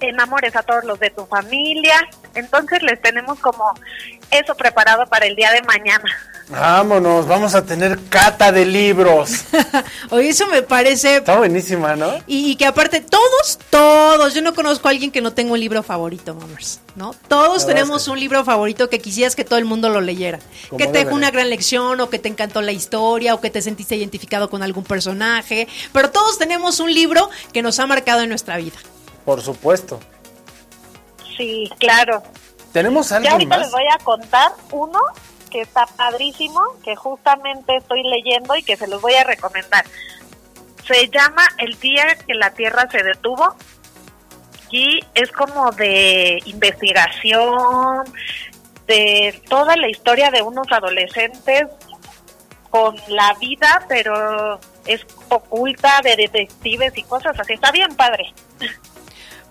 enamores 0.00 0.54
a 0.56 0.62
todos 0.62 0.84
los 0.84 0.98
de 1.00 1.10
tu 1.10 1.26
familia. 1.26 2.08
Entonces 2.34 2.82
les 2.82 3.00
tenemos 3.02 3.38
como 3.40 3.74
eso 4.30 4.54
preparado 4.54 5.06
para 5.06 5.26
el 5.26 5.36
día 5.36 5.52
de 5.52 5.62
mañana. 5.62 6.04
Vámonos, 6.50 7.26
vamos 7.26 7.54
a 7.54 7.64
tener 7.64 7.98
cata 8.08 8.50
de 8.52 8.64
libros. 8.64 9.44
Oye, 10.10 10.30
eso 10.30 10.46
me 10.46 10.62
parece... 10.62 11.18
Está 11.18 11.36
buenísima, 11.36 11.94
¿no? 11.94 12.10
Y, 12.26 12.56
que 12.56 12.64
aparte, 12.64 13.02
todos, 13.02 13.58
todos, 13.68 14.32
yo 14.32 14.40
no 14.40 14.54
conozco 14.54 14.88
a 14.88 14.90
alguien 14.90 15.10
que 15.10 15.20
no 15.20 15.34
tenga 15.34 15.52
un 15.52 15.60
libro 15.60 15.82
favorito, 15.82 16.34
mamers, 16.34 16.80
¿no? 16.96 17.14
Todos 17.28 17.66
tenemos 17.66 18.08
un 18.08 18.18
libro 18.18 18.44
favorito 18.44 18.88
que 18.88 18.98
quisieras 18.98 19.36
que 19.36 19.44
todo 19.44 19.58
el 19.58 19.66
mundo 19.66 19.90
lo 19.90 20.00
leyera. 20.00 20.38
Que 20.78 20.86
te 20.86 21.04
dejó 21.04 21.14
una 21.14 21.30
gran 21.30 21.50
lección, 21.50 22.00
o 22.00 22.08
que 22.08 22.18
te 22.18 22.28
encantó 22.28 22.62
la 22.62 22.72
historia, 22.72 23.34
o 23.34 23.40
que 23.42 23.50
te 23.50 23.60
sentiste 23.60 23.96
identificado 23.96 24.48
con 24.48 24.62
algún 24.62 24.84
personaje. 24.84 25.68
Pero 25.92 26.10
todos 26.10 26.38
tenemos 26.38 26.80
un 26.80 26.94
libro 26.94 27.28
que 27.52 27.60
nos 27.60 27.78
ha 27.78 27.86
marcado 27.86 28.22
en 28.22 28.30
nuestra 28.30 28.56
vida. 28.56 28.76
Por 29.26 29.42
supuesto. 29.42 30.00
Sí, 31.36 31.70
claro. 31.78 32.22
¿Tenemos 32.72 33.12
algo 33.12 33.24
Ya 33.26 33.32
ahorita 33.32 33.50
más? 33.50 33.66
les 33.66 33.70
voy 33.70 33.84
a 33.92 34.02
contar 34.02 34.52
uno 34.70 34.98
que 35.48 35.62
está 35.62 35.86
padrísimo, 35.86 36.60
que 36.84 36.96
justamente 36.96 37.76
estoy 37.76 38.02
leyendo 38.02 38.56
y 38.56 38.62
que 38.62 38.76
se 38.76 38.86
los 38.86 39.00
voy 39.00 39.14
a 39.14 39.24
recomendar. 39.24 39.84
Se 40.86 41.08
llama 41.08 41.42
El 41.58 41.78
día 41.80 42.16
que 42.26 42.34
la 42.34 42.50
Tierra 42.54 42.88
se 42.90 43.02
detuvo 43.02 43.54
y 44.70 45.00
es 45.14 45.30
como 45.32 45.70
de 45.72 46.38
investigación, 46.44 48.04
de 48.86 49.42
toda 49.48 49.76
la 49.76 49.88
historia 49.88 50.30
de 50.30 50.42
unos 50.42 50.66
adolescentes 50.70 51.66
con 52.70 52.96
la 53.08 53.34
vida, 53.34 53.84
pero 53.88 54.58
es 54.86 55.06
oculta 55.28 56.00
de 56.02 56.16
detectives 56.16 56.96
y 56.96 57.02
cosas 57.02 57.38
así. 57.38 57.54
Está 57.54 57.70
bien 57.70 57.94
padre. 57.94 58.32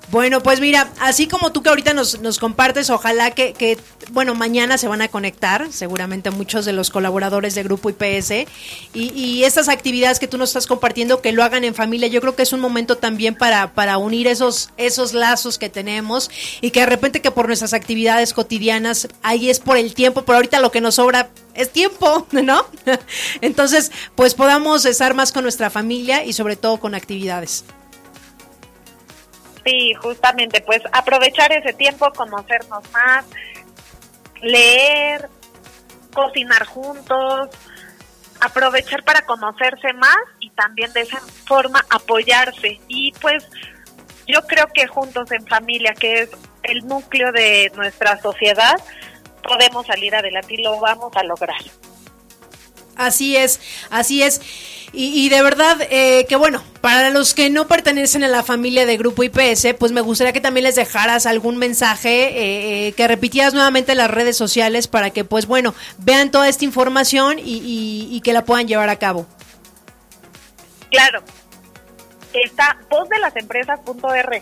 Bueno, 0.10 0.42
pues 0.42 0.62
mira, 0.62 0.90
así 1.02 1.28
como 1.28 1.52
tú 1.52 1.62
que 1.62 1.68
ahorita 1.68 1.94
nos, 1.94 2.22
nos 2.22 2.40
compartes, 2.40 2.90
ojalá 2.90 3.32
que, 3.32 3.52
que, 3.52 3.78
bueno, 4.14 4.36
mañana 4.36 4.78
se 4.78 4.88
van 4.88 5.02
a 5.02 5.10
conectar, 5.10 5.68
seguramente 5.70 6.32
muchos 6.32 6.64
de 6.64 6.72
los 6.72 6.90
colaboradores 6.90 7.56
de 7.56 7.64
Grupo 7.64 7.90
IPS, 7.90 8.48
y, 8.94 9.12
y 9.14 9.44
estas 9.44 9.68
actividades 9.68 10.20
que 10.20 10.28
tú 10.28 10.38
nos 10.38 10.52
estás 10.52 10.66
compartiendo, 10.66 11.22
que 11.22 11.34
lo 11.34 11.44
hagan 11.44 11.66
en 11.66 11.76
familia, 11.76 12.08
yo 12.08 12.22
creo 12.22 12.38
que 12.38 12.44
es 12.44 12.54
un 12.54 12.62
momento 12.62 12.98
también 12.98 13.36
para, 13.36 13.74
para 13.74 13.98
unir 13.98 14.28
esos, 14.28 14.70
esos 14.78 15.14
lazos 15.14 15.58
que 15.58 15.68
tenemos, 15.68 16.32
y 16.62 16.72
que 16.72 16.80
de 16.80 16.86
repente 16.86 17.22
que 17.22 17.32
por 17.32 17.48
nuestras 17.48 17.74
actividades 17.74 18.34
cotidianas, 18.34 19.10
ahí 19.24 19.50
es 19.50 19.60
por 19.60 19.76
el 19.76 19.94
tiempo, 19.94 20.24
pero 20.24 20.38
ahorita 20.38 20.62
lo 20.62 20.72
que 20.72 20.80
nos 20.80 20.96
sobra 20.96 21.32
es 21.54 21.70
tiempo, 21.74 22.26
¿no? 22.32 22.66
Entonces, 23.42 23.92
pues 24.16 24.36
podamos 24.36 24.86
estar 24.86 25.16
más 25.16 25.34
con 25.34 25.44
nuestra 25.44 25.70
familia 25.70 26.24
y 26.24 26.32
sobre 26.32 26.56
todo 26.56 26.80
con 26.80 26.96
actividades. 26.96 27.66
Sí, 29.68 29.94
justamente, 29.96 30.62
pues 30.62 30.82
aprovechar 30.94 31.52
ese 31.52 31.74
tiempo, 31.74 32.10
conocernos 32.14 32.90
más, 32.94 33.26
leer, 34.42 35.28
cocinar 36.14 36.66
juntos, 36.66 37.50
aprovechar 38.40 39.04
para 39.04 39.24
conocerse 39.24 39.92
más 39.94 40.16
y 40.40 40.52
también 40.52 40.94
de 40.94 41.02
esa 41.02 41.20
forma 41.46 41.84
apoyarse. 41.90 42.80
Y 42.88 43.12
pues 43.20 43.46
yo 44.26 44.42
creo 44.48 44.68
que 44.74 44.88
juntos 44.88 45.30
en 45.34 45.46
familia, 45.46 45.94
que 45.94 46.22
es 46.22 46.30
el 46.64 46.88
núcleo 46.88 47.34
de 47.34 47.70
nuestra 47.76 48.22
sociedad, 48.22 48.82
podemos 49.44 49.86
salir 49.86 50.16
adelante 50.16 50.54
y 50.54 50.64
lo 50.64 50.80
vamos 50.80 51.12
a 51.18 51.24
lograr. 51.24 51.60
Así 52.96 53.36
es, 53.36 53.60
así 53.92 54.24
es. 54.24 54.42
Y, 54.94 55.26
y 55.26 55.30
de 55.30 55.42
verdad 55.42 55.78
eh, 55.90 56.26
que 56.28 56.36
bueno, 56.36 56.64
para 56.82 57.10
los 57.10 57.34
que 57.34 57.50
no 57.50 57.68
pertenecen 57.68 58.24
a 58.24 58.28
la 58.28 58.44
familia 58.44 58.86
de 58.86 58.98
Grupo 58.98 59.24
IPS, 59.24 59.76
pues 59.78 59.92
me 59.92 60.02
gustaría 60.02 60.34
que 60.34 60.40
también 60.40 60.64
les 60.64 60.76
dejaras 60.76 61.26
algún 61.26 61.58
mensaje, 61.58 62.30
eh, 62.30 62.88
eh, 62.88 62.92
que 62.94 63.08
repitieras 63.08 63.54
nuevamente 63.54 63.96
las 63.96 64.10
redes 64.10 64.38
sociales 64.38 64.88
para 64.88 65.10
que 65.10 65.26
pues 65.26 65.46
bueno, 65.46 65.76
vean 65.98 66.32
toda 66.32 66.48
esta 66.48 66.66
información 66.66 67.40
y, 67.40 67.58
y, 67.58 68.08
y 68.16 68.22
que 68.22 68.34
la 68.34 68.46
puedan 68.46 68.68
llevar 68.68 68.90
a 68.90 68.96
cabo. 68.96 69.28
Claro, 70.90 71.22
está 72.34 72.78
vozdelasempresas.org, 72.90 74.34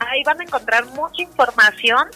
ahí 0.00 0.22
van 0.24 0.40
a 0.40 0.42
encontrar 0.42 0.86
mucha 0.86 1.22
información 1.22 2.08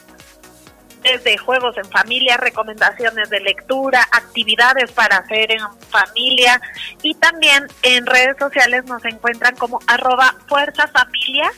desde 1.03 1.37
juegos 1.37 1.77
en 1.77 1.85
familia, 1.87 2.37
recomendaciones 2.37 3.29
de 3.29 3.41
lectura, 3.41 4.07
actividades 4.13 4.91
para 4.93 5.19
hacer 5.19 5.53
en 5.53 5.61
familia 5.89 6.61
y 7.03 7.15
también 7.15 7.67
en 7.83 8.07
redes 8.07 8.37
sociales 8.39 8.85
nos 8.85 9.05
encuentran 9.05 9.57
como 9.57 9.81
arroba 9.87 10.35
Fuerza 10.47 10.87
Familia 10.89 11.51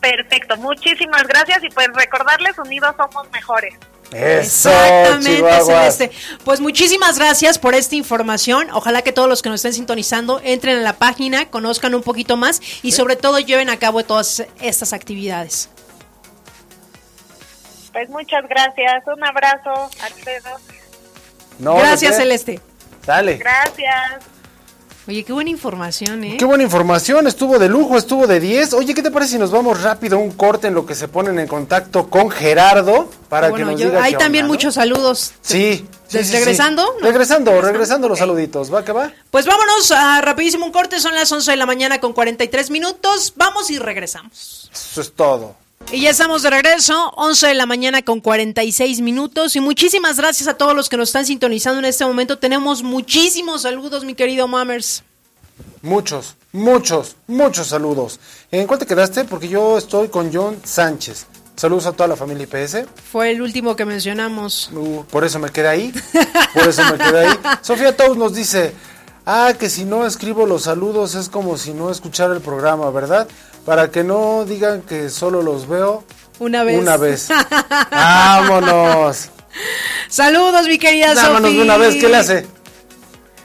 Perfecto, 0.00 0.56
muchísimas 0.58 1.24
gracias 1.24 1.64
y 1.64 1.68
pues 1.70 1.88
recordarles 1.92 2.56
unidos 2.58 2.94
somos 2.96 3.28
mejores. 3.32 3.74
Eso, 4.12 4.70
Exactamente. 4.70 5.64
Celeste. 5.64 6.10
Pues 6.44 6.60
muchísimas 6.60 7.18
gracias 7.18 7.58
por 7.58 7.74
esta 7.74 7.94
información. 7.94 8.68
Ojalá 8.72 9.02
que 9.02 9.12
todos 9.12 9.28
los 9.28 9.42
que 9.42 9.50
nos 9.50 9.56
estén 9.56 9.74
sintonizando 9.74 10.40
entren 10.42 10.78
a 10.78 10.80
la 10.80 10.94
página, 10.94 11.50
conozcan 11.50 11.94
un 11.94 12.02
poquito 12.02 12.36
más 12.36 12.60
y 12.82 12.92
sobre 12.92 13.16
todo 13.16 13.38
lleven 13.38 13.68
a 13.68 13.78
cabo 13.78 14.02
todas 14.04 14.44
estas 14.60 14.92
actividades. 14.92 15.68
Pues 17.92 18.08
muchas 18.10 18.48
gracias, 18.48 19.02
un 19.06 19.24
abrazo, 19.24 19.90
Alfredo. 20.02 20.56
No, 21.58 21.74
gracias. 21.76 22.16
Celeste. 22.16 22.60
Dale. 23.04 23.36
Gracias. 23.36 24.37
Oye, 25.08 25.24
qué 25.24 25.32
buena 25.32 25.48
información, 25.48 26.22
¿eh? 26.22 26.36
Qué 26.38 26.44
buena 26.44 26.64
información, 26.64 27.26
estuvo 27.26 27.58
de 27.58 27.70
lujo, 27.70 27.96
estuvo 27.96 28.26
de 28.26 28.40
10. 28.40 28.74
Oye, 28.74 28.92
¿qué 28.92 29.02
te 29.02 29.10
parece 29.10 29.32
si 29.32 29.38
nos 29.38 29.50
vamos 29.50 29.82
rápido 29.82 30.18
a 30.18 30.20
un 30.20 30.32
corte 30.32 30.66
en 30.66 30.74
lo 30.74 30.84
que 30.84 30.94
se 30.94 31.08
ponen 31.08 31.38
en 31.38 31.46
contacto 31.48 32.10
con 32.10 32.28
Gerardo 32.30 33.08
para 33.30 33.48
Bueno, 33.48 33.68
que 33.68 33.72
nos 33.72 33.80
yo- 33.80 33.88
diga 33.88 34.02
hay 34.04 34.12
qué 34.12 34.18
también 34.18 34.44
onda, 34.44 34.52
¿no? 34.52 34.54
muchos 34.58 34.74
saludos. 34.74 35.32
Sí. 35.40 35.86
sí, 36.08 36.18
¿Des- 36.18 36.26
sí, 36.26 36.32
sí. 36.32 36.38
regresando? 36.38 36.84
¿No? 37.00 37.06
Regresando, 37.06 37.58
regresando 37.62 38.06
los 38.06 38.18
saluditos. 38.18 38.72
¿Va 38.72 38.84
que 38.84 38.92
va? 38.92 39.10
Pues 39.30 39.46
vámonos 39.46 39.90
a 39.92 40.20
rapidísimo 40.20 40.66
un 40.66 40.72
corte, 40.72 41.00
son 41.00 41.14
las 41.14 41.32
11 41.32 41.52
de 41.52 41.56
la 41.56 41.64
mañana 41.64 42.00
con 42.00 42.12
43 42.12 42.68
minutos. 42.70 43.32
Vamos 43.34 43.70
y 43.70 43.78
regresamos. 43.78 44.70
Eso 44.74 45.00
es 45.00 45.12
todo. 45.14 45.56
Y 45.90 46.02
ya 46.02 46.10
estamos 46.10 46.42
de 46.42 46.50
regreso, 46.50 47.12
11 47.16 47.46
de 47.46 47.54
la 47.54 47.64
mañana 47.64 48.02
con 48.02 48.20
46 48.20 49.00
minutos. 49.00 49.56
Y 49.56 49.60
muchísimas 49.60 50.18
gracias 50.18 50.46
a 50.46 50.54
todos 50.54 50.76
los 50.76 50.90
que 50.90 50.98
nos 50.98 51.08
están 51.08 51.24
sintonizando 51.24 51.78
en 51.78 51.86
este 51.86 52.04
momento. 52.04 52.38
Tenemos 52.38 52.82
muchísimos 52.82 53.62
saludos, 53.62 54.04
mi 54.04 54.14
querido 54.14 54.46
Mammers. 54.46 55.02
Muchos, 55.80 56.36
muchos, 56.52 57.16
muchos 57.26 57.68
saludos. 57.68 58.20
¿En 58.50 58.66
cuál 58.66 58.78
te 58.78 58.84
quedaste? 58.84 59.24
Porque 59.24 59.48
yo 59.48 59.78
estoy 59.78 60.08
con 60.08 60.30
John 60.30 60.60
Sánchez. 60.62 61.26
Saludos 61.56 61.86
a 61.86 61.92
toda 61.92 62.06
la 62.06 62.16
familia 62.16 62.44
IPS. 62.44 62.84
Fue 63.10 63.30
el 63.30 63.40
último 63.40 63.74
que 63.74 63.86
mencionamos. 63.86 64.70
Uh, 64.74 65.04
por 65.10 65.24
eso 65.24 65.38
me 65.38 65.48
quedé 65.48 65.68
ahí. 65.68 65.94
Por 66.52 66.68
eso 66.68 66.82
me 66.84 66.98
quedé 66.98 67.28
ahí. 67.28 67.38
Sofía 67.62 67.96
Tous 67.96 68.14
nos 68.14 68.34
dice, 68.34 68.74
ah, 69.24 69.54
que 69.58 69.70
si 69.70 69.86
no 69.86 70.06
escribo 70.06 70.44
los 70.44 70.64
saludos 70.64 71.14
es 71.14 71.30
como 71.30 71.56
si 71.56 71.72
no 71.72 71.90
escuchara 71.90 72.34
el 72.34 72.42
programa, 72.42 72.90
¿verdad? 72.90 73.26
Para 73.64 73.90
que 73.90 74.02
no 74.04 74.44
digan 74.44 74.82
que 74.82 75.10
solo 75.10 75.42
los 75.42 75.68
veo 75.68 76.04
Una 76.38 76.64
vez. 76.64 76.78
una 76.80 76.96
vez. 76.96 77.28
Vámonos. 77.90 79.28
Saludos, 80.08 80.66
mi 80.66 80.78
querida 80.78 81.14
Vámonos 81.14 81.52
de 81.52 81.62
una 81.62 81.76
vez. 81.76 81.96
¿Qué 81.96 82.08
le 82.08 82.16
hace? 82.16 82.46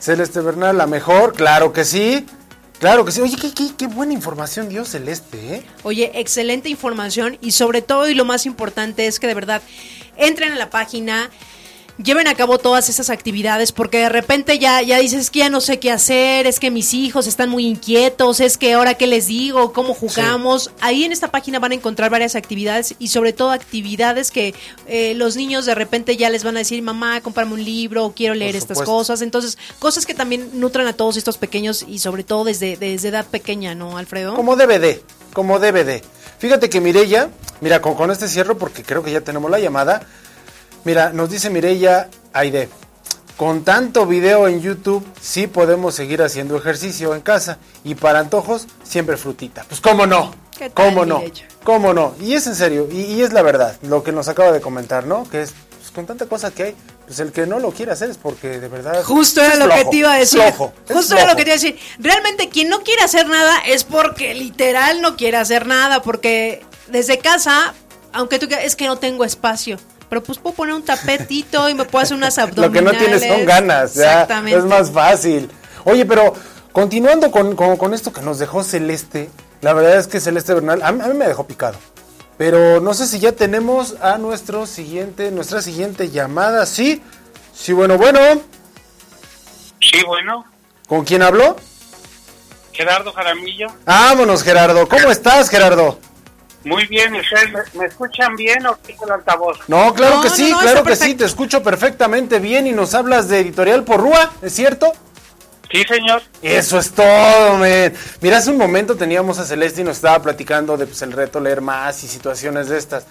Celeste 0.00 0.40
Bernal, 0.40 0.76
la 0.78 0.86
mejor. 0.86 1.34
Claro 1.34 1.72
que 1.72 1.84
sí. 1.84 2.26
Claro 2.78 3.04
que 3.04 3.12
sí. 3.12 3.20
Oye, 3.20 3.36
qué, 3.40 3.52
qué- 3.54 3.70
qué 3.76 3.86
buena 3.86 4.12
información 4.12 4.68
dio 4.68 4.84
Celeste, 4.84 5.54
¿eh? 5.56 5.66
Oye, 5.84 6.10
excelente 6.14 6.68
información 6.68 7.38
y 7.40 7.52
sobre 7.52 7.82
todo 7.82 8.08
y 8.08 8.14
lo 8.14 8.24
más 8.24 8.46
importante 8.46 9.06
es 9.06 9.20
que 9.20 9.26
de 9.26 9.34
verdad 9.34 9.62
entren 10.16 10.52
a 10.52 10.56
la 10.56 10.70
página, 10.70 11.30
lleven 12.02 12.26
a 12.26 12.34
cabo 12.34 12.58
todas 12.58 12.88
esas 12.88 13.10
actividades 13.10 13.72
porque 13.72 13.98
de 13.98 14.08
repente 14.08 14.58
ya, 14.58 14.82
ya 14.82 14.98
dices 14.98 15.20
es 15.20 15.30
que 15.30 15.40
ya 15.40 15.50
no 15.50 15.60
sé 15.60 15.78
qué 15.78 15.90
hacer, 15.90 16.46
es 16.46 16.58
que 16.58 16.70
mis 16.70 16.94
hijos 16.94 17.26
están 17.26 17.48
muy 17.48 17.66
inquietos, 17.66 18.40
es 18.40 18.58
que 18.58 18.74
ahora 18.74 18.94
qué 18.94 19.06
les 19.06 19.26
digo, 19.26 19.72
cómo 19.72 19.94
jugamos. 19.94 20.70
Ahí 20.80 21.04
en 21.04 21.12
esta 21.12 21.30
página 21.30 21.58
van 21.58 21.72
a 21.72 21.74
encontrar 21.74 22.10
varias 22.10 22.34
actividades 22.34 22.94
y 22.98 23.08
sobre 23.08 23.32
todo 23.32 23.50
actividades 23.50 24.30
que 24.30 24.54
eh, 24.86 25.14
los 25.14 25.36
niños 25.36 25.66
de 25.66 25.74
repente 25.74 26.16
ya 26.16 26.30
les 26.30 26.44
van 26.44 26.56
a 26.56 26.60
decir, 26.60 26.82
mamá, 26.82 27.20
cómprame 27.20 27.54
un 27.54 27.64
libro, 27.64 28.12
quiero 28.14 28.34
leer 28.34 28.56
estas 28.56 28.82
cosas. 28.82 29.22
Entonces, 29.22 29.58
cosas 29.78 30.06
que 30.06 30.14
también 30.14 30.50
nutran 30.54 30.86
a 30.86 30.92
todos 30.92 31.16
estos 31.16 31.38
pequeños 31.38 31.84
y 31.88 31.98
sobre 31.98 32.24
todo 32.24 32.44
desde, 32.44 32.76
desde 32.76 33.08
edad 33.08 33.26
pequeña, 33.26 33.74
¿no, 33.74 33.98
Alfredo? 33.98 34.34
Como 34.34 34.56
DVD, 34.56 35.00
como 35.32 35.58
DVD. 35.58 36.02
Fíjate 36.38 36.68
que 36.68 36.80
Mirella, 36.80 37.30
mira, 37.60 37.80
con, 37.80 37.94
con 37.94 38.10
este 38.10 38.28
cierro, 38.28 38.58
porque 38.58 38.82
creo 38.82 39.02
que 39.02 39.12
ya 39.12 39.20
tenemos 39.20 39.50
la 39.50 39.58
llamada. 39.58 40.06
Mira, 40.84 41.10
nos 41.10 41.30
dice 41.30 41.48
Mirella 41.50 42.08
Aide, 42.32 42.68
con 43.36 43.64
tanto 43.64 44.06
video 44.06 44.48
en 44.48 44.60
YouTube, 44.60 45.04
sí 45.20 45.46
podemos 45.46 45.94
seguir 45.94 46.22
haciendo 46.22 46.56
ejercicio 46.56 47.14
en 47.14 47.20
casa. 47.22 47.58
Y 47.84 47.94
para 47.94 48.18
antojos, 48.20 48.66
siempre 48.82 49.16
frutita. 49.16 49.64
Pues 49.68 49.80
cómo 49.80 50.06
no, 50.06 50.34
¿Qué 50.58 50.70
tal, 50.70 50.86
cómo 50.90 51.06
no, 51.06 51.18
Mirella? 51.20 51.48
cómo 51.64 51.94
no. 51.94 52.14
Y 52.20 52.34
es 52.34 52.46
en 52.46 52.54
serio, 52.54 52.86
y, 52.90 53.00
y 53.00 53.22
es 53.22 53.32
la 53.32 53.42
verdad, 53.42 53.76
lo 53.82 54.02
que 54.02 54.12
nos 54.12 54.28
acaba 54.28 54.52
de 54.52 54.60
comentar, 54.60 55.06
¿no? 55.06 55.28
Que 55.30 55.42
es, 55.42 55.54
pues, 55.78 55.90
con 55.90 56.04
tanta 56.06 56.26
cosa 56.26 56.50
que 56.50 56.62
hay, 56.62 56.76
pues 57.06 57.18
el 57.18 57.32
que 57.32 57.46
no 57.46 57.58
lo 57.58 57.70
quiere 57.70 57.92
hacer 57.92 58.10
es 58.10 58.18
porque 58.18 58.60
de 58.60 58.68
verdad... 58.68 59.02
Justo 59.04 59.40
es 59.40 59.54
era 59.54 59.56
lo 59.56 59.64
flojo, 59.64 59.78
que 59.78 59.90
te 59.90 59.96
iba 59.96 60.12
a 60.12 60.20
es 60.20 60.30
decir. 60.30 60.52
flojo, 60.54 60.72
Justo 60.92 61.16
era 61.16 61.26
lo 61.26 61.36
que 61.36 61.44
te 61.44 61.50
iba 61.50 61.54
a 61.54 61.60
decir. 61.60 61.78
Realmente 61.98 62.50
quien 62.50 62.68
no 62.68 62.82
quiere 62.82 63.02
hacer 63.02 63.26
nada 63.26 63.58
es 63.66 63.84
porque 63.84 64.34
literal 64.34 65.00
no 65.00 65.16
quiere 65.16 65.38
hacer 65.38 65.66
nada, 65.66 66.02
porque 66.02 66.62
desde 66.88 67.18
casa, 67.18 67.72
aunque 68.12 68.38
tú 68.38 68.46
es 68.50 68.76
que 68.76 68.86
no 68.86 68.98
tengo 68.98 69.24
espacio, 69.24 69.78
pero 70.08 70.22
pues 70.22 70.38
puedo 70.38 70.54
poner 70.54 70.74
un 70.74 70.82
tapetito 70.84 71.68
y 71.68 71.74
me 71.74 71.84
puedo 71.84 72.02
hacer 72.02 72.16
unas 72.16 72.36
Lo 72.38 72.42
abdominales. 72.44 72.72
que 72.74 72.82
no 72.82 72.98
tienes 73.18 73.22
son 73.36 73.46
ganas, 73.46 73.94
ya, 73.94 74.02
Exactamente. 74.22 74.58
es 74.58 74.64
más 74.64 74.90
fácil. 74.90 75.50
Oye, 75.84 76.04
pero 76.06 76.34
continuando 76.72 77.30
con, 77.30 77.54
con- 77.56 77.76
con 77.76 77.94
esto 77.94 78.12
que 78.12 78.20
nos 78.22 78.38
dejó 78.38 78.62
Celeste, 78.64 79.30
la 79.60 79.72
verdad 79.72 79.96
es 79.98 80.06
que 80.06 80.20
Celeste 80.20 80.54
Bernal, 80.54 80.82
a 80.82 80.92
mí, 80.92 81.00
a 81.02 81.06
mí 81.08 81.14
me 81.14 81.26
dejó 81.26 81.46
picado. 81.46 81.76
Pero 82.36 82.80
no 82.80 82.94
sé 82.94 83.06
si 83.06 83.20
ya 83.20 83.32
tenemos 83.32 83.94
a 84.02 84.18
nuestro 84.18 84.66
siguiente, 84.66 85.30
nuestra 85.30 85.62
siguiente 85.62 86.10
llamada. 86.10 86.66
Sí, 86.66 87.00
sí, 87.54 87.72
bueno, 87.72 87.96
bueno. 87.96 88.18
Sí, 89.80 90.02
bueno, 90.06 90.44
¿Con 90.88 91.04
quién 91.04 91.22
habló? 91.22 91.56
Gerardo 92.72 93.12
Jaramillo. 93.12 93.68
Vámonos, 93.84 94.42
Gerardo. 94.42 94.88
¿Cómo 94.88 95.10
estás, 95.10 95.48
Gerardo? 95.48 95.98
Muy 96.64 96.86
bien, 96.86 97.14
¿ustedes 97.14 97.74
me, 97.74 97.86
escuchan 97.86 98.34
bien 98.36 98.66
o 98.66 98.76
quito 98.80 99.04
el 99.04 99.12
altavoz? 99.12 99.58
No, 99.68 99.92
claro 99.94 100.16
No, 100.16 100.22
que 100.22 100.30
sí, 100.30 100.50
no, 100.50 100.58
claro 100.60 100.82
que 100.82 100.96
sí, 100.96 101.14
te 101.14 101.24
escucho 101.24 101.62
perfectamente 101.62 102.38
bien 102.38 102.66
y 102.66 102.72
nos 102.72 102.94
hablas 102.94 103.28
de 103.28 103.40
Editorial 103.40 103.84
Porrúa, 103.84 104.32
¿es 104.40 104.54
cierto? 104.54 104.92
Sí, 105.70 105.82
señor. 105.88 106.22
Eso 106.40 106.78
es 106.78 106.92
todo, 106.92 107.58
men. 107.58 107.92
Mira, 108.20 108.38
hace 108.38 108.50
un 108.50 108.58
momento 108.58 108.96
teníamos 108.96 109.38
a 109.38 109.44
Celeste 109.44 109.80
y 109.80 109.84
nos 109.84 109.96
estaba 109.96 110.22
platicando 110.22 110.76
de 110.76 110.86
pues, 110.86 111.02
el 111.02 111.12
reto 111.12 111.40
leer 111.40 111.60
más 111.60 112.04
y 112.04 112.08
situaciones 112.08 112.68
de 112.68 112.78
estas. 112.78 113.06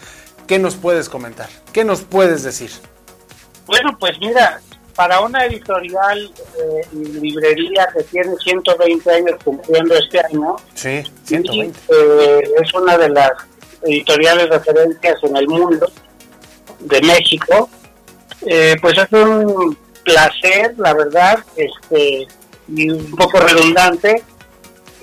¿Qué 0.48 0.60
nos 0.60 0.76
puedes 0.76 1.10
comentar? 1.10 1.50
¿Qué 1.72 1.84
nos 1.84 2.02
puedes 2.02 2.44
decir? 2.44 2.72
Bueno, 3.66 3.98
pues 4.00 4.18
mira, 4.20 4.62
para 4.96 5.22
una 5.22 5.46
editorial 5.46 6.32
eh, 6.60 6.88
y 6.94 6.98
librería 7.20 7.88
que 7.96 8.04
tiene 8.04 8.36
120 8.38 9.12
años 9.12 9.36
cumpliendo 9.44 9.96
este 9.96 10.20
año, 10.20 10.56
Sí, 10.76 11.02
y, 11.24 11.28
120. 11.28 11.80
eh, 11.90 12.44
es 12.62 12.74
una 12.74 12.98
de 12.98 13.10
las 13.10 13.32
editoriales 13.82 14.50
referencias 14.50 15.16
en 15.24 15.36
el 15.38 15.48
mundo 15.48 15.92
de 16.80 17.02
México, 17.02 17.70
eh, 18.46 18.76
pues 18.82 18.98
es 18.98 19.12
un 19.12 19.78
placer, 20.04 20.74
la 20.78 20.94
verdad, 20.94 21.40
este 21.56 22.28
y 22.68 22.90
un 22.90 23.12
poco 23.16 23.40
redundante, 23.40 24.24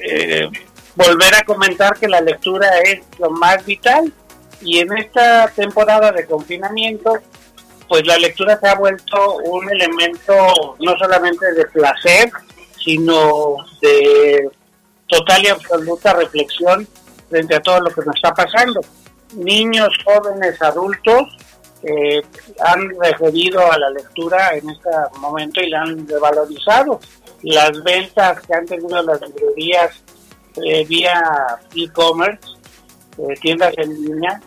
eh, 0.07 0.49
volver 0.95 1.35
a 1.35 1.43
comentar 1.43 1.99
que 1.99 2.09
la 2.09 2.21
lectura 2.21 2.69
es 2.81 3.01
lo 3.19 3.31
más 3.31 3.65
vital 3.65 4.13
y 4.63 4.79
en 4.79 4.97
esta 4.97 5.49
temporada 5.49 6.11
de 6.13 6.25
confinamiento 6.27 7.19
pues 7.91 8.07
la 8.07 8.17
lectura 8.19 8.57
se 8.57 8.69
ha 8.69 8.77
vuelto 8.77 9.39
un 9.39 9.69
elemento 9.69 10.77
no 10.79 10.97
solamente 10.97 11.53
de 11.55 11.65
placer, 11.67 12.31
sino 12.79 13.57
de 13.83 14.49
total 15.09 15.43
y 15.43 15.49
absoluta 15.49 16.13
reflexión 16.13 16.87
frente 17.29 17.57
a 17.57 17.61
todo 17.61 17.81
lo 17.81 17.91
que 17.91 18.03
nos 18.03 18.15
está 18.15 18.33
pasando. 18.33 18.81
Niños, 19.35 19.89
jóvenes, 20.05 20.63
adultos 20.63 21.37
eh, 21.83 22.23
han 22.61 22.91
referido 22.91 23.61
a 23.73 23.77
la 23.77 23.91
lectura 23.91 24.55
en 24.55 24.71
este 24.71 24.91
momento 25.19 25.61
y 25.61 25.71
la 25.71 25.83
han 25.83 26.07
revalorizado. 26.07 27.01
Las 27.43 27.83
ventas 27.83 28.41
que 28.47 28.55
han 28.55 28.67
tenido 28.67 29.03
las 29.03 29.21
librerías 29.21 30.01
eh, 30.65 30.85
vía 30.85 31.21
e-commerce, 31.75 32.51
eh, 33.19 33.35
tiendas 33.41 33.75
en 33.79 34.01
línea, 34.01 34.41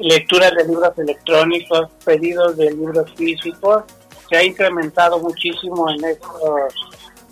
lecturas 0.00 0.52
de 0.54 0.64
libros 0.64 0.98
electrónicos, 0.98 1.88
pedidos 2.04 2.56
de 2.56 2.70
libros 2.72 3.10
físicos, 3.16 3.84
se 4.28 4.36
ha 4.36 4.44
incrementado 4.44 5.18
muchísimo 5.18 5.90
en 5.90 6.04
estos 6.04 6.74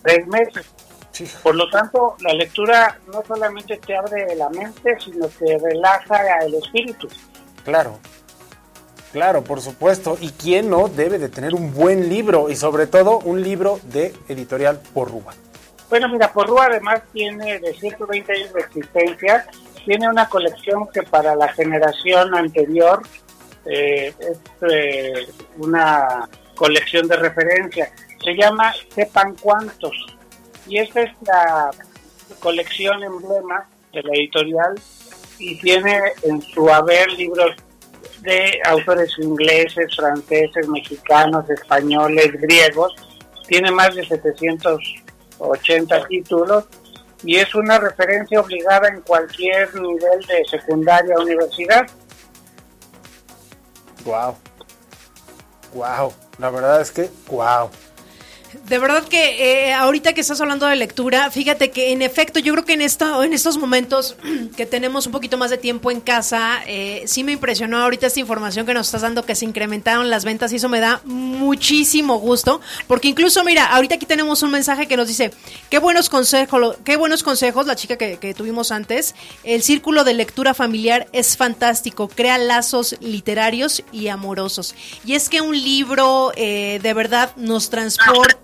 tres 0.03 0.27
meses. 0.27 0.67
Sí. 1.13 1.27
Por 1.43 1.57
lo 1.57 1.69
tanto, 1.71 2.17
la 2.21 2.33
lectura 2.33 2.99
no 3.13 3.23
solamente 3.27 3.77
te 3.79 3.97
abre 3.97 4.35
la 4.37 4.49
mente, 4.51 4.97
sino 5.05 5.29
que 5.29 5.59
relaja 5.59 6.45
el 6.45 6.55
espíritu. 6.55 7.09
Claro. 7.65 7.99
Claro, 9.13 9.43
por 9.43 9.61
supuesto. 9.61 10.17
¿Y 10.21 10.31
quién 10.31 10.71
no 10.71 10.89
debe 10.89 11.19
de 11.19 11.29
tener 11.29 11.55
un 11.55 11.73
buen 11.73 12.09
libro? 12.09 12.51
Y 12.51 12.57
sobre 12.57 12.87
todo 12.87 13.19
un 13.19 13.43
libro 13.43 13.81
de 13.85 14.15
Editorial 14.29 14.81
Porrúa. 14.93 15.35
Bueno, 15.89 16.09
mira, 16.09 16.31
Porrúa 16.33 16.67
además 16.67 17.03
tiene 17.13 17.59
de 17.59 17.73
120 17.73 18.33
años 18.33 18.53
de 18.53 18.61
existencia, 18.61 19.47
tiene 19.89 20.07
una 20.07 20.29
colección 20.29 20.87
que 20.93 21.03
para 21.03 21.35
la 21.35 21.49
generación 21.49 22.35
anterior 22.35 23.01
eh, 23.65 24.13
es 24.21 24.39
eh, 24.71 25.27
una 25.57 26.29
colección 26.55 27.09
de 27.09 27.17
referencia. 27.17 27.91
Se 28.23 28.35
llama 28.35 28.75
Sepan 28.95 29.35
Cuántos. 29.37 29.95
Y 30.67 30.77
esta 30.77 31.01
es 31.01 31.11
la 31.23 31.71
colección 32.39 33.03
emblema 33.03 33.67
de 33.95 34.03
la 34.03 34.13
editorial 34.13 34.75
y 35.39 35.59
tiene 35.59 35.99
en 36.23 36.43
su 36.43 36.69
haber 36.69 37.11
libros 37.13 37.53
de 38.21 38.61
autores 38.67 39.11
ingleses, 39.17 39.97
franceses, 39.97 40.69
mexicanos, 40.69 41.49
españoles, 41.49 42.31
griegos. 42.33 42.93
Tiene 43.47 43.71
más 43.71 43.95
de 43.95 44.05
780 44.05 46.07
títulos 46.09 46.67
y 47.25 47.37
es 47.37 47.55
una 47.55 47.79
referencia 47.79 48.41
obligada 48.41 48.89
en 48.89 49.01
cualquier 49.03 49.75
nivel 49.75 50.21
de 50.27 50.45
secundaria 50.51 51.15
o 51.17 51.23
universidad. 51.23 51.87
Wow. 54.05 54.37
Wow. 55.75 56.13
La 56.39 56.51
verdad 56.51 56.81
es 56.81 56.91
que, 56.91 57.11
wow. 57.29 57.71
De 58.67 58.79
verdad 58.79 59.05
que 59.05 59.69
eh, 59.69 59.75
ahorita 59.75 60.15
que 60.15 60.23
estás 60.23 60.41
hablando 60.41 60.67
de 60.67 60.77
lectura, 60.77 61.31
fíjate 61.31 61.71
que 61.71 61.93
en 61.93 62.01
efecto 62.01 62.39
yo 62.39 62.55
creo 62.55 62.65
que 62.65 62.73
en, 62.73 62.81
esto, 62.81 63.23
en 63.23 63.35
estos 63.35 63.59
momentos 63.59 64.17
que 64.57 64.65
tenemos 64.65 65.07
un 65.07 65.13
poquito 65.13 65.37
más 65.37 65.51
de 65.51 65.59
tiempo 65.59 65.91
en 65.91 66.01
casa, 66.01 66.61
eh, 66.67 67.03
sí 67.07 67.25
me 67.25 67.33
impresionó 67.33 67.79
ahorita 67.79 68.07
esta 68.07 68.21
información 68.21 68.65
que 68.65 68.73
nos 68.73 68.87
estás 68.87 69.03
dando 69.03 69.25
que 69.27 69.35
se 69.35 69.45
incrementaron 69.45 70.09
las 70.09 70.25
ventas 70.25 70.53
y 70.53 70.57
eso 70.57 70.69
me 70.69 70.81
da 70.81 71.03
muchísimo 71.05 72.19
gusto, 72.19 72.61
porque 72.87 73.09
incluso 73.09 73.45
mira, 73.45 73.67
ahorita 73.67 73.97
aquí 73.97 74.07
tenemos 74.07 74.43
un 74.43 74.51
mensaje 74.51 74.87
que 74.87 74.97
nos 74.97 75.09
dice, 75.09 75.31
qué 75.69 75.79
buenos 75.79 76.09
consejos, 76.09 76.79
qué 76.85 76.97
buenos 76.97 77.23
consejos, 77.23 77.67
la 77.67 77.77
chica 77.77 77.97
que, 77.97 78.17
que 78.17 78.33
tuvimos 78.33 78.73
antes, 78.73 79.15
el 79.45 79.63
círculo 79.63 80.05
de 80.05 80.15
lectura 80.15 80.55
familiar 80.55 81.07
es 81.13 81.37
fantástico, 81.37 82.09
crea 82.09 82.39
lazos 82.39 82.97
literarios 83.01 83.83
y 83.93 84.09
amorosos. 84.09 84.75
Y 85.05 85.15
es 85.15 85.29
que 85.29 85.43
un 85.43 85.61
libro 85.61 86.33
eh, 86.37 86.81
de 86.83 86.95
verdad 86.95 87.37
nos 87.37 87.69
transporta 87.71 88.38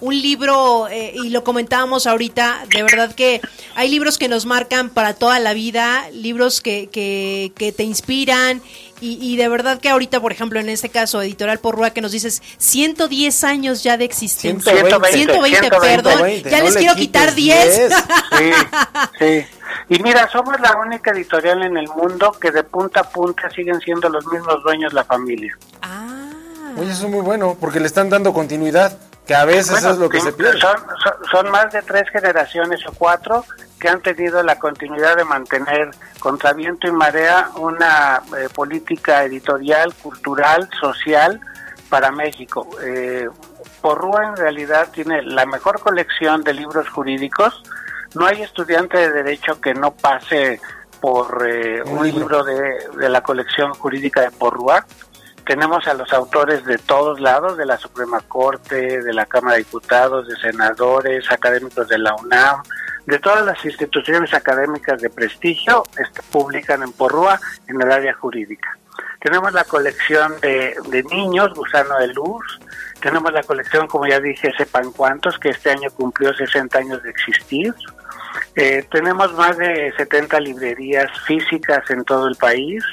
un 0.00 0.20
libro, 0.20 0.88
eh, 0.88 1.12
y 1.14 1.30
lo 1.30 1.44
comentábamos 1.44 2.06
ahorita, 2.06 2.64
de 2.74 2.82
verdad 2.82 3.14
que 3.14 3.40
hay 3.74 3.88
libros 3.88 4.18
que 4.18 4.28
nos 4.28 4.46
marcan 4.46 4.90
para 4.90 5.14
toda 5.14 5.38
la 5.38 5.54
vida, 5.54 6.08
libros 6.12 6.60
que, 6.60 6.88
que, 6.90 7.52
que 7.56 7.72
te 7.72 7.82
inspiran. 7.82 8.62
Y, 9.02 9.36
de 9.38 9.48
verdad 9.48 9.80
que 9.80 9.88
ahorita, 9.88 10.20
por 10.20 10.30
ejemplo, 10.30 10.60
en 10.60 10.68
este 10.68 10.90
caso, 10.90 11.22
Editorial 11.22 11.58
Porrua, 11.58 11.88
que 11.88 12.02
nos 12.02 12.12
dices 12.12 12.42
110 12.58 13.44
años 13.44 13.82
ya 13.82 13.96
de 13.96 14.04
existencia. 14.04 14.74
120, 14.74 15.10
120, 15.10 15.70
perdón. 15.70 16.20
ya 16.44 16.62
les 16.62 16.76
quiero 16.76 16.94
quitar 16.94 17.34
10. 17.34 17.92
Sí, 18.38 18.52
sí. 19.18 19.46
Y 19.88 20.02
mira, 20.02 20.28
somos 20.30 20.58
la 20.60 20.76
única 20.76 21.10
editorial 21.10 21.62
en 21.62 21.76
el 21.76 21.88
mundo 21.88 22.32
que 22.40 22.50
de 22.50 22.62
punta 22.62 23.00
a 23.00 23.04
punta 23.04 23.50
siguen 23.50 23.80
siendo 23.80 24.08
los 24.08 24.26
mismos 24.26 24.62
dueños 24.62 24.92
la 24.92 25.04
familia. 25.04 25.56
Ah. 25.82 26.19
Oye, 26.80 26.92
eso 26.92 27.04
es 27.04 27.12
muy 27.12 27.20
bueno, 27.20 27.58
porque 27.60 27.78
le 27.78 27.86
están 27.86 28.08
dando 28.08 28.32
continuidad. 28.32 28.96
Que 29.26 29.34
a 29.34 29.44
veces 29.44 29.84
es 29.84 29.98
lo 29.98 30.08
que 30.08 30.18
se 30.18 30.32
pierde. 30.32 30.58
Son, 30.58 30.76
son, 31.30 31.50
más 31.50 31.70
de 31.72 31.82
tres 31.82 32.08
generaciones 32.10 32.80
o 32.86 32.92
cuatro 32.92 33.44
que 33.78 33.88
han 33.88 34.00
tenido 34.00 34.42
la 34.42 34.58
continuidad 34.58 35.14
de 35.14 35.24
mantener 35.24 35.90
contra 36.18 36.54
viento 36.54 36.88
y 36.88 36.92
marea 36.92 37.50
una 37.56 38.22
eh, 38.36 38.48
política 38.52 39.22
editorial, 39.22 39.94
cultural, 39.94 40.68
social 40.80 41.38
para 41.90 42.10
México. 42.10 42.66
Eh, 42.82 43.28
Porrúa 43.82 44.28
en 44.28 44.36
realidad 44.36 44.88
tiene 44.90 45.22
la 45.22 45.44
mejor 45.44 45.80
colección 45.80 46.42
de 46.42 46.54
libros 46.54 46.88
jurídicos. 46.88 47.62
No 48.14 48.26
hay 48.26 48.42
estudiante 48.42 48.96
de 48.96 49.12
derecho 49.12 49.60
que 49.60 49.74
no 49.74 49.92
pase 49.92 50.60
por 51.00 51.46
eh, 51.46 51.82
un, 51.82 52.04
libro, 52.04 52.42
de, 52.42 52.88
de, 52.98 53.08
la 53.08 53.22
colección 53.22 53.74
jurídica 53.74 54.22
de 54.22 54.30
Porrúa 54.30 54.84
tenemos 55.50 55.84
a 55.88 55.94
los 55.94 56.12
autores 56.12 56.64
de 56.64 56.78
todos 56.78 57.18
lados, 57.18 57.58
de 57.58 57.66
la 57.66 57.76
Suprema 57.76 58.20
Corte, 58.20 59.02
de 59.02 59.12
la 59.12 59.26
Cámara 59.26 59.56
de 59.56 59.64
Diputados, 59.64 60.28
de 60.28 60.36
senadores, 60.36 61.28
académicos 61.28 61.88
de 61.88 61.98
la 61.98 62.14
UNAM, 62.14 62.62
de 63.04 63.18
todas 63.18 63.44
las 63.44 63.64
instituciones 63.64 64.32
académicas 64.32 65.02
de 65.02 65.10
prestigio, 65.10 65.82
este, 65.98 66.22
publican 66.30 66.84
en 66.84 66.92
Porrúa 66.92 67.40
en 67.66 67.82
el 67.82 67.90
área 67.90 68.14
jurídica. 68.14 68.78
Tenemos 69.18 69.52
la 69.52 69.64
colección 69.64 70.38
de, 70.40 71.04
niños, 71.10 71.52
Gusano 71.52 71.98
de 71.98 72.14
Luz, 72.14 72.60
tenemos 73.00 73.32
la 73.32 73.42
colección, 73.42 73.88
como 73.88 74.06
ya 74.06 74.20
dije, 74.20 74.52
Sepan 74.56 74.92
Cuántos, 74.92 75.36
que 75.36 75.48
este 75.48 75.70
año 75.72 75.90
cumplió 75.90 76.32
60 76.32 76.78
años 76.78 77.02
de 77.02 77.10
existir. 77.10 77.74
Eh, 78.54 78.86
tenemos 78.88 79.32
más 79.34 79.56
de 79.58 79.92
70 79.96 80.38
librerías 80.38 81.10
físicas 81.26 81.90
en 81.90 82.04
todo 82.04 82.28
el 82.28 82.36
país. 82.36 82.84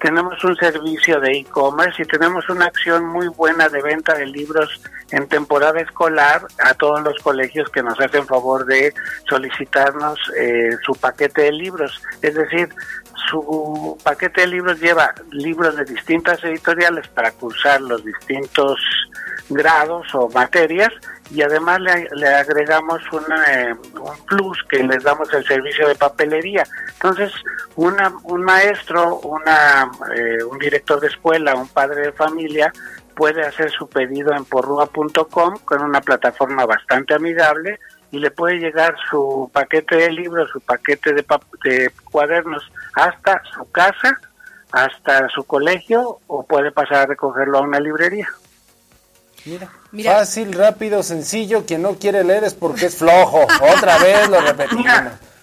Tenemos 0.00 0.42
un 0.44 0.56
servicio 0.56 1.20
de 1.20 1.38
e-commerce 1.38 2.02
y 2.02 2.06
tenemos 2.06 2.48
una 2.48 2.66
acción 2.66 3.06
muy 3.06 3.28
buena 3.28 3.68
de 3.68 3.82
venta 3.82 4.14
de 4.14 4.26
libros 4.26 4.80
en 5.10 5.26
temporada 5.26 5.80
escolar 5.80 6.42
a 6.58 6.74
todos 6.74 7.02
los 7.02 7.16
colegios 7.22 7.70
que 7.70 7.82
nos 7.82 7.98
hacen 8.00 8.26
favor 8.26 8.66
de 8.66 8.92
solicitarnos 9.28 10.18
eh, 10.36 10.70
su 10.84 10.92
paquete 10.94 11.42
de 11.42 11.52
libros. 11.52 12.02
Es 12.20 12.34
decir, 12.34 12.68
su 13.30 13.98
paquete 14.02 14.42
de 14.42 14.46
libros 14.48 14.80
lleva 14.80 15.14
libros 15.30 15.76
de 15.76 15.84
distintas 15.84 16.42
editoriales 16.44 17.08
para 17.08 17.30
cursar 17.32 17.80
los 17.80 18.04
distintos 18.04 18.78
grados 19.48 20.06
o 20.14 20.28
materias 20.28 20.92
y 21.30 21.42
además 21.42 21.80
le, 21.80 22.28
agregamos 22.28 23.02
eh, 23.48 23.74
un 23.94 24.26
plus 24.26 24.62
que 24.68 24.82
les 24.82 25.02
damos 25.02 25.32
el 25.34 25.44
servicio 25.44 25.88
de 25.88 25.94
papelería. 25.94 26.64
Entonces, 26.94 27.32
una, 27.74 28.12
un 28.24 28.42
maestro, 28.42 29.18
una, 29.20 29.90
eh, 30.14 30.42
un 30.44 30.58
director 30.58 31.00
de 31.00 31.08
escuela, 31.08 31.54
un 31.54 31.68
padre 31.68 32.02
de 32.02 32.12
familia 32.12 32.72
puede 33.14 33.42
hacer 33.42 33.70
su 33.70 33.88
pedido 33.88 34.34
en 34.34 34.44
porrua.com 34.44 35.54
con 35.64 35.82
una 35.82 36.00
plataforma 36.00 36.66
bastante 36.66 37.14
amigable 37.14 37.80
y 38.10 38.18
le 38.18 38.30
puede 38.30 38.58
llegar 38.58 38.94
su 39.10 39.50
paquete 39.52 39.96
de 39.96 40.12
libros, 40.12 40.50
su 40.50 40.60
paquete 40.60 41.12
de 41.12 41.90
cuadernos 42.04 42.70
hasta 42.94 43.42
su 43.52 43.70
casa, 43.72 44.20
hasta 44.70 45.28
su 45.30 45.44
colegio 45.44 46.20
o 46.26 46.46
puede 46.46 46.70
pasar 46.70 46.98
a 46.98 47.06
recogerlo 47.06 47.58
a 47.58 47.62
una 47.62 47.80
librería. 47.80 48.28
Mira, 49.46 49.70
fácil, 50.12 50.52
rápido, 50.52 51.02
sencillo. 51.02 51.64
Quien 51.64 51.82
no 51.82 51.94
quiere 51.94 52.24
leer 52.24 52.44
es 52.44 52.54
porque 52.54 52.86
es 52.86 52.96
flojo. 52.96 53.46
Otra 53.76 53.98
vez 53.98 54.28
lo 54.28 54.40
repetimos. 54.40 54.86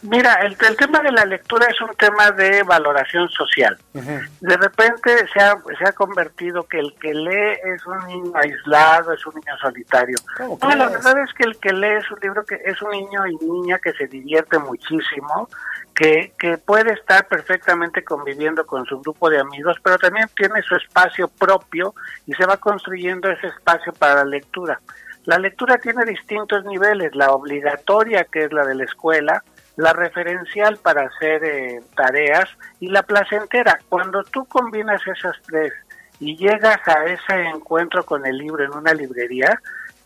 Mira, 0.04 0.34
el, 0.42 0.58
tema 0.58 1.00
de 1.00 1.14
la 1.14 1.24
lectura 1.24 1.66
es 1.68 1.80
un 1.80 1.96
tema 1.96 2.32
de 2.32 2.64
valoración 2.64 3.30
social. 3.30 3.78
De 3.94 4.58
repente 4.58 5.26
se 5.34 5.40
ha, 5.40 5.56
se 5.78 5.88
ha 5.88 5.94
convertido 5.94 6.64
que 6.64 6.80
el 6.80 6.94
que 7.00 7.14
lee 7.14 7.58
es 7.64 7.86
un 7.86 8.06
niño 8.08 8.32
aislado, 8.36 9.14
es 9.14 9.26
un 9.26 9.36
niño 9.36 9.58
solitario. 9.62 10.18
No, 10.40 10.76
la 10.76 10.90
verdad 10.90 11.20
es 11.20 11.34
que 11.34 11.44
el 11.44 11.58
que 11.58 11.72
lee 11.72 12.00
es 12.00 12.12
un 12.12 12.20
libro 12.22 12.46
que 12.46 12.60
es 12.66 12.82
un 12.82 12.92
niño 12.92 13.26
y 13.28 13.38
niña 13.46 13.80
que 13.80 13.94
se 13.94 14.08
divierte 14.08 14.60
muchísimo, 14.60 15.48
que, 15.96 16.34
que 16.38 16.58
puede 16.58 16.92
estar 16.94 17.26
perfectamente 17.30 18.04
conviviendo 18.04 18.66
con 18.66 18.86
su 18.86 19.00
grupo 19.00 19.30
de 19.30 19.40
amigos, 19.40 19.78
pero 19.82 19.98
también 19.98 20.28
tiene 20.36 20.62
su 20.64 20.76
espacio 20.76 21.30
propio 21.30 21.96
y 22.28 22.34
se 22.34 22.46
va 22.46 22.58
construyendo 22.58 23.30
ese 23.30 23.48
espacio 23.48 23.94
para 23.94 24.16
la 24.16 24.26
lectura. 24.26 24.82
La 25.26 25.40
lectura 25.40 25.78
tiene 25.78 26.04
distintos 26.04 26.66
niveles, 26.66 27.16
la 27.16 27.32
obligatoria, 27.32 28.26
que 28.26 28.44
es 28.44 28.52
la 28.52 28.66
de 28.66 28.76
la 28.76 28.84
escuela, 28.84 29.42
la 29.76 29.94
referencial 29.94 30.78
para 30.78 31.04
hacer 31.08 31.44
eh, 31.44 31.82
tareas 31.96 32.46
y 32.80 32.88
la 32.88 33.04
placentera. 33.04 33.80
Cuando 33.90 34.24
tú 34.24 34.46
combinas 34.46 35.02
esas 35.08 35.36
tres 35.48 35.74
y 36.20 36.38
llegas 36.38 36.80
a 36.88 37.06
ese 37.06 37.42
encuentro 37.54 38.06
con 38.06 38.26
el 38.26 38.38
libro 38.38 38.64
en 38.64 38.74
una 38.74 38.94
librería, 38.94 39.60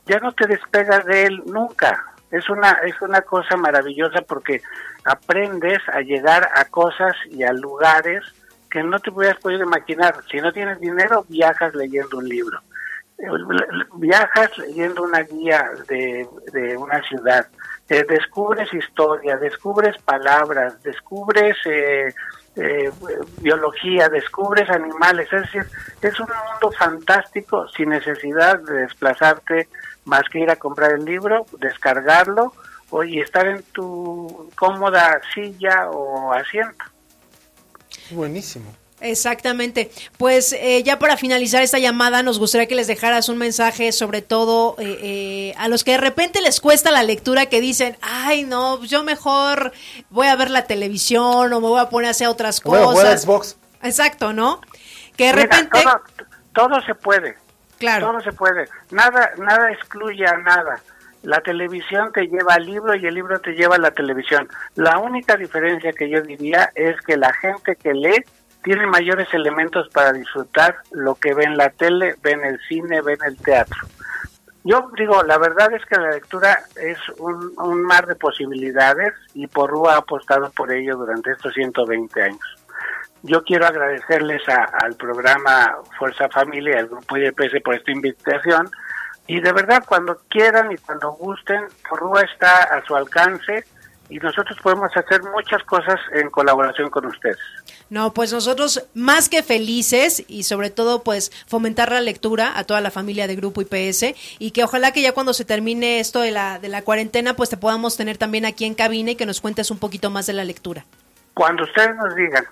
ya 0.05 0.19
no 0.19 0.31
te 0.31 0.47
despegas 0.47 1.05
de 1.05 1.25
él 1.25 1.43
nunca. 1.45 2.05
Es 2.31 2.49
una, 2.49 2.71
es 2.85 2.99
una 3.01 3.21
cosa 3.21 3.55
maravillosa 3.57 4.21
porque 4.21 4.61
aprendes 5.05 5.79
a 5.89 6.01
llegar 6.01 6.49
a 6.55 6.65
cosas 6.65 7.15
y 7.29 7.43
a 7.43 7.53
lugares 7.53 8.23
que 8.69 8.83
no 8.83 8.99
te 8.99 9.09
hubieras 9.09 9.37
podido 9.37 9.63
imaginar. 9.63 10.15
Si 10.29 10.37
no 10.37 10.51
tienes 10.51 10.79
dinero, 10.79 11.25
viajas 11.29 11.73
leyendo 11.75 12.17
un 12.17 12.27
libro. 12.27 12.59
Viajas 13.95 14.57
leyendo 14.59 15.03
una 15.03 15.21
guía 15.21 15.71
de, 15.87 16.27
de 16.53 16.77
una 16.77 17.01
ciudad 17.03 17.47
eh, 17.89 18.05
descubres 18.07 18.73
historia, 18.73 19.37
descubres 19.37 19.95
palabras, 20.01 20.81
descubres 20.83 21.55
eh, 21.65 22.13
eh, 22.57 22.91
biología, 23.39 24.09
descubres 24.09 24.69
animales, 24.69 25.31
es 25.31 25.41
decir, 25.43 25.65
es 26.01 26.19
un 26.19 26.27
mundo 26.27 26.75
fantástico 26.77 27.67
sin 27.69 27.89
necesidad 27.89 28.59
de 28.59 28.81
desplazarte 28.81 29.69
más 30.05 30.23
que 30.29 30.39
ir 30.39 30.49
a 30.49 30.55
comprar 30.55 30.93
el 30.93 31.05
libro, 31.05 31.45
descargarlo 31.59 32.53
o, 32.89 33.03
y 33.03 33.19
estar 33.19 33.47
en 33.47 33.63
tu 33.71 34.49
cómoda 34.55 35.21
silla 35.33 35.89
o 35.89 36.33
asiento. 36.33 36.85
Buenísimo. 38.11 38.73
Exactamente. 38.99 39.91
Pues 40.17 40.53
eh, 40.53 40.81
ya 40.83 40.97
para 40.97 41.17
finalizar 41.17 41.61
esta 41.61 41.77
llamada, 41.77 42.23
nos 42.23 42.39
gustaría 42.39 42.67
que 42.67 42.75
les 42.75 42.87
dejaras 42.87 43.29
un 43.29 43.37
mensaje, 43.37 43.91
sobre 43.91 44.21
todo 44.21 44.75
eh, 44.79 44.99
eh, 45.01 45.55
a 45.57 45.67
los 45.67 45.83
que 45.83 45.91
de 45.91 45.97
repente 45.99 46.41
les 46.41 46.59
cuesta 46.59 46.89
la 46.89 47.03
lectura, 47.03 47.45
que 47.45 47.61
dicen, 47.61 47.97
ay, 48.01 48.43
no, 48.43 48.83
yo 48.83 49.03
mejor 49.03 49.71
voy 50.09 50.27
a 50.27 50.35
ver 50.35 50.49
la 50.49 50.65
televisión 50.65 51.53
o 51.53 51.61
me 51.61 51.67
voy 51.67 51.79
a 51.79 51.89
poner 51.89 52.07
a 52.07 52.11
hacer 52.11 52.27
otras 52.27 52.59
cosas. 52.59 53.21
Xbox. 53.21 53.57
Exacto, 53.83 54.33
¿no? 54.33 54.61
que 55.17 55.25
de 55.25 55.33
Mira, 55.33 55.43
repente... 55.43 55.83
todo, 55.83 56.01
todo 56.53 56.81
se 56.81 56.95
puede. 56.95 57.35
Claro. 57.79 58.07
Todo 58.07 58.21
se 58.21 58.31
puede. 58.31 58.69
Nada, 58.91 59.31
nada 59.37 59.71
excluye 59.71 60.25
a 60.25 60.37
nada. 60.37 60.81
La 61.23 61.41
televisión 61.41 62.11
te 62.13 62.27
lleva 62.27 62.53
al 62.53 62.65
libro 62.65 62.95
y 62.95 63.05
el 63.05 63.13
libro 63.13 63.39
te 63.39 63.51
lleva 63.51 63.75
a 63.75 63.79
la 63.79 63.91
televisión. 63.91 64.47
La 64.75 64.99
única 64.99 65.35
diferencia 65.35 65.91
que 65.91 66.09
yo 66.09 66.21
diría 66.21 66.71
es 66.75 66.95
que 67.01 67.17
la 67.17 67.33
gente 67.33 67.75
que 67.75 67.93
lee 67.93 68.23
tiene 68.67 68.85
mayores 68.85 69.33
elementos 69.33 69.87
para 69.93 70.11
disfrutar 70.11 70.75
lo 70.91 71.15
que 71.15 71.33
ve 71.33 71.45
en 71.45 71.55
la 71.55 71.69
tele, 71.69 72.15
ve 72.21 72.31
en 72.31 72.43
el 72.43 72.59
cine, 72.67 72.99
ve 73.01 73.13
en 73.13 73.23
el 73.25 73.37
teatro. 73.37 73.77
Yo 74.65 74.91
digo, 74.97 75.23
la 75.23 75.37
verdad 75.37 75.71
es 75.71 75.85
que 75.85 75.95
la 75.97 76.09
lectura 76.09 76.59
es 76.75 76.97
un, 77.17 77.53
un 77.59 77.81
mar 77.81 78.05
de 78.07 78.15
posibilidades 78.15 79.13
y 79.33 79.47
Porrúa 79.47 79.93
ha 79.93 79.97
apostado 79.99 80.49
por 80.51 80.73
ello 80.73 80.97
durante 80.97 81.31
estos 81.31 81.53
120 81.53 82.21
años. 82.21 82.41
Yo 83.23 83.41
quiero 83.45 83.65
agradecerles 83.65 84.41
a- 84.49 84.65
al 84.83 84.95
programa 84.95 85.77
Fuerza 85.97 86.27
Familia 86.27 86.75
y 86.75 86.79
al 86.79 86.87
Grupo 86.89 87.15
IDPS 87.15 87.61
por 87.63 87.73
esta 87.75 87.91
invitación. 87.93 88.69
Y 89.27 89.39
de 89.39 89.53
verdad, 89.53 89.81
cuando 89.87 90.19
quieran 90.29 90.73
y 90.73 90.77
cuando 90.77 91.11
gusten, 91.13 91.67
Porrúa 91.89 92.23
está 92.23 92.63
a 92.63 92.83
su 92.85 92.97
alcance 92.97 93.63
y 94.09 94.17
nosotros 94.19 94.57
podemos 94.61 94.89
hacer 94.95 95.21
muchas 95.23 95.63
cosas 95.63 95.99
en 96.13 96.29
colaboración 96.29 96.89
con 96.89 97.05
ustedes. 97.05 97.37
No, 97.89 98.13
pues 98.13 98.31
nosotros 98.33 98.85
más 98.93 99.29
que 99.29 99.43
felices 99.43 100.23
y 100.27 100.43
sobre 100.43 100.69
todo 100.69 101.03
pues 101.03 101.31
fomentar 101.47 101.91
la 101.91 102.01
lectura 102.01 102.57
a 102.57 102.63
toda 102.63 102.81
la 102.81 102.91
familia 102.91 103.27
de 103.27 103.35
Grupo 103.35 103.61
IPS 103.61 104.13
y 104.39 104.51
que 104.51 104.63
ojalá 104.63 104.91
que 104.91 105.01
ya 105.01 105.13
cuando 105.13 105.33
se 105.33 105.45
termine 105.45 105.99
esto 105.99 106.21
de 106.21 106.31
la, 106.31 106.59
de 106.59 106.69
la 106.69 106.81
cuarentena 106.81 107.35
pues 107.35 107.49
te 107.49 107.57
podamos 107.57 107.97
tener 107.97 108.17
también 108.17 108.45
aquí 108.45 108.65
en 108.65 108.75
cabina 108.75 109.11
y 109.11 109.15
que 109.15 109.25
nos 109.25 109.41
cuentes 109.41 109.71
un 109.71 109.79
poquito 109.79 110.09
más 110.09 110.25
de 110.27 110.33
la 110.33 110.43
lectura. 110.43 110.85
Cuando 111.33 111.63
ustedes 111.63 111.95
nos 111.95 112.15
digan. 112.15 112.45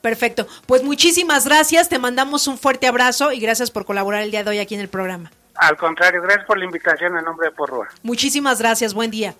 Perfecto, 0.00 0.46
pues 0.66 0.82
muchísimas 0.82 1.46
gracias, 1.46 1.88
te 1.88 1.98
mandamos 1.98 2.46
un 2.46 2.58
fuerte 2.58 2.86
abrazo 2.86 3.32
y 3.32 3.40
gracias 3.40 3.70
por 3.70 3.84
colaborar 3.84 4.22
el 4.22 4.30
día 4.30 4.44
de 4.44 4.50
hoy 4.50 4.58
aquí 4.58 4.74
en 4.74 4.80
el 4.80 4.88
programa. 4.88 5.30
Al 5.54 5.76
contrario, 5.76 6.20
gracias 6.22 6.44
por 6.46 6.58
la 6.58 6.64
invitación 6.64 7.16
en 7.16 7.24
nombre 7.24 7.48
de 7.48 7.54
Porrúa. 7.54 7.88
Muchísimas 8.02 8.60
gracias, 8.60 8.94
buen 8.94 9.10
día. 9.10 9.34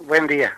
Buen 0.00 0.26
día. 0.26 0.56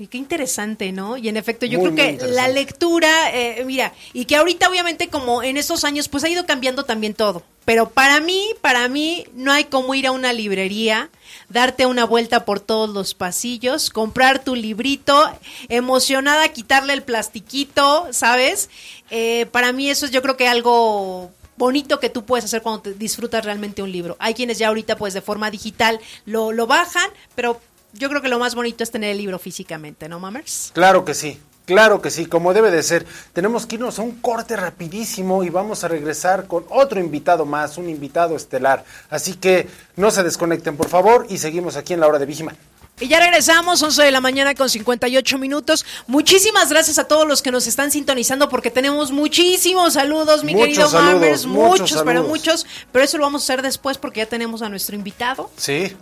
Y 0.00 0.06
qué 0.06 0.16
interesante, 0.16 0.92
¿no? 0.92 1.18
Y 1.18 1.28
en 1.28 1.36
efecto, 1.36 1.66
yo 1.66 1.78
Muy, 1.78 1.92
creo 1.92 2.18
que 2.18 2.26
la 2.28 2.48
lectura, 2.48 3.10
eh, 3.34 3.62
mira, 3.66 3.92
y 4.14 4.24
que 4.24 4.34
ahorita 4.34 4.66
obviamente 4.70 5.08
como 5.08 5.42
en 5.42 5.58
estos 5.58 5.84
años, 5.84 6.08
pues 6.08 6.24
ha 6.24 6.30
ido 6.30 6.46
cambiando 6.46 6.86
también 6.86 7.12
todo. 7.12 7.42
Pero 7.66 7.90
para 7.90 8.18
mí, 8.18 8.48
para 8.62 8.88
mí, 8.88 9.26
no 9.34 9.52
hay 9.52 9.64
como 9.64 9.94
ir 9.94 10.06
a 10.06 10.12
una 10.12 10.32
librería, 10.32 11.10
darte 11.50 11.84
una 11.84 12.06
vuelta 12.06 12.46
por 12.46 12.60
todos 12.60 12.88
los 12.88 13.12
pasillos, 13.12 13.90
comprar 13.90 14.42
tu 14.42 14.54
librito, 14.54 15.30
emocionada, 15.68 16.48
quitarle 16.48 16.94
el 16.94 17.02
plastiquito, 17.02 18.08
¿sabes? 18.10 18.70
Eh, 19.10 19.48
para 19.52 19.74
mí 19.74 19.90
eso 19.90 20.06
es 20.06 20.12
yo 20.12 20.22
creo 20.22 20.38
que 20.38 20.48
algo 20.48 21.30
bonito 21.58 22.00
que 22.00 22.08
tú 22.08 22.24
puedes 22.24 22.46
hacer 22.46 22.62
cuando 22.62 22.80
te 22.80 22.94
disfrutas 22.94 23.44
realmente 23.44 23.82
un 23.82 23.92
libro. 23.92 24.16
Hay 24.18 24.32
quienes 24.32 24.56
ya 24.56 24.68
ahorita 24.68 24.96
pues 24.96 25.12
de 25.12 25.20
forma 25.20 25.50
digital 25.50 26.00
lo, 26.24 26.52
lo 26.52 26.66
bajan, 26.66 27.10
pero 27.34 27.60
yo 27.92 28.08
creo 28.08 28.22
que 28.22 28.28
lo 28.28 28.38
más 28.38 28.54
bonito 28.54 28.82
es 28.84 28.90
tener 28.90 29.10
el 29.10 29.18
libro 29.18 29.38
físicamente, 29.38 30.08
¿no, 30.08 30.18
Mamers? 30.18 30.70
Claro 30.74 31.04
que 31.04 31.14
sí, 31.14 31.40
claro 31.64 32.00
que 32.00 32.10
sí, 32.10 32.26
como 32.26 32.52
debe 32.52 32.70
de 32.70 32.82
ser. 32.82 33.06
Tenemos 33.32 33.66
que 33.66 33.76
irnos 33.76 33.98
a 33.98 34.02
un 34.02 34.20
corte 34.20 34.56
rapidísimo 34.56 35.44
y 35.44 35.50
vamos 35.50 35.84
a 35.84 35.88
regresar 35.88 36.46
con 36.46 36.64
otro 36.70 37.00
invitado 37.00 37.44
más, 37.44 37.78
un 37.78 37.88
invitado 37.88 38.36
estelar. 38.36 38.84
Así 39.08 39.34
que 39.34 39.68
no 39.96 40.10
se 40.10 40.22
desconecten, 40.22 40.76
por 40.76 40.88
favor, 40.88 41.26
y 41.28 41.38
seguimos 41.38 41.76
aquí 41.76 41.92
en 41.92 42.00
la 42.00 42.08
hora 42.08 42.18
de 42.18 42.26
Vigiman. 42.26 42.56
Y 43.00 43.08
ya 43.08 43.18
regresamos, 43.18 43.82
11 43.82 44.02
de 44.02 44.10
la 44.10 44.20
mañana 44.20 44.54
con 44.54 44.68
58 44.68 45.38
minutos. 45.38 45.86
Muchísimas 46.06 46.68
gracias 46.68 46.98
a 46.98 47.04
todos 47.04 47.26
los 47.26 47.40
que 47.40 47.50
nos 47.50 47.66
están 47.66 47.90
sintonizando 47.90 48.50
porque 48.50 48.70
tenemos 48.70 49.10
muchísimos 49.10 49.94
saludos, 49.94 50.44
mi 50.44 50.52
Muchos 50.52 50.68
querido 50.68 50.88
saludos, 50.90 51.14
Mamers, 51.14 51.46
muchos 51.46 51.80
muchos, 51.80 52.02
pero 52.04 52.24
muchos. 52.24 52.66
Pero 52.92 53.02
eso 53.02 53.16
lo 53.16 53.24
vamos 53.24 53.42
a 53.42 53.44
hacer 53.44 53.62
después 53.62 53.96
porque 53.96 54.20
ya 54.20 54.26
tenemos 54.26 54.60
a 54.60 54.68
nuestro 54.68 54.94
invitado. 54.94 55.50
Sí, 55.56 55.96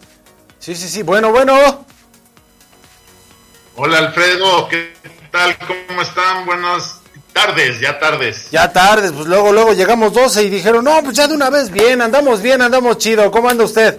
sí, 0.59 0.75
sí, 0.75 0.89
sí. 0.89 1.03
Bueno, 1.03 1.31
bueno. 1.31 1.87
Hola 3.77 3.99
Alfredo, 3.99 4.69
¿qué 4.69 4.93
tal? 5.31 5.57
¿Cómo 5.59 6.03
están? 6.03 6.47
Buenas 6.47 7.01
tardes, 7.33 7.79
ya 7.81 7.99
tardes. 7.99 8.51
Ya 8.51 8.73
tardes, 8.73 9.13
pues 9.13 9.27
luego, 9.27 9.53
luego 9.53 9.73
llegamos 9.73 10.13
12 10.13 10.43
y 10.43 10.51
dijeron, 10.51 10.85
no, 10.85 11.01
pues 11.03 11.17
ya 11.17 11.29
de 11.29 11.35
una 11.35 11.49
vez 11.49 11.71
bien, 11.71 12.03
andamos 12.03 12.43
bien, 12.43 12.61
andamos 12.61 12.99
chido. 12.99 13.31
¿Cómo 13.31 13.49
anda 13.49 13.65
usted? 13.65 13.99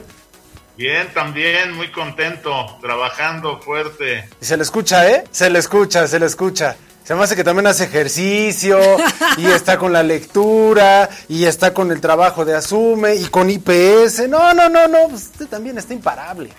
Bien, 0.76 1.14
también, 1.14 1.74
muy 1.74 1.92
contento, 1.92 2.78
trabajando 2.82 3.60
fuerte. 3.60 4.30
Y 4.42 4.46
se 4.46 4.56
le 4.58 4.64
escucha, 4.64 5.10
¿eh? 5.10 5.24
Se 5.32 5.50
le 5.50 5.60
escucha, 5.60 6.08
se 6.08 6.20
le 6.20 6.26
escucha. 6.26 6.76
Se 7.10 7.16
me 7.16 7.24
hace 7.24 7.36
que 7.36 7.44
también 7.44 7.66
hace 7.66 7.86
ejercicio 7.86 8.80
y 9.38 9.48
está 9.48 9.80
con 9.80 9.92
la 9.92 10.04
lectura 10.04 11.10
y 11.28 11.46
está 11.46 11.74
con 11.74 11.92
el 11.92 12.00
trabajo 12.02 12.46
de 12.46 12.56
Asume 12.56 13.16
y 13.16 13.26
con 13.30 13.50
IPS. 13.50 14.30
No, 14.30 14.54
no, 14.54 14.70
no, 14.70 14.88
no, 14.88 15.10
pues 15.10 15.24
usted 15.24 15.48
también 15.48 15.80
está 15.80 15.96
imparable. 15.96 16.52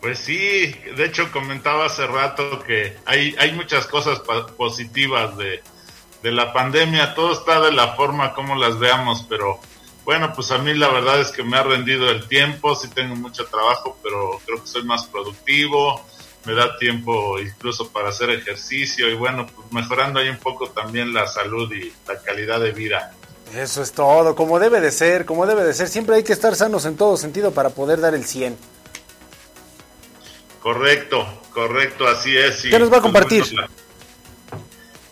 Pues 0.00 0.20
sí, 0.20 0.74
de 0.96 1.04
hecho 1.04 1.30
comentaba 1.30 1.84
hace 1.84 2.06
rato 2.06 2.62
que 2.62 2.96
hay, 3.04 3.36
hay 3.38 3.52
muchas 3.52 3.86
cosas 3.86 4.22
positivas 4.56 5.36
de, 5.36 5.62
de 6.22 6.32
la 6.32 6.54
pandemia, 6.54 7.14
todo 7.14 7.34
está 7.34 7.60
de 7.60 7.72
la 7.72 7.96
forma 7.96 8.32
como 8.32 8.54
las 8.54 8.78
veamos, 8.78 9.26
pero 9.28 9.60
bueno, 10.06 10.32
pues 10.34 10.52
a 10.52 10.56
mí 10.56 10.72
la 10.72 10.88
verdad 10.88 11.20
es 11.20 11.32
que 11.32 11.42
me 11.42 11.58
ha 11.58 11.62
rendido 11.62 12.08
el 12.08 12.26
tiempo, 12.28 12.74
sí 12.76 12.88
tengo 12.88 13.14
mucho 13.14 13.44
trabajo, 13.44 13.98
pero 14.02 14.40
creo 14.46 14.62
que 14.62 14.68
soy 14.68 14.84
más 14.84 15.04
productivo, 15.04 16.02
me 16.46 16.54
da 16.54 16.76
tiempo 16.78 17.38
incluso 17.40 17.90
para 17.90 18.08
hacer 18.10 18.30
ejercicio 18.30 19.08
y 19.08 19.14
bueno, 19.14 19.46
pues 19.46 19.72
mejorando 19.72 20.20
ahí 20.20 20.28
un 20.28 20.38
poco 20.38 20.68
también 20.70 21.12
la 21.14 21.26
salud 21.26 21.72
y 21.72 21.92
la 22.06 22.18
calidad 22.20 22.60
de 22.60 22.72
vida. 22.72 23.12
Eso 23.54 23.82
es 23.82 23.92
todo, 23.92 24.34
como 24.34 24.58
debe 24.58 24.80
de 24.80 24.90
ser, 24.90 25.24
como 25.24 25.46
debe 25.46 25.62
de 25.64 25.74
ser. 25.74 25.88
Siempre 25.88 26.16
hay 26.16 26.22
que 26.24 26.32
estar 26.32 26.54
sanos 26.56 26.84
en 26.86 26.96
todo 26.96 27.16
sentido 27.16 27.52
para 27.52 27.70
poder 27.70 28.00
dar 28.00 28.14
el 28.14 28.24
100. 28.24 28.56
Correcto, 30.60 31.26
correcto, 31.52 32.06
así 32.08 32.36
es. 32.36 32.64
y, 32.64 32.70
¿Qué 32.70 32.78
nos 32.78 32.88
va 32.90 32.96
a 32.98 33.00
pues, 33.00 33.12
compartir? 33.12 33.44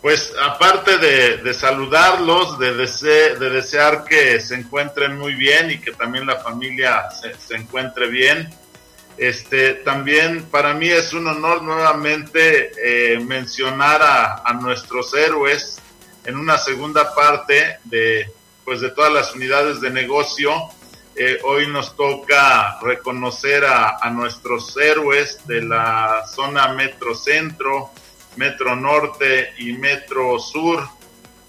Pues 0.01 0.33
aparte 0.41 0.97
de, 0.97 1.37
de 1.37 1.53
saludarlos, 1.53 2.59
de, 2.59 2.75
dese- 2.75 3.37
de 3.37 3.49
desear 3.49 4.03
que 4.03 4.41
se 4.41 4.55
encuentren 4.55 5.17
muy 5.17 5.35
bien 5.35 5.71
y 5.71 5.79
que 5.79 5.91
también 5.93 6.25
la 6.25 6.37
familia 6.41 7.09
se, 7.11 7.33
se 7.35 7.55
encuentre 7.55 8.07
bien, 8.09 8.49
este, 9.17 9.75
también 9.75 10.45
para 10.45 10.73
mí 10.73 10.87
es 10.89 11.13
un 11.13 11.27
honor 11.27 11.61
nuevamente 11.61 12.71
eh, 12.77 13.19
mencionar 13.19 14.01
a, 14.01 14.53
nuestros 14.61 15.13
héroes 15.13 15.79
en 16.25 16.37
una 16.37 16.57
segunda 16.57 17.13
parte 17.13 17.79
de, 17.83 18.31
pues 18.63 18.81
de 18.81 18.89
todas 18.91 19.11
las 19.11 19.35
unidades 19.35 19.81
de 19.81 19.89
negocio. 19.89 20.51
Eh, 21.15 21.39
hoy 21.43 21.67
nos 21.67 21.95
toca 21.95 22.79
reconocer 22.81 23.65
a, 23.65 23.97
a 24.01 24.09
nuestros 24.09 24.75
héroes 24.77 25.45
de 25.45 25.61
la 25.61 26.25
zona 26.27 26.73
Metro 26.73 27.13
Centro, 27.13 27.91
Metro 28.35 28.75
Norte 28.75 29.53
y 29.59 29.73
Metro 29.73 30.39
Sur, 30.39 30.87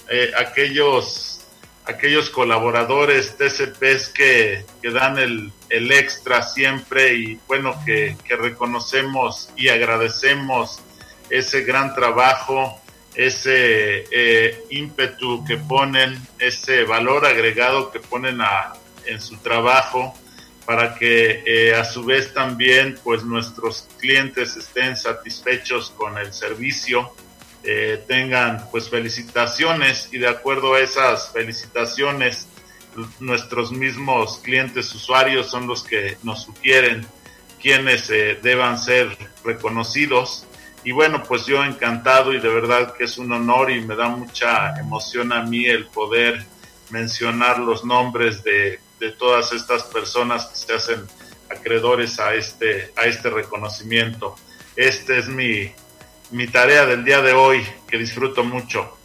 eh, 0.08 0.32
aquellos, 0.36 1.33
aquellos 1.86 2.30
colaboradores 2.30 3.36
TCPs 3.36 4.08
que, 4.08 4.64
que 4.80 4.90
dan 4.90 5.18
el, 5.18 5.52
el 5.68 5.92
extra 5.92 6.42
siempre 6.42 7.14
y 7.14 7.40
bueno, 7.46 7.74
que, 7.84 8.16
que 8.24 8.36
reconocemos 8.36 9.50
y 9.56 9.68
agradecemos 9.68 10.80
ese 11.30 11.62
gran 11.62 11.94
trabajo, 11.94 12.80
ese 13.14 14.04
eh, 14.10 14.64
ímpetu 14.70 15.44
que 15.44 15.56
ponen, 15.56 16.20
ese 16.38 16.84
valor 16.84 17.26
agregado 17.26 17.90
que 17.90 18.00
ponen 18.00 18.40
a, 18.40 18.72
en 19.06 19.20
su 19.20 19.36
trabajo 19.38 20.14
para 20.64 20.94
que 20.94 21.42
eh, 21.44 21.74
a 21.74 21.84
su 21.84 22.04
vez 22.04 22.32
también 22.32 22.98
pues 23.04 23.22
nuestros 23.24 23.86
clientes 23.98 24.56
estén 24.56 24.96
satisfechos 24.96 25.90
con 25.90 26.16
el 26.16 26.32
servicio 26.32 27.14
eh, 27.66 28.04
tengan 28.06 28.68
pues 28.70 28.90
felicitaciones 28.90 30.10
y 30.12 30.18
de 30.18 30.28
acuerdo 30.28 30.74
a 30.74 30.80
esas 30.80 31.30
felicitaciones 31.32 32.46
nuestros 33.20 33.72
mismos 33.72 34.38
clientes 34.42 34.94
usuarios 34.94 35.50
son 35.50 35.66
los 35.66 35.82
que 35.82 36.16
nos 36.22 36.42
sugieren 36.42 37.06
quienes 37.60 38.10
eh, 38.10 38.38
deban 38.42 38.78
ser 38.78 39.16
reconocidos. 39.44 40.46
Y 40.84 40.92
bueno 40.92 41.22
pues 41.22 41.46
yo 41.46 41.64
encantado 41.64 42.34
y 42.34 42.40
de 42.40 42.50
verdad 42.50 42.94
que 42.94 43.04
es 43.04 43.16
un 43.16 43.32
honor 43.32 43.70
y 43.70 43.80
me 43.80 43.96
da 43.96 44.08
mucha 44.08 44.78
emoción 44.78 45.32
a 45.32 45.42
mí 45.42 45.64
el 45.64 45.86
poder 45.86 46.44
mencionar 46.90 47.58
los 47.58 47.82
nombres 47.82 48.44
de, 48.44 48.78
de 49.00 49.10
todas 49.12 49.52
estas 49.52 49.84
personas 49.84 50.46
que 50.46 50.56
se 50.56 50.74
hacen 50.74 51.06
acreedores 51.50 52.20
a 52.20 52.34
este 52.34 52.92
a 52.96 53.06
este 53.06 53.30
reconocimiento. 53.30 54.36
Este 54.76 55.18
es 55.18 55.28
mi 55.28 55.72
mi 56.30 56.46
tarea 56.48 56.86
del 56.86 57.04
día 57.04 57.20
de 57.20 57.32
hoy 57.32 57.66
que 57.88 57.98
disfruto 57.98 58.42
mucho 58.44 58.96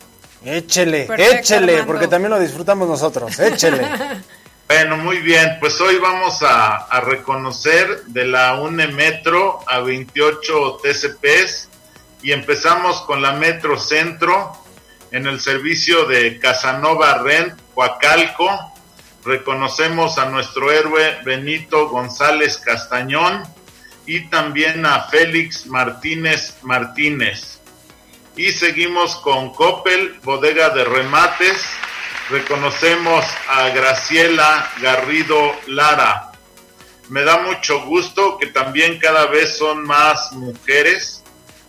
Échele, 0.44 1.04
Perfecto, 1.06 1.36
échele, 1.38 1.74
Armando. 1.74 1.86
porque 1.94 2.08
también 2.08 2.32
lo 2.32 2.40
disfrutamos 2.40 2.88
nosotros. 2.88 3.38
Échele. 3.40 3.88
Bueno, 4.68 4.98
muy 4.98 5.18
bien, 5.18 5.58
pues 5.60 5.82
hoy 5.82 5.98
vamos 5.98 6.44
a, 6.44 6.76
a 6.76 7.02
reconocer 7.02 8.04
de 8.06 8.26
la 8.26 8.54
UNE 8.62 8.88
Metro 8.90 9.62
a 9.66 9.80
28 9.80 10.78
TCPs 10.84 11.70
y 12.22 12.32
empezamos 12.34 13.02
con 13.02 13.20
la 13.20 13.32
Metro 13.34 13.80
Centro. 13.80 14.54
en 15.10 15.26
el 15.26 15.40
servicio 15.42 16.06
de 16.06 16.38
Casanova 16.38 17.18
Ren, 17.18 17.56
Coacalco, 17.74 18.48
reconocemos 19.26 20.20
a 20.20 20.26
nuestro 20.30 20.72
héroe 20.72 21.18
Benito 21.26 21.90
González 21.90 22.58
Castañón 22.60 23.42
y 24.10 24.22
también 24.22 24.88
a 24.88 25.04
Félix 25.04 25.68
Martínez 25.68 26.56
Martínez. 26.64 27.60
Y 28.36 28.52
seguimos 28.54 29.16
con 29.18 29.54
Coppel, 29.54 30.20
bodega 30.24 30.72
de 30.72 30.84
remates. 30.84 31.64
Reconocemos 32.32 33.24
a 33.48 33.70
Graciela 33.70 34.68
Garrido 34.82 35.52
Lara. 35.68 36.32
Me 37.10 37.22
da 37.22 37.38
mucho 37.44 37.86
gusto 37.86 38.40
que 38.40 38.48
también 38.48 38.98
cada 38.98 39.28
vez 39.28 39.60
son 39.60 39.84
más 39.84 40.32
mujeres 40.32 41.24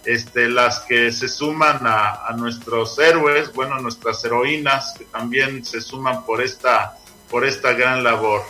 este, 0.06 0.48
las 0.48 0.80
que 0.80 1.12
se 1.12 1.28
suman 1.28 1.80
a, 1.84 2.34
nuestros 2.38 2.98
héroes, 2.98 3.52
bueno, 3.52 3.78
nuestras 3.80 4.24
heroínas, 4.24 4.94
que 4.96 5.04
también 5.04 5.62
se 5.62 5.82
suman 5.82 6.24
por 6.24 6.40
esta 6.40 6.96
por 7.28 7.44
esta 7.44 7.74
gran 7.74 8.02
labor. 8.02 8.42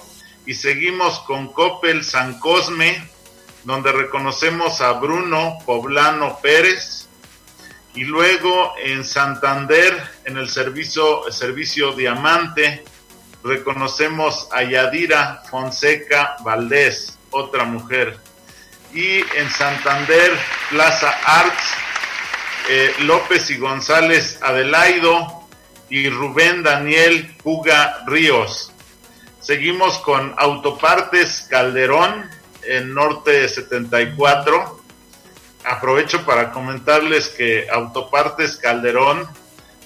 Y 0.47 0.55
seguimos 0.55 1.19
con 1.21 1.53
Coppel 1.53 2.05
San 2.05 2.39
Cosme, 2.39 3.11
donde 3.65 3.93
reconocemos 3.93 4.81
a 4.81 4.93
Bruno 4.93 5.59
Poblano 5.65 6.39
Pérez. 6.41 7.09
Y 7.95 8.05
luego 8.05 8.75
en 8.83 9.05
Santander, 9.05 10.01
en 10.25 10.37
el 10.37 10.49
servicio, 10.49 11.31
servicio 11.31 11.93
Diamante, 11.93 12.85
reconocemos 13.43 14.49
a 14.53 14.63
Yadira 14.63 15.43
Fonseca 15.51 16.37
Valdés, 16.45 17.19
otra 17.31 17.65
mujer. 17.65 18.19
Y 18.93 19.19
en 19.19 19.51
Santander, 19.51 20.31
Plaza 20.71 21.11
Arts, 21.25 21.75
eh, 22.69 22.95
López 23.01 23.51
y 23.51 23.57
González 23.57 24.39
Adelaido, 24.43 25.41
y 25.91 26.09
Rubén 26.09 26.63
Daniel 26.63 27.37
Puga 27.43 28.05
Ríos. 28.07 28.73
Seguimos 29.41 29.99
con 29.99 30.33
Autopartes 30.39 31.47
Calderón 31.51 32.31
en 32.65 32.95
Norte 32.95 33.49
74. 33.49 34.81
Aprovecho 35.65 36.25
para 36.25 36.53
comentarles 36.53 37.29
que 37.29 37.69
Autopartes 37.71 38.57
Calderón 38.57 39.29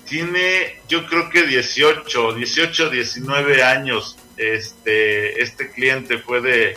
tiene 0.05 0.81
yo 0.89 1.07
creo 1.07 1.31
que 1.31 1.43
18, 1.43 2.35
18, 2.35 2.91
19 2.91 3.63
años. 3.63 4.17
Este, 4.37 5.41
este 5.41 5.71
cliente 5.71 6.19
fue 6.19 6.41
de, 6.41 6.77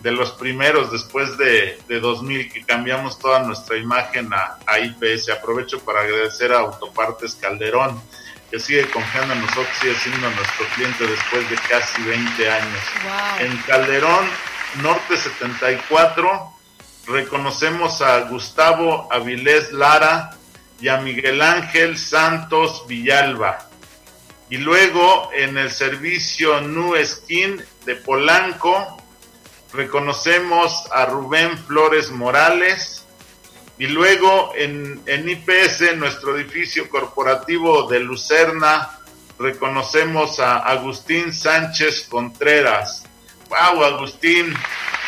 de 0.00 0.12
los 0.12 0.32
primeros 0.32 0.90
después 0.90 1.36
de, 1.36 1.78
de, 1.86 2.00
2000 2.00 2.50
que 2.50 2.64
cambiamos 2.64 3.18
toda 3.18 3.42
nuestra 3.42 3.76
imagen 3.76 4.32
a, 4.32 4.58
a 4.66 4.78
IPS. 4.78 5.30
Aprovecho 5.30 5.80
para 5.80 6.00
agradecer 6.00 6.52
a 6.52 6.60
Autopartes 6.60 7.34
Calderón 7.34 8.00
que 8.50 8.60
sigue 8.60 8.88
confiando 8.90 9.34
en 9.34 9.40
nosotros, 9.40 9.68
sigue 9.80 9.94
siendo 9.96 10.30
nuestro 10.30 10.66
cliente 10.76 11.06
después 11.06 11.50
de 11.50 11.56
casi 11.68 12.02
20 12.02 12.50
años. 12.50 12.80
En 13.40 13.56
Calderón 13.62 14.26
Norte 14.82 15.16
74 15.16 16.52
reconocemos 17.06 18.02
a 18.02 18.20
Gustavo 18.22 19.08
Avilés 19.10 19.72
Lara 19.72 20.30
y 20.80 20.88
a 20.88 20.98
Miguel 20.98 21.40
Ángel 21.42 21.96
Santos 21.96 22.84
Villalba. 22.88 23.68
Y 24.50 24.58
luego 24.58 25.30
en 25.32 25.56
el 25.56 25.70
servicio 25.70 26.60
Nu 26.60 26.94
Skin 27.04 27.62
de 27.86 27.96
Polanco 27.96 29.02
reconocemos 29.72 30.84
a 30.92 31.06
Rubén 31.06 31.56
Flores 31.58 32.10
Morales, 32.10 33.04
y 33.78 33.88
luego 33.88 34.52
en, 34.54 35.02
en 35.06 35.28
IPS, 35.28 35.96
nuestro 35.96 36.36
edificio 36.36 36.88
corporativo 36.88 37.88
de 37.88 38.00
Lucerna, 38.00 39.00
reconocemos 39.38 40.38
a 40.38 40.58
Agustín 40.58 41.32
Sánchez 41.32 42.06
Contreras. 42.08 43.04
¡Wow, 43.54 43.84
Agustín! 43.84 44.52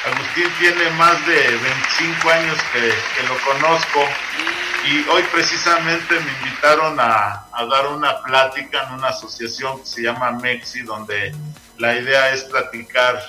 Agustín 0.04 0.48
tiene 0.60 0.88
más 0.90 1.26
de 1.26 1.34
25 1.34 2.30
años 2.30 2.56
que, 2.72 2.80
que 2.80 3.26
lo 3.26 3.36
conozco 3.40 4.04
y 4.84 5.08
hoy 5.08 5.24
precisamente 5.32 6.14
me 6.14 6.30
invitaron 6.30 6.96
a, 7.00 7.46
a, 7.52 7.66
dar 7.66 7.88
una 7.88 8.22
plática 8.22 8.86
en 8.86 8.94
una 8.94 9.08
asociación 9.08 9.80
que 9.80 9.86
se 9.86 10.02
llama 10.02 10.30
Mexi, 10.30 10.82
donde 10.82 11.34
la 11.78 11.96
idea 11.98 12.32
es 12.32 12.44
platicar 12.44 13.20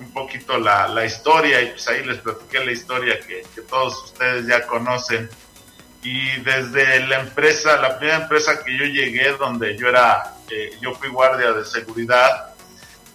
un 0.00 0.10
poquito 0.10 0.56
la, 0.56 0.88
la, 0.88 1.04
historia 1.04 1.60
y 1.60 1.66
pues 1.72 1.86
ahí 1.88 2.02
les 2.04 2.18
platiqué 2.20 2.64
la 2.64 2.72
historia 2.72 3.20
que, 3.20 3.44
que, 3.54 3.60
todos 3.60 4.04
ustedes 4.04 4.46
ya 4.46 4.66
conocen. 4.66 5.28
Y 6.02 6.40
desde 6.40 7.06
la 7.08 7.20
empresa, 7.20 7.76
la 7.76 7.98
primera 7.98 8.22
empresa 8.22 8.64
que 8.64 8.74
yo 8.74 8.86
llegué, 8.86 9.32
donde 9.32 9.76
yo 9.76 9.88
era, 9.88 10.34
eh, 10.50 10.70
yo 10.80 10.94
fui 10.94 11.10
guardia 11.10 11.52
de 11.52 11.64
seguridad, 11.66 12.51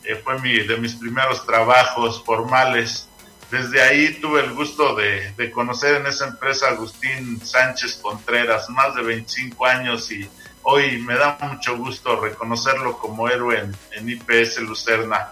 eh, 0.08 0.16
fue 0.24 0.40
mi, 0.40 0.60
de 0.60 0.78
mis 0.78 0.96
primeros 0.96 1.46
trabajos 1.46 2.24
formales. 2.24 3.08
Desde 3.52 3.82
ahí 3.82 4.20
tuve 4.22 4.42
el 4.42 4.54
gusto 4.54 4.96
de, 4.96 5.32
de, 5.34 5.52
conocer 5.52 5.96
en 5.96 6.08
esa 6.08 6.28
empresa 6.28 6.68
a 6.68 6.72
Agustín 6.72 7.40
Sánchez 7.46 8.00
Contreras, 8.02 8.70
más 8.70 8.96
de 8.96 9.04
25 9.04 9.66
años 9.66 10.12
y 10.12 10.30
hoy 10.64 10.98
me 10.98 11.16
da 11.16 11.38
mucho 11.42 11.78
gusto 11.78 12.20
reconocerlo 12.20 12.98
como 12.98 13.30
héroe 13.30 13.60
en, 13.60 13.76
en 13.92 14.10
IPS 14.10 14.60
Lucerna. 14.60 15.30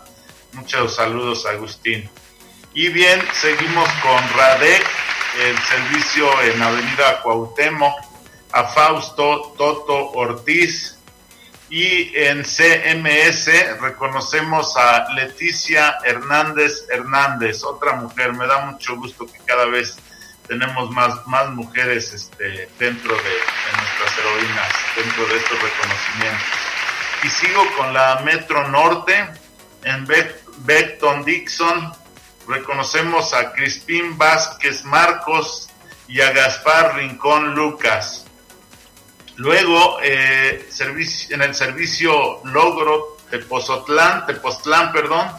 Muchos 0.53 0.95
saludos, 0.95 1.45
Agustín. 1.45 2.09
Y 2.73 2.89
bien, 2.89 3.21
seguimos 3.33 3.89
con 4.01 4.21
Radec, 4.37 4.85
el 5.41 5.57
servicio 5.59 6.41
en 6.41 6.61
Avenida 6.61 7.21
Cuauhtémoc, 7.21 7.93
a 8.51 8.63
Fausto 8.65 9.53
Toto 9.57 10.11
Ortiz. 10.11 10.94
Y 11.69 12.15
en 12.15 12.43
CMS 12.45 13.79
reconocemos 13.81 14.77
a 14.77 15.11
Leticia 15.13 15.97
Hernández 16.03 16.85
Hernández, 16.89 17.63
otra 17.63 17.93
mujer. 17.93 18.33
Me 18.33 18.45
da 18.45 18.65
mucho 18.65 18.95
gusto 18.97 19.25
que 19.25 19.39
cada 19.45 19.65
vez 19.65 19.97
tenemos 20.47 20.91
más, 20.91 21.25
más 21.27 21.49
mujeres 21.51 22.13
este, 22.13 22.69
dentro 22.77 23.15
de, 23.15 23.23
nuestras 23.77 24.19
heroínas, 24.19 24.71
dentro 24.95 25.25
de 25.27 25.37
estos 25.37 25.61
reconocimientos. 25.61 26.47
Y 27.23 27.29
sigo 27.29 27.63
con 27.77 27.93
la 27.93 28.21
Metro 28.23 28.67
Norte 28.67 29.27
en 29.83 30.07
Beckton 30.59 31.25
Dixon, 31.25 31.93
reconocemos 32.47 33.33
a 33.33 33.51
Crispín 33.53 34.17
Vázquez 34.17 34.83
Marcos 34.83 35.69
y 36.07 36.21
a 36.21 36.31
Gaspar 36.31 36.95
Rincón 36.95 37.55
Lucas. 37.55 38.24
Luego, 39.37 39.99
eh, 40.01 40.69
en 41.29 41.41
el 41.41 41.55
servicio 41.55 42.41
Logro 42.45 43.17
Tepozotlán, 43.29 44.25
Tepoztlán, 44.25 44.93
perdón, 44.93 45.29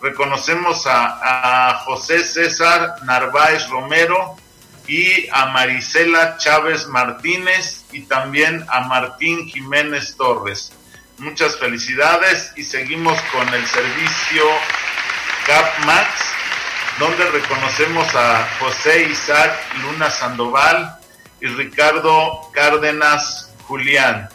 reconocemos 0.00 0.86
a, 0.86 1.70
a 1.70 1.78
José 1.80 2.24
César 2.24 2.96
Narváez 3.04 3.68
Romero 3.68 4.36
y 4.86 5.28
a 5.30 5.46
Marisela 5.46 6.38
Chávez 6.38 6.86
Martínez 6.86 7.84
y 7.92 8.02
también 8.02 8.64
a 8.68 8.80
Martín 8.82 9.46
Jiménez 9.46 10.16
Torres. 10.16 10.72
Muchas 11.18 11.56
felicidades 11.58 12.52
y 12.56 12.64
seguimos 12.64 13.20
con 13.32 13.46
el 13.52 13.66
servicio 13.66 14.44
Gap 15.46 15.84
Max, 15.84 16.08
donde 16.98 17.30
reconocemos 17.30 18.06
a 18.14 18.48
José 18.60 19.02
Isaac 19.02 19.52
Luna 19.82 20.08
Sandoval 20.10 20.97
y 21.40 21.46
Ricardo 21.46 22.50
Cárdenas 22.52 23.54
Julián. 23.66 24.28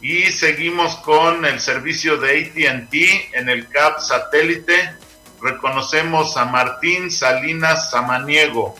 Y 0.00 0.24
seguimos 0.32 0.96
con 0.96 1.44
el 1.44 1.60
servicio 1.60 2.18
de 2.18 2.44
ATT 2.44 2.94
en 3.34 3.48
el 3.48 3.68
CAP 3.68 4.00
satélite. 4.00 4.94
Reconocemos 5.40 6.36
a 6.36 6.44
Martín 6.44 7.10
Salinas 7.10 7.90
Samaniego. 7.90 8.74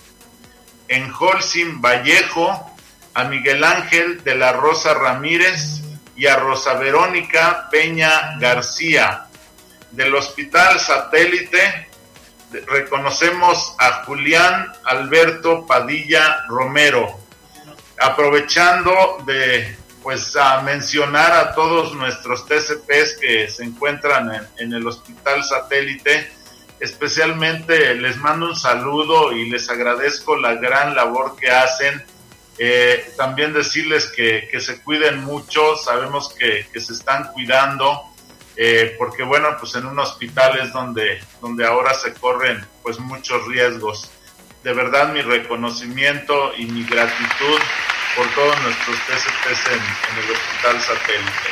En 0.88 1.10
Holcim 1.12 1.80
Vallejo, 1.80 2.70
a 3.14 3.24
Miguel 3.24 3.64
Ángel 3.64 4.22
de 4.22 4.34
la 4.34 4.52
Rosa 4.52 4.94
Ramírez 4.94 5.80
y 6.16 6.26
a 6.26 6.36
Rosa 6.36 6.74
Verónica 6.74 7.68
Peña 7.70 8.36
García. 8.38 9.26
Del 9.92 10.14
Hospital 10.14 10.78
Satélite 10.78 11.88
reconocemos 12.66 13.74
a 13.78 14.04
Julián 14.04 14.72
Alberto 14.84 15.66
Padilla 15.66 16.44
Romero. 16.48 17.23
Aprovechando 17.98 19.18
de 19.26 19.76
pues 20.02 20.36
a 20.36 20.60
mencionar 20.60 21.32
a 21.32 21.54
todos 21.54 21.94
nuestros 21.94 22.46
TCPs 22.46 23.16
que 23.18 23.48
se 23.48 23.64
encuentran 23.64 24.48
en, 24.58 24.74
el 24.74 24.86
Hospital 24.86 25.42
Satélite, 25.42 26.30
especialmente 26.78 27.94
les 27.94 28.18
mando 28.18 28.46
un 28.46 28.54
saludo 28.54 29.32
y 29.32 29.48
les 29.48 29.70
agradezco 29.70 30.36
la 30.36 30.56
gran 30.56 30.94
labor 30.94 31.36
que 31.36 31.50
hacen 31.50 32.04
eh, 32.58 33.12
también 33.16 33.54
decirles 33.54 34.12
que, 34.14 34.46
que, 34.50 34.60
se 34.60 34.82
cuiden 34.82 35.24
mucho, 35.24 35.76
sabemos 35.76 36.32
que, 36.34 36.66
que 36.72 36.80
se 36.80 36.92
están 36.92 37.32
cuidando, 37.32 38.02
eh, 38.56 38.94
porque 38.98 39.24
bueno, 39.24 39.56
pues 39.58 39.74
en 39.74 39.86
un 39.86 39.98
hospital 39.98 40.60
es 40.60 40.72
donde, 40.72 41.20
donde 41.40 41.66
ahora 41.66 41.94
se 41.94 42.12
corren 42.14 42.64
pues 42.82 42.98
muchos 43.00 43.46
riesgos. 43.48 44.10
De 44.64 44.72
verdad 44.72 45.12
mi 45.12 45.20
reconocimiento 45.20 46.52
y 46.56 46.64
mi 46.64 46.84
gratitud 46.84 47.60
por 48.16 48.26
todos 48.34 48.60
nuestros 48.62 48.96
TCPs 48.96 49.66
en, 49.70 49.78
en 49.78 50.24
el 50.24 50.30
hospital 50.30 50.80
satélite. 50.80 51.50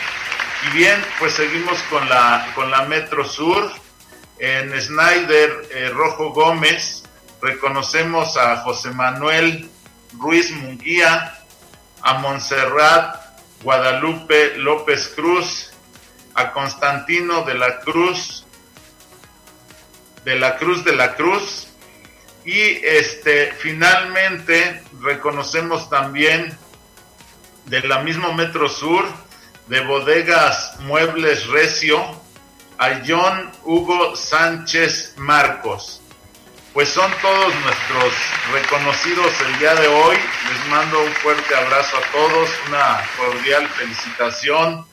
Y 0.67 0.77
bien, 0.77 1.05
pues 1.19 1.35
seguimos 1.35 1.79
con 1.91 2.09
la, 2.09 2.51
con 2.55 2.71
la 2.71 2.83
Metro 2.83 3.25
Sur. 3.25 3.71
En 4.39 4.81
Snyder 4.81 5.69
eh, 5.73 5.91
Rojo 5.91 6.31
Gómez 6.31 7.05
reconocemos 7.43 8.39
a 8.39 8.57
José 8.63 8.91
Manuel 8.93 9.69
Ruiz 10.19 10.51
Munguía, 10.53 11.39
a 12.01 12.15
Montserrat 12.15 13.17
Guadalupe 13.63 14.57
López 14.57 15.13
Cruz, 15.15 15.71
a 16.35 16.53
Constantino 16.53 17.43
de 17.43 17.55
la 17.55 17.81
Cruz, 17.81 18.47
de 20.25 20.37
la 20.37 20.57
Cruz 20.57 20.83
de 20.83 20.97
la 20.97 21.15
Cruz, 21.15 21.69
y 22.45 22.85
este 22.85 23.53
finalmente 23.59 24.83
reconocemos 25.01 25.89
también 25.89 26.57
de 27.67 27.81
la 27.83 28.01
misma 28.01 28.33
Metro 28.33 28.69
Sur, 28.69 29.05
de 29.69 29.81
Bodegas 29.81 30.79
Muebles 30.81 31.47
Recio, 31.47 32.21
a 32.79 33.01
John 33.07 33.53
Hugo 33.65 34.17
Sánchez 34.17 35.15
Marcos. 35.17 36.01
Pues 36.73 36.89
son 36.89 37.13
todos 37.21 37.55
nuestros 37.55 38.13
reconocidos 38.53 39.31
el 39.47 39.59
día 39.59 39.75
de 39.75 39.87
hoy. 39.87 40.17
Les 40.17 40.69
mando 40.69 41.03
un 41.03 41.13
fuerte 41.13 41.55
abrazo 41.55 41.97
a 41.99 42.13
todos, 42.13 42.51
una 42.67 43.03
cordial 43.19 43.69
felicitación 43.69 44.87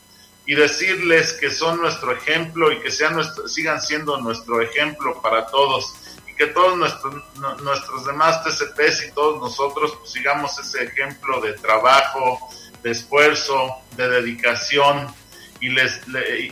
y 0.45 0.55
decirles 0.55 1.33
que 1.33 1.49
son 1.49 1.79
nuestro 1.79 2.11
ejemplo 2.11 2.71
y 2.71 2.79
que 2.79 2.91
sean 2.91 3.15
nuestro, 3.15 3.47
sigan 3.47 3.81
siendo 3.81 4.17
nuestro 4.17 4.61
ejemplo 4.61 5.21
para 5.21 5.47
todos 5.47 5.95
que 6.39 6.47
todos 6.47 6.77
nuestros, 6.77 7.21
nuestros 7.61 8.05
demás 8.05 8.41
TCPs 8.45 9.07
y 9.07 9.11
todos 9.11 9.41
nosotros 9.41 9.97
pues, 9.99 10.11
sigamos 10.11 10.57
ese 10.57 10.85
ejemplo 10.85 11.41
de 11.41 11.51
trabajo, 11.53 12.39
de 12.81 12.91
esfuerzo, 12.91 13.75
de 13.97 14.07
dedicación 14.07 15.13
y, 15.59 15.67
les, 15.67 15.99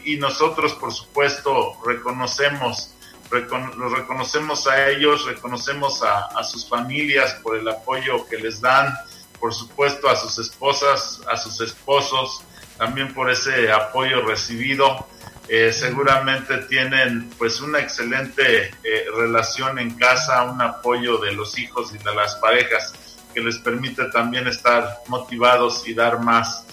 y 0.03 0.17
nosotros 0.17 0.73
por 0.73 0.93
supuesto 0.93 1.77
reconocemos 1.85 2.93
los 3.31 3.91
reconocemos 3.91 4.67
a 4.67 4.89
ellos, 4.89 5.25
reconocemos 5.25 6.01
a, 6.01 6.43
sus 6.43 6.67
familias 6.67 7.33
por 7.43 7.57
el 7.57 7.67
apoyo 7.67 8.25
que 8.25 8.37
les 8.37 8.61
dan, 8.61 8.93
por 9.39 9.53
supuesto 9.53 10.09
a 10.09 10.15
sus 10.15 10.37
esposas, 10.39 11.21
a 11.29 11.35
sus 11.35 11.59
esposos, 11.61 12.41
también 12.77 13.13
por 13.13 13.29
ese 13.29 13.71
apoyo 13.71 14.21
recibido. 14.21 15.07
Eh, 15.49 15.71
seguramente 15.71 16.57
tienen 16.69 17.29
pues 17.37 17.61
una 17.61 17.79
excelente 17.79 18.71
eh, 18.83 19.05
relación 19.15 19.79
en 19.79 19.91
casa, 19.91 20.43
un 20.43 20.61
apoyo 20.61 21.17
de 21.19 21.31
los 21.31 21.57
hijos 21.57 21.93
y 21.93 21.97
de 21.97 22.13
las 22.13 22.35
parejas 22.35 22.93
que 23.33 23.39
les 23.39 23.57
permite 23.59 24.05
también 24.05 24.47
estar 24.47 25.03
motivados 25.07 25.87
y 25.87 25.93
dar 25.93 26.19
más, 26.19 26.65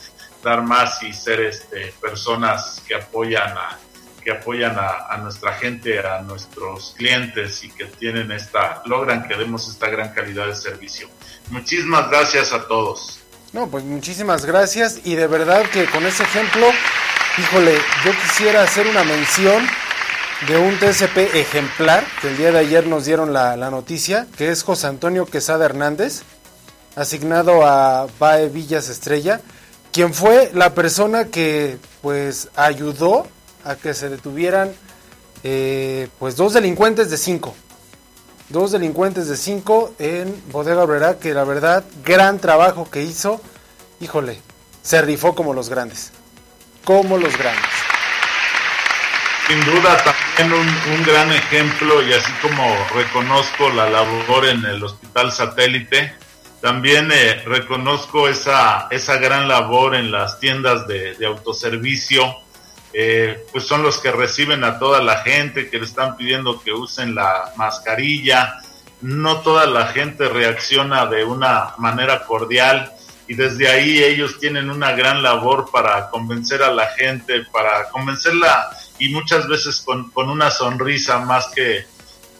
dar 0.42 0.62
más 0.62 1.02
y 1.02 1.12
ser 1.12 1.40
este, 1.40 1.94
personas 2.00 2.82
que 2.88 2.94
apoyan 2.94 3.56
a, 3.56 3.78
que 4.24 4.32
apoyan 4.32 4.74
a, 4.78 5.16
nuestra 5.18 5.52
gente, 5.52 6.00
a 6.00 6.22
nuestros 6.22 6.94
clientes 6.96 7.62
y 7.62 7.70
que 7.70 7.84
tienen 7.84 8.32
esta, 8.32 8.82
logran 8.86 9.28
que 9.28 9.36
demos 9.36 9.68
esta 9.68 9.88
gran 9.90 10.14
calidad 10.14 10.46
de 10.46 10.56
servicio. 10.56 11.08
Muchísimas 11.50 12.08
gracias 12.08 12.52
a 12.52 12.66
todos. 12.66 13.20
No, 13.52 13.68
pues 13.68 13.84
muchísimas 13.84 14.46
gracias 14.46 15.00
y 15.04 15.14
de 15.14 15.26
verdad 15.26 15.62
que 15.70 15.84
con 15.84 16.06
ese 16.06 16.22
ejemplo, 16.22 16.66
híjole, 17.38 17.74
yo 18.04 18.12
quisiera 18.12 18.62
hacer 18.62 18.86
una 18.86 19.02
mención 19.04 19.66
de 20.46 20.56
un 20.56 20.78
TSP 20.78 21.34
ejemplar, 21.34 22.04
que 22.20 22.28
el 22.28 22.36
día 22.36 22.52
de 22.52 22.58
ayer 22.58 22.86
nos 22.86 23.04
dieron 23.04 23.32
la, 23.32 23.56
la 23.56 23.70
noticia, 23.70 24.26
que 24.36 24.50
es 24.50 24.62
José 24.62 24.86
Antonio 24.86 25.26
Quesada 25.26 25.64
Hernández, 25.64 26.22
asignado 26.96 27.66
a 27.66 28.06
BAE 28.18 28.48
Villas 28.50 28.88
Estrella, 28.88 29.40
quien 29.92 30.14
fue 30.14 30.50
la 30.54 30.74
persona 30.74 31.26
que 31.26 31.78
pues 32.02 32.48
ayudó 32.56 33.26
a 33.64 33.76
que 33.76 33.94
se 33.94 34.08
detuvieran 34.08 34.72
eh, 35.42 36.08
pues 36.18 36.36
dos 36.36 36.52
delincuentes 36.52 37.10
de 37.10 37.16
cinco. 37.16 37.54
Dos 38.48 38.72
delincuentes 38.72 39.28
de 39.28 39.36
cinco 39.36 39.92
en 39.98 40.42
Bodega 40.52 40.82
Obrera, 40.82 41.18
que 41.18 41.32
la 41.34 41.44
verdad, 41.44 41.84
gran 42.04 42.38
trabajo 42.38 42.88
que 42.90 43.02
hizo. 43.02 43.40
Híjole, 44.00 44.40
se 44.82 45.00
rifó 45.00 45.34
como 45.34 45.54
los 45.54 45.68
grandes. 45.68 46.12
Como 46.84 47.16
los 47.16 47.36
grandes. 47.36 47.64
Sin 49.48 49.60
duda, 49.64 50.02
también 50.36 50.58
un, 50.58 51.02
gran 51.04 51.30
ejemplo, 51.32 52.02
y 52.02 52.12
así 52.12 52.32
como 52.40 52.64
reconozco 52.94 53.68
la 53.70 53.90
labor 53.90 54.46
en 54.46 54.64
el 54.64 54.82
Hospital 54.82 55.32
Satélite, 55.32 56.14
también 56.62 57.10
eh, 57.12 57.42
reconozco 57.44 58.28
esa, 58.28 58.88
esa 58.90 59.16
gran 59.18 59.48
labor 59.48 59.94
en 59.94 60.10
las 60.10 60.40
tiendas 60.40 60.86
de, 60.86 61.16
autoservicio 61.26 62.36
eh, 62.96 63.44
pues 63.50 63.66
son 63.66 63.82
los 63.82 63.98
que 63.98 64.12
reciben 64.12 64.62
a 64.62 64.78
toda 64.78 65.02
la 65.02 65.18
gente, 65.18 65.68
que 65.68 65.78
le 65.78 65.84
están 65.84 66.16
pidiendo 66.16 66.62
que 66.62 66.72
usen 66.72 67.14
la 67.14 67.52
mascarilla. 67.56 68.60
No 69.00 69.40
toda 69.40 69.66
la 69.66 69.88
gente 69.88 70.28
reacciona 70.28 71.04
de 71.06 71.24
una 71.24 71.74
manera 71.78 72.24
cordial 72.24 72.92
y 73.26 73.34
desde 73.34 73.68
ahí 73.68 74.02
ellos 74.02 74.38
tienen 74.38 74.70
una 74.70 74.92
gran 74.92 75.22
labor 75.22 75.70
para 75.72 76.10
convencer 76.10 76.62
a 76.62 76.70
la 76.70 76.88
gente, 76.88 77.44
para 77.52 77.88
convencerla 77.88 78.70
y 78.98 79.08
muchas 79.08 79.48
veces 79.48 79.80
con, 79.80 80.10
una 80.14 80.50
sonrisa 80.50 81.18
más 81.20 81.48
que, 81.54 81.86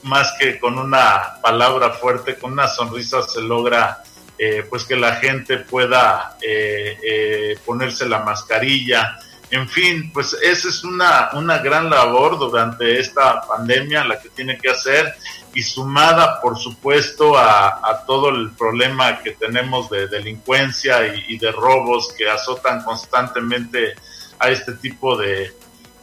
más 0.02 0.34
que 0.38 0.58
con 0.58 0.78
una 0.78 1.40
palabra 1.42 1.90
fuerte, 1.90 2.36
con 2.36 2.52
una 2.52 2.68
sonrisa 2.68 3.22
se 3.22 3.40
logra 3.40 4.02
eh, 4.36 4.66
pues 4.68 4.84
que 4.84 4.96
la 4.96 5.16
gente 5.16 5.58
pueda 5.58 6.36
eh, 6.42 7.56
ponerse 7.64 8.06
la 8.06 8.20
mascarilla, 8.20 9.18
en 9.50 9.68
fin, 9.68 10.10
pues 10.12 10.36
esa 10.42 10.68
es 10.68 10.84
una, 10.84 11.30
una 11.34 11.58
gran 11.58 11.90
labor 11.90 12.38
durante 12.38 12.98
esta 12.98 13.42
pandemia 13.42 14.04
la 14.04 14.20
que 14.20 14.30
tiene 14.30 14.58
que 14.58 14.70
hacer 14.70 15.14
y 15.54 15.62
sumada, 15.62 16.40
por 16.40 16.58
supuesto, 16.58 17.38
a, 17.38 18.02
todo 18.06 18.30
el 18.30 18.50
problema 18.52 19.20
que 19.22 19.32
tenemos 19.32 19.88
de 19.88 20.08
delincuencia 20.08 21.06
y, 21.06 21.38
de 21.38 21.52
robos 21.52 22.12
que 22.18 22.28
azotan 22.28 22.82
constantemente 22.82 23.94
a 24.38 24.50
este 24.50 24.72
tipo 24.72 25.16
de, 25.16 25.52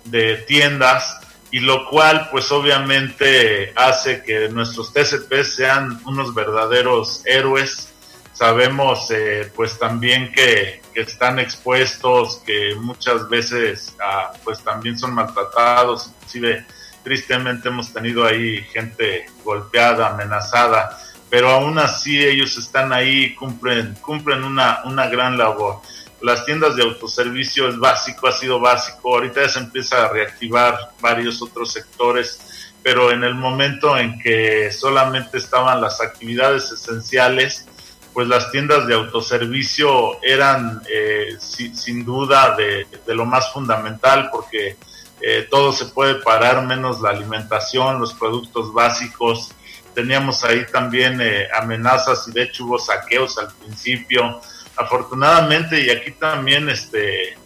de 0.06 0.38
tiendas 0.48 1.20
y 1.52 1.60
lo 1.60 1.88
cual 1.89 2.30
pues 2.32 2.50
obviamente 2.52 3.74
hace 3.76 4.24
que 4.24 4.48
nuestros 4.48 4.94
TCP 4.94 5.44
sean 5.44 6.00
unos 6.06 6.34
verdaderos 6.34 7.24
héroes. 7.26 7.89
Sabemos 8.34 9.12
eh, 9.12 9.52
pues 9.54 9.78
también 9.78 10.32
que, 10.32 10.80
están 10.96 11.39
expuestos, 11.39 12.42
que 12.46 12.76
muchas 12.76 13.30
veces 13.30 13.96
ah, 14.04 14.34
pues 14.44 14.64
también 14.64 14.98
son 14.98 15.14
maltratados, 15.14 16.08
inclusive 16.08 16.66
tristemente 17.04 17.70
hemos 17.70 17.92
tenido 17.94 18.26
ahí 18.26 18.62
gente 18.74 19.26
golpeada, 19.44 20.10
amenazada, 20.10 21.00
pero 21.30 21.50
aún 21.50 21.80
así 21.80 22.24
ellos 22.24 22.58
están 22.58 22.92
ahí, 22.94 23.34
cumplen, 23.36 23.96
cumplen 24.02 24.44
una, 24.44 24.82
una 24.86 25.08
gran 25.08 25.38
labor. 25.38 25.82
Las 26.22 26.46
tiendas 26.46 26.76
de 26.76 26.84
autoservicio 26.84 27.68
es 27.68 27.80
básico, 27.80 28.28
ha 28.28 28.32
sido 28.32 28.60
básico, 28.60 29.16
ahorita 29.16 29.42
ya 29.42 29.50
se 29.50 29.60
empieza 29.60 30.06
a 30.06 30.10
reactivar 30.10 30.92
varios 31.00 31.42
otros 31.42 31.72
sectores, 31.72 32.74
pero 32.84 33.12
en 33.12 33.24
el 33.24 33.34
momento 33.34 33.98
en 33.98 34.20
que 34.20 34.72
solamente 34.72 35.38
estaban 35.38 35.82
las 35.82 36.02
actividades 36.02 36.72
esenciales, 36.72 37.68
pues 38.14 38.28
las 38.28 38.51
tiendas 38.51 38.88
de 38.88 38.93
autoservicio 38.93 40.22
eran 40.24 40.82
eh, 40.89 41.38
sin 41.39 42.03
duda 42.03 42.55
de, 42.55 42.86
lo 43.07 43.26
más 43.26 43.51
fundamental 43.53 44.30
porque 44.32 44.76
eh, 45.22 45.47
todo 45.49 45.72
se 45.72 45.86
puede 45.86 46.16
parar 46.16 46.66
menos 46.66 46.99
la 46.99 47.09
alimentación, 47.12 47.99
los 47.99 48.14
productos 48.14 48.74
básicos. 48.74 49.51
Teníamos 49.93 50.43
ahí 50.43 50.66
también 50.72 51.20
eh, 51.22 51.47
amenazas 51.57 52.28
y 52.28 52.32
de 52.32 52.43
hecho 52.43 52.66
hubo 52.66 52.80
saqueos 52.80 53.38
al 53.38 53.53
principio. 53.53 54.41
Afortunadamente 54.76 55.80
y 55.82 55.89
aquí 55.89 56.12
también 56.12 56.70
este 56.70 57.38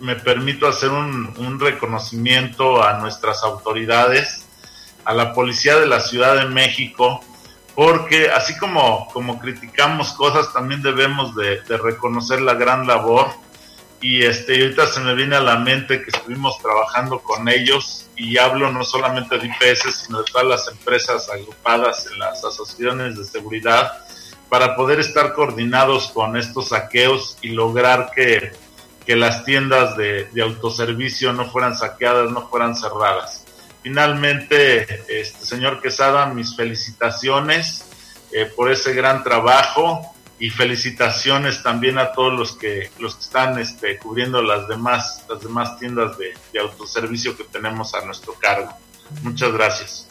me 0.00 0.14
permito 0.14 0.68
hacer 0.68 0.90
un 0.90 1.58
reconocimiento 1.58 2.82
a 2.84 2.98
nuestras 3.00 3.42
autoridades, 3.42 4.44
a 5.04 5.12
la 5.12 5.32
policía 5.32 5.76
de 5.76 5.86
la 5.86 5.98
Ciudad 5.98 6.36
de 6.36 6.44
México, 6.44 7.20
porque 7.78 8.28
así 8.28 8.56
como, 8.56 9.06
como 9.12 9.38
criticamos 9.38 10.12
cosas, 10.14 10.52
también 10.52 10.82
debemos 10.82 11.32
de, 11.36 11.60
reconocer 11.76 12.40
la 12.40 12.54
gran 12.54 12.88
labor. 12.88 13.28
Y 14.00 14.24
este, 14.24 14.60
ahorita 14.60 14.88
se 14.88 14.98
me 14.98 15.14
viene 15.14 15.36
a 15.36 15.40
la 15.40 15.58
mente 15.60 16.02
que 16.02 16.10
estuvimos 16.10 16.58
trabajando 16.58 17.20
con 17.20 17.48
ellos 17.48 18.10
y 18.16 18.36
hablo 18.36 18.72
no 18.72 18.82
solamente 18.82 19.38
de 19.38 19.46
IPS, 19.46 20.06
sino 20.06 20.18
de 20.18 20.24
todas 20.24 20.48
las 20.48 20.66
empresas 20.66 21.28
agrupadas 21.30 22.08
en 22.10 22.18
las 22.18 22.44
asociaciones 22.44 23.16
de 23.16 23.24
seguridad 23.24 23.92
para 24.48 24.74
poder 24.74 24.98
estar 24.98 25.32
coordinados 25.32 26.08
con 26.08 26.36
estos 26.36 26.70
saqueos 26.70 27.38
y 27.42 27.50
lograr 27.50 28.10
que, 28.12 28.54
las 29.06 29.44
tiendas 29.44 29.96
de 29.96 30.42
autoservicio 30.42 31.32
no 31.32 31.48
fueran 31.48 31.78
saqueadas, 31.78 32.30
no 32.32 32.48
fueran 32.48 32.74
cerradas. 32.74 33.47
Finalmente, 33.88 35.02
este 35.08 35.46
señor 35.46 35.80
Quesada, 35.80 36.26
mis 36.26 36.54
felicitaciones 36.54 37.86
eh, 38.32 38.44
por 38.44 38.70
ese 38.70 38.92
gran 38.92 39.24
trabajo. 39.24 40.14
y 40.40 40.50
felicitaciones 40.50 41.64
también 41.64 41.98
a 41.98 42.12
todos 42.12 42.32
los 42.38 42.52
que 42.52 42.92
los 43.00 43.16
que 43.16 43.22
están 43.22 43.58
este, 43.58 43.98
cubriendo 43.98 44.40
las 44.40 44.68
demás 44.68 45.24
las 45.28 45.40
demás 45.40 45.78
tiendas 45.80 46.16
de, 46.16 46.32
autoservicio 46.60 47.36
que 47.36 47.42
tenemos 47.44 47.94
a 47.94 48.04
nuestro 48.04 48.34
cargo. 48.34 48.72
Muchas 49.22 49.52
gracias. 49.52 50.06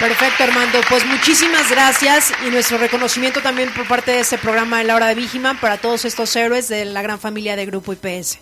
Perfecto, 0.00 0.42
Armando. 0.44 0.80
Pues 0.88 1.04
muchísimas 1.04 1.70
gracias 1.70 2.32
y 2.44 2.50
nuestro 2.50 2.78
reconocimiento 2.78 3.42
también 3.42 3.70
por 3.74 3.86
parte 3.86 4.12
de 4.12 4.20
este 4.20 4.38
programa 4.38 4.78
de 4.78 4.84
la 4.84 4.96
hora 4.96 5.06
de 5.08 5.14
Vigiman 5.14 5.60
para 5.60 5.76
todos 5.76 6.06
estos 6.06 6.34
héroes 6.34 6.68
de 6.68 6.86
la 6.86 7.02
gran 7.02 7.20
familia 7.20 7.54
de 7.54 7.66
Grupo 7.66 7.92
IPS. 7.92 8.38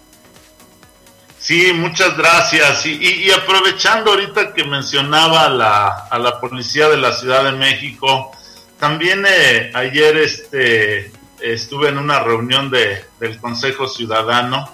Sí, 1.43 1.72
muchas 1.72 2.16
gracias. 2.16 2.86
Y, 2.86 3.24
y, 3.24 3.32
aprovechando 3.32 4.12
ahorita 4.12 4.55
que 4.55 4.62
mencionaba 4.62 5.49
la, 5.49 5.88
a 6.09 6.16
la 6.16 6.40
policía 6.40 6.88
de 6.88 6.99
la 6.99 7.11
Ciudad 7.11 7.43
de 7.43 7.51
México, 7.51 8.30
también 8.78 9.24
eh, 9.28 9.72
ayer 9.74 10.18
este, 10.18 11.11
estuve 11.40 11.88
en 11.88 11.99
una 11.99 12.20
reunión 12.20 12.70
de, 12.70 13.05
del 13.18 13.40
Consejo 13.40 13.88
Ciudadano 13.88 14.70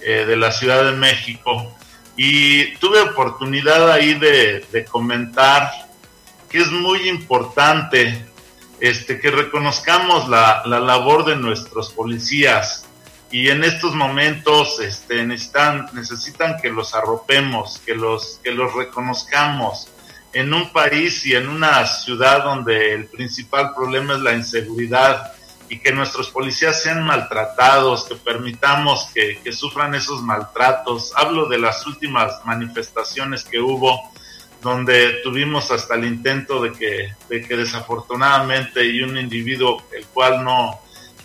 eh, 0.00 0.24
de 0.26 0.36
la 0.38 0.50
Ciudad 0.52 0.84
de 0.84 0.92
México 0.92 1.76
y 2.16 2.74
tuve 2.76 3.00
oportunidad 3.00 3.92
ahí 3.92 4.14
de, 4.14 4.64
de 4.72 4.86
comentar 4.86 5.70
que 6.48 6.60
es 6.60 6.70
muy 6.72 7.10
importante 7.10 8.24
este, 8.80 9.20
que 9.20 9.30
reconozcamos 9.30 10.30
la, 10.30 10.62
la, 10.64 10.80
labor 10.80 11.26
de 11.26 11.36
nuestros 11.36 11.90
policías 11.90 12.86
y 13.30 13.48
en 13.48 13.62
estos 13.62 13.94
momentos 13.94 14.80
este, 14.80 15.24
necesitan, 15.24 15.86
que 16.60 16.68
los 16.68 16.94
arropemos, 16.94 17.80
que 17.84 17.94
los, 17.94 18.40
que 18.42 18.50
los 18.50 18.74
reconozcamos 18.74 19.88
en 20.32 20.52
un 20.52 20.72
país 20.72 21.24
y 21.26 21.34
en 21.34 21.48
una 21.48 21.86
ciudad 21.86 22.42
donde 22.42 22.92
el 22.92 23.06
principal 23.06 23.72
problema 23.74 24.14
es 24.14 24.20
la 24.20 24.34
inseguridad 24.34 25.32
y 25.68 25.78
que 25.78 25.92
nuestros 25.92 26.30
policías 26.30 26.82
sean 26.82 27.04
maltratados, 27.04 28.04
que 28.04 28.16
permitamos 28.16 29.08
que, 29.14 29.38
que, 29.42 29.52
sufran 29.52 29.94
esos 29.94 30.20
maltratos. 30.22 31.12
Hablo 31.14 31.46
de 31.46 31.58
las 31.58 31.86
últimas 31.86 32.44
manifestaciones 32.44 33.44
que 33.44 33.60
hubo, 33.60 34.10
donde 34.60 35.20
tuvimos 35.22 35.70
hasta 35.70 35.94
el 35.94 36.04
intento 36.04 36.60
de 36.60 36.72
que, 36.72 37.14
de 37.28 37.40
que 37.42 37.56
desafortunadamente 37.56 38.84
y 38.84 39.02
un 39.02 39.16
individuo 39.16 39.84
el 39.96 40.04
cual 40.06 40.44
no, 40.44 40.80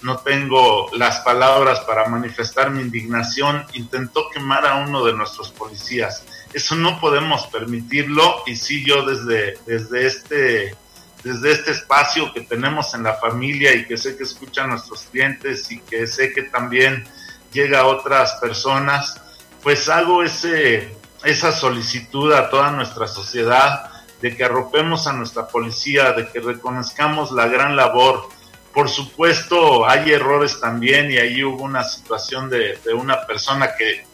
no 0.05 0.19
tengo 0.19 0.89
las 0.93 1.19
palabras 1.19 1.81
para 1.81 2.07
manifestar 2.07 2.71
mi 2.71 2.81
indignación, 2.81 3.65
intentó 3.73 4.29
quemar 4.29 4.65
a 4.65 4.75
uno 4.77 5.03
de 5.03 5.13
nuestros 5.13 5.51
policías 5.51 6.23
eso 6.55 6.75
no 6.75 7.01
podemos 7.01 7.47
permitirlo 7.47 8.43
y 8.45 8.55
sí 8.55 8.85
yo 8.85 9.05
desde, 9.05 9.59
desde 9.65 10.07
este 10.07 10.75
desde 11.21 11.51
este 11.51 11.71
espacio 11.71 12.31
que 12.31 12.41
tenemos 12.41 12.93
en 12.93 13.03
la 13.03 13.15
familia 13.15 13.73
y 13.75 13.85
que 13.85 13.97
sé 13.97 14.15
que 14.15 14.23
escuchan 14.23 14.69
nuestros 14.69 15.01
clientes 15.11 15.69
y 15.69 15.79
que 15.81 16.07
sé 16.07 16.31
que 16.31 16.43
también 16.43 17.03
llega 17.51 17.79
a 17.79 17.87
otras 17.87 18.35
personas, 18.35 19.19
pues 19.63 19.89
hago 19.89 20.23
ese, 20.23 20.95
esa 21.25 21.51
solicitud 21.51 22.31
a 22.31 22.49
toda 22.49 22.71
nuestra 22.71 23.07
sociedad 23.07 23.89
de 24.21 24.37
que 24.37 24.45
arropemos 24.45 25.07
a 25.07 25.13
nuestra 25.13 25.47
policía, 25.47 26.13
de 26.13 26.29
que 26.29 26.39
reconozcamos 26.39 27.31
la 27.31 27.47
gran 27.47 27.75
labor. 27.75 28.29
Por 28.75 28.89
supuesto, 28.89 29.89
hay 29.89 30.11
errores 30.11 30.59
también 30.59 31.09
y 31.09 31.17
ahí 31.17 31.43
hubo 31.43 31.63
una 31.63 31.83
situación 31.85 32.49
de, 32.49 32.77
de 32.85 32.93
una 32.93 33.25
persona 33.25 33.69
que 33.75 34.05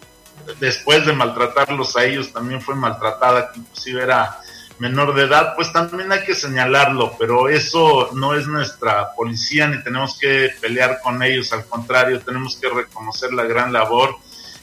después 0.59 1.03
de 1.03 1.13
maltratarlos 1.13 1.97
a 1.97 2.05
ellos 2.05 2.31
también 2.31 2.61
fue 2.61 2.75
maltratada, 2.75 3.51
que 3.51 3.59
inclusive 3.59 4.03
era 4.03 4.37
menor 4.77 5.15
de 5.15 5.23
edad, 5.23 5.55
pues 5.55 5.73
también 5.73 6.11
hay 6.11 6.23
que 6.23 6.35
señalarlo, 6.35 7.15
pero 7.17 7.49
eso 7.49 8.09
no 8.13 8.35
es 8.35 8.47
nuestra 8.47 9.13
policía 9.13 9.67
ni 9.67 9.83
tenemos 9.83 10.17
que 10.17 10.51
pelear 10.61 11.01
con 11.01 11.21
ellos, 11.21 11.51
al 11.53 11.65
contrario, 11.65 12.21
tenemos 12.21 12.55
que 12.55 12.69
reconocer 12.69 13.33
la 13.33 13.43
gran 13.43 13.73
labor 13.73 14.15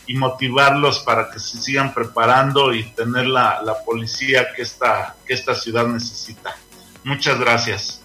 y 0.06 0.14
motivarlos 0.14 1.00
para 1.00 1.30
que 1.30 1.38
se 1.38 1.58
sigan 1.58 1.92
preparando 1.92 2.72
y 2.72 2.84
tener 2.92 3.26
la, 3.26 3.62
la 3.62 3.82
policía 3.84 4.52
que 4.54 4.62
esta, 4.62 5.16
que 5.26 5.34
esta 5.34 5.56
ciudad 5.56 5.86
necesita. 5.86 6.56
Muchas 7.04 7.38
gracias. 7.38 8.02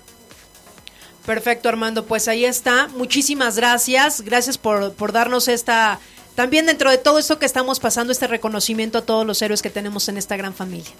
Perfecto, 1.25 1.69
Armando. 1.69 2.05
Pues 2.05 2.27
ahí 2.27 2.45
está. 2.45 2.89
Muchísimas 2.89 3.55
gracias. 3.55 4.21
Gracias 4.21 4.57
por, 4.57 4.93
por 4.93 5.11
darnos 5.11 5.47
esta 5.47 5.99
también 6.35 6.65
dentro 6.65 6.89
de 6.89 6.97
todo 6.97 7.19
esto 7.19 7.37
que 7.37 7.45
estamos 7.45 7.79
pasando, 7.79 8.11
este 8.11 8.27
reconocimiento 8.27 8.97
a 8.97 9.01
todos 9.03 9.25
los 9.25 9.41
héroes 9.41 9.61
que 9.61 9.69
tenemos 9.69 10.09
en 10.09 10.17
esta 10.17 10.35
gran 10.35 10.53
familia. 10.53 10.91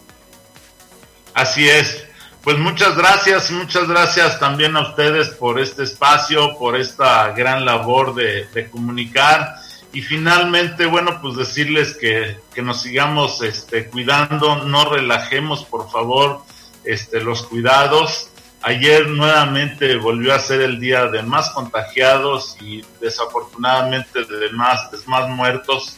Así 1.34 1.68
es. 1.68 2.06
Pues 2.44 2.60
muchas 2.60 2.98
gracias 2.98 3.50
muchas 3.52 3.88
gracias 3.88 4.38
también 4.38 4.76
a 4.76 4.82
ustedes 4.90 5.30
por 5.30 5.62
este 5.62 5.84
espacio, 5.84 6.58
por 6.58 6.76
esta 6.76 7.30
gran 7.32 7.64
labor 7.64 8.14
de, 8.14 8.46
de 8.54 8.70
comunicar. 8.70 9.56
Y 9.94 10.02
finalmente, 10.02 10.86
bueno, 10.86 11.20
pues 11.22 11.38
decirles 11.38 11.96
que, 11.96 12.38
que 12.54 12.62
nos 12.62 12.82
sigamos 12.82 13.42
este, 13.42 13.88
cuidando, 13.90 14.66
no 14.66 14.90
relajemos, 14.90 15.64
por 15.66 15.90
favor, 15.90 16.42
este, 16.84 17.22
los 17.22 17.44
cuidados 17.44 18.30
Ayer 18.66 19.10
nuevamente 19.10 19.98
volvió 19.98 20.34
a 20.34 20.40
ser 20.40 20.62
el 20.62 20.80
día 20.80 21.08
de 21.08 21.22
más 21.22 21.50
contagiados 21.50 22.56
y 22.62 22.82
desafortunadamente 23.02 24.24
de 24.24 24.50
más, 24.52 24.90
de 24.90 25.00
más 25.06 25.28
muertos. 25.28 25.98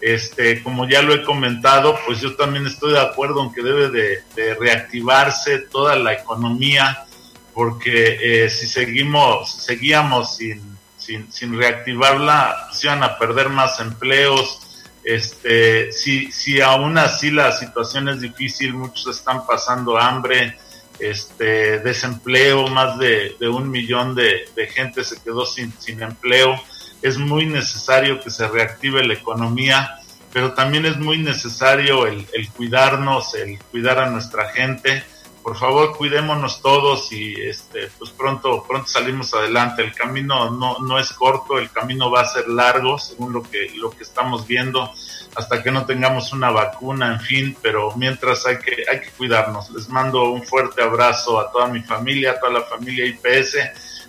Este, 0.00 0.62
como 0.62 0.88
ya 0.88 1.02
lo 1.02 1.12
he 1.12 1.24
comentado, 1.24 1.98
pues 2.06 2.20
yo 2.20 2.36
también 2.36 2.68
estoy 2.68 2.92
de 2.92 3.00
acuerdo 3.00 3.42
en 3.42 3.52
que 3.52 3.62
debe 3.62 3.88
de, 3.90 4.54
reactivarse 4.54 5.58
toda 5.58 5.96
la 5.96 6.12
economía, 6.12 7.04
porque 7.52 8.44
eh, 8.44 8.48
si 8.50 8.68
seguimos, 8.68 9.52
seguíamos 9.52 10.36
sin, 10.36 10.62
sin, 10.96 11.32
sin 11.32 11.58
reactivarla, 11.58 12.68
se 12.72 12.86
van 12.86 13.02
a 13.02 13.18
perder 13.18 13.48
más 13.48 13.80
empleos. 13.80 14.60
Este, 15.02 15.90
si, 15.90 16.30
si 16.30 16.60
aún 16.60 16.96
así 16.96 17.32
la 17.32 17.50
situación 17.50 18.08
es 18.08 18.20
difícil, 18.20 18.72
muchos 18.72 19.16
están 19.16 19.44
pasando 19.44 19.98
hambre, 19.98 20.56
este 20.98 21.80
desempleo, 21.80 22.68
más 22.68 22.98
de, 22.98 23.36
un 23.48 23.70
millón 23.70 24.14
de, 24.14 24.46
gente 24.72 25.04
se 25.04 25.20
quedó 25.22 25.46
sin, 25.46 25.72
sin 25.78 26.02
empleo. 26.02 26.60
Es 27.02 27.18
muy 27.18 27.46
necesario 27.46 28.20
que 28.20 28.30
se 28.30 28.48
reactive 28.48 29.04
la 29.04 29.14
economía, 29.14 29.98
pero 30.32 30.54
también 30.54 30.86
es 30.86 30.96
muy 30.96 31.18
necesario 31.18 32.06
el, 32.06 32.26
el 32.32 32.50
cuidarnos, 32.50 33.34
el 33.34 33.58
cuidar 33.70 33.98
a 33.98 34.10
nuestra 34.10 34.48
gente. 34.50 35.04
Por 35.42 35.58
favor, 35.58 35.94
cuidémonos 35.96 36.62
todos 36.62 37.12
y 37.12 37.34
este, 37.34 37.90
pues 37.98 38.10
pronto, 38.10 38.64
pronto 38.66 38.88
salimos 38.88 39.34
adelante. 39.34 39.82
El 39.82 39.94
camino 39.94 40.50
no, 40.50 40.78
no 40.78 40.98
es 40.98 41.12
corto, 41.12 41.58
el 41.58 41.70
camino 41.70 42.10
va 42.10 42.22
a 42.22 42.28
ser 42.28 42.48
largo, 42.48 42.98
según 42.98 43.34
lo 43.34 43.42
que, 43.42 43.70
lo 43.76 43.90
que 43.90 44.04
estamos 44.04 44.46
viendo 44.46 44.90
hasta 45.34 45.62
que 45.62 45.70
no 45.70 45.84
tengamos 45.84 46.32
una 46.32 46.50
vacuna, 46.50 47.12
en 47.14 47.20
fin, 47.20 47.56
pero 47.60 47.94
mientras 47.96 48.46
hay 48.46 48.58
que, 48.58 48.84
hay 48.90 49.00
que 49.00 49.10
cuidarnos. 49.10 49.70
Les 49.70 49.88
mando 49.88 50.30
un 50.30 50.42
fuerte 50.44 50.82
abrazo 50.82 51.40
a 51.40 51.50
toda 51.50 51.68
mi 51.68 51.80
familia, 51.80 52.32
a 52.32 52.40
toda 52.40 52.52
la 52.52 52.62
familia 52.62 53.06
IPS. 53.06 53.56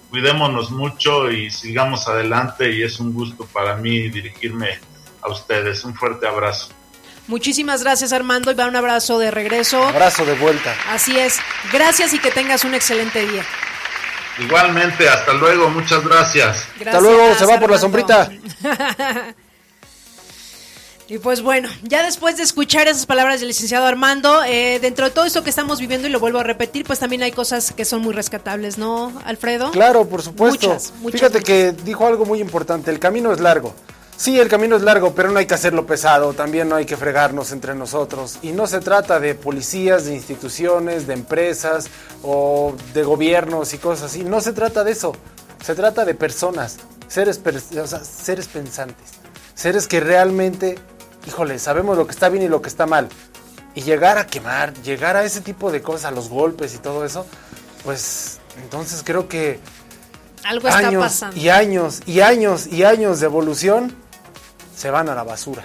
Cuidémonos 0.10 0.72
mucho 0.72 1.32
y 1.32 1.50
sigamos 1.50 2.08
adelante 2.08 2.72
y 2.72 2.84
es 2.84 3.00
un 3.00 3.14
gusto 3.14 3.46
para 3.46 3.76
mí 3.76 4.10
dirigirme 4.10 4.80
a 5.22 5.30
ustedes. 5.30 5.84
Un 5.84 5.96
fuerte 5.96 6.28
abrazo. 6.28 6.70
Muchísimas 7.28 7.82
gracias 7.82 8.14
Armando 8.14 8.52
y 8.52 8.54
va 8.54 8.68
un 8.68 8.76
abrazo 8.76 9.18
de 9.18 9.32
regreso. 9.32 9.84
Abrazo 9.84 10.26
de 10.26 10.36
vuelta. 10.36 10.76
Así 10.90 11.18
es. 11.18 11.40
Gracias 11.74 12.14
y 12.14 12.20
que 12.20 12.30
tengas 12.30 12.64
un 12.64 12.76
excelente 12.76 13.26
día. 13.26 13.44
Igualmente, 14.38 15.08
hasta 15.08 15.34
luego, 15.34 15.70
muchas 15.70 16.04
gracias. 16.04 16.68
gracias 16.76 16.88
hasta 16.88 17.00
luego, 17.00 17.34
se 17.36 17.46
va 17.46 17.54
Armando. 17.54 17.60
por 17.62 17.72
la 17.72 17.78
sombrita. 17.78 18.30
Y 21.08 21.20
pues 21.20 21.44
bueno, 21.44 21.70
ya 21.84 22.04
después 22.04 22.38
de 22.38 22.44
escuchar 22.44 22.88
esas 22.88 23.06
palabras 23.06 23.40
del 23.40 23.50
licenciado 23.50 23.86
Armando, 23.86 24.44
eh, 24.44 24.80
dentro 24.82 25.06
de 25.06 25.12
todo 25.12 25.26
esto 25.26 25.44
que 25.44 25.52
estamos 25.52 25.80
viviendo, 25.80 26.08
y 26.08 26.12
lo 26.12 26.20
vuelvo 26.20 26.40
a 26.40 26.44
repetir, 26.44 26.84
pues 26.84 26.98
también 26.98 27.22
hay 27.22 27.32
cosas 27.32 27.74
que 27.74 27.86
son 27.86 28.02
muy 28.02 28.14
rescatables, 28.14 28.80
¿no, 28.80 29.14
Alfredo? 29.24 29.70
Claro, 29.70 30.08
por 30.08 30.24
supuesto. 30.24 30.68
Muchas, 30.68 30.94
muchas, 31.02 31.20
Fíjate 31.20 31.40
muchas. 31.40 31.46
que 31.46 31.72
dijo 31.84 32.08
algo 32.08 32.26
muy 32.26 32.42
importante, 32.42 32.90
el 32.90 33.00
camino 33.00 33.32
es 33.32 33.40
largo. 33.40 33.76
Sí, 34.18 34.40
el 34.40 34.48
camino 34.48 34.78
es 34.78 34.82
largo, 34.82 35.14
pero 35.14 35.30
no 35.30 35.38
hay 35.40 35.46
que 35.46 35.54
hacerlo 35.54 35.86
pesado, 35.86 36.34
también 36.34 36.70
no 36.70 36.76
hay 36.78 36.86
que 36.86 36.98
fregarnos 36.98 37.52
entre 37.52 37.76
nosotros. 37.76 38.40
Y 38.42 38.54
no 38.54 38.66
se 38.66 38.80
trata 38.80 39.20
de 39.20 39.36
policías, 39.36 40.06
de 40.06 40.16
instituciones, 40.16 41.06
de 41.06 41.14
empresas 41.14 41.88
o 42.24 42.74
de 42.94 43.04
gobiernos 43.04 43.74
y 43.74 43.78
cosas 43.78 44.12
así. 44.12 44.24
No 44.24 44.40
se 44.42 44.54
trata 44.54 44.84
de 44.84 44.94
eso. 44.94 45.14
Se 45.64 45.76
trata 45.76 46.06
de 46.06 46.16
personas, 46.16 46.78
seres, 47.10 47.42
o 47.78 47.88
sea, 47.88 48.04
seres 48.04 48.48
pensantes, 48.48 49.06
seres 49.54 49.88
que 49.88 50.00
realmente 50.00 50.78
híjole, 51.28 51.60
sabemos 51.60 51.98
lo 51.98 52.06
que 52.06 52.12
está 52.12 52.30
bien 52.30 52.44
y 52.44 52.48
lo 52.48 52.62
que 52.62 52.70
está 52.70 52.86
mal. 52.86 53.10
Y 53.74 53.82
llegar 53.82 54.18
a 54.18 54.28
quemar, 54.28 54.74
llegar 54.82 55.18
a 55.18 55.24
ese 55.24 55.42
tipo 55.42 55.72
de 55.72 55.82
cosas, 55.82 56.06
a 56.06 56.12
los 56.12 56.30
golpes 56.30 56.74
y 56.76 56.78
todo 56.78 57.04
eso, 57.06 57.26
pues 57.84 58.40
entonces 58.64 59.04
creo 59.04 59.28
que 59.28 59.60
algo 60.44 60.68
está 60.68 60.88
años 60.88 61.04
pasando. 61.04 61.38
Y 61.38 61.50
años 61.50 62.02
y 62.06 62.22
años 62.22 62.68
y 62.68 62.84
años 62.84 63.20
de 63.20 63.26
evolución 63.26 63.96
se 64.76 64.90
van 64.90 65.10
a 65.10 65.16
la 65.16 65.24
basura. 65.24 65.64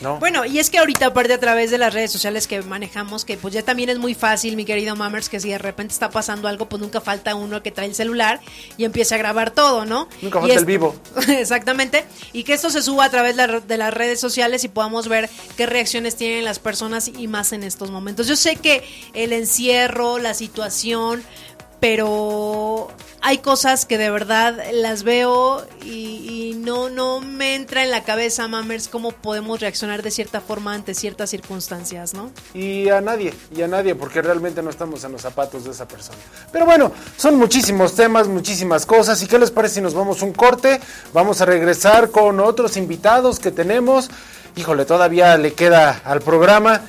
No. 0.00 0.18
Bueno, 0.18 0.44
y 0.44 0.58
es 0.58 0.70
que 0.70 0.78
ahorita 0.78 1.06
aparte 1.06 1.32
a 1.32 1.40
través 1.40 1.70
de 1.70 1.78
las 1.78 1.92
redes 1.92 2.12
sociales 2.12 2.46
que 2.46 2.62
manejamos, 2.62 3.24
que 3.24 3.36
pues 3.36 3.54
ya 3.54 3.62
también 3.62 3.88
es 3.88 3.98
muy 3.98 4.14
fácil, 4.14 4.56
mi 4.56 4.64
querido 4.64 4.96
Mammers, 4.96 5.28
que 5.28 5.40
si 5.40 5.50
de 5.50 5.58
repente 5.58 5.92
está 5.92 6.10
pasando 6.10 6.48
algo, 6.48 6.68
pues 6.68 6.80
nunca 6.80 7.00
falta 7.00 7.34
uno 7.34 7.62
que 7.62 7.70
trae 7.70 7.86
el 7.86 7.94
celular 7.94 8.40
y 8.76 8.84
empieza 8.84 9.16
a 9.16 9.18
grabar 9.18 9.50
todo, 9.50 9.84
¿no? 9.84 10.08
Nunca 10.22 10.40
falta 10.40 10.54
el 10.54 10.64
vivo. 10.64 10.94
Exactamente. 11.28 12.04
Y 12.32 12.44
que 12.44 12.54
esto 12.54 12.70
se 12.70 12.82
suba 12.82 13.04
a 13.04 13.10
través 13.10 13.36
de 13.36 13.76
las 13.76 13.94
redes 13.94 14.20
sociales 14.20 14.64
y 14.64 14.68
podamos 14.68 15.08
ver 15.08 15.28
qué 15.56 15.66
reacciones 15.66 16.16
tienen 16.16 16.44
las 16.44 16.58
personas 16.58 17.08
y 17.08 17.26
más 17.28 17.52
en 17.52 17.62
estos 17.62 17.90
momentos. 17.90 18.26
Yo 18.26 18.36
sé 18.36 18.56
que 18.56 18.82
el 19.14 19.32
encierro, 19.32 20.18
la 20.18 20.34
situación, 20.34 21.22
pero 21.80 22.88
hay 23.22 23.38
cosas 23.38 23.84
que 23.84 23.98
de 23.98 24.10
verdad 24.10 24.58
las 24.72 25.02
veo 25.02 25.66
y, 25.84 26.54
no, 26.58 26.88
no 26.90 27.20
me 27.20 27.54
entra 27.54 27.82
en 27.82 27.90
la 27.90 28.04
cabeza, 28.04 28.46
Mammers, 28.46 28.88
cómo 28.88 29.12
podemos 29.12 29.60
reaccionar 29.60 30.02
de 30.02 30.10
cierta 30.10 30.40
forma 30.40 30.74
ante 30.74 30.94
ciertas 30.94 31.30
circunstancias, 31.30 32.14
¿no? 32.14 32.30
Y 32.52 32.88
a 32.90 33.00
nadie, 33.00 33.32
y 33.54 33.62
a 33.62 33.68
nadie, 33.68 33.94
porque 33.94 34.20
realmente 34.20 34.62
no 34.62 34.70
estamos 34.70 35.02
en 35.04 35.12
los 35.12 35.22
zapatos 35.22 35.64
de 35.64 35.70
esa 35.70 35.88
persona. 35.88 36.18
Pero 36.52 36.66
bueno, 36.66 36.92
son 37.16 37.36
muchísimos 37.36 37.94
temas, 37.94 38.28
muchísimas 38.28 38.84
cosas. 38.84 39.22
¿Y 39.22 39.26
qué 39.26 39.38
les 39.38 39.50
parece 39.50 39.76
si 39.76 39.80
nos 39.80 39.94
vamos 39.94 40.22
un 40.22 40.32
corte? 40.32 40.80
Vamos 41.12 41.40
a 41.40 41.46
regresar 41.46 42.10
con 42.10 42.40
otros 42.40 42.76
invitados 42.76 43.38
que 43.38 43.50
tenemos. 43.50 44.10
Híjole, 44.56 44.84
todavía 44.84 45.36
le 45.38 45.52
queda 45.52 46.02
al 46.04 46.20
programa. 46.20 46.82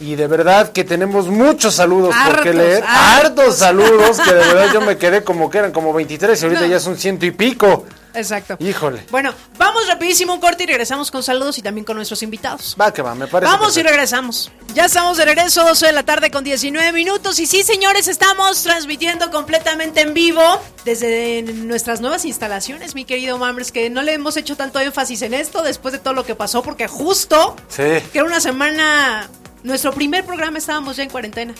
Y 0.00 0.16
de 0.16 0.26
verdad 0.26 0.72
que 0.72 0.84
tenemos 0.84 1.28
muchos 1.28 1.74
saludos 1.74 2.14
por 2.26 2.42
qué 2.42 2.52
leer. 2.52 2.82
hartos. 2.86 3.24
Hartos 3.24 3.56
saludos, 3.58 4.20
que 4.20 4.34
de 4.34 4.38
verdad 4.54 4.72
yo 4.72 4.80
me 4.80 4.96
quedé 4.98 5.22
como 5.24 5.48
que 5.50 5.58
eran 5.58 5.72
como 5.72 5.92
23 5.92 6.40
y 6.40 6.44
ahorita 6.44 6.66
ya 6.66 6.80
son 6.80 6.96
ciento 6.98 7.26
y 7.26 7.30
pico. 7.30 7.86
Exacto. 8.16 8.56
Híjole. 8.60 9.04
Bueno, 9.10 9.34
vamos 9.58 9.88
rapidísimo 9.88 10.34
un 10.34 10.40
corte 10.40 10.62
y 10.62 10.66
regresamos 10.66 11.10
con 11.10 11.24
saludos 11.24 11.58
y 11.58 11.62
también 11.62 11.84
con 11.84 11.96
nuestros 11.96 12.22
invitados. 12.22 12.76
Va 12.80 12.92
que 12.92 13.02
va, 13.02 13.12
me 13.16 13.26
parece. 13.26 13.50
Vamos 13.52 13.76
y 13.76 13.82
regresamos. 13.82 14.52
Ya 14.72 14.84
estamos 14.84 15.16
de 15.16 15.24
regreso, 15.24 15.64
12 15.64 15.86
de 15.86 15.92
la 15.92 16.04
tarde 16.04 16.30
con 16.30 16.44
19 16.44 16.92
minutos. 16.92 17.40
Y 17.40 17.46
sí, 17.46 17.64
señores, 17.64 18.06
estamos 18.06 18.62
transmitiendo 18.62 19.32
completamente 19.32 20.00
en 20.02 20.14
vivo 20.14 20.42
desde 20.84 21.42
nuestras 21.42 22.00
nuevas 22.00 22.24
instalaciones, 22.24 22.94
mi 22.94 23.04
querido 23.04 23.36
Mammers, 23.38 23.72
que 23.72 23.90
no 23.90 24.00
le 24.02 24.12
hemos 24.12 24.36
hecho 24.36 24.54
tanto 24.56 24.78
énfasis 24.78 25.22
en 25.22 25.34
esto 25.34 25.62
después 25.62 25.90
de 25.90 25.98
todo 25.98 26.14
lo 26.14 26.24
que 26.24 26.36
pasó, 26.36 26.62
porque 26.62 26.86
justo 26.86 27.56
Sí. 27.68 27.82
que 28.12 28.18
era 28.18 28.24
una 28.24 28.38
semana, 28.40 29.28
nuestro 29.64 29.92
primer 29.92 30.24
programa 30.24 30.58
estábamos 30.58 30.96
ya 30.96 31.02
en 31.02 31.10
cuarentena. 31.10 31.54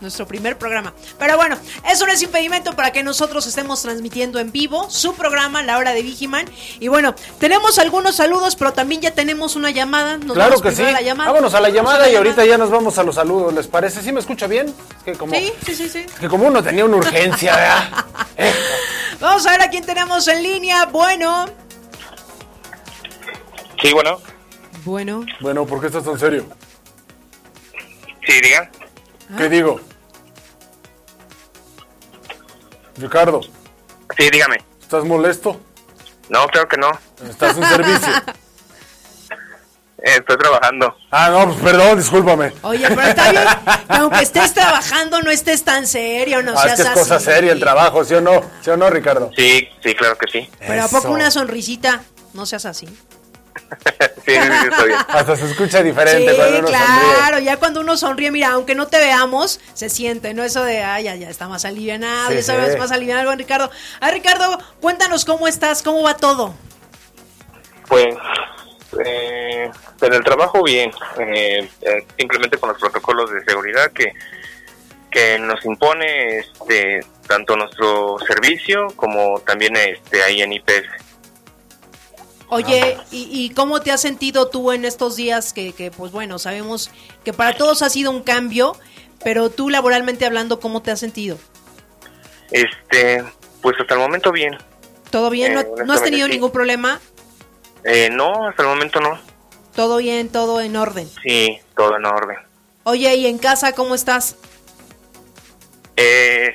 Nuestro 0.00 0.28
primer 0.28 0.56
programa. 0.56 0.94
Pero 1.18 1.36
bueno, 1.36 1.56
eso 1.90 2.06
no 2.06 2.12
es 2.12 2.22
impedimento 2.22 2.74
para 2.76 2.92
que 2.92 3.02
nosotros 3.02 3.44
estemos 3.48 3.82
transmitiendo 3.82 4.38
en 4.38 4.52
vivo 4.52 4.88
su 4.88 5.14
programa, 5.14 5.64
La 5.64 5.76
Hora 5.76 5.92
de 5.92 6.02
Vigiman. 6.02 6.48
Y 6.78 6.86
bueno, 6.86 7.16
tenemos 7.40 7.80
algunos 7.80 8.14
saludos, 8.14 8.54
pero 8.54 8.72
también 8.72 9.00
ya 9.00 9.10
tenemos 9.10 9.56
una 9.56 9.72
llamada. 9.72 10.16
Nos 10.18 10.34
Claro 10.36 10.50
vamos 10.50 10.62
que 10.62 10.70
sí. 10.70 10.84
a 10.84 10.92
la 10.92 11.00
llamada. 11.00 11.30
Vámonos 11.32 11.52
a 11.54 11.60
la 11.60 11.70
llamada 11.70 12.08
y 12.08 12.14
ahorita 12.14 12.44
ya 12.46 12.56
nos 12.56 12.70
vamos 12.70 12.96
a 12.98 13.02
los 13.02 13.16
saludos, 13.16 13.52
¿les 13.52 13.66
parece? 13.66 14.00
¿Sí 14.00 14.12
me 14.12 14.20
escucha 14.20 14.46
bien? 14.46 14.68
Es 14.68 15.02
que 15.04 15.12
como, 15.14 15.34
Sí, 15.34 15.52
sí, 15.66 15.74
sí, 15.74 15.88
sí. 15.88 16.06
que 16.20 16.28
como 16.28 16.46
uno 16.46 16.62
tenía 16.62 16.84
una 16.84 16.96
urgencia, 16.98 17.56
¿verdad? 17.56 18.06
Eh, 18.36 18.52
Vamos 19.20 19.44
a 19.48 19.50
ver 19.50 19.62
a 19.62 19.68
quién 19.68 19.84
tenemos 19.84 20.28
en 20.28 20.44
línea. 20.44 20.86
Bueno. 20.86 21.46
Sí, 23.82 23.92
bueno. 23.92 24.20
Bueno. 24.84 25.26
Bueno, 25.40 25.66
¿por 25.66 25.80
qué 25.80 25.88
estás 25.88 26.04
tan 26.04 26.16
serio? 26.20 26.46
Sí, 28.28 28.40
diga. 28.42 28.70
¿Qué 29.38 29.48
digo? 29.48 29.80
Ricardo, 32.98 33.40
Sí, 34.18 34.28
dígame. 34.30 34.58
¿estás 34.80 35.04
molesto? 35.04 35.58
No, 36.28 36.46
claro 36.48 36.68
que 36.68 36.76
no. 36.76 36.90
¿Estás 37.28 37.56
en 37.56 37.64
servicio? 37.64 38.08
Estoy 39.98 40.36
trabajando. 40.36 40.94
Ah, 41.10 41.30
no, 41.30 41.46
pues 41.46 41.58
perdón, 41.60 41.98
discúlpame. 41.98 42.52
Oye, 42.62 42.86
pero 42.88 43.02
está 43.02 43.30
bien 43.30 43.44
que 43.88 43.96
aunque 43.96 44.22
estés 44.22 44.54
trabajando, 44.54 45.20
no 45.22 45.30
estés 45.30 45.64
tan 45.64 45.86
serio, 45.86 46.42
no 46.42 46.52
ah, 46.52 46.54
es 46.54 46.60
seas 46.60 46.76
que 46.76 46.82
es 46.82 46.88
así. 46.88 46.98
cosa 46.98 47.20
seria 47.20 47.52
el 47.52 47.60
trabajo, 47.60 48.04
¿sí 48.04 48.14
o 48.14 48.20
no? 48.20 48.42
¿Sí 48.60 48.70
o 48.70 48.76
no, 48.76 48.90
Ricardo? 48.90 49.30
Sí, 49.36 49.68
sí, 49.82 49.94
claro 49.94 50.16
que 50.18 50.30
sí. 50.30 50.50
Pero 50.58 50.84
¿a 50.84 50.88
poco 50.88 51.10
una 51.10 51.30
sonrisita? 51.30 52.02
No 52.34 52.46
seas 52.46 52.66
así. 52.66 52.86
Sí, 54.28 54.34
sí, 54.34 54.40
sí, 54.42 54.68
estoy 54.70 54.88
bien. 54.88 55.00
Hasta 55.08 55.36
se 55.36 55.46
escucha 55.46 55.82
diferente 55.82 56.30
Sí, 56.30 56.36
cuando 56.36 56.58
uno 56.58 56.68
claro, 56.68 57.38
ya 57.38 57.56
cuando 57.56 57.80
uno 57.80 57.96
sonríe, 57.96 58.30
mira, 58.30 58.48
aunque 58.48 58.74
no 58.74 58.86
te 58.86 58.98
veamos, 58.98 59.58
se 59.72 59.88
siente, 59.88 60.34
¿no? 60.34 60.44
Eso 60.44 60.62
de, 60.64 60.82
ay, 60.82 61.04
ya, 61.04 61.14
ya 61.14 61.30
está 61.30 61.48
más 61.48 61.64
alivianado, 61.64 62.28
Sí, 62.28 62.36
ya 62.36 62.42
sabes, 62.42 62.74
sí. 62.74 62.78
más 62.78 62.92
alivianado, 62.92 63.26
buen 63.26 63.38
Ricardo. 63.38 63.70
Ay, 64.00 64.12
Ricardo, 64.12 64.58
cuéntanos 64.82 65.24
cómo 65.24 65.48
estás, 65.48 65.82
cómo 65.82 66.02
va 66.02 66.14
todo. 66.14 66.54
Pues, 67.88 68.14
eh, 69.04 69.70
en 70.02 70.12
el 70.12 70.24
trabajo 70.24 70.62
bien. 70.62 70.90
Eh, 71.18 71.68
eh, 71.82 72.06
simplemente 72.18 72.58
con 72.58 72.70
los 72.70 72.78
protocolos 72.78 73.30
de 73.30 73.42
seguridad 73.44 73.90
que, 73.92 74.12
que 75.10 75.38
nos 75.38 75.64
impone 75.64 76.38
este 76.38 77.00
tanto 77.26 77.56
nuestro 77.56 78.16
servicio 78.26 78.88
como 78.96 79.40
también 79.40 79.76
este 79.76 80.22
ahí 80.22 80.42
en 80.42 80.52
IPS. 80.52 81.07
Oye, 82.50 82.96
¿y, 83.10 83.28
y 83.30 83.50
cómo 83.50 83.80
te 83.80 83.92
has 83.92 84.00
sentido 84.00 84.48
tú 84.48 84.72
en 84.72 84.84
estos 84.84 85.16
días 85.16 85.52
que, 85.52 85.72
que, 85.74 85.90
pues 85.90 86.12
bueno, 86.12 86.38
sabemos 86.38 86.90
que 87.24 87.32
para 87.32 87.56
todos 87.56 87.82
ha 87.82 87.90
sido 87.90 88.10
un 88.10 88.22
cambio, 88.22 88.74
pero 89.22 89.50
tú 89.50 89.68
laboralmente 89.68 90.24
hablando, 90.24 90.58
¿cómo 90.58 90.80
te 90.80 90.90
has 90.90 91.00
sentido? 91.00 91.36
Este, 92.50 93.22
pues 93.60 93.76
hasta 93.78 93.94
el 93.94 94.00
momento 94.00 94.32
bien. 94.32 94.56
¿Todo 95.10 95.28
bien? 95.28 95.58
Eh, 95.58 95.66
¿No, 95.76 95.84
no 95.84 95.92
has 95.92 96.02
tenido 96.02 96.26
sí. 96.26 96.32
ningún 96.32 96.50
problema? 96.50 97.00
Eh, 97.84 98.08
no, 98.10 98.48
hasta 98.48 98.62
el 98.62 98.68
momento 98.68 99.00
no. 99.00 99.18
¿Todo 99.74 99.98
bien? 99.98 100.28
¿Todo 100.30 100.60
en 100.60 100.76
orden? 100.76 101.08
Sí, 101.22 101.60
todo 101.76 101.96
en 101.96 102.06
orden. 102.06 102.38
Oye, 102.84 103.14
¿y 103.14 103.26
en 103.26 103.38
casa 103.38 103.72
cómo 103.72 103.94
estás? 103.94 104.36
Eh, 105.96 106.54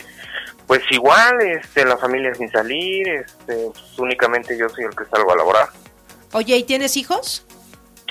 pues 0.67 0.81
igual, 0.89 1.33
este, 1.41 1.85
la 1.85 1.97
familia 1.97 2.33
sin 2.33 2.51
salir, 2.51 3.07
este, 3.07 3.67
pues, 3.71 3.99
únicamente 3.99 4.57
yo 4.57 4.67
soy 4.69 4.85
el 4.85 4.95
que 4.95 5.05
salgo 5.05 5.31
a 5.31 5.35
laborar. 5.35 5.69
Oye, 6.33 6.57
¿y 6.57 6.63
tienes 6.63 6.97
hijos? 6.97 7.45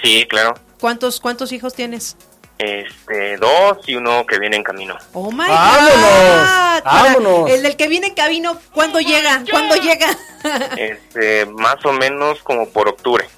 Sí, 0.03 0.27
claro. 0.28 0.55
¿Cuántos, 0.81 1.20
cuántos 1.20 1.53
hijos 1.53 1.74
tienes? 1.74 2.16
Este, 2.59 3.36
dos 3.39 3.78
y 3.89 3.97
uno 3.97 4.24
que 4.24 4.39
viene 4.39 4.57
en 4.57 4.62
camino. 4.62 4.97
Oh 5.12 5.32
my 5.32 5.39
¡Vámonos! 5.49 5.94
God. 5.97 6.85
¡Vámonos! 6.85 7.51
El 7.51 7.62
del 7.62 7.77
que 7.77 7.89
viene 7.89 8.09
en 8.09 8.15
camino, 8.15 8.57
¿cuándo 8.73 9.01
llega? 9.01 9.43
¿Cuándo 9.51 9.77
llega? 9.77 10.09
Este, 10.77 11.47
más 11.47 11.85
o 11.85 11.93
menos 11.93 12.43
como 12.43 12.69
por 12.69 12.89
octubre. 12.89 13.28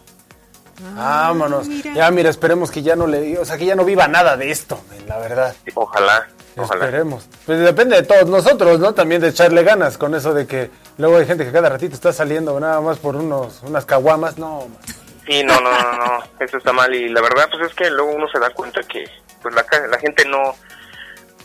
Vámonos. 0.94 1.66
mira. 1.69 1.93
Ya, 1.94 2.11
mira, 2.11 2.31
esperemos 2.31 2.70
que 2.70 2.82
ya 2.82 2.97
no 2.97 3.06
le, 3.06 3.39
o 3.39 3.44
sea, 3.44 3.59
que 3.59 3.66
ya 3.66 3.74
no 3.74 3.85
viva 3.85 4.09
nada 4.09 4.36
de 4.39 4.51
esto, 4.51 4.81
la 5.06 5.19
verdad. 5.19 5.55
Ojalá, 5.74 6.28
ojalá. 6.56 6.85
Esperemos. 6.86 7.28
Pues 7.47 7.60
depende 7.60 7.97
de 7.97 8.02
todos 8.02 8.28
nosotros, 8.28 8.78
¿no? 8.78 8.94
También 8.94 9.20
de 9.20 9.28
echarle 9.28 9.62
ganas 9.62 9.98
con 9.98 10.14
eso 10.14 10.35
de 10.35 10.47
que 10.47 10.70
luego 10.98 11.16
hay 11.16 11.26
gente 11.26 11.44
que 11.44 11.52
cada 11.52 11.68
ratito 11.68 11.94
está 11.94 12.12
saliendo 12.12 12.59
nada 12.60 12.81
más 12.81 12.98
por 12.98 13.16
unos 13.16 13.62
unas 13.62 13.85
caguamas. 13.85 14.39
No, 14.39 14.60
man. 14.68 14.78
Sí, 15.26 15.43
no, 15.43 15.59
no, 15.60 15.70
no, 15.70 15.93
no, 15.93 16.24
eso 16.39 16.59
está 16.59 16.72
mal 16.72 16.94
y 16.94 17.09
la 17.09 17.22
verdad 17.22 17.48
pues 17.51 17.70
es 17.70 17.74
que 17.74 17.89
luego 17.90 18.12
uno 18.12 18.28
se 18.28 18.39
da 18.39 18.51
cuenta 18.51 18.82
que 18.82 19.05
pues 19.43 19.55
la, 19.55 19.64
la 19.89 19.98
gente 19.98 20.26
no 20.26 20.55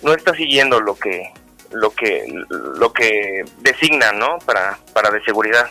no 0.02 0.14
está 0.14 0.34
siguiendo 0.34 0.80
lo 0.82 0.96
que 0.96 1.32
lo 1.72 1.92
que 1.92 2.26
lo 2.50 2.92
que 2.94 3.44
designan, 3.60 4.20
¿no? 4.20 4.38
Para 4.46 4.80
para 4.94 5.10
de 5.12 5.24
seguridad. 5.24 5.70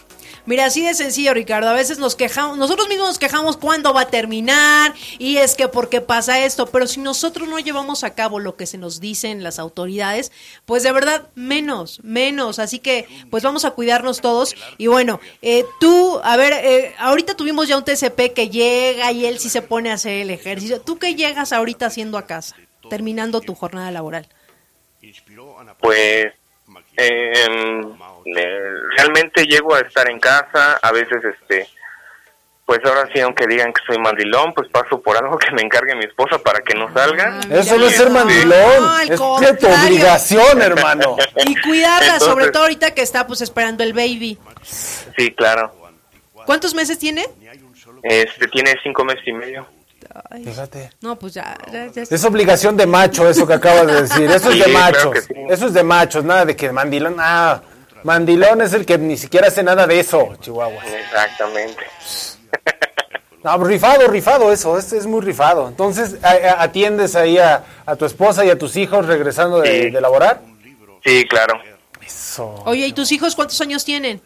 Mira, 0.48 0.64
así 0.64 0.82
de 0.82 0.94
sencillo, 0.94 1.34
Ricardo. 1.34 1.68
A 1.68 1.74
veces 1.74 1.98
nos 1.98 2.16
quejamos, 2.16 2.56
nosotros 2.56 2.88
mismos 2.88 3.08
nos 3.08 3.18
quejamos 3.18 3.58
cuándo 3.58 3.92
va 3.92 4.00
a 4.00 4.08
terminar 4.08 4.94
y 5.18 5.36
es 5.36 5.54
que 5.54 5.68
por 5.68 5.90
qué 5.90 6.00
pasa 6.00 6.42
esto, 6.42 6.64
pero 6.68 6.86
si 6.86 7.00
nosotros 7.00 7.46
no 7.50 7.58
llevamos 7.58 8.02
a 8.02 8.14
cabo 8.14 8.38
lo 8.40 8.56
que 8.56 8.64
se 8.64 8.78
nos 8.78 8.98
dicen 8.98 9.42
las 9.42 9.58
autoridades, 9.58 10.32
pues 10.64 10.84
de 10.84 10.92
verdad 10.92 11.28
menos, 11.34 12.00
menos. 12.02 12.60
Así 12.60 12.78
que 12.78 13.06
pues 13.28 13.42
vamos 13.42 13.66
a 13.66 13.72
cuidarnos 13.72 14.22
todos. 14.22 14.54
Y 14.78 14.86
bueno, 14.86 15.20
eh, 15.42 15.66
tú, 15.80 16.18
a 16.24 16.38
ver, 16.38 16.54
eh, 16.54 16.94
ahorita 16.98 17.34
tuvimos 17.34 17.68
ya 17.68 17.76
un 17.76 17.84
TCP 17.84 18.32
que 18.34 18.48
llega 18.48 19.12
y 19.12 19.26
él 19.26 19.38
sí 19.38 19.50
se 19.50 19.60
pone 19.60 19.90
a 19.90 19.94
hacer 19.96 20.14
el 20.14 20.30
ejercicio. 20.30 20.80
¿Tú 20.80 20.98
qué 20.98 21.14
llegas 21.14 21.52
ahorita 21.52 21.84
haciendo 21.84 22.16
a 22.16 22.24
casa, 22.24 22.56
terminando 22.88 23.42
tu 23.42 23.54
jornada 23.54 23.90
laboral? 23.90 24.26
Pues 25.80 26.26
eh, 26.96 27.46
realmente 28.96 29.44
llego 29.44 29.74
a 29.74 29.80
estar 29.80 30.10
en 30.10 30.18
casa, 30.18 30.78
a 30.82 30.92
veces 30.92 31.18
este 31.24 31.68
pues 32.66 32.80
ahora 32.84 33.08
sí, 33.14 33.18
aunque 33.20 33.46
digan 33.46 33.72
que 33.72 33.80
soy 33.86 33.96
mandilón, 33.98 34.52
pues 34.52 34.68
paso 34.68 35.00
por 35.00 35.16
algo 35.16 35.38
que 35.38 35.50
me 35.52 35.62
encargue 35.62 35.94
mi 35.94 36.04
esposa 36.04 36.36
para 36.36 36.60
que 36.60 36.74
no 36.74 36.92
salga. 36.92 37.40
Ah, 37.42 37.54
Eso 37.54 37.78
no 37.78 37.86
es 37.86 37.96
ser 37.96 38.10
mandilón, 38.10 38.82
No, 38.82 39.00
es 39.00 39.16
tu 39.58 39.66
obligación, 39.66 40.60
hermano. 40.60 41.16
Y 41.46 41.58
cuidarla, 41.62 42.16
Entonces- 42.16 42.28
sobre 42.28 42.50
todo 42.50 42.64
ahorita 42.64 42.92
que 42.92 43.00
está 43.00 43.26
pues 43.26 43.40
esperando 43.40 43.82
el 43.84 43.94
baby. 43.94 44.38
Sí, 44.62 45.30
claro. 45.30 45.74
¿Cuántos 46.44 46.74
meses 46.74 46.98
tiene? 46.98 47.24
Este 48.02 48.46
tiene 48.48 48.76
cinco 48.82 49.02
meses 49.02 49.26
y 49.26 49.32
medio. 49.32 49.66
Ay, 50.30 50.44
Fíjate. 50.44 50.90
no, 51.00 51.18
pues 51.18 51.34
ya, 51.34 51.56
ya- 51.72 51.86
ya- 51.86 52.02
Es 52.02 52.24
obligación 52.24 52.76
de 52.76 52.86
macho 52.86 53.28
eso 53.28 53.46
que 53.46 53.54
acabas 53.54 53.86
de 53.86 54.02
decir. 54.02 54.30
Eso 54.30 54.50
es 54.50 54.58
de 54.58 54.64
claro 54.64 54.78
machos. 54.78 55.12
que 55.12 55.20
sí. 55.22 55.34
Eso 55.48 55.66
es 55.66 55.74
de 55.74 55.82
machos, 55.82 56.24
nada 56.24 56.44
de 56.44 56.56
que 56.56 56.70
mandilón. 56.72 57.16
Ah, 57.18 57.60
mandilón 58.04 58.60
es 58.62 58.72
el 58.72 58.84
que 58.86 58.96
ni 58.98 59.16
siquiera 59.16 59.48
hace 59.48 59.62
nada 59.62 59.86
de 59.86 59.98
eso, 60.00 60.34
Chihuahua. 60.40 60.82
Exactamente. 60.86 61.82
No, 63.44 63.56
rifado, 63.64 64.08
rifado 64.08 64.52
eso, 64.52 64.76
este 64.78 64.98
es 64.98 65.06
muy 65.06 65.20
rifado. 65.20 65.68
Entonces, 65.68 66.16
a- 66.24 66.30
a- 66.30 66.62
¿atiendes 66.64 67.14
ahí 67.14 67.38
a, 67.38 67.64
a 67.86 67.96
tu 67.96 68.04
esposa 68.04 68.44
y 68.44 68.50
a 68.50 68.58
tus 68.58 68.76
hijos 68.76 69.06
regresando 69.06 69.60
de, 69.60 69.82
Sí. 69.84 69.90
de 69.90 70.00
laborar? 70.00 70.40
Sí, 71.04 71.24
claro. 71.28 71.54
Eso. 72.04 72.54
Oye, 72.66 72.86
¿y 72.86 72.92
tus 72.92 73.12
hijos 73.12 73.34
cuántos 73.36 73.60
años 73.60 73.84
tienen? 73.84 74.20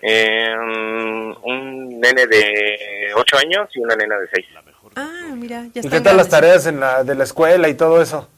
Eh, 0.00 0.54
un- 0.56 1.36
un 1.42 2.00
nene 2.00 2.26
de 2.28 2.78
8 3.16 3.36
años 3.38 3.68
y 3.74 3.80
una 3.80 3.96
nena 3.96 4.16
de 4.18 4.28
6. 4.32 4.46
Ah, 5.00 5.32
mira, 5.36 5.66
ya 5.72 5.82
¿Y 5.84 5.88
qué 5.88 6.00
tal 6.00 6.16
las 6.16 6.28
tareas 6.28 6.66
en 6.66 6.80
la, 6.80 7.04
de 7.04 7.14
la 7.14 7.22
escuela 7.22 7.68
y 7.68 7.74
todo 7.74 8.02
eso? 8.02 8.28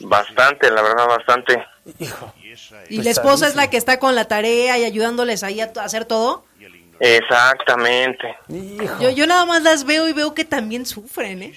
Bastante, 0.00 0.70
la 0.70 0.80
verdad, 0.80 1.06
bastante. 1.06 1.62
Hijo. 1.98 2.32
¿Y 2.88 3.02
la 3.02 3.10
esposa 3.10 3.46
es 3.46 3.56
la 3.56 3.68
que 3.68 3.76
está 3.76 3.98
con 3.98 4.14
la 4.14 4.24
tarea 4.24 4.78
y 4.78 4.84
ayudándoles 4.84 5.42
ahí 5.42 5.60
a, 5.60 5.70
hacer 5.82 6.06
todo? 6.06 6.46
Exactamente. 6.98 8.36
Hijo. 8.48 9.00
Yo, 9.00 9.10
yo 9.10 9.26
nada 9.26 9.44
más 9.44 9.62
las 9.62 9.84
veo 9.84 10.08
y 10.08 10.14
veo 10.14 10.32
que 10.32 10.46
también 10.46 10.86
sufren, 10.86 11.42
¿eh? 11.42 11.54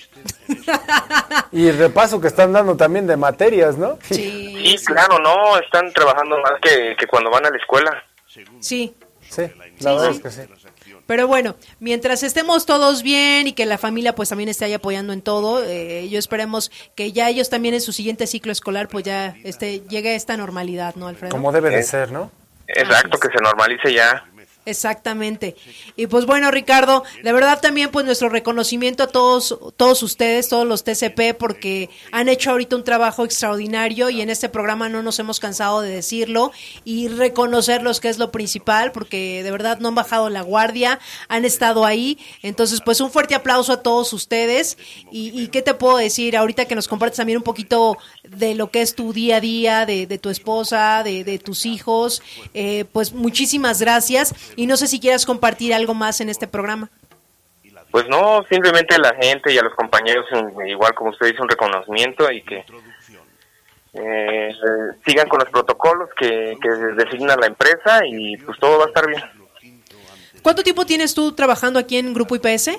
Y 1.53 1.67
el 1.67 1.77
repaso 1.77 2.19
que 2.19 2.27
están 2.27 2.51
dando 2.51 2.75
también 2.75 3.07
de 3.07 3.15
materias, 3.15 3.77
¿no? 3.77 3.99
Sí, 4.09 4.75
Sí, 4.77 4.85
claro, 4.85 5.17
no, 5.19 5.57
están 5.59 5.93
trabajando 5.93 6.37
más 6.39 6.59
que, 6.61 6.95
que 6.99 7.07
cuando 7.07 7.31
van 7.31 7.45
a 7.45 7.49
la 7.49 7.57
escuela. 7.57 8.03
sí. 8.59 8.93
Sí, 9.29 9.49
la 9.79 9.93
verdad 9.93 10.09
es 10.09 10.19
que 10.19 10.29
sí. 10.29 10.41
Pero 11.07 11.27
bueno, 11.27 11.55
mientras 11.79 12.23
estemos 12.23 12.65
todos 12.65 13.03
bien 13.03 13.47
y 13.47 13.53
que 13.53 13.65
la 13.65 13.77
familia 13.77 14.15
pues 14.15 14.29
también 14.29 14.49
esté 14.49 14.65
ahí 14.65 14.73
apoyando 14.73 15.13
en 15.13 15.21
todo, 15.21 15.63
eh, 15.63 16.07
yo 16.09 16.19
esperemos 16.19 16.71
que 16.95 17.11
ya 17.11 17.29
ellos 17.29 17.49
también 17.49 17.73
en 17.73 17.81
su 17.81 17.91
siguiente 17.93 18.27
ciclo 18.27 18.51
escolar 18.51 18.87
pues 18.87 19.03
ya 19.03 19.35
este, 19.43 19.81
llegue 19.89 20.15
esta 20.15 20.37
normalidad, 20.37 20.95
¿no, 20.95 21.07
Alfredo? 21.07 21.31
Como 21.31 21.51
debe 21.51 21.69
de 21.69 21.79
Eh. 21.79 21.83
ser, 21.83 22.11
¿no? 22.11 22.31
Exacto, 22.67 23.17
que 23.19 23.27
se 23.27 23.43
normalice 23.43 23.93
ya. 23.93 24.25
Exactamente. 24.65 25.55
Y 25.95 26.05
pues 26.05 26.27
bueno, 26.27 26.51
Ricardo, 26.51 27.03
de 27.23 27.33
verdad 27.33 27.59
también 27.61 27.89
pues 27.89 28.05
nuestro 28.05 28.29
reconocimiento 28.29 29.03
a 29.03 29.07
todos 29.07 29.57
todos 29.75 30.03
ustedes, 30.03 30.49
todos 30.49 30.67
los 30.67 30.83
TCP 30.83 31.35
porque 31.37 31.89
han 32.11 32.29
hecho 32.29 32.51
ahorita 32.51 32.75
un 32.75 32.83
trabajo 32.83 33.25
extraordinario 33.25 34.11
y 34.11 34.21
en 34.21 34.29
este 34.29 34.49
programa 34.49 34.87
no 34.87 35.01
nos 35.01 35.17
hemos 35.17 35.39
cansado 35.39 35.81
de 35.81 35.89
decirlo 35.89 36.51
y 36.85 37.07
reconocerlos 37.07 37.99
que 37.99 38.09
es 38.09 38.19
lo 38.19 38.31
principal 38.31 38.91
porque 38.91 39.41
de 39.41 39.49
verdad 39.49 39.79
no 39.79 39.87
han 39.87 39.95
bajado 39.95 40.29
la 40.29 40.41
guardia, 40.41 40.99
han 41.27 41.43
estado 41.43 41.83
ahí. 41.83 42.19
Entonces, 42.43 42.81
pues 42.85 43.01
un 43.01 43.11
fuerte 43.11 43.33
aplauso 43.33 43.73
a 43.73 43.81
todos 43.81 44.13
ustedes. 44.13 44.77
Y, 45.11 45.41
y 45.41 45.47
qué 45.47 45.63
te 45.63 45.73
puedo 45.73 45.97
decir 45.97 46.37
ahorita 46.37 46.65
que 46.65 46.75
nos 46.75 46.87
compartes 46.87 47.17
también 47.17 47.37
un 47.37 47.43
poquito 47.43 47.97
de 48.23 48.53
lo 48.53 48.69
que 48.69 48.81
es 48.81 48.93
tu 48.93 49.11
día 49.11 49.37
a 49.37 49.41
día, 49.41 49.85
de, 49.87 50.05
de 50.05 50.17
tu 50.19 50.29
esposa, 50.29 51.01
de, 51.03 51.23
de 51.23 51.39
tus 51.39 51.65
hijos, 51.65 52.21
eh, 52.53 52.85
pues 52.91 53.13
muchísimas 53.13 53.81
gracias 53.81 54.33
y 54.55 54.67
no 54.67 54.77
sé 54.77 54.87
si 54.87 54.99
quieras 54.99 55.25
compartir 55.25 55.73
algo 55.73 55.93
más 55.93 56.21
en 56.21 56.29
este 56.29 56.47
programa. 56.47 56.89
Pues 57.91 58.07
no, 58.07 58.43
simplemente 58.49 58.95
a 58.95 58.99
la 58.99 59.13
gente 59.15 59.51
y 59.53 59.57
a 59.57 59.63
los 59.63 59.73
compañeros, 59.75 60.25
igual 60.65 60.93
como 60.95 61.09
usted 61.09 61.27
dice, 61.27 61.41
un 61.41 61.49
reconocimiento 61.49 62.31
y 62.31 62.41
que 62.43 62.63
eh, 63.93 64.49
sigan 65.05 65.27
con 65.27 65.39
los 65.39 65.49
protocolos 65.49 66.09
que, 66.17 66.57
que 66.61 66.69
designa 67.03 67.35
la 67.35 67.47
empresa 67.47 67.99
y 68.07 68.37
pues 68.37 68.57
todo 68.59 68.77
va 68.79 68.85
a 68.85 68.87
estar 68.87 69.07
bien. 69.07 69.21
¿Cuánto 70.41 70.63
tiempo 70.63 70.85
tienes 70.85 71.13
tú 71.13 71.33
trabajando 71.33 71.77
aquí 71.79 71.97
en 71.97 72.13
Grupo 72.13 72.35
IPS? 72.35 72.69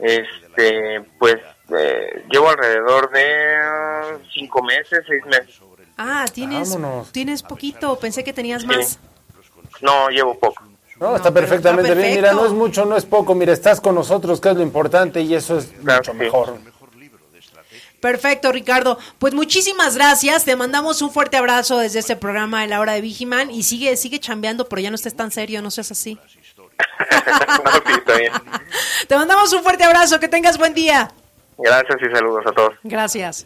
Este, 0.00 1.00
pues 1.18 1.36
eh, 1.76 2.24
llevo 2.30 2.48
alrededor 2.50 3.10
de 3.12 4.18
cinco 4.34 4.62
meses, 4.62 5.00
seis 5.06 5.24
meses. 5.26 5.60
Ah, 5.96 6.26
tienes, 6.32 6.74
Vámonos. 6.74 7.10
tienes 7.12 7.42
poquito, 7.42 7.98
pensé 7.98 8.22
que 8.22 8.32
tenías 8.32 8.62
Sí. 8.62 8.68
más. 8.68 8.98
No, 9.80 10.08
llevo 10.10 10.38
poco. 10.38 10.62
No, 11.00 11.10
No, 11.10 11.16
está 11.16 11.32
perfectamente 11.32 11.88
está 11.90 12.00
bien. 12.00 12.14
Mira, 12.16 12.32
no 12.32 12.46
es 12.46 12.52
mucho, 12.52 12.84
no 12.84 12.96
es 12.96 13.06
poco. 13.06 13.34
Mira, 13.34 13.52
estás 13.52 13.80
con 13.80 13.94
nosotros, 13.94 14.40
que 14.40 14.50
es 14.50 14.56
lo 14.56 14.62
importante, 14.62 15.22
y 15.22 15.34
eso 15.34 15.58
es 15.58 15.72
Claro 15.82 15.98
mucho 16.00 16.12
sí. 16.12 16.18
mejor. 16.18 16.58
Perfecto, 18.00 18.50
Ricardo. 18.52 18.98
Pues 19.18 19.34
muchísimas 19.34 19.94
gracias. 19.96 20.44
Te 20.44 20.56
mandamos 20.56 21.02
un 21.02 21.10
fuerte 21.10 21.36
abrazo 21.36 21.78
desde 21.78 21.98
este 21.98 22.16
programa 22.16 22.62
de 22.62 22.68
la 22.68 22.80
hora 22.80 22.92
de 22.94 23.00
Vigiman 23.02 23.50
y 23.50 23.62
sigue, 23.62 23.94
sigue 23.96 24.18
chambeando, 24.18 24.68
pero 24.68 24.80
ya 24.80 24.90
no 24.90 24.94
estés 24.96 25.14
tan 25.14 25.30
serio, 25.30 25.60
no 25.60 25.70
seas 25.70 25.90
así. 25.90 26.18
no, 26.56 26.64
sí, 27.86 27.92
está 27.98 28.16
bien. 28.18 28.32
Te 29.06 29.16
mandamos 29.16 29.52
un 29.52 29.62
fuerte 29.62 29.84
abrazo, 29.84 30.18
que 30.18 30.28
tengas 30.28 30.56
buen 30.56 30.72
día. 30.72 31.10
Gracias 31.58 31.98
y 32.00 32.14
saludos 32.14 32.42
a 32.46 32.52
todos. 32.52 32.72
Gracias. 32.84 33.44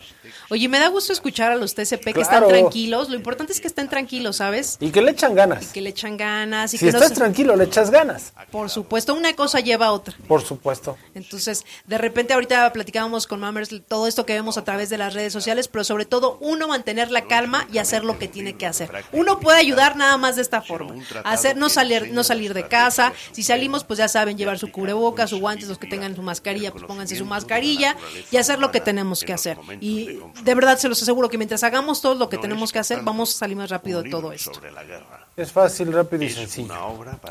Oye, 0.51 0.69
me 0.69 0.79
da 0.79 0.89
gusto 0.89 1.13
escuchar 1.13 1.53
a 1.53 1.57
los 1.57 1.75
TCP 1.75 2.13
que 2.13 2.21
están 2.21 2.47
tranquilos. 2.49 3.09
Lo 3.09 3.17
importante 3.17 3.53
es 3.53 3.61
que 3.61 3.69
estén 3.69 3.89
tranquilos, 3.89 4.37
¿sabes? 4.37 4.77
Y 4.81 4.91
que 4.91 5.03
le 5.03 5.13
echan 5.13 5.35
ganas. 5.35 5.69
Que 5.69 5.81
le 5.81 5.91
echan 5.91 6.17
ganas 6.17 6.75
y 6.75 6.79
Si 6.79 6.85
que 6.85 6.91
estás 6.91 7.13
tranquilo, 7.13 7.57
le 7.57 7.65
echas 7.65 7.91
ganas. 7.91 8.33
Por 8.51 8.71
supuesto, 8.71 9.15
una 9.15 9.35
cosa 9.35 9.61
lleva 9.61 9.87
a 9.87 9.93
otra. 9.93 10.15
Por 10.29 10.43
supuesto. 10.43 10.97
Entonces, 11.15 11.65
de 11.87 11.99
repente 11.99 12.35
ahorita 12.35 12.73
platicábamos 12.73 13.27
con 13.27 13.41
Mammers 13.41 13.71
todo 13.87 14.07
esto 14.07 14.27
que 14.27 14.35
vemos 14.35 14.59
a 14.59 14.65
través 14.65 14.91
de 14.91 14.99
las 14.99 15.15
redes 15.15 15.33
sociales, 15.33 15.69
pero 15.69 15.85
sobre 15.85 16.05
todo 16.05 16.39
uno 16.41 16.69
mantener 16.69 17.11
la 17.11 17.27
calma 17.27 17.67
y 17.73 17.79
hacer 17.79 18.05
lo 18.05 18.19
que 18.19 18.29
tiene 18.29 18.57
que 18.57 18.67
hacer. 18.67 18.91
Uno 19.13 19.41
puede 19.41 19.59
ayudar 19.59 19.97
nada 19.97 20.17
más 20.17 20.37
de 20.37 20.43
esta 20.43 20.63
forma, 20.63 20.95
hacer 21.25 21.57
no 21.57 21.69
salir 21.69 22.13
no 22.13 22.25
salir 22.25 22.55
de 22.55 22.67
casa, 22.69 23.13
si 23.33 23.43
salimos 23.43 23.85
pues 23.85 23.99
ya 23.99 24.09
saben 24.09 24.37
llevar 24.37 24.59
su 24.59 24.71
cubrebocas, 24.71 25.31
su 25.31 25.41
guantes, 25.41 25.69
los 25.69 25.79
que 25.79 25.87
tengan 25.87 26.15
su 26.15 26.23
mascarilla, 26.23 26.73
pues 26.73 26.85
pónganse 26.85 27.17
su 27.17 27.25
mascarilla 27.25 27.97
y 28.31 28.37
hacer 28.37 28.59
lo 28.59 28.71
que 28.71 28.81
tenemos 28.81 29.23
que 29.23 29.33
hacer. 29.33 29.59
Y 29.81 30.14
de 30.43 30.55
verdad 30.55 30.79
se 30.79 30.89
los 30.89 31.01
aseguro 31.03 31.29
que 31.29 31.39
mientras 31.39 31.63
hagamos 31.63 32.01
todo 32.01 32.15
lo 32.15 32.29
que 32.29 32.39
tenemos 32.39 32.73
que 32.73 32.79
hacer, 32.79 33.01
vamos 33.03 33.35
a 33.35 33.39
salir 33.39 33.57
más 33.57 33.71
rápido 33.71 34.03
de 34.03 34.11
todo 34.11 34.33
esto. 34.33 34.61
Es 35.37 35.51
fácil, 35.51 35.93
rápido 35.93 36.23
y 36.23 36.31
sencillo. 36.31 36.73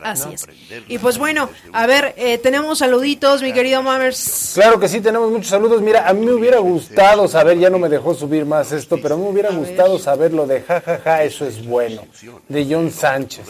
Así 0.01 0.34
es. 0.34 0.45
Y 0.89 0.97
pues 0.97 1.18
bueno, 1.18 1.49
a 1.72 1.88
ver, 1.88 2.14
eh, 2.18 2.38
tenemos 2.38 2.80
saluditos, 2.80 3.41
mi 3.41 3.53
querido 3.53 3.81
Mammers. 3.81 4.51
Claro 4.55 4.77
que 4.77 4.89
sí, 4.89 4.99
tenemos 4.99 5.31
muchos 5.31 5.47
saludos. 5.47 5.81
Mira, 5.81 6.07
a 6.07 6.14
mí 6.14 6.26
me 6.26 6.34
hubiera 6.34 6.60
gustado 6.60 7.27
saber, 7.30 7.57
ya 7.57 7.69
no 7.69 7.80
me 7.80 7.88
dejó 7.88 8.14
subir 8.14 8.45
más 8.45 8.72
esto, 8.73 8.99
pero 9.01 9.15
a 9.15 9.18
mí 9.18 9.23
me 9.23 9.30
hubiera 9.30 9.51
gustado 9.51 9.97
saber 9.99 10.34
lo 10.34 10.45
de 10.45 10.61
jajaja, 10.61 11.23
eso 11.23 11.45
es 11.45 11.65
bueno, 11.65 12.05
de 12.49 12.68
John 12.69 12.91
Sánchez. 12.91 13.47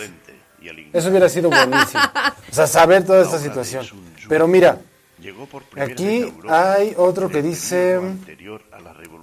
Eso 0.93 1.09
hubiera 1.09 1.27
sido 1.29 1.49
buenísimo. 1.49 2.03
O 2.51 2.53
sea, 2.53 2.67
saber 2.67 3.03
toda 3.05 3.23
esta 3.23 3.39
situación. 3.39 3.85
Pero 4.29 4.47
mira, 4.47 4.79
aquí 5.77 6.33
hay 6.49 6.93
otro 6.97 7.29
que 7.29 7.41
dice 7.41 7.99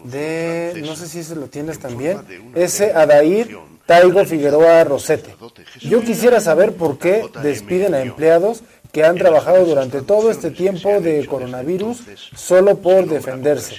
de, 0.04 0.82
no 0.84 0.96
sé 0.96 1.08
si 1.08 1.20
ese 1.20 1.36
lo 1.36 1.46
tienes 1.46 1.78
también, 1.78 2.20
ese 2.54 2.92
Adair 2.92 3.58
Taigo 3.86 4.24
Figueroa 4.24 4.84
Rosete. 4.84 5.34
Yo 5.80 6.02
quisiera 6.02 6.40
saber 6.40 6.76
por 6.76 6.98
qué 6.98 7.24
despiden 7.42 7.94
a 7.94 8.02
empleados 8.02 8.62
que 8.92 9.04
han 9.04 9.16
trabajado 9.16 9.64
durante 9.64 10.02
todo 10.02 10.30
este 10.30 10.50
tiempo 10.50 11.00
de 11.00 11.26
coronavirus 11.26 12.02
solo 12.34 12.76
por 12.78 13.06
defenderse. 13.06 13.76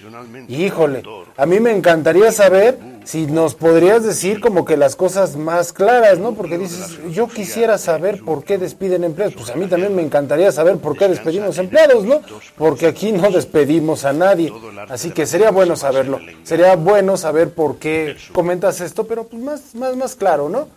Híjole, 0.48 1.04
a 1.38 1.46
mí 1.46 1.60
me 1.60 1.72
encantaría 1.72 2.32
saber 2.32 2.78
si 3.04 3.26
nos 3.26 3.56
podrías 3.56 4.04
decir 4.04 4.40
como 4.40 4.64
que 4.64 4.78
las 4.78 4.96
cosas 4.96 5.36
más 5.36 5.74
claras, 5.74 6.20
¿no? 6.20 6.34
Porque 6.34 6.58
dices, 6.58 7.00
yo 7.12 7.28
quisiera 7.28 7.78
saber 7.78 8.24
por 8.24 8.44
qué 8.44 8.58
despiden 8.58 9.04
empleados. 9.04 9.36
Pues 9.36 9.50
a 9.50 9.56
mí 9.56 9.68
también 9.68 9.96
me 9.96 10.02
encantaría 10.02 10.52
saber 10.52 10.78
por 10.78 10.98
qué 10.98 11.08
despedimos 11.08 11.58
empleados, 11.58 12.06
¿no? 12.06 12.22
Porque 12.58 12.88
aquí 12.88 13.12
no 13.12 13.32
despedimos 13.32 14.06
a 14.06 14.14
nadie. 14.14 14.54
Así 14.88 15.12
que 15.12 15.26
sería 15.26 15.52
bueno 15.52 15.76
saberlo. 15.76 16.20
Sería 16.44 16.76
bueno 16.76 17.18
saber 17.18 17.50
por 17.54 17.78
qué 17.78 18.16
comentas 18.34 18.82
esto, 18.82 19.06
pero 19.06 19.26
pues 19.26 19.42
más, 19.42 19.76
más, 19.76 19.96
más 19.96 20.16
claro, 20.16 20.48
¿no? 20.48 20.68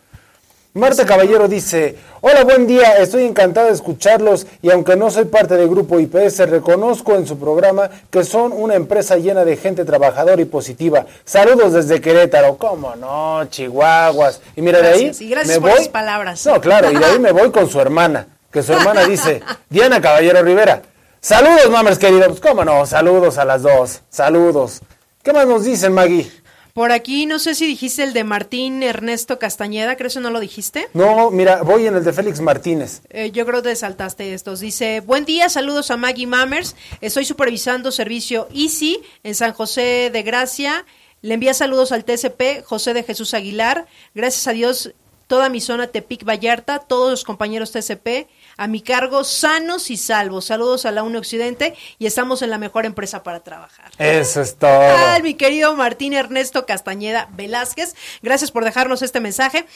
Marta 0.77 1.07
Caballero 1.07 1.47
dice, 1.47 1.97
hola, 2.21 2.43
buen 2.43 2.67
día, 2.67 2.97
estoy 2.97 3.23
encantada 3.23 3.69
de 3.69 3.75
escucharlos 3.75 4.45
y 4.61 4.73
aunque 4.73 4.97
no 4.97 5.09
soy 5.09 5.27
parte 5.27 5.55
del 5.55 5.69
grupo 5.69 6.01
IPS, 6.01 6.51
reconozco 6.51 7.15
en 7.15 7.29
su 7.29 7.39
programa 7.39 7.89
que 8.11 8.25
son 8.25 8.51
una 8.51 8.75
empresa 8.75 9.17
llena 9.17 9.45
de 9.45 9.57
gente 9.57 9.85
trabajadora 9.85 10.43
y 10.43 10.47
positiva. 10.47 11.07
Saludos 11.25 11.75
desde 11.75 12.01
Querétaro, 12.01 12.57
cómo 12.57 12.97
no, 12.97 13.45
Chihuahuas. 13.51 14.41
Y 14.57 14.63
mira, 14.63 14.81
Gracias, 14.81 15.21
de 15.21 15.25
y 15.27 15.29
ahí 15.29 15.35
gracias 15.35 15.61
me 15.61 15.69
por 15.69 15.79
voy... 15.79 15.89
palabras. 15.91 16.45
No, 16.45 16.61
claro, 16.61 16.91
y 16.91 16.97
de 16.97 17.05
ahí 17.05 17.21
me 17.21 17.31
voy 17.31 17.53
con 17.53 17.71
su 17.71 17.81
hermana, 17.81 18.27
que 18.51 18.65
su 18.65 18.73
hermana 18.73 19.05
dice, 19.05 19.43
Diana 19.71 20.01
Caballero 20.01 20.43
Rivera, 20.43 20.83
saludos, 21.21 21.71
mamers 21.71 22.01
queridos, 22.01 22.41
cómo 22.41 22.65
no, 22.65 22.85
saludos 22.85 23.39
a 23.39 23.45
las 23.45 23.63
dos, 23.63 24.01
saludos. 24.11 24.81
¿Qué 25.23 25.33
más 25.33 25.47
nos 25.47 25.63
dicen, 25.63 25.93
Maggie? 25.93 26.29
Por 26.75 26.91
aquí, 26.91 27.25
no 27.27 27.39
sé 27.39 27.55
si 27.55 27.69
dijiste 27.69 28.03
el 28.03 28.13
de 28.13 28.25
Martín 28.25 28.83
Ernesto 28.83 29.39
Castañeda, 29.39 29.95
¿crees 29.95 30.15
que 30.15 30.21
no 30.21 30.33
lo 30.33 30.41
dijiste? 30.41 30.89
No, 30.93 31.31
mira, 31.31 31.63
voy 31.63 31.87
en 31.87 31.95
el 31.95 32.03
de 32.03 32.13
Félix 32.13 32.41
Martínez. 32.41 33.01
Eh, 33.11 33.31
yo 33.31 33.47
creo 33.47 33.63
que 33.63 33.77
saltaste 33.77 34.35
estos. 34.35 34.59
Dice, 34.59 34.99
buen 34.99 35.25
día, 35.25 35.49
saludos 35.49 35.93
a 35.93 35.97
Maggie 35.97 36.27
Mammers. 36.27 36.75
Estoy 37.01 37.27
supervisando 37.27 37.93
servicio 37.93 38.49
Easy 38.53 39.01
en 39.23 39.37
San 39.37 39.53
José 39.53 40.11
de 40.13 40.23
Gracia. 40.25 40.85
Le 41.23 41.35
envía 41.35 41.55
saludos 41.55 41.93
al 41.93 42.05
TCP, 42.05 42.65
José 42.65 42.93
de 42.93 43.05
Jesús 43.05 43.35
Aguilar. 43.35 43.87
Gracias 44.13 44.49
a 44.49 44.51
Dios, 44.51 44.95
toda 45.29 45.51
mi 45.51 45.61
zona 45.61 45.87
Tepic 45.87 46.25
Vallarta, 46.25 46.81
todos 46.81 47.09
los 47.09 47.23
compañeros 47.23 47.71
TCP, 47.71 48.27
a 48.57 48.67
mi 48.67 48.81
cargo, 48.81 49.25
sanos 49.25 49.91
y 49.91 49.97
salvos. 49.97 50.47
Saludos 50.47 50.87
a 50.87 50.93
la 50.93 51.03
UNE 51.03 51.19
Occidente 51.19 51.75
y 51.99 52.07
estamos 52.07 52.43
en 52.43 52.51
la 52.51 52.59
mejor 52.59 52.87
empresa 52.87 53.23
para 53.23 53.41
trabajar. 53.41 53.91
Eso 53.99 54.41
es 54.41 54.57
todo. 54.57 54.81
Mi 55.23 55.35
querido 55.35 55.75
Martín 55.75 56.13
Ernesto 56.13 56.67
Castañeda 56.67 57.29
Velázquez, 57.33 57.95
gracias 58.23 58.51
por 58.51 58.65
dejarnos 58.65 59.03
este 59.03 59.21
mensaje. 59.21 59.67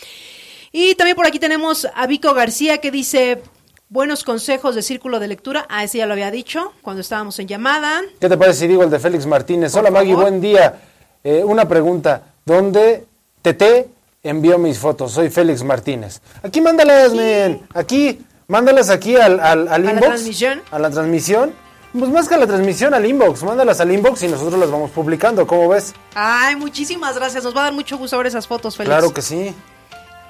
Y 0.72 0.94
también 0.96 1.16
por 1.16 1.26
aquí 1.26 1.38
tenemos 1.38 1.86
a 1.94 2.06
Vico 2.06 2.34
García 2.34 2.78
que 2.78 2.90
dice, 2.90 3.42
Buenos 3.90 4.22
consejos 4.22 4.74
de 4.74 4.82
círculo 4.82 5.18
de 5.18 5.28
lectura. 5.28 5.64
Ah, 5.70 5.82
ese 5.82 5.96
ya 5.96 6.04
lo 6.04 6.12
había 6.12 6.30
dicho 6.30 6.74
cuando 6.82 7.00
estábamos 7.00 7.38
en 7.38 7.48
llamada. 7.48 8.02
¿Qué 8.20 8.28
te 8.28 8.36
parece 8.36 8.60
si 8.60 8.66
digo 8.66 8.82
el 8.82 8.90
de 8.90 8.98
Félix 8.98 9.24
Martínez? 9.24 9.74
Hola 9.74 9.90
Maggie, 9.90 10.12
favor. 10.12 10.28
buen 10.28 10.42
día. 10.42 10.78
Eh, 11.24 11.42
una 11.42 11.66
pregunta. 11.66 12.34
¿Dónde 12.44 13.06
TT 13.40 13.88
envió 14.22 14.58
mis 14.58 14.78
fotos? 14.78 15.12
Soy 15.12 15.30
Félix 15.30 15.62
Martínez. 15.62 16.20
Aquí 16.42 16.60
mándalas, 16.60 17.14
men. 17.14 17.62
Aquí, 17.72 18.20
mándalas 18.48 18.88
aquí 18.88 19.14
al, 19.16 19.40
al, 19.40 19.68
al 19.68 19.68
¿A 19.68 19.78
la 19.78 19.90
inbox. 19.90 20.06
transmisión? 20.06 20.62
A 20.70 20.78
la 20.78 20.90
transmisión. 20.90 21.54
Pues 21.98 22.10
más 22.10 22.28
que 22.28 22.34
a 22.34 22.38
la 22.38 22.46
transmisión, 22.46 22.92
al 22.94 23.04
inbox. 23.06 23.42
Mándalas 23.42 23.80
al 23.80 23.92
inbox 23.92 24.22
y 24.22 24.28
nosotros 24.28 24.58
las 24.58 24.70
vamos 24.70 24.90
publicando. 24.90 25.46
¿Cómo 25.46 25.68
ves? 25.68 25.94
Ay, 26.14 26.56
muchísimas 26.56 27.14
gracias. 27.16 27.44
Nos 27.44 27.54
va 27.54 27.60
a 27.60 27.64
dar 27.64 27.72
mucho 27.72 27.96
gusto 27.98 28.16
ver 28.16 28.26
esas 28.26 28.46
fotos, 28.46 28.76
Félix. 28.76 28.94
Claro 28.94 29.12
que 29.12 29.22
sí. 29.22 29.54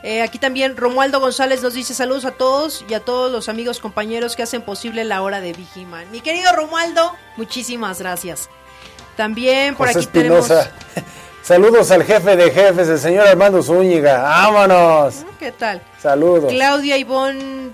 Eh, 0.03 0.23
aquí 0.23 0.39
también 0.39 0.77
Romualdo 0.77 1.19
González 1.21 1.61
nos 1.63 1.75
dice 1.75 1.93
saludos 1.93 2.25
a 2.25 2.31
todos 2.33 2.85
y 2.89 2.95
a 2.95 3.01
todos 3.01 3.33
los 3.33 3.49
amigos 3.49 3.81
compañeros 3.81 4.37
que 4.37 4.45
hacen 4.45 4.63
posible 4.63 5.05
la 5.05 5.23
hora 5.23 5.41
de 5.41 5.53
Vigiman. 5.53 6.09
Mi 6.13 6.21
querido 6.21 6.53
Romualdo, 6.53 7.13
muchísimas 7.37 7.99
gracias. 8.01 8.49
También 9.17 9.75
por 9.75 9.89
José 9.89 9.99
aquí 10.01 10.09
tenemos... 10.09 10.51
Espinosa. 10.51 10.71
Saludos 11.43 11.91
al 11.91 12.05
jefe 12.05 12.37
de 12.37 12.51
jefes, 12.51 12.89
el 12.89 12.99
señor 12.99 13.27
Armando 13.27 13.63
Zúñiga. 13.63 14.23
¡Vámonos! 14.23 15.25
¿Qué 15.41 15.51
tal? 15.51 15.83
Saludos. 16.01 16.53
Claudia 16.53 16.97
Ivonne 16.97 17.73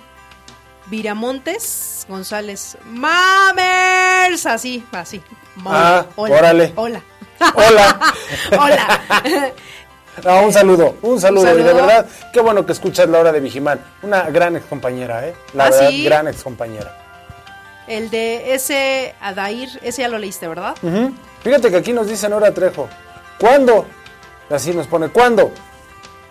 Viramontes 0.86 2.06
González. 2.08 2.76
¡Mamers! 2.84 4.46
Así, 4.46 4.84
así. 4.92 5.22
Ah, 5.64 6.04
órale. 6.16 6.72
Hola. 6.76 7.00
Hola. 7.54 8.12
Hola. 8.58 9.00
No, 10.24 10.42
un 10.42 10.52
saludo, 10.52 10.96
un 11.02 11.20
saludo, 11.20 11.52
Un 11.52 11.60
Y 11.60 11.62
de 11.64 11.72
verdad, 11.72 12.06
qué 12.32 12.40
bueno 12.40 12.64
que 12.64 12.72
escuchas 12.72 13.08
la 13.08 13.18
hora 13.18 13.32
de 13.32 13.40
Vigimán. 13.40 13.80
Una 14.02 14.22
gran 14.30 14.54
ex 14.56 14.64
compañera, 14.66 15.26
¿eh? 15.26 15.34
La 15.54 15.66
¿Ah, 15.66 15.70
verdad, 15.70 15.88
sí? 15.88 16.04
gran 16.04 16.28
ex 16.28 16.42
compañera. 16.42 16.96
El 17.88 18.10
de 18.10 18.54
ese 18.54 19.14
Adair, 19.20 19.68
ese 19.82 20.02
ya 20.02 20.08
lo 20.08 20.18
leíste, 20.18 20.46
¿verdad? 20.48 20.74
Fíjate 21.42 21.70
que 21.70 21.76
aquí 21.76 21.92
nos 21.92 22.06
dice 22.08 22.28
Nora 22.28 22.52
Trejo. 22.54 22.88
¿Cuándo? 23.38 23.86
Así 24.50 24.72
nos 24.72 24.86
pone, 24.86 25.08
¿cuándo? 25.08 25.50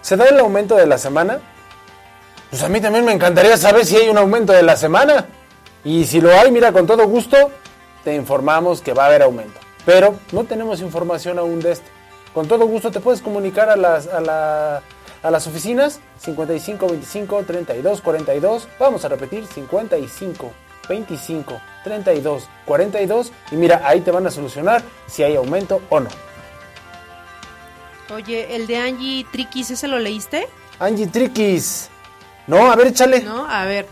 ¿Se 0.02 0.16
da 0.16 0.26
el 0.26 0.40
aumento 0.40 0.76
de 0.76 0.86
la 0.88 0.98
semana? 0.98 1.40
Pues 2.54 2.62
a 2.62 2.70
mí 2.70 2.80
también 2.80 3.04
me 3.04 3.12
encantaría 3.14 3.58
saber 3.58 3.84
si 3.84 3.96
hay 3.96 4.10
un 4.10 4.18
aumento 4.20 4.54
de 4.54 4.62
la 4.62 4.76
semana. 4.78 5.26
Y 5.84 6.06
si 6.06 6.22
lo 6.22 6.32
hay, 6.38 6.52
mira, 6.52 6.72
con 6.72 6.86
todo 6.86 7.08
gusto, 7.08 7.50
te 8.04 8.14
informamos 8.14 8.80
que 8.80 8.94
va 8.94 9.06
a 9.06 9.08
haber 9.08 9.24
aumento. 9.24 9.60
Pero 9.88 10.20
no 10.32 10.44
tenemos 10.44 10.80
información 10.80 11.40
aún 11.40 11.60
de 11.62 11.72
esto. 11.72 11.88
Con 12.32 12.48
todo 12.48 12.68
gusto 12.68 12.92
te 12.92 13.00
puedes 13.00 13.24
comunicar 13.24 13.72
a 13.72 13.76
las, 13.76 14.06
a 14.06 14.22
la- 14.22 14.84
a 15.24 15.32
las 15.32 15.48
oficinas 15.48 16.00
55 16.20 16.86
25 16.90 17.42
32 17.44 18.02
42. 18.02 18.68
Vamos 18.78 19.04
a 19.04 19.10
repetir 19.10 19.48
55 19.48 20.52
25 20.88 21.60
32 21.84 22.48
42. 22.66 23.32
Y 23.52 23.56
mira, 23.56 23.82
ahí 23.84 24.02
te 24.02 24.12
van 24.12 24.28
a 24.28 24.30
solucionar 24.30 24.84
si 25.08 25.24
hay 25.24 25.36
aumento 25.38 25.82
o 25.90 26.00
no. 26.02 26.10
Oye, 28.14 28.56
el 28.56 28.68
de 28.68 28.78
Angie 28.78 29.26
Triquis, 29.32 29.72
¿ese 29.72 29.88
lo 29.88 29.98
leíste? 29.98 30.48
Angie 30.80 31.08
Triquis. 31.08 31.90
No, 32.48 32.72
a 32.72 32.76
ver, 32.76 32.88
échale. 32.88 33.22
¿No? 33.22 33.46
A 33.50 33.66
ver. 33.66 33.88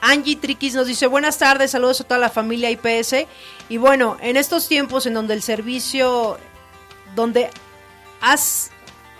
Angie 0.00 0.36
Triquis 0.36 0.74
nos 0.74 0.86
dice, 0.86 1.06
buenas 1.06 1.38
tardes, 1.38 1.70
saludos 1.70 2.02
a 2.02 2.04
toda 2.04 2.20
la 2.20 2.28
familia 2.28 2.70
IPS. 2.70 3.26
Y 3.70 3.78
bueno, 3.78 4.18
en 4.20 4.36
estos 4.36 4.68
tiempos 4.68 5.06
en 5.06 5.14
donde 5.14 5.32
el 5.32 5.40
servicio, 5.40 6.38
donde 7.14 7.48
has, 8.20 8.70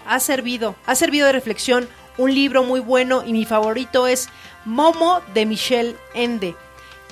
has 0.07 0.23
servido, 0.23 0.77
ha 0.85 0.95
servido 0.95 1.27
de 1.27 1.33
reflexión 1.33 1.89
un 2.19 2.35
libro 2.35 2.63
muy 2.65 2.81
bueno 2.81 3.25
y 3.27 3.33
mi 3.33 3.45
favorito 3.45 4.07
es 4.07 4.29
Momo 4.65 5.21
de 5.33 5.47
Michelle 5.47 5.97
Ende, 6.15 6.55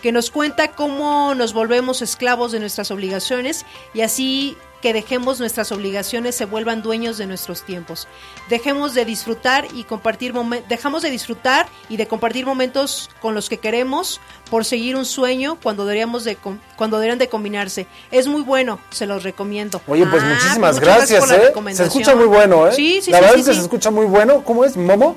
que 0.03 0.13
nos 0.13 0.31
cuenta 0.31 0.69
cómo 0.69 1.35
nos 1.35 1.55
volvemos 1.55 2.03
esclavos 2.03 2.53
de 2.53 2.61
nuestras 2.61 2.91
obligaciones 2.91 3.65
y 3.95 4.03
así 4.03 4.57
que 4.83 4.93
dejemos 4.93 5.39
nuestras 5.41 5.73
obligaciones 5.73 6.35
se 6.35 6.45
vuelvan 6.45 6.83
dueños 6.83 7.17
de 7.17 7.27
nuestros 7.27 7.63
tiempos. 7.63 8.09
Dejemos 8.51 8.93
de 8.95 9.05
disfrutar 9.05 9.67
y 9.75 9.85
compartir 9.85 10.35
dejamos 10.69 11.03
de 11.03 11.11
disfrutar 11.11 11.67
y 11.89 11.97
de 11.97 12.07
compartir 12.09 12.45
momentos 12.45 13.09
con 13.23 13.35
los 13.35 13.49
que 13.49 13.59
queremos 13.59 14.21
por 14.51 14.65
seguir 14.65 14.97
un 14.97 15.05
sueño 15.07 15.57
cuando 15.63 15.85
deberíamos 15.87 16.25
de 16.25 16.37
cuando 16.77 16.97
deberían 16.99 17.19
de 17.19 17.29
combinarse. 17.29 17.87
Es 18.11 18.27
muy 18.27 18.43
bueno, 18.43 18.81
se 18.91 19.07
los 19.07 19.23
recomiendo. 19.23 19.81
Oye, 19.87 20.05
pues 20.05 20.23
Ah, 20.23 20.27
muchísimas 20.35 20.75
muchas 20.75 20.81
gracias, 20.81 21.29
la 21.29 21.37
¿eh? 21.37 21.75
Se 21.75 21.85
escucha 21.85 22.15
muy 22.17 22.27
bueno, 22.27 22.67
¿eh? 22.67 22.73
Sí, 22.73 23.01
sí, 23.01 23.11
La 23.13 23.19
sí, 23.19 23.23
verdad 23.23 23.39
es 23.39 23.47
que 23.47 23.55
se 23.55 23.61
escucha 23.61 23.91
muy 23.91 24.07
bueno. 24.07 24.43
¿Cómo 24.45 24.65
es? 24.65 24.77
¿Momo? 24.77 25.17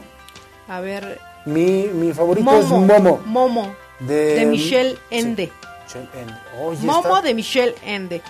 A 0.68 0.80
ver, 0.80 1.20
Mi, 1.46 1.88
mi 1.94 2.14
favorito 2.14 2.46
Momo, 2.46 2.60
es 2.60 2.68
Momo. 2.70 3.22
Momo 3.26 3.76
De, 4.00 4.36
de 4.36 4.46
Michelle 4.46 4.98
Ende. 5.10 5.52
Michelle 5.86 6.10
Ende. 6.20 6.34
Oye, 6.62 6.80
Momo 6.82 7.00
está- 7.16 7.22
de 7.22 7.34
Michelle 7.34 7.76
Ende. 7.84 8.22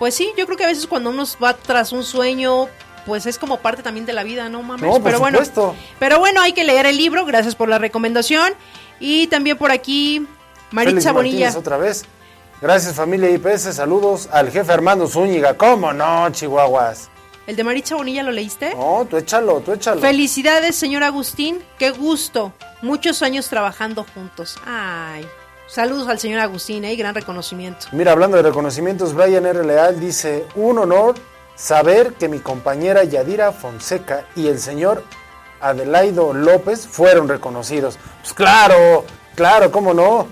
Pues 0.00 0.14
sí, 0.14 0.32
yo 0.34 0.46
creo 0.46 0.56
que 0.56 0.64
a 0.64 0.66
veces 0.66 0.86
cuando 0.86 1.10
uno 1.10 1.24
va 1.44 1.52
tras 1.52 1.92
un 1.92 2.04
sueño, 2.04 2.68
pues 3.04 3.26
es 3.26 3.38
como 3.38 3.58
parte 3.58 3.82
también 3.82 4.06
de 4.06 4.14
la 4.14 4.22
vida, 4.24 4.48
¿no 4.48 4.62
mames? 4.62 4.86
No, 4.86 4.92
por 4.94 5.02
pero 5.02 5.18
bueno, 5.18 5.36
supuesto. 5.40 5.76
pero 5.98 6.18
bueno, 6.18 6.40
hay 6.40 6.54
que 6.54 6.64
leer 6.64 6.86
el 6.86 6.96
libro, 6.96 7.26
gracias 7.26 7.54
por 7.54 7.68
la 7.68 7.76
recomendación. 7.76 8.54
Y 8.98 9.26
también 9.26 9.58
por 9.58 9.70
aquí, 9.70 10.26
Félix 10.70 10.72
Maritza 10.72 11.12
Bonilla. 11.12 11.52
Otra 11.54 11.76
vez. 11.76 12.06
Gracias 12.62 12.94
familia 12.94 13.28
IPS, 13.28 13.74
saludos 13.74 14.30
al 14.32 14.50
jefe 14.50 14.72
Armando 14.72 15.06
Zúñiga. 15.06 15.58
¿Cómo 15.58 15.92
no, 15.92 16.30
Chihuahuas? 16.30 17.10
¿El 17.46 17.56
de 17.56 17.64
Maritza 17.64 17.94
Bonilla 17.94 18.22
lo 18.22 18.32
leíste? 18.32 18.74
No, 18.74 19.06
tú 19.08 19.18
échalo, 19.18 19.60
tú 19.60 19.72
échalo. 19.72 20.00
Felicidades, 20.00 20.76
señor 20.76 21.02
Agustín. 21.02 21.62
Qué 21.78 21.90
gusto. 21.90 22.54
Muchos 22.80 23.20
años 23.20 23.50
trabajando 23.50 24.06
juntos. 24.14 24.56
Ay. 24.64 25.26
Saludos 25.70 26.08
al 26.08 26.18
señor 26.18 26.40
Agustín, 26.40 26.84
¿eh? 26.84 26.96
Gran 26.96 27.14
reconocimiento. 27.14 27.86
Mira, 27.92 28.10
hablando 28.10 28.36
de 28.36 28.42
reconocimientos, 28.42 29.14
Brian 29.14 29.46
R. 29.46 29.64
Leal 29.64 30.00
dice, 30.00 30.44
un 30.56 30.78
honor 30.78 31.14
saber 31.54 32.14
que 32.14 32.28
mi 32.28 32.40
compañera 32.40 33.04
Yadira 33.04 33.52
Fonseca 33.52 34.26
y 34.34 34.48
el 34.48 34.58
señor 34.58 35.04
Adelaido 35.60 36.32
López 36.32 36.88
fueron 36.88 37.28
reconocidos. 37.28 37.98
Pues 38.20 38.32
claro, 38.32 39.04
claro, 39.36 39.70
¿cómo 39.70 39.94
no? 39.94 40.26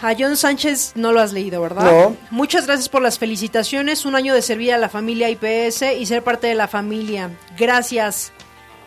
A 0.00 0.14
John 0.16 0.36
Sánchez 0.36 0.92
no 0.94 1.10
lo 1.10 1.20
has 1.20 1.32
leído, 1.32 1.60
¿verdad? 1.60 1.82
No. 1.82 2.16
Muchas 2.30 2.66
gracias 2.66 2.88
por 2.88 3.02
las 3.02 3.18
felicitaciones. 3.18 4.04
Un 4.04 4.14
año 4.14 4.32
de 4.32 4.42
servir 4.42 4.72
a 4.74 4.78
la 4.78 4.88
familia 4.88 5.28
IPS 5.28 5.82
y 5.98 6.06
ser 6.06 6.22
parte 6.22 6.46
de 6.46 6.54
la 6.54 6.68
familia. 6.68 7.30
Gracias. 7.58 8.30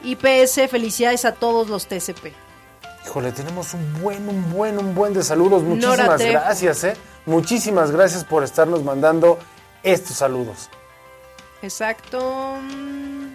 IPS, 0.06 0.70
felicidades 0.70 1.26
a 1.26 1.34
todos 1.34 1.68
los 1.68 1.88
TCP. 1.88 2.49
Híjole, 3.10 3.32
tenemos 3.32 3.74
un 3.74 4.02
buen, 4.04 4.30
un 4.30 4.52
buen, 4.52 4.78
un 4.78 4.94
buen 4.94 5.16
de 5.16 5.24
saludos. 5.24 5.64
Muchísimas 5.64 6.22
gracias, 6.22 6.84
¿eh? 6.84 6.94
Muchísimas 7.26 7.90
gracias 7.90 8.24
por 8.24 8.44
estarnos 8.44 8.84
mandando 8.84 9.40
estos 9.82 10.16
saludos. 10.18 10.70
Exacto. 11.64 12.58
Mm. 12.62 13.34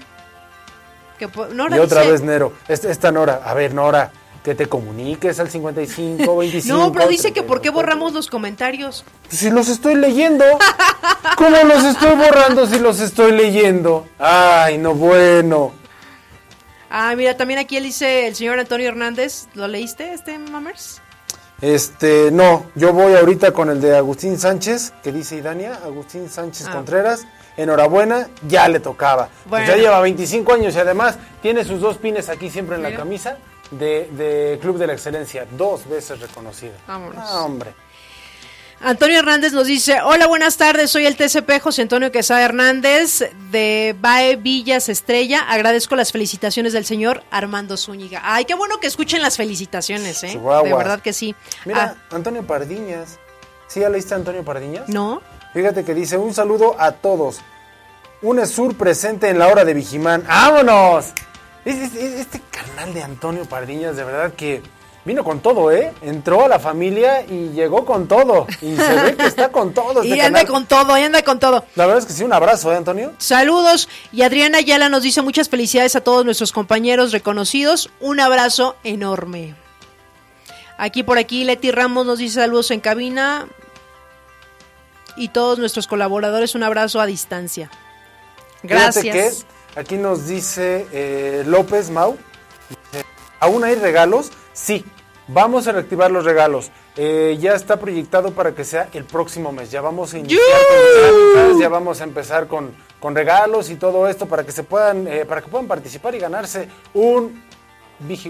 Que 1.18 1.28
Nora 1.52 1.76
y 1.76 1.80
otra 1.80 2.02
dice- 2.02 2.12
vez, 2.12 2.22
Nero, 2.22 2.52
esta, 2.68 2.88
esta 2.88 3.10
Nora, 3.10 3.42
a 3.44 3.52
ver, 3.54 3.74
Nora, 3.74 4.12
que 4.44 4.54
te 4.54 4.66
comuniques 4.66 5.40
al 5.40 5.50
55, 5.50 6.36
25. 6.36 6.78
No, 6.78 6.92
pero 6.92 7.08
dice 7.08 7.32
que 7.32 7.42
por 7.42 7.60
qué 7.60 7.70
borramos 7.70 8.12
los 8.12 8.28
comentarios. 8.28 9.04
Si 9.28 9.50
los 9.50 9.68
estoy 9.68 9.96
leyendo. 9.96 10.44
¿Cómo 11.36 11.56
los 11.64 11.82
estoy 11.82 12.14
borrando 12.14 12.64
si 12.68 12.78
los 12.78 13.00
estoy 13.00 13.32
leyendo? 13.32 14.06
Ay, 14.20 14.78
no 14.78 14.94
bueno. 14.94 15.72
Ah, 16.96 17.12
mira, 17.16 17.36
también 17.36 17.58
aquí 17.58 17.76
él 17.76 17.82
dice 17.82 18.28
el 18.28 18.36
señor 18.36 18.56
Antonio 18.60 18.86
Hernández. 18.88 19.48
¿Lo 19.54 19.66
leíste, 19.66 20.12
este 20.14 20.38
Mamers? 20.38 21.02
Este, 21.60 22.30
no, 22.30 22.66
yo 22.76 22.92
voy 22.92 23.14
ahorita 23.14 23.50
con 23.52 23.68
el 23.68 23.80
de 23.80 23.96
Agustín 23.96 24.38
Sánchez, 24.38 24.92
que 25.02 25.10
dice 25.10 25.34
Idania, 25.34 25.80
Agustín 25.84 26.28
Sánchez 26.30 26.68
Ah. 26.68 26.72
Contreras. 26.72 27.26
Enhorabuena, 27.56 28.28
ya 28.48 28.68
le 28.68 28.78
tocaba. 28.78 29.28
Pues 29.48 29.66
ya 29.66 29.76
lleva 29.76 30.00
25 30.00 30.52
años 30.52 30.74
y 30.76 30.78
además 30.78 31.16
tiene 31.42 31.64
sus 31.64 31.80
dos 31.80 31.98
pines 31.98 32.28
aquí 32.28 32.48
siempre 32.50 32.76
en 32.76 32.82
la 32.84 32.94
camisa 32.94 33.38
de, 33.72 34.08
de 34.12 34.58
Club 34.60 34.78
de 34.78 34.86
la 34.88 34.92
Excelencia, 34.92 35.46
dos 35.56 35.88
veces 35.88 36.20
reconocido. 36.20 36.74
Vámonos. 36.86 37.16
Ah, 37.28 37.42
hombre. 37.44 37.72
Antonio 38.84 39.18
Hernández 39.18 39.52
nos 39.54 39.66
dice, 39.66 40.02
hola, 40.02 40.26
buenas 40.26 40.58
tardes, 40.58 40.90
soy 40.90 41.06
el 41.06 41.16
TCP 41.16 41.58
José 41.62 41.80
Antonio 41.82 42.12
Quesada 42.12 42.42
Hernández 42.44 43.24
de 43.50 43.96
Bae 43.98 44.36
Villas 44.36 44.90
Estrella. 44.90 45.40
Agradezco 45.48 45.96
las 45.96 46.12
felicitaciones 46.12 46.74
del 46.74 46.84
señor 46.84 47.22
Armando 47.30 47.78
Zúñiga. 47.78 48.20
Ay, 48.22 48.44
qué 48.44 48.52
bueno 48.54 48.78
que 48.80 48.86
escuchen 48.86 49.22
las 49.22 49.38
felicitaciones, 49.38 50.22
¿eh? 50.24 50.38
De 50.64 50.74
verdad 50.74 51.00
que 51.00 51.14
sí. 51.14 51.34
Mira, 51.64 51.96
Ah, 52.10 52.14
Antonio 52.14 52.46
Pardiñas. 52.46 53.18
¿Sí 53.68 53.80
ya 53.80 53.88
leíste 53.88 54.12
a 54.12 54.18
Antonio 54.18 54.44
Pardiñas? 54.44 54.86
¿No? 54.88 55.22
Fíjate 55.54 55.82
que 55.84 55.94
dice 55.94 56.18
un 56.18 56.34
saludo 56.34 56.76
a 56.78 56.92
todos. 56.92 57.40
Un 58.20 58.38
Esur 58.38 58.76
presente 58.76 59.30
en 59.30 59.38
la 59.38 59.48
hora 59.48 59.64
de 59.64 59.72
Vigimán. 59.72 60.24
¡Vámonos! 60.26 61.06
Es- 61.64 61.76
es- 61.76 61.94
es- 61.94 62.20
Este 62.20 62.40
carnal 62.50 62.92
de 62.92 63.02
Antonio 63.02 63.46
Pardiñas, 63.46 63.96
de 63.96 64.04
verdad 64.04 64.34
que 64.34 64.62
vino 65.04 65.22
con 65.22 65.40
todo, 65.40 65.70
¿eh? 65.70 65.92
Entró 66.02 66.44
a 66.44 66.48
la 66.48 66.58
familia 66.58 67.22
y 67.22 67.50
llegó 67.50 67.84
con 67.84 68.08
todo. 68.08 68.46
Y 68.60 68.76
se 68.76 69.02
ve 69.02 69.16
que 69.16 69.26
está 69.26 69.50
con 69.50 69.74
todo 69.74 70.02
este 70.02 70.08
y 70.08 70.20
anda 70.20 70.40
canal. 70.40 70.46
con 70.46 70.66
todo, 70.66 70.98
y 70.98 71.02
anda 71.02 71.22
con 71.22 71.38
todo. 71.38 71.64
La 71.74 71.86
verdad 71.86 72.02
es 72.02 72.06
que 72.06 72.12
sí, 72.12 72.24
un 72.24 72.32
abrazo, 72.32 72.72
¿eh, 72.72 72.76
Antonio? 72.76 73.12
Saludos 73.18 73.88
y 74.12 74.22
Adriana 74.22 74.58
Ayala 74.58 74.88
nos 74.88 75.02
dice 75.02 75.22
muchas 75.22 75.48
felicidades 75.48 75.96
a 75.96 76.00
todos 76.00 76.24
nuestros 76.24 76.52
compañeros 76.52 77.12
reconocidos. 77.12 77.90
Un 78.00 78.20
abrazo 78.20 78.76
enorme. 78.84 79.54
Aquí 80.78 81.02
por 81.02 81.18
aquí 81.18 81.44
Leti 81.44 81.70
Ramos 81.70 82.04
nos 82.04 82.18
dice 82.18 82.40
saludos 82.40 82.70
en 82.70 82.80
cabina 82.80 83.46
y 85.16 85.28
todos 85.28 85.58
nuestros 85.58 85.86
colaboradores 85.86 86.54
un 86.54 86.62
abrazo 86.64 87.00
a 87.00 87.06
distancia. 87.06 87.70
Gracias. 88.62 89.44
que 89.74 89.80
aquí 89.80 89.96
nos 89.96 90.26
dice 90.26 90.86
eh, 90.92 91.44
López 91.46 91.90
Mau, 91.90 92.16
dice, 92.68 93.04
¿aún 93.38 93.62
hay 93.62 93.74
regalos? 93.76 94.30
Sí, 94.52 94.84
vamos 95.28 95.66
a 95.66 95.72
reactivar 95.72 96.10
los 96.10 96.24
regalos. 96.24 96.70
Eh, 96.96 97.36
ya 97.40 97.54
está 97.54 97.78
proyectado 97.78 98.32
para 98.32 98.54
que 98.54 98.64
sea 98.64 98.88
el 98.92 99.04
próximo 99.04 99.52
mes. 99.52 99.70
Ya 99.70 99.80
vamos 99.80 100.14
a 100.14 100.18
iniciar 100.18 100.40
con 100.68 101.12
dinámicas, 101.12 101.60
ya 101.60 101.68
vamos 101.68 102.00
a 102.00 102.04
empezar 102.04 102.46
con, 102.46 102.72
con 103.00 103.14
regalos 103.14 103.70
y 103.70 103.76
todo 103.76 104.08
esto 104.08 104.26
para 104.26 104.44
que 104.44 104.52
se 104.52 104.62
puedan, 104.62 105.06
eh, 105.08 105.24
para 105.24 105.42
que 105.42 105.48
puedan 105.48 105.66
participar 105.66 106.14
y 106.14 106.18
ganarse 106.18 106.68
un 106.94 107.42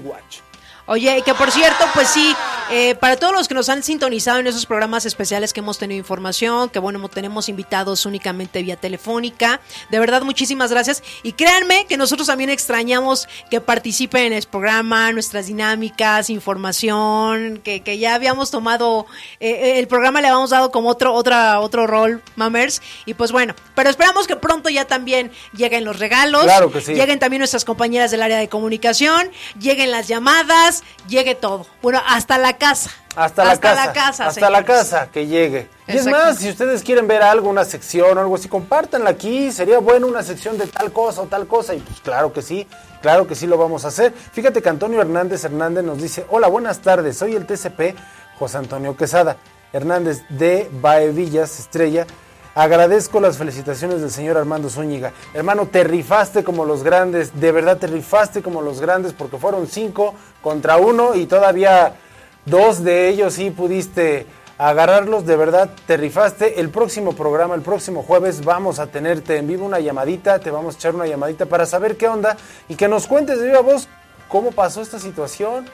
Watch. 0.05 0.41
Oye, 0.87 1.23
que 1.25 1.35
por 1.35 1.51
cierto, 1.51 1.85
pues 1.95 2.09
sí, 2.09 2.37
eh, 2.71 2.95
para 2.95 3.17
todos 3.17 3.33
los 3.33 3.49
que 3.49 3.55
nos 3.55 3.71
han 3.71 3.83
sintonizado 3.83 4.39
en 4.39 4.47
esos 4.47 4.67
programas 4.67 5.07
especiales 5.07 5.53
que 5.55 5.61
hemos 5.61 5.79
tenido 5.79 5.99
información, 5.99 6.69
que 6.69 6.79
bueno, 6.79 7.07
tenemos 7.09 7.49
invitados 7.49 8.05
únicamente 8.05 8.63
vía 8.63 8.77
telefónica, 8.77 9.61
de 9.91 9.99
verdad 9.99 10.23
muchísimas 10.23 10.71
gracias 10.71 11.03
y 11.23 11.33
créanme 11.33 11.87
que 11.87 11.97
nosotros 11.97 12.27
también 12.27 12.51
extrañamos 12.51 13.29
que 13.51 13.63
participen 13.63 14.25
en 14.25 14.33
el 14.35 14.45
programa, 14.45 15.11
nuestras 15.13 15.47
dinámicas, 15.47 16.29
información, 16.29 17.61
que, 17.65 17.81
que 17.81 17.99
ya 17.99 18.15
habíamos 18.15 18.51
tomado, 18.51 19.07
eh, 19.41 19.79
el 19.79 19.87
programa 19.87 20.21
le 20.21 20.29
habíamos 20.29 20.51
dado 20.51 20.71
como 20.71 20.91
otro, 20.91 21.15
otra, 21.15 21.61
otro 21.61 21.87
rol, 21.87 22.23
mamers, 22.37 22.83
y 23.07 23.15
pues 23.15 23.33
bueno, 23.33 23.55
pero 23.75 23.89
esperamos 23.89 24.27
que 24.27 24.37
pronto 24.37 24.69
ya 24.69 24.85
también 24.87 25.31
lleguen 25.55 25.85
los 25.85 25.99
regalos, 25.99 26.45
Claro 26.45 26.71
que 26.71 26.81
sí. 26.83 26.93
lleguen 26.93 27.19
también 27.19 27.41
nuestras 27.41 27.65
compañeras 27.65 28.11
del 28.11 28.23
área 28.23 28.39
de 28.39 28.49
comunicación, 28.49 29.31
lleguen 29.59 29.91
las 29.91 30.09
llamadas, 30.09 30.74
llegue 31.09 31.35
todo. 31.35 31.67
Bueno, 31.83 32.01
hasta 32.07 32.39
la 32.39 32.57
casa. 32.57 32.91
Hasta, 33.17 33.45
la 33.45 33.57
casa. 33.59 33.87
la 33.87 33.93
casa, 33.93 34.27
hasta 34.27 34.51
la 34.51 34.65
casa 34.65 35.09
que 35.13 35.27
llegue. 35.27 35.69
Y 35.87 35.97
es 35.97 36.07
más, 36.07 36.39
si 36.39 36.51
ustedes 36.51 36.83
quieren 36.83 37.07
ver 37.07 37.23
algo, 37.23 37.49
una 37.49 37.65
sección 37.65 38.19
o 38.19 38.21
algo 38.21 38.35
así, 38.35 38.49
compártanla 38.49 39.11
aquí. 39.11 39.53
Sería 39.53 39.79
bueno 39.79 40.07
una 40.07 40.23
sección 40.23 40.59
de 40.59 40.67
tal 40.67 40.93
cosa 40.93 41.23
o 41.23 41.27
tal 41.27 41.47
cosa. 41.47 41.75
Y 41.75 41.79
pues 41.79 42.01
claro 42.01 42.33
que 42.33 42.43
sí, 42.43 42.67
claro 43.03 43.27
que 43.27 43.35
sí 43.35 43.47
lo 43.47 43.57
vamos 43.57 43.85
a 43.85 43.89
hacer. 43.89 44.13
Fíjate 44.33 44.63
que 44.63 44.69
Antonio 44.69 45.01
Hernández 45.01 45.45
Hernández 45.45 45.85
nos 45.85 46.03
dice, 46.03 46.27
hola, 46.29 46.49
buenas 46.49 46.81
tardes, 46.81 47.17
soy 47.17 47.37
el 47.37 47.47
TCP 47.47 47.95
José 48.39 48.59
Antonio 48.59 48.97
Quesada 48.97 49.37
Hernández 49.73 50.23
de 50.29 50.69
Baevillas, 50.81 51.59
Estrella. 51.59 52.07
Agradezco 52.55 53.19
las 53.19 53.37
felicitaciones 53.37 54.01
del 54.01 54.13
señor 54.13 54.37
Armando 54.37 54.71
Zúñiga. 54.71 55.13
Hermano, 55.35 55.67
te 55.67 55.83
rifaste 55.83 56.45
como 56.45 56.65
los 56.65 56.85
grandes, 56.85 57.41
de 57.41 57.51
verdad 57.51 57.79
te 57.79 57.89
rifaste 57.89 58.43
como 58.43 58.63
los 58.63 58.81
grandes 58.81 59.13
porque 59.13 59.39
fueron 59.39 59.67
cinco 59.67 60.15
contra 60.41 60.77
uno 60.77 61.17
y 61.17 61.27
todavía 61.27 61.97
dos 62.45 62.85
de 62.85 63.09
ellos 63.09 63.35
sí 63.35 63.51
pudiste 63.51 64.27
agarrarlos, 64.57 65.27
de 65.27 65.35
verdad 65.35 65.69
te 65.89 65.97
rifaste. 65.97 66.61
El 66.61 66.71
próximo 66.71 67.15
programa, 67.15 67.57
el 67.57 67.63
próximo 67.63 68.05
jueves, 68.05 68.45
vamos 68.45 68.79
a 68.79 68.87
tenerte 68.87 69.37
en 69.37 69.49
vivo 69.49 69.67
una 69.67 69.81
llamadita, 69.81 70.39
te 70.39 70.53
vamos 70.53 70.77
a 70.77 70.79
echar 70.79 70.95
una 70.95 71.09
llamadita 71.09 71.47
para 71.47 71.67
saber 71.67 71.97
qué 71.97 72.07
onda 72.07 72.37
y 72.69 72.77
que 72.77 72.87
nos 72.87 73.09
cuentes 73.09 73.41
de 73.41 73.47
viva 73.47 73.63
voz 73.63 73.89
cómo 74.29 74.53
pasó 74.53 74.81
esta 74.81 75.01
situación. 75.01 75.67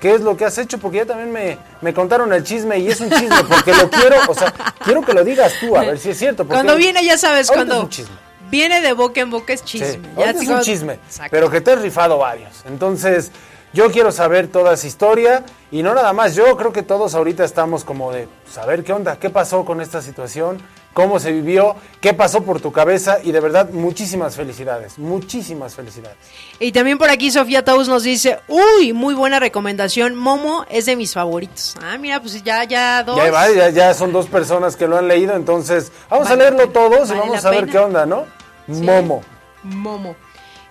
¿Qué 0.00 0.14
es 0.14 0.20
lo 0.20 0.36
que 0.36 0.44
has 0.44 0.58
hecho? 0.58 0.78
Porque 0.78 0.98
ya 0.98 1.06
también 1.06 1.32
me, 1.32 1.58
me 1.80 1.94
contaron 1.94 2.32
el 2.32 2.44
chisme 2.44 2.78
y 2.78 2.88
es 2.88 3.00
un 3.00 3.10
chisme 3.10 3.36
porque 3.48 3.72
lo 3.74 3.88
quiero, 3.90 4.16
o 4.28 4.34
sea, 4.34 4.52
quiero 4.84 5.02
que 5.02 5.12
lo 5.14 5.24
digas 5.24 5.54
tú, 5.60 5.76
a 5.76 5.80
ver 5.82 5.98
si 5.98 6.10
es 6.10 6.18
cierto. 6.18 6.44
porque 6.44 6.54
Cuando 6.56 6.76
viene, 6.76 7.02
ya 7.04 7.16
sabes, 7.16 7.48
cuando 7.50 7.76
es 7.76 7.80
un 7.84 7.88
chisme. 7.88 8.14
viene 8.50 8.80
de 8.82 8.92
boca 8.92 9.20
en 9.20 9.30
boca 9.30 9.52
es 9.54 9.60
Sí, 9.60 9.78
chisme. 9.78 10.08
Ya 10.16 10.26
ahorita 10.26 10.42
es 10.42 10.48
un 10.48 10.60
chisme, 10.60 10.92
Exacto. 10.94 11.30
pero 11.30 11.50
que 11.50 11.60
te 11.62 11.72
has 11.72 11.80
rifado 11.80 12.18
varios. 12.18 12.62
Entonces, 12.66 13.32
yo 13.72 13.90
quiero 13.90 14.12
saber 14.12 14.48
toda 14.48 14.74
esa 14.74 14.86
historia 14.86 15.44
y 15.70 15.82
no 15.82 15.94
nada 15.94 16.12
más. 16.12 16.34
Yo 16.34 16.56
creo 16.56 16.72
que 16.72 16.82
todos 16.82 17.14
ahorita 17.14 17.44
estamos 17.44 17.82
como 17.84 18.12
de 18.12 18.28
saber 18.50 18.84
qué 18.84 18.92
onda, 18.92 19.16
qué 19.18 19.30
pasó 19.30 19.64
con 19.64 19.80
esta 19.80 20.02
situación, 20.02 20.58
cómo 20.96 21.20
se 21.20 21.30
vivió, 21.30 21.76
qué 22.00 22.14
pasó 22.14 22.42
por 22.42 22.62
tu 22.62 22.72
cabeza 22.72 23.18
y 23.22 23.30
de 23.30 23.40
verdad 23.40 23.68
muchísimas 23.68 24.34
felicidades, 24.34 24.98
muchísimas 24.98 25.74
felicidades. 25.74 26.16
Y 26.58 26.72
también 26.72 26.96
por 26.96 27.10
aquí 27.10 27.30
Sofía 27.30 27.62
Taus 27.62 27.86
nos 27.86 28.02
dice, 28.02 28.38
uy, 28.48 28.94
muy 28.94 29.12
buena 29.14 29.38
recomendación, 29.38 30.14
Momo 30.14 30.64
es 30.70 30.86
de 30.86 30.96
mis 30.96 31.12
favoritos. 31.12 31.76
Ah, 31.82 31.98
mira, 31.98 32.18
pues 32.22 32.42
ya, 32.42 32.64
ya 32.64 33.02
dos. 33.02 33.18
Ya, 33.18 33.30
va, 33.30 33.46
ya, 33.50 33.68
ya 33.68 33.92
son 33.92 34.10
dos 34.10 34.24
personas 34.26 34.74
que 34.74 34.88
lo 34.88 34.96
han 34.96 35.06
leído, 35.06 35.36
entonces 35.36 35.92
vamos 36.08 36.30
Vale 36.30 36.46
a 36.46 36.50
leerlo 36.50 36.70
todos 36.70 37.10
y 37.10 37.12
vamos 37.12 37.44
a 37.44 37.50
ver 37.50 37.60
pena. 37.60 37.72
qué 37.72 37.78
onda, 37.78 38.06
¿no? 38.06 38.24
Momo. 38.66 39.22
Momo. 39.64 40.16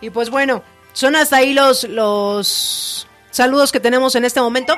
Y 0.01 0.09
pues 0.09 0.31
bueno, 0.31 0.63
son 0.93 1.15
hasta 1.15 1.37
ahí 1.37 1.53
los, 1.53 1.83
los 1.83 3.07
saludos 3.29 3.71
que 3.71 3.79
tenemos 3.79 4.15
en 4.15 4.25
este 4.25 4.41
momento. 4.41 4.75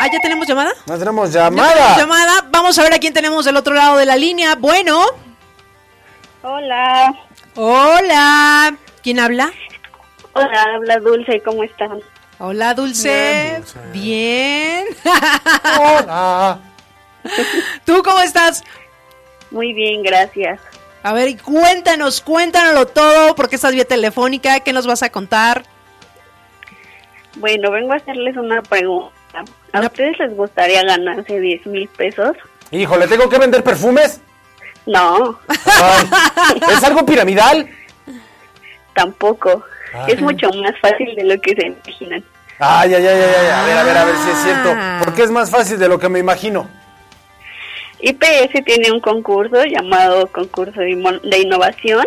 Ah, 0.00 0.06
¿ya 0.12 0.20
tenemos 0.20 0.46
llamada? 0.46 0.70
No 0.86 0.96
tenemos 0.96 1.32
llamada. 1.32 1.72
tenemos 1.72 1.98
llamada. 1.98 2.44
Vamos 2.52 2.78
a 2.78 2.82
ver 2.84 2.94
a 2.94 2.98
quién 3.00 3.12
tenemos 3.12 3.44
del 3.44 3.56
otro 3.56 3.74
lado 3.74 3.96
de 3.96 4.06
la 4.06 4.14
línea. 4.14 4.54
Bueno. 4.54 5.04
Hola. 6.42 7.12
Hola. 7.56 8.76
¿Quién 9.02 9.18
habla? 9.18 9.50
Hola, 10.34 10.66
habla 10.76 10.98
Dulce, 11.00 11.42
¿cómo 11.44 11.64
están? 11.64 12.00
Hola, 12.38 12.74
Dulce. 12.74 13.60
Bien. 13.92 14.84
Hola. 15.80 16.60
¿Tú 17.84 18.00
cómo 18.04 18.20
estás? 18.20 18.62
Muy 19.50 19.72
bien, 19.72 20.04
gracias. 20.04 20.60
A 21.02 21.12
ver, 21.12 21.28
y 21.28 21.36
cuéntanos, 21.36 22.20
cuéntanoslo 22.20 22.86
todo, 22.86 23.34
porque 23.34 23.56
estás 23.56 23.72
vía 23.72 23.84
telefónica, 23.84 24.60
¿qué 24.60 24.72
nos 24.72 24.86
vas 24.86 25.02
a 25.02 25.10
contar? 25.10 25.64
Bueno, 27.34 27.72
vengo 27.72 27.94
a 27.94 27.96
hacerles 27.96 28.36
una 28.36 28.62
pregunta. 28.62 29.17
¿A 29.72 29.80
ustedes 29.80 30.18
les 30.18 30.34
gustaría 30.36 30.82
ganarse 30.82 31.40
10 31.40 31.66
mil 31.66 31.88
pesos? 31.88 32.36
Híjole, 32.70 33.06
¿tengo 33.08 33.28
que 33.28 33.38
vender 33.38 33.62
perfumes? 33.62 34.20
No, 34.86 35.38
Ay, 35.48 36.60
¿Es 36.72 36.82
algo 36.84 37.04
piramidal? 37.04 37.68
tampoco. 38.94 39.62
Es 40.06 40.20
mucho 40.20 40.48
más 40.50 40.72
fácil 40.80 41.14
de 41.14 41.24
lo 41.24 41.40
que 41.40 41.54
se 41.54 41.66
imaginan. 41.66 42.24
Ay, 42.58 42.94
ay, 42.94 43.06
ay, 43.06 43.20
ay, 43.20 43.34
ay, 43.40 43.46
a 43.50 43.64
ver, 43.66 43.76
a 43.78 43.84
ver, 43.84 43.96
a 43.96 44.04
ver 44.04 44.16
si 44.16 44.30
es 44.30 44.38
cierto. 44.38 44.72
Ah. 44.74 45.00
Porque 45.04 45.22
es 45.22 45.30
más 45.30 45.50
fácil 45.50 45.78
de 45.78 45.88
lo 45.88 45.98
que 45.98 46.08
me 46.08 46.18
imagino. 46.18 46.68
IPS 48.00 48.64
tiene 48.64 48.90
un 48.92 49.00
concurso 49.00 49.64
llamado 49.64 50.26
Concurso 50.28 50.80
de 50.80 51.38
Innovación 51.38 52.06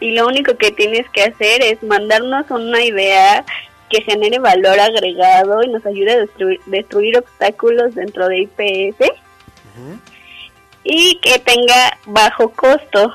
y 0.00 0.12
lo 0.12 0.26
único 0.26 0.56
que 0.56 0.70
tienes 0.70 1.08
que 1.10 1.24
hacer 1.24 1.62
es 1.62 1.82
mandarnos 1.82 2.50
una 2.50 2.82
idea 2.82 3.44
que 3.90 4.02
genere 4.02 4.38
valor 4.38 4.78
agregado 4.78 5.62
y 5.62 5.68
nos 5.68 5.84
ayude 5.84 6.12
a 6.12 6.18
destruir, 6.18 6.60
destruir 6.66 7.18
obstáculos 7.18 7.94
dentro 7.94 8.28
de 8.28 8.42
IPS 8.42 9.12
y 10.84 11.18
que 11.20 11.38
tenga 11.40 11.98
bajo 12.06 12.50
costo. 12.50 13.12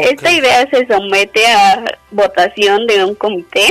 Esta 0.00 0.30
idea 0.32 0.68
se 0.68 0.86
somete 0.86 1.46
a 1.46 1.82
votación 2.10 2.86
de 2.86 3.04
un 3.04 3.14
comité 3.14 3.66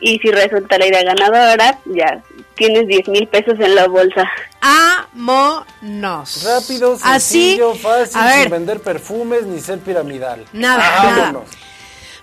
y 0.00 0.18
si 0.18 0.30
resulta 0.30 0.78
la 0.78 0.86
idea 0.86 1.02
ganadora, 1.02 1.78
ya 1.86 2.22
tienes 2.56 2.86
10 2.86 3.08
mil 3.08 3.26
pesos 3.28 3.54
en 3.60 3.74
la 3.74 3.86
bolsa. 3.86 4.28
Vámonos. 4.60 6.44
Rápido, 6.44 6.96
Así, 7.02 7.56
sencillo, 7.56 7.74
fácil, 7.74 8.20
a 8.20 8.26
ver. 8.26 8.42
sin 8.42 8.50
vender 8.50 8.80
perfumes 8.80 9.44
ni 9.44 9.60
ser 9.60 9.78
piramidal. 9.78 10.44
Nada, 10.52 11.02
Vámonos. 11.02 11.50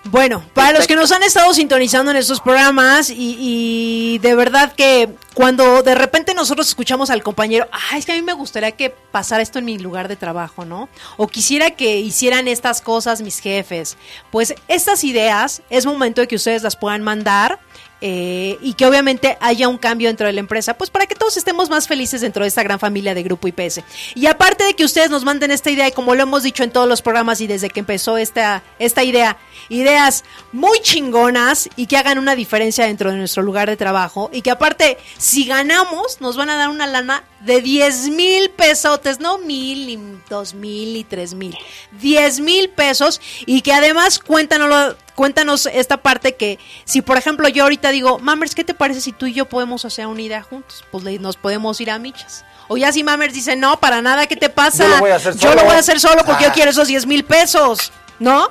Bueno, 0.10 0.42
para 0.54 0.72
los 0.72 0.88
que 0.88 0.96
nos 0.96 1.12
han 1.12 1.22
estado 1.24 1.54
sintonizando 1.54 2.12
en 2.12 2.18
estos 2.18 2.40
programas 2.40 3.10
y, 3.10 3.36
y 3.40 4.20
de 4.20 4.36
verdad 4.36 4.74
que 4.74 5.10
cuando 5.34 5.84
de 5.84 5.96
repente 5.96 6.34
nosotros 6.34 6.68
escuchamos 6.68 7.10
al 7.10 7.22
compañero, 7.22 7.68
ah, 7.72 7.98
es 7.98 8.06
que 8.06 8.14
a 8.14 8.16
mí 8.16 8.22
me 8.22 8.34
gustaría 8.34 8.72
que 8.72 8.90
pasara 8.90 9.44
esto 9.44 9.60
en 9.60 9.66
mi 9.66 9.78
lugar 9.78 10.08
de 10.08 10.16
trabajo, 10.16 10.66
¿no? 10.66 10.88
O 11.18 11.28
quisiera 11.28 11.72
que 11.72 12.00
hicieran 12.00 12.48
estas 12.48 12.82
cosas 12.82 13.22
mis 13.22 13.40
jefes. 13.40 13.98
Pues 14.32 14.56
estas 14.68 15.04
ideas 15.04 15.62
es 15.70 15.86
momento 15.86 16.22
de 16.22 16.28
que 16.28 16.38
ustedes 16.38 16.64
las 16.64 16.76
puedan 16.76 17.04
mandar 17.04 17.60
eh, 18.02 18.58
y 18.62 18.74
que 18.74 18.86
obviamente 18.86 19.38
haya 19.42 19.68
un 19.68 19.78
cambio 19.78 20.08
dentro 20.08 20.28
de 20.28 20.34
la 20.34 20.40
empresa, 20.40 20.76
pues 20.76 20.90
para 20.90 21.08
que 21.08 21.16
todos 21.16 21.38
estemos 21.38 21.70
más 21.70 21.88
felices 21.88 22.22
dentro 22.22 22.44
de 22.44 22.50
esta 22.50 22.64
gran 22.64 22.80
familia 22.80 23.16
de 23.16 23.24
Grupo 23.24 23.48
IPS. 23.48 23.82
Y 24.16 24.28
aparte 24.28 24.64
de 24.66 24.74
que 24.76 24.86
ustedes 24.86 25.10
nos 25.10 25.24
manden 25.24 25.52
esta 25.52 25.72
idea, 25.72 25.88
y 25.88 25.92
como 25.92 26.16
lo 26.16 26.24
hemos 26.24 26.44
dicho 26.44 26.64
en 26.64 26.72
todos 26.72 26.88
los 26.88 27.02
programas 27.02 27.42
y 27.42 27.48
desde 27.48 27.70
que 27.70 27.80
empezó 27.80 28.18
esta, 28.18 28.64
esta 28.80 29.04
idea, 29.04 29.38
ideas 29.70 30.24
muy 30.52 30.80
chingonas 30.80 31.70
y 31.76 31.88
que 31.88 31.98
hagan 31.98 32.20
una 32.20 32.36
diferencia 32.36 32.86
dentro 32.86 33.12
de 33.12 33.18
nuestro 33.18 33.44
lugar 33.44 33.70
de 33.70 33.78
trabajo 33.78 34.30
y 34.32 34.42
que 34.42 34.52
aparte, 34.52 34.98
si 35.18 35.46
ganamos, 35.46 36.22
nos 36.22 36.38
van 36.38 36.50
a 36.50 36.58
dar 36.58 36.70
una 36.70 36.88
lana 36.88 37.24
de 37.42 37.62
10 37.62 38.10
mil 38.10 38.50
pesotes, 38.52 39.20
no 39.20 39.38
mil, 39.38 39.88
ni 39.88 40.20
dos 40.30 40.54
mil, 40.54 40.94
ni 40.94 41.04
tres 41.04 41.34
mil, 41.34 41.56
10 42.00 42.40
mil 42.42 42.70
pesos 42.70 43.22
y 43.46 43.62
que 43.62 43.74
además 43.74 44.20
cuéntanos, 44.20 44.96
cuéntanos 45.18 45.66
esta 45.66 45.98
parte 45.98 46.36
que 46.36 46.60
si 46.86 47.02
por 47.02 47.18
ejemplo 47.18 47.48
yo 47.50 47.64
ahorita 47.64 47.90
digo, 47.90 48.20
Mamers, 48.20 48.54
¿qué 48.54 48.64
te 48.64 48.76
parece 48.76 49.02
si 49.02 49.12
tú 49.12 49.26
y 49.26 49.34
yo 49.34 49.46
podemos 49.46 49.84
hacer 49.84 50.06
una 50.06 50.22
idea 50.22 50.44
juntos? 50.44 50.86
Pues 50.92 51.04
le- 51.04 51.18
nos 51.18 51.36
podemos 51.38 51.82
ir 51.82 51.90
a 51.90 51.98
michas. 51.98 52.46
O 52.68 52.78
ya 52.78 52.92
si 52.92 53.04
Mamers 53.04 53.34
dice, 53.34 53.56
no, 53.56 53.80
para 53.80 54.02
nada, 54.04 54.28
¿qué 54.28 54.36
te 54.36 54.50
pasa? 54.50 54.84
Yo 54.84 54.90
lo 54.90 55.00
voy 55.00 55.10
a 55.12 55.16
hacer 55.16 55.34
Yo 55.34 55.50
solo". 55.50 55.56
lo 55.56 55.64
voy 55.66 55.76
a 55.76 55.80
hacer 55.80 56.00
solo 56.00 56.24
porque 56.24 56.46
Ah. 56.46 56.48
yo 56.50 56.54
quiero 56.54 56.70
esos 56.70 56.88
10 56.88 57.08
mil 57.08 57.26
pesos, 57.26 57.92
¿no? 58.20 58.50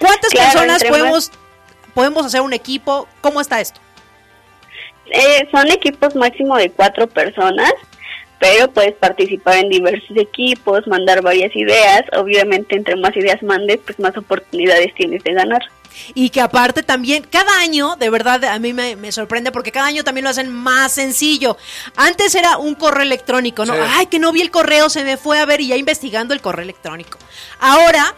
¿Cuántas 0.00 0.32
Claro, 0.32 0.50
personas 0.52 0.82
podemos, 0.84 1.30
podemos 1.94 2.26
hacer 2.26 2.40
un 2.40 2.52
equipo? 2.54 3.06
¿Cómo 3.20 3.40
está 3.40 3.60
esto? 3.60 3.78
Eh, 5.10 5.48
son 5.52 5.68
equipos 5.70 6.14
máximo 6.16 6.56
de 6.56 6.70
cuatro 6.70 7.06
personas, 7.06 7.72
pero 8.38 8.70
puedes 8.70 8.94
participar 8.94 9.58
en 9.58 9.68
diversos 9.68 10.16
equipos, 10.16 10.86
mandar 10.86 11.22
varias 11.22 11.54
ideas. 11.56 12.02
Obviamente, 12.16 12.76
entre 12.76 12.96
más 12.96 13.16
ideas 13.16 13.42
mandes, 13.42 13.80
pues 13.84 13.98
más 13.98 14.16
oportunidades 14.16 14.94
tienes 14.94 15.24
de 15.24 15.32
ganar. 15.32 15.62
Y 16.14 16.30
que 16.30 16.40
aparte 16.40 16.82
también, 16.82 17.24
cada 17.28 17.58
año, 17.58 17.96
de 17.96 18.10
verdad, 18.10 18.44
a 18.44 18.58
mí 18.58 18.72
me, 18.72 18.94
me 18.94 19.10
sorprende 19.10 19.50
porque 19.50 19.72
cada 19.72 19.86
año 19.86 20.04
también 20.04 20.24
lo 20.24 20.30
hacen 20.30 20.52
más 20.52 20.92
sencillo. 20.92 21.56
Antes 21.96 22.34
era 22.36 22.56
un 22.58 22.74
correo 22.76 23.02
electrónico, 23.02 23.64
¿no? 23.64 23.74
Sí. 23.74 23.80
Ay, 23.82 24.06
que 24.06 24.20
no 24.20 24.30
vi 24.30 24.42
el 24.42 24.50
correo, 24.50 24.88
se 24.88 25.02
me 25.02 25.16
fue 25.16 25.38
a 25.40 25.46
ver 25.46 25.60
y 25.60 25.68
ya 25.68 25.76
investigando 25.76 26.34
el 26.34 26.40
correo 26.40 26.62
electrónico. 26.62 27.18
Ahora 27.58 28.14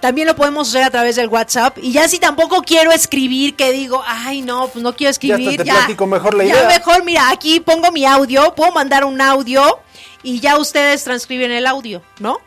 también 0.00 0.26
lo 0.26 0.36
podemos 0.36 0.68
hacer 0.68 0.82
a 0.82 0.90
través 0.90 1.16
del 1.16 1.28
WhatsApp. 1.28 1.78
Y 1.80 1.92
ya 1.92 2.08
si 2.08 2.18
tampoco 2.18 2.62
quiero 2.62 2.92
escribir, 2.92 3.56
que 3.56 3.72
digo, 3.72 4.02
ay, 4.06 4.42
no, 4.42 4.68
pues 4.68 4.82
no 4.82 4.94
quiero 4.94 5.10
escribir. 5.10 5.56
te 5.56 5.64
platico 5.64 6.06
mejor 6.06 6.34
la 6.34 6.44
ya 6.44 6.54
idea. 6.54 6.68
mejor, 6.68 7.04
mira, 7.04 7.30
aquí 7.30 7.60
pongo 7.60 7.90
mi 7.92 8.04
audio, 8.04 8.54
puedo 8.54 8.72
mandar 8.72 9.04
un 9.04 9.20
audio 9.20 9.80
y 10.22 10.40
ya 10.40 10.58
ustedes 10.58 11.04
transcriben 11.04 11.50
el 11.50 11.66
audio, 11.66 12.02
¿no? 12.18 12.38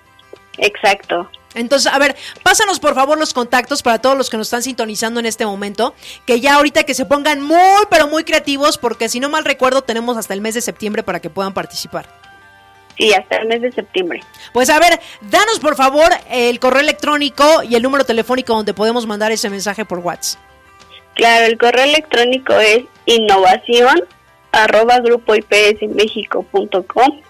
Exacto. 0.57 1.29
Entonces, 1.55 1.91
a 1.91 1.97
ver, 1.97 2.15
pásanos 2.43 2.79
por 2.79 2.93
favor 2.93 3.17
los 3.17 3.33
contactos 3.33 3.81
para 3.81 3.99
todos 3.99 4.15
los 4.15 4.29
que 4.29 4.37
nos 4.37 4.47
están 4.47 4.61
sintonizando 4.61 5.19
en 5.19 5.25
este 5.25 5.45
momento, 5.45 5.95
que 6.25 6.39
ya 6.39 6.55
ahorita 6.55 6.83
que 6.83 6.93
se 6.93 7.05
pongan 7.05 7.41
muy, 7.41 7.85
pero 7.89 8.07
muy 8.07 8.23
creativos, 8.23 8.77
porque 8.77 9.09
si 9.09 9.19
no 9.19 9.29
mal 9.29 9.45
recuerdo, 9.45 9.81
tenemos 9.81 10.17
hasta 10.17 10.33
el 10.33 10.41
mes 10.41 10.53
de 10.53 10.61
septiembre 10.61 11.01
para 11.01 11.19
que 11.19 11.29
puedan 11.29 11.53
participar. 11.53 12.07
Sí, 12.99 13.13
hasta 13.13 13.37
el 13.37 13.47
mes 13.47 13.61
de 13.61 13.71
septiembre. 13.71 14.21
Pues 14.51 14.69
a 14.69 14.77
ver, 14.77 14.99
danos 15.21 15.61
por 15.61 15.77
favor 15.77 16.09
el 16.29 16.59
correo 16.59 16.81
electrónico 16.81 17.63
y 17.63 17.75
el 17.75 17.81
número 17.81 18.03
telefónico 18.03 18.53
donde 18.53 18.73
podemos 18.73 19.07
mandar 19.07 19.31
ese 19.31 19.49
mensaje 19.49 19.85
por 19.85 19.99
WhatsApp. 19.99 20.41
Claro, 21.15 21.45
el 21.45 21.57
correo 21.57 21.85
electrónico 21.85 22.59
es 22.59 22.83
innovación 23.05 24.03
arroba 24.51 24.99
grupoipsmexico.com 24.99 27.21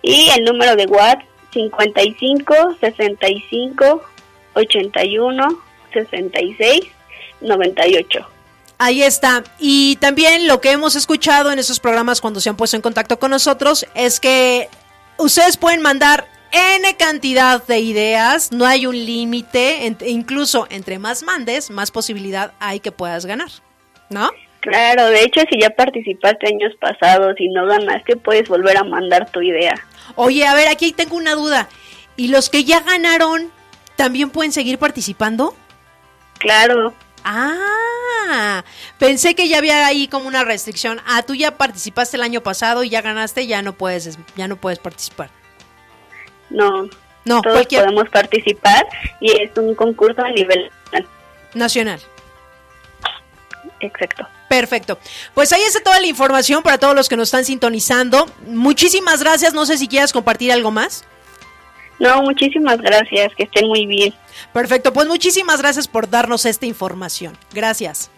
y 0.00 0.30
el 0.30 0.44
número 0.44 0.76
de 0.76 0.86
WhatsApp 0.86 1.24
55 1.52 2.76
65 2.80 4.02
81 4.54 5.62
66 5.92 6.84
98. 7.42 8.26
Ahí 8.78 9.02
está. 9.02 9.42
Y 9.58 9.96
también 9.96 10.46
lo 10.46 10.60
que 10.60 10.70
hemos 10.70 10.94
escuchado 10.94 11.50
en 11.50 11.58
esos 11.58 11.80
programas 11.80 12.20
cuando 12.20 12.40
se 12.40 12.48
han 12.48 12.56
puesto 12.56 12.76
en 12.76 12.82
contacto 12.82 13.18
con 13.18 13.32
nosotros 13.32 13.86
es 13.94 14.20
que 14.20 14.68
ustedes 15.16 15.56
pueden 15.56 15.82
mandar 15.82 16.28
N 16.52 16.96
cantidad 16.96 17.62
de 17.66 17.80
ideas, 17.80 18.52
no 18.52 18.64
hay 18.64 18.86
un 18.86 18.94
límite, 18.94 19.94
incluso 20.06 20.66
entre 20.70 20.98
más 20.98 21.22
mandes, 21.22 21.70
más 21.70 21.90
posibilidad 21.90 22.52
hay 22.58 22.80
que 22.80 22.90
puedas 22.90 23.26
ganar, 23.26 23.50
¿no? 24.08 24.30
Claro, 24.60 25.06
de 25.06 25.22
hecho, 25.22 25.40
si 25.50 25.60
ya 25.60 25.70
participaste 25.70 26.46
años 26.46 26.72
pasados 26.80 27.34
y 27.38 27.48
no 27.48 27.66
ganaste, 27.66 28.16
puedes 28.16 28.48
volver 28.48 28.76
a 28.76 28.84
mandar 28.84 29.30
tu 29.30 29.42
idea. 29.42 29.74
Oye, 30.14 30.46
a 30.46 30.54
ver, 30.54 30.68
aquí 30.68 30.92
tengo 30.92 31.16
una 31.16 31.34
duda. 31.34 31.68
¿Y 32.16 32.28
los 32.28 32.48
que 32.50 32.64
ya 32.64 32.80
ganaron 32.80 33.52
también 33.96 34.30
pueden 34.30 34.52
seguir 34.52 34.78
participando? 34.78 35.54
Claro. 36.38 36.94
Ah, 37.30 38.64
pensé 38.98 39.34
que 39.34 39.48
ya 39.48 39.58
había 39.58 39.86
ahí 39.86 40.08
como 40.08 40.26
una 40.28 40.44
restricción. 40.44 41.00
Ah, 41.06 41.22
tú 41.22 41.34
ya 41.34 41.56
participaste 41.56 42.16
el 42.16 42.22
año 42.22 42.42
pasado 42.42 42.82
y 42.84 42.88
ya 42.88 43.02
ganaste, 43.02 43.46
ya 43.46 43.60
no 43.60 43.74
puedes, 43.74 44.18
ya 44.36 44.48
no 44.48 44.56
puedes 44.56 44.78
participar. 44.78 45.28
No, 46.50 46.88
No, 47.26 47.42
todos 47.42 47.54
cualquier- 47.56 47.84
podemos 47.84 48.08
participar 48.08 48.86
y 49.20 49.32
es 49.42 49.50
un 49.58 49.74
concurso 49.74 50.22
a 50.22 50.30
nivel 50.30 50.70
nacional. 50.92 51.08
Nacional. 51.54 52.00
Exacto. 53.80 54.26
Perfecto. 54.48 54.98
Pues 55.34 55.52
ahí 55.52 55.60
está 55.62 55.80
toda 55.80 56.00
la 56.00 56.06
información 56.06 56.62
para 56.62 56.78
todos 56.78 56.94
los 56.94 57.08
que 57.08 57.16
nos 57.16 57.28
están 57.28 57.44
sintonizando. 57.44 58.26
Muchísimas 58.46 59.22
gracias. 59.22 59.52
No 59.52 59.66
sé 59.66 59.76
si 59.76 59.88
quieras 59.88 60.12
compartir 60.12 60.50
algo 60.52 60.70
más. 60.70 61.04
No, 61.98 62.22
muchísimas 62.22 62.78
gracias, 62.80 63.32
que 63.36 63.44
estén 63.44 63.66
muy 63.68 63.86
bien. 63.86 64.14
Perfecto. 64.52 64.92
Pues 64.92 65.08
muchísimas 65.08 65.60
gracias 65.60 65.88
por 65.88 66.08
darnos 66.08 66.46
esta 66.46 66.66
información. 66.66 67.36
Gracias. 67.52 68.10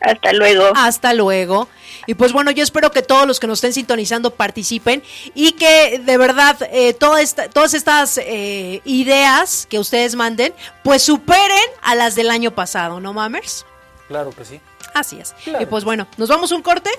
Hasta 0.00 0.32
luego. 0.34 0.66
Hasta 0.76 1.14
luego. 1.14 1.66
Y 2.06 2.12
pues 2.14 2.32
bueno, 2.32 2.50
yo 2.50 2.62
espero 2.62 2.90
que 2.90 3.00
todos 3.00 3.26
los 3.26 3.40
que 3.40 3.46
nos 3.46 3.58
estén 3.58 3.72
sintonizando 3.72 4.30
participen 4.34 5.02
y 5.34 5.52
que 5.52 5.98
de 5.98 6.18
verdad 6.18 6.56
eh, 6.70 6.92
toda 6.92 7.22
esta- 7.22 7.48
todas 7.48 7.72
estas 7.72 8.18
eh, 8.18 8.82
ideas 8.84 9.66
que 9.70 9.78
ustedes 9.78 10.14
manden, 10.14 10.52
pues 10.82 11.02
superen 11.02 11.64
a 11.82 11.94
las 11.94 12.14
del 12.14 12.30
año 12.30 12.50
pasado, 12.50 13.00
¿no, 13.00 13.14
mamers? 13.14 13.64
Claro 14.08 14.30
que 14.30 14.44
sí. 14.44 14.60
Así 14.92 15.18
es. 15.18 15.32
Claro. 15.44 15.62
Y 15.62 15.66
pues 15.66 15.84
bueno, 15.84 16.06
¿nos 16.18 16.28
vamos 16.28 16.52
un 16.52 16.60
corte? 16.62 16.90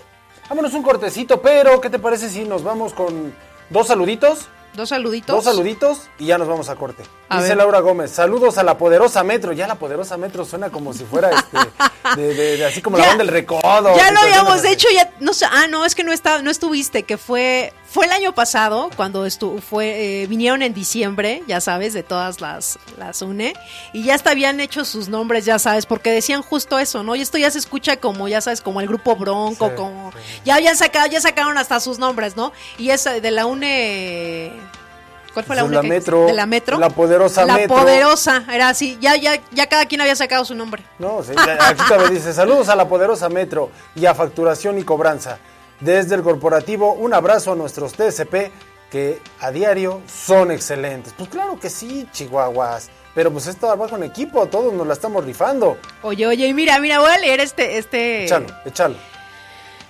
Vámonos 0.50 0.74
un 0.74 0.82
cortecito, 0.84 1.42
pero 1.42 1.80
¿qué 1.82 1.90
te 1.92 2.00
parece 2.00 2.30
si 2.32 2.44
nos 2.44 2.64
vamos 2.64 2.94
con 2.94 3.34
dos 3.70 3.88
saluditos? 3.88 4.48
Dos 4.76 4.90
saluditos. 4.90 5.36
Dos 5.36 5.44
saluditos 5.46 6.02
y 6.20 6.26
ya 6.28 6.38
nos 6.38 6.48
vamos 6.48 6.70
a 6.70 6.76
corte. 6.76 7.04
A 7.30 7.38
Dice 7.38 7.50
ver. 7.50 7.58
Laura 7.58 7.80
Gómez, 7.80 8.12
saludos 8.12 8.58
a 8.58 8.64
la 8.64 8.78
poderosa 8.78 9.24
Metro. 9.24 9.52
Ya 9.54 9.68
la 9.68 9.76
poderosa 9.76 10.18
Metro 10.18 10.46
suena 10.46 10.70
como 10.70 10.94
si 10.94 11.06
fuera 11.06 11.30
este, 11.32 11.58
de, 12.22 12.34
de- 12.34 12.58
de- 12.58 12.66
así 12.66 12.82
como 12.82 12.98
la 12.98 13.04
Ya- 13.04 13.10
banda 13.10 13.24
del 13.24 13.34
recodo. 13.34 13.96
Ya 13.96 14.12
lo 14.12 14.20
habíamos 14.20 14.64
hecho 14.66 14.88
ya 14.94 15.12
no 15.20 15.32
ah 15.52 15.68
no, 15.68 15.86
es 15.86 15.96
que 15.96 16.04
no 16.04 16.12
está 16.12 16.42
no 16.42 16.52
estuviste, 16.52 17.04
que 17.04 17.18
fue 17.18 17.74
fue 17.88 18.06
el 18.08 18.12
año 18.12 18.34
pasado 18.34 18.90
cuando 18.98 19.26
estu, 19.26 19.60
fue 19.62 20.24
eh, 20.24 20.28
vinieron 20.28 20.62
en 20.62 20.74
diciembre, 20.74 21.44
ya 21.48 21.62
sabes, 21.62 21.94
de 21.94 22.04
todas 22.04 22.42
las 22.42 22.78
las 22.98 23.22
UNE 23.22 23.54
y 23.94 24.04
ya 24.04 24.16
hasta 24.16 24.32
habían 24.32 24.60
hecho 24.60 24.84
sus 24.86 25.08
nombres, 25.08 25.46
ya 25.46 25.60
sabes, 25.60 25.86
porque 25.86 26.12
decían 26.12 26.42
justo 26.42 26.78
eso, 26.80 27.04
¿no? 27.04 27.16
Y 27.16 27.22
esto 27.22 27.38
ya 27.38 27.50
se 27.52 27.60
escucha 27.60 27.98
como 27.98 28.28
ya 28.28 28.42
sabes, 28.42 28.60
como 28.62 28.82
el 28.82 28.88
grupo 28.88 29.16
Bronco, 29.16 29.70
Sí, 29.70 29.76
como 29.76 30.12
ya 30.44 30.56
habían 30.56 30.76
sacado 30.76 31.08
ya 31.08 31.22
sacaron 31.22 31.58
hasta 31.58 31.80
sus 31.80 31.98
nombres, 32.00 32.36
¿no? 32.36 32.52
Y 32.78 32.90
esa 32.90 33.14
de 33.14 33.32
la 33.32 33.46
UNE 33.46 34.52
¿Cuál 35.34 35.46
fue 35.46 35.56
la 35.58 35.64
la 35.64 35.82
que- 35.82 35.88
Metro, 35.90 36.26
de 36.28 36.34
la 36.34 36.46
Metro. 36.46 36.78
la 36.80 36.90
poderosa 36.90 37.46
La 37.46 37.56
Metro. 37.56 37.76
poderosa, 37.76 38.46
era 38.52 38.70
así, 38.70 38.98
ya 39.02 39.16
ya 39.18 39.38
ya 39.52 39.68
cada 39.68 39.86
quien 39.86 40.00
había 40.02 40.16
sacado 40.16 40.46
su 40.46 40.56
nombre. 40.56 40.82
No, 40.98 41.24
sí, 41.24 41.32
aquí 41.60 41.82
todavía 41.88 42.10
dice, 42.10 42.34
saludos 42.34 42.70
a 42.70 42.76
la 42.76 42.88
poderosa 42.88 43.28
Metro 43.30 43.70
y 43.96 44.06
a 44.06 44.14
Facturación 44.16 44.78
y 44.80 44.84
Cobranza. 44.84 45.38
Desde 45.80 46.16
el 46.16 46.24
corporativo, 46.24 46.94
un 46.94 47.14
abrazo 47.14 47.52
a 47.52 47.56
nuestros 47.56 47.94
TSP 47.94 48.52
que 48.90 49.20
a 49.40 49.52
diario 49.52 50.02
son 50.08 50.52
excelentes. 50.52 51.14
Pues 51.18 51.30
claro 51.30 51.60
que 51.60 51.70
sí, 51.70 52.08
chihuahuas. 52.12 52.90
Pero 53.14 53.32
pues 53.32 53.48
es 53.48 53.56
trabajo 53.58 53.96
en 53.96 54.04
equipo, 54.04 54.46
todos 54.48 54.74
nos 54.74 54.86
la 54.86 54.94
estamos 54.94 55.24
rifando. 55.24 55.78
Oye, 56.02 56.28
oye, 56.28 56.48
y 56.48 56.54
mira, 56.54 56.80
mira, 56.80 57.00
voy 57.00 57.10
a 57.10 57.18
leer 57.18 57.40
este 57.40 57.78
este 57.78 58.26
Échalo, 58.26 58.48
échalo. 58.66 58.96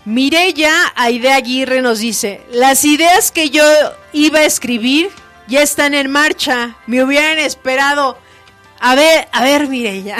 Mireya 0.05 0.93
Aide 0.95 1.31
Aguirre 1.31 1.81
nos 1.81 1.99
dice, 1.99 2.41
las 2.51 2.85
ideas 2.85 3.31
que 3.31 3.49
yo 3.49 3.63
iba 4.13 4.39
a 4.39 4.45
escribir 4.45 5.09
ya 5.47 5.63
están 5.63 5.95
en 5.95 6.11
marcha, 6.11 6.77
me 6.85 7.03
hubieran 7.03 7.39
esperado. 7.39 8.17
A 8.80 8.95
ver, 8.95 9.27
a 9.31 9.43
ver, 9.43 9.68
Mireya. 9.68 10.18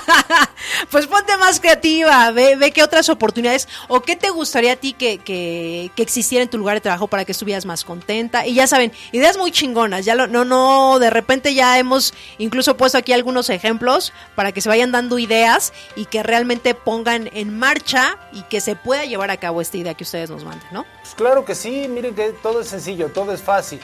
pues 0.90 1.06
ponte 1.06 1.36
más 1.38 1.58
creativa, 1.58 2.30
ve, 2.30 2.56
ve 2.56 2.70
qué 2.70 2.82
otras 2.82 3.08
oportunidades 3.08 3.68
o 3.88 4.00
qué 4.02 4.14
te 4.14 4.30
gustaría 4.30 4.72
a 4.72 4.76
ti 4.76 4.92
que, 4.92 5.18
que, 5.18 5.90
existiera 5.96 6.42
en 6.42 6.50
tu 6.50 6.58
lugar 6.58 6.76
de 6.76 6.80
trabajo 6.80 7.06
para 7.08 7.24
que 7.24 7.32
estuvieras 7.32 7.64
más 7.64 7.84
contenta. 7.84 8.46
Y 8.46 8.54
ya 8.54 8.66
saben, 8.66 8.92
ideas 9.12 9.38
muy 9.38 9.50
chingonas, 9.52 10.04
ya 10.04 10.14
lo, 10.14 10.26
no, 10.26 10.44
no, 10.44 10.98
de 10.98 11.10
repente 11.10 11.54
ya 11.54 11.78
hemos 11.78 12.12
incluso 12.38 12.76
puesto 12.76 12.98
aquí 12.98 13.12
algunos 13.12 13.48
ejemplos 13.50 14.12
para 14.34 14.52
que 14.52 14.60
se 14.60 14.68
vayan 14.68 14.92
dando 14.92 15.18
ideas 15.18 15.72
y 15.96 16.04
que 16.06 16.22
realmente 16.22 16.74
pongan 16.74 17.30
en 17.32 17.58
marcha 17.58 18.18
y 18.32 18.42
que 18.42 18.60
se 18.60 18.76
pueda 18.76 19.04
llevar 19.04 19.30
a 19.30 19.38
cabo 19.38 19.60
esta 19.60 19.76
idea 19.76 19.94
que 19.94 20.04
ustedes 20.04 20.28
nos 20.30 20.44
manden, 20.44 20.68
¿no? 20.72 20.84
Pues 21.00 21.14
claro 21.14 21.44
que 21.44 21.54
sí, 21.54 21.86
miren 21.88 22.14
que 22.14 22.32
todo 22.42 22.60
es 22.60 22.68
sencillo, 22.68 23.08
todo 23.08 23.32
es 23.32 23.40
fácil. 23.40 23.80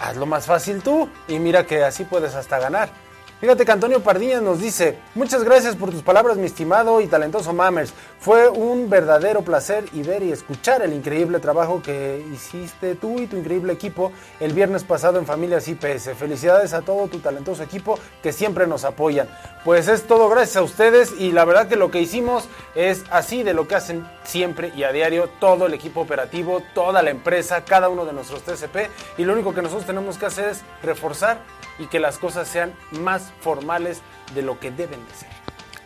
Hazlo 0.00 0.26
más 0.26 0.46
fácil 0.46 0.82
tú 0.82 1.08
y 1.28 1.38
mira 1.38 1.64
que 1.66 1.84
así 1.84 2.04
puedes 2.04 2.34
hasta 2.34 2.58
ganar. 2.58 3.01
Fíjate 3.42 3.64
que 3.64 3.72
Antonio 3.72 3.98
Pardilla 3.98 4.40
nos 4.40 4.60
dice, 4.60 5.00
muchas 5.16 5.42
gracias 5.42 5.74
por 5.74 5.90
tus 5.90 6.02
palabras, 6.02 6.36
mi 6.36 6.46
estimado 6.46 7.00
y 7.00 7.08
talentoso 7.08 7.52
Mammers. 7.52 7.92
Fue 8.20 8.48
un 8.48 8.88
verdadero 8.88 9.42
placer 9.42 9.84
y 9.92 10.04
ver 10.04 10.22
y 10.22 10.30
escuchar 10.30 10.80
el 10.82 10.92
increíble 10.92 11.40
trabajo 11.40 11.82
que 11.82 12.24
hiciste 12.32 12.94
tú 12.94 13.18
y 13.18 13.26
tu 13.26 13.36
increíble 13.36 13.72
equipo 13.72 14.12
el 14.38 14.52
viernes 14.52 14.84
pasado 14.84 15.18
en 15.18 15.26
Familias 15.26 15.66
IPS. 15.66 16.10
Felicidades 16.16 16.72
a 16.72 16.82
todo 16.82 17.08
tu 17.08 17.18
talentoso 17.18 17.64
equipo 17.64 17.98
que 18.22 18.32
siempre 18.32 18.68
nos 18.68 18.84
apoyan. 18.84 19.28
Pues 19.64 19.88
es 19.88 20.06
todo 20.06 20.28
gracias 20.28 20.58
a 20.58 20.62
ustedes 20.62 21.12
y 21.18 21.32
la 21.32 21.44
verdad 21.44 21.66
que 21.66 21.74
lo 21.74 21.90
que 21.90 22.00
hicimos 22.00 22.44
es 22.76 23.02
así 23.10 23.42
de 23.42 23.54
lo 23.54 23.66
que 23.66 23.74
hacen 23.74 24.06
siempre 24.22 24.70
y 24.76 24.84
a 24.84 24.92
diario 24.92 25.28
todo 25.40 25.66
el 25.66 25.74
equipo 25.74 26.02
operativo, 26.02 26.62
toda 26.76 27.02
la 27.02 27.10
empresa, 27.10 27.64
cada 27.64 27.88
uno 27.88 28.04
de 28.04 28.12
nuestros 28.12 28.42
TCP 28.42 28.88
y 29.18 29.24
lo 29.24 29.32
único 29.32 29.52
que 29.52 29.62
nosotros 29.62 29.84
tenemos 29.84 30.16
que 30.16 30.26
hacer 30.26 30.50
es 30.50 30.60
reforzar 30.80 31.40
y 31.78 31.86
que 31.86 31.98
las 32.00 32.18
cosas 32.18 32.48
sean 32.48 32.74
más 32.90 33.32
formales 33.40 34.00
de 34.34 34.42
lo 34.42 34.58
que 34.60 34.70
deben 34.70 35.04
de 35.06 35.14
ser. 35.14 35.28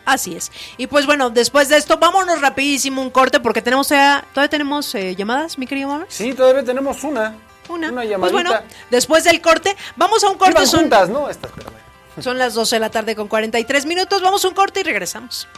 Así 0.04 0.36
es. 0.36 0.52
Y 0.76 0.86
pues 0.86 1.04
bueno, 1.04 1.30
después 1.30 1.68
de 1.68 1.76
esto, 1.76 1.98
vámonos 1.98 2.40
rapidísimo 2.40 3.02
un 3.02 3.10
corte 3.10 3.40
porque 3.40 3.60
tenemos 3.60 3.88
todavía, 3.88 4.24
todavía 4.32 4.50
tenemos 4.50 4.94
eh, 4.94 5.16
llamadas, 5.16 5.58
mi 5.58 5.66
querido 5.66 5.88
mamá. 5.88 6.04
Sí, 6.08 6.32
todavía 6.32 6.62
tenemos 6.64 7.02
una. 7.02 7.34
Una. 7.68 7.88
Una 7.88 7.96
Pues 8.02 8.10
llamadita. 8.10 8.32
bueno, 8.50 8.54
después 8.90 9.24
del 9.24 9.40
corte, 9.40 9.76
vamos 9.96 10.22
a 10.22 10.28
un 10.28 10.38
corte. 10.38 10.52
Iban 10.52 10.66
Son, 10.68 10.80
juntas, 10.82 11.08
¿no? 11.08 11.28
Esta, 11.28 11.48
espérame. 11.48 11.74
son 12.22 12.38
las 12.38 12.54
12 12.54 12.76
de 12.76 12.80
la 12.80 12.90
tarde 12.90 13.16
con 13.16 13.26
43 13.26 13.84
minutos. 13.86 14.22
Vamos 14.22 14.44
a 14.44 14.48
un 14.48 14.54
corte 14.54 14.78
y 14.80 14.82
regresamos. 14.84 15.48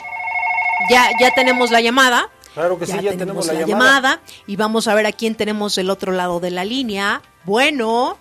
ya, 0.89 1.09
ya 1.19 1.33
tenemos 1.33 1.71
la 1.71 1.81
llamada. 1.81 2.29
Claro 2.55 2.79
que 2.79 2.85
sí, 2.85 2.97
ya 3.01 3.17
tenemos, 3.17 3.47
la, 3.47 3.65
llamada. 3.65 4.21
Y 4.47 4.55
vamos 4.55 4.87
a 4.87 4.95
ver 4.95 5.05
a 5.05 5.11
quién 5.11 5.35
tenemos 5.35 5.75
del 5.75 5.89
otro 5.89 6.13
lado 6.13 6.39
de 6.39 6.51
la 6.51 6.63
línea. 6.63 7.21
Bueno. 7.43 8.17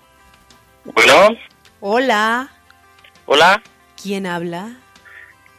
Bueno. 0.84 1.28
Hola. 1.80 2.50
Hola. 3.26 3.62
¿Quién 4.02 4.26
habla? 4.26 4.76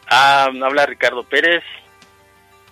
Ah, 0.09 0.49
habla 0.61 0.85
Ricardo 0.85 1.23
Pérez. 1.23 1.63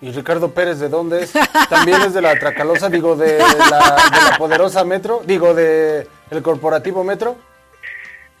¿Y 0.02 0.12
Ricardo 0.12 0.52
Pérez 0.52 0.78
de 0.78 0.90
dónde 0.90 1.22
es? 1.22 1.32
También 1.70 2.02
es 2.02 2.12
de 2.12 2.20
la 2.20 2.38
Tracalosa, 2.38 2.90
digo, 2.90 3.16
de 3.16 3.38
la, 3.38 3.46
de 3.46 4.30
la 4.30 4.36
poderosa 4.36 4.84
Metro, 4.84 5.22
digo, 5.24 5.54
de 5.54 6.06
el 6.30 6.42
corporativo 6.42 7.02
Metro. 7.02 7.38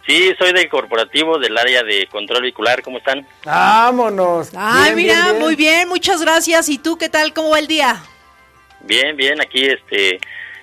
Sí, 0.06 0.34
soy 0.38 0.52
del 0.52 0.68
corporativo 0.68 1.38
del 1.38 1.56
área 1.56 1.82
de 1.82 2.06
control 2.10 2.42
vehicular. 2.42 2.82
¿Cómo 2.82 2.98
están? 2.98 3.26
Vámonos. 3.44 4.50
Ay, 4.54 4.94
mira, 4.94 5.32
muy 5.34 5.56
bien, 5.56 5.88
muchas 5.88 6.20
gracias. 6.20 6.68
¿Y 6.68 6.78
tú 6.78 6.98
qué 6.98 7.08
tal? 7.08 7.32
¿Cómo 7.32 7.50
va 7.50 7.58
el 7.58 7.66
día? 7.66 8.02
Bien, 8.80 9.16
bien, 9.16 9.40
aquí 9.40 9.64
este 9.64 10.20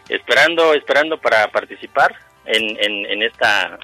esperando 0.09 0.73
esperando 0.73 1.19
para 1.19 1.47
participar 1.51 2.13
en, 2.45 2.77
en, 2.80 3.23
esta 3.23 3.80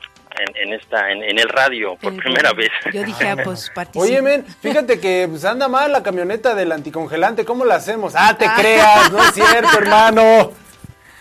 en, 0.55 0.73
esta 0.73 1.11
en, 1.11 1.23
el 1.23 1.49
radio 1.49 1.95
por 1.95 2.15
primera 2.17 2.53
vez. 2.53 2.69
Yo 2.93 3.03
dije, 3.03 3.29
ah, 3.29 3.38
pues 3.43 3.71
participa. 3.73 4.03
Oye, 4.03 4.21
men, 4.21 4.45
fíjate 4.45 4.99
que 4.99 5.27
pues, 5.29 5.45
anda 5.45 5.67
mal 5.67 5.91
la 5.91 6.03
camioneta 6.03 6.53
del 6.53 6.71
anticongelante, 6.71 7.45
¿cómo 7.45 7.65
la 7.65 7.75
hacemos? 7.75 8.13
Ah, 8.15 8.35
te 8.38 8.45
ah. 8.45 8.55
creas, 8.57 9.11
no 9.11 9.23
es 9.23 9.34
cierto, 9.34 9.77
hermano. 9.81 10.51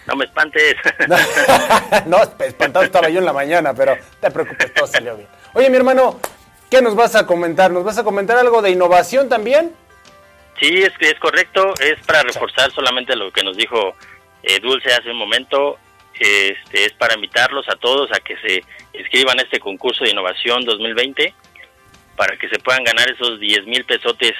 No 0.06 0.16
me 0.16 0.24
espantes. 0.24 0.76
no, 2.06 2.22
espantado 2.22 2.84
estaba 2.84 3.08
yo 3.08 3.18
en 3.18 3.24
la 3.24 3.32
mañana, 3.32 3.74
pero 3.74 3.96
te 4.20 4.30
preocupes, 4.30 4.72
todo 4.74 4.86
salió 4.86 5.16
bien. 5.16 5.28
Oye, 5.54 5.70
mi 5.70 5.76
hermano, 5.76 6.20
¿qué 6.70 6.80
nos 6.82 6.94
vas 6.94 7.14
a 7.14 7.26
comentar? 7.26 7.70
¿Nos 7.70 7.84
vas 7.84 7.98
a 7.98 8.04
comentar 8.04 8.36
algo 8.38 8.62
de 8.62 8.70
innovación 8.70 9.28
también? 9.28 9.74
Sí, 10.60 10.82
es 10.82 10.96
que 10.98 11.10
es 11.10 11.18
correcto. 11.18 11.74
Es 11.80 12.04
para 12.06 12.22
reforzar 12.22 12.70
solamente 12.72 13.14
lo 13.16 13.30
que 13.30 13.42
nos 13.42 13.56
dijo 13.56 13.94
eh, 14.42 14.60
Dulce 14.60 14.92
hace 14.92 15.10
un 15.10 15.18
momento. 15.18 15.78
Este, 16.18 16.86
es 16.86 16.92
para 16.94 17.14
invitarlos 17.14 17.68
a 17.68 17.76
todos 17.76 18.10
a 18.12 18.20
que 18.20 18.36
se 18.38 18.64
inscriban 18.98 19.38
a 19.38 19.42
este 19.42 19.60
concurso 19.60 20.04
de 20.04 20.10
innovación 20.10 20.64
2020 20.64 21.34
para 22.16 22.38
que 22.38 22.48
se 22.48 22.58
puedan 22.58 22.82
ganar 22.84 23.10
esos 23.10 23.38
10 23.38 23.66
mil 23.66 23.84
pesotes 23.84 24.32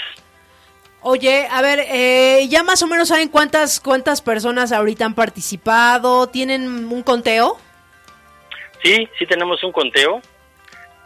Oye, 1.03 1.47
a 1.51 1.63
ver, 1.63 1.81
eh, 1.89 2.47
ya 2.49 2.63
más 2.63 2.83
o 2.83 2.87
menos 2.87 3.09
saben 3.09 3.29
cuántas 3.29 3.81
cuántas 3.81 4.23
personas 4.23 4.73
ahorita 4.73 5.05
han 5.05 5.15
participado, 5.15 6.27
¿tienen 6.27 6.93
un 6.93 7.03
conteo? 7.03 7.59
Sí, 8.83 9.09
sí 9.19 9.27
tenemos 9.27 9.63
un 9.63 9.73
conteo. 9.73 10.21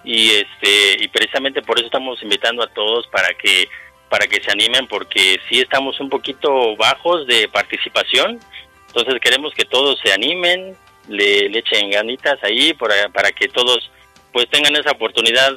Y 0.02 0.30
este 0.30 1.02
y 1.02 1.08
precisamente 1.08 1.60
por 1.60 1.78
eso 1.78 1.86
estamos 1.86 2.22
invitando 2.22 2.62
a 2.62 2.68
todos 2.68 3.06
para 3.08 3.28
que 3.34 3.68
para 4.08 4.26
que 4.26 4.42
se 4.42 4.50
animen 4.50 4.86
porque 4.86 5.38
sí 5.48 5.60
estamos 5.60 6.00
un 6.00 6.08
poquito 6.08 6.76
bajos 6.76 7.26
de 7.26 7.48
participación, 7.48 8.40
entonces 8.88 9.20
queremos 9.20 9.54
que 9.54 9.64
todos 9.64 10.00
se 10.02 10.12
animen, 10.12 10.76
le, 11.08 11.46
echen 11.56 11.90
ganitas 11.90 12.42
ahí 12.42 12.74
para, 12.74 13.08
para 13.10 13.30
que 13.30 13.48
todos 13.48 13.90
pues 14.32 14.48
tengan 14.50 14.74
esa 14.74 14.92
oportunidad 14.92 15.52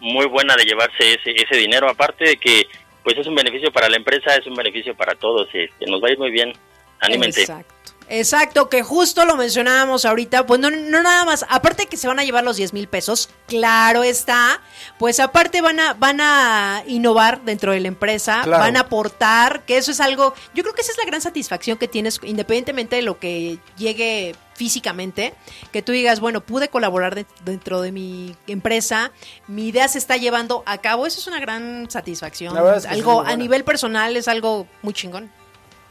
muy 0.00 0.26
buena 0.26 0.54
de 0.54 0.64
llevarse 0.64 1.14
ese, 1.14 1.30
ese 1.30 1.56
dinero, 1.56 1.88
aparte 1.88 2.24
de 2.24 2.36
que 2.36 2.66
pues 3.08 3.20
es 3.20 3.26
un 3.26 3.34
beneficio 3.34 3.72
para 3.72 3.88
la 3.88 3.96
empresa, 3.96 4.34
es 4.34 4.46
un 4.46 4.54
beneficio 4.54 4.94
para 4.94 5.14
todos, 5.14 5.48
y 5.54 5.60
este, 5.60 5.86
nos 5.86 6.02
va 6.02 6.08
a 6.08 6.12
ir 6.12 6.18
muy 6.18 6.30
bien. 6.30 6.52
Anímense. 7.00 7.40
Exacto. 7.40 7.74
Exacto, 8.10 8.68
que 8.68 8.82
justo 8.82 9.24
lo 9.24 9.36
mencionábamos 9.36 10.04
ahorita, 10.04 10.46
pues 10.46 10.60
no, 10.60 10.70
no 10.70 11.02
nada 11.02 11.24
más, 11.24 11.46
aparte 11.48 11.86
que 11.86 11.96
se 11.96 12.06
van 12.06 12.18
a 12.18 12.24
llevar 12.24 12.44
los 12.44 12.56
10 12.56 12.72
mil 12.74 12.86
pesos, 12.86 13.30
claro 13.46 14.02
está, 14.02 14.62
pues 14.98 15.20
aparte 15.20 15.60
van 15.60 15.78
a, 15.78 15.94
van 15.94 16.20
a 16.20 16.82
innovar 16.86 17.42
dentro 17.42 17.72
de 17.72 17.80
la 17.80 17.88
empresa, 17.88 18.44
van 18.46 18.76
a 18.76 18.80
aportar, 18.80 19.62
que 19.64 19.76
eso 19.76 19.90
es 19.90 20.00
algo, 20.00 20.34
yo 20.54 20.62
creo 20.62 20.74
que 20.74 20.80
esa 20.80 20.92
es 20.92 20.98
la 20.98 21.04
gran 21.04 21.20
satisfacción 21.20 21.76
que 21.76 21.88
tienes, 21.88 22.20
independientemente 22.22 22.96
de 22.96 23.02
lo 23.02 23.18
que 23.18 23.58
llegue 23.76 24.34
físicamente, 24.58 25.34
que 25.72 25.82
tú 25.82 25.92
digas, 25.92 26.18
bueno, 26.18 26.40
pude 26.40 26.68
colaborar 26.68 27.24
dentro 27.44 27.80
de 27.80 27.92
mi 27.92 28.34
empresa, 28.48 29.12
mi 29.46 29.68
idea 29.68 29.86
se 29.86 29.98
está 29.98 30.16
llevando 30.16 30.64
a 30.66 30.78
cabo, 30.78 31.06
eso 31.06 31.20
es 31.20 31.26
una 31.28 31.38
gran 31.38 31.88
satisfacción. 31.88 32.56
algo 32.58 33.22
a 33.22 33.36
nivel 33.36 33.62
personal 33.62 34.16
es 34.16 34.26
algo 34.26 34.66
muy 34.82 34.92
chingón, 34.92 35.30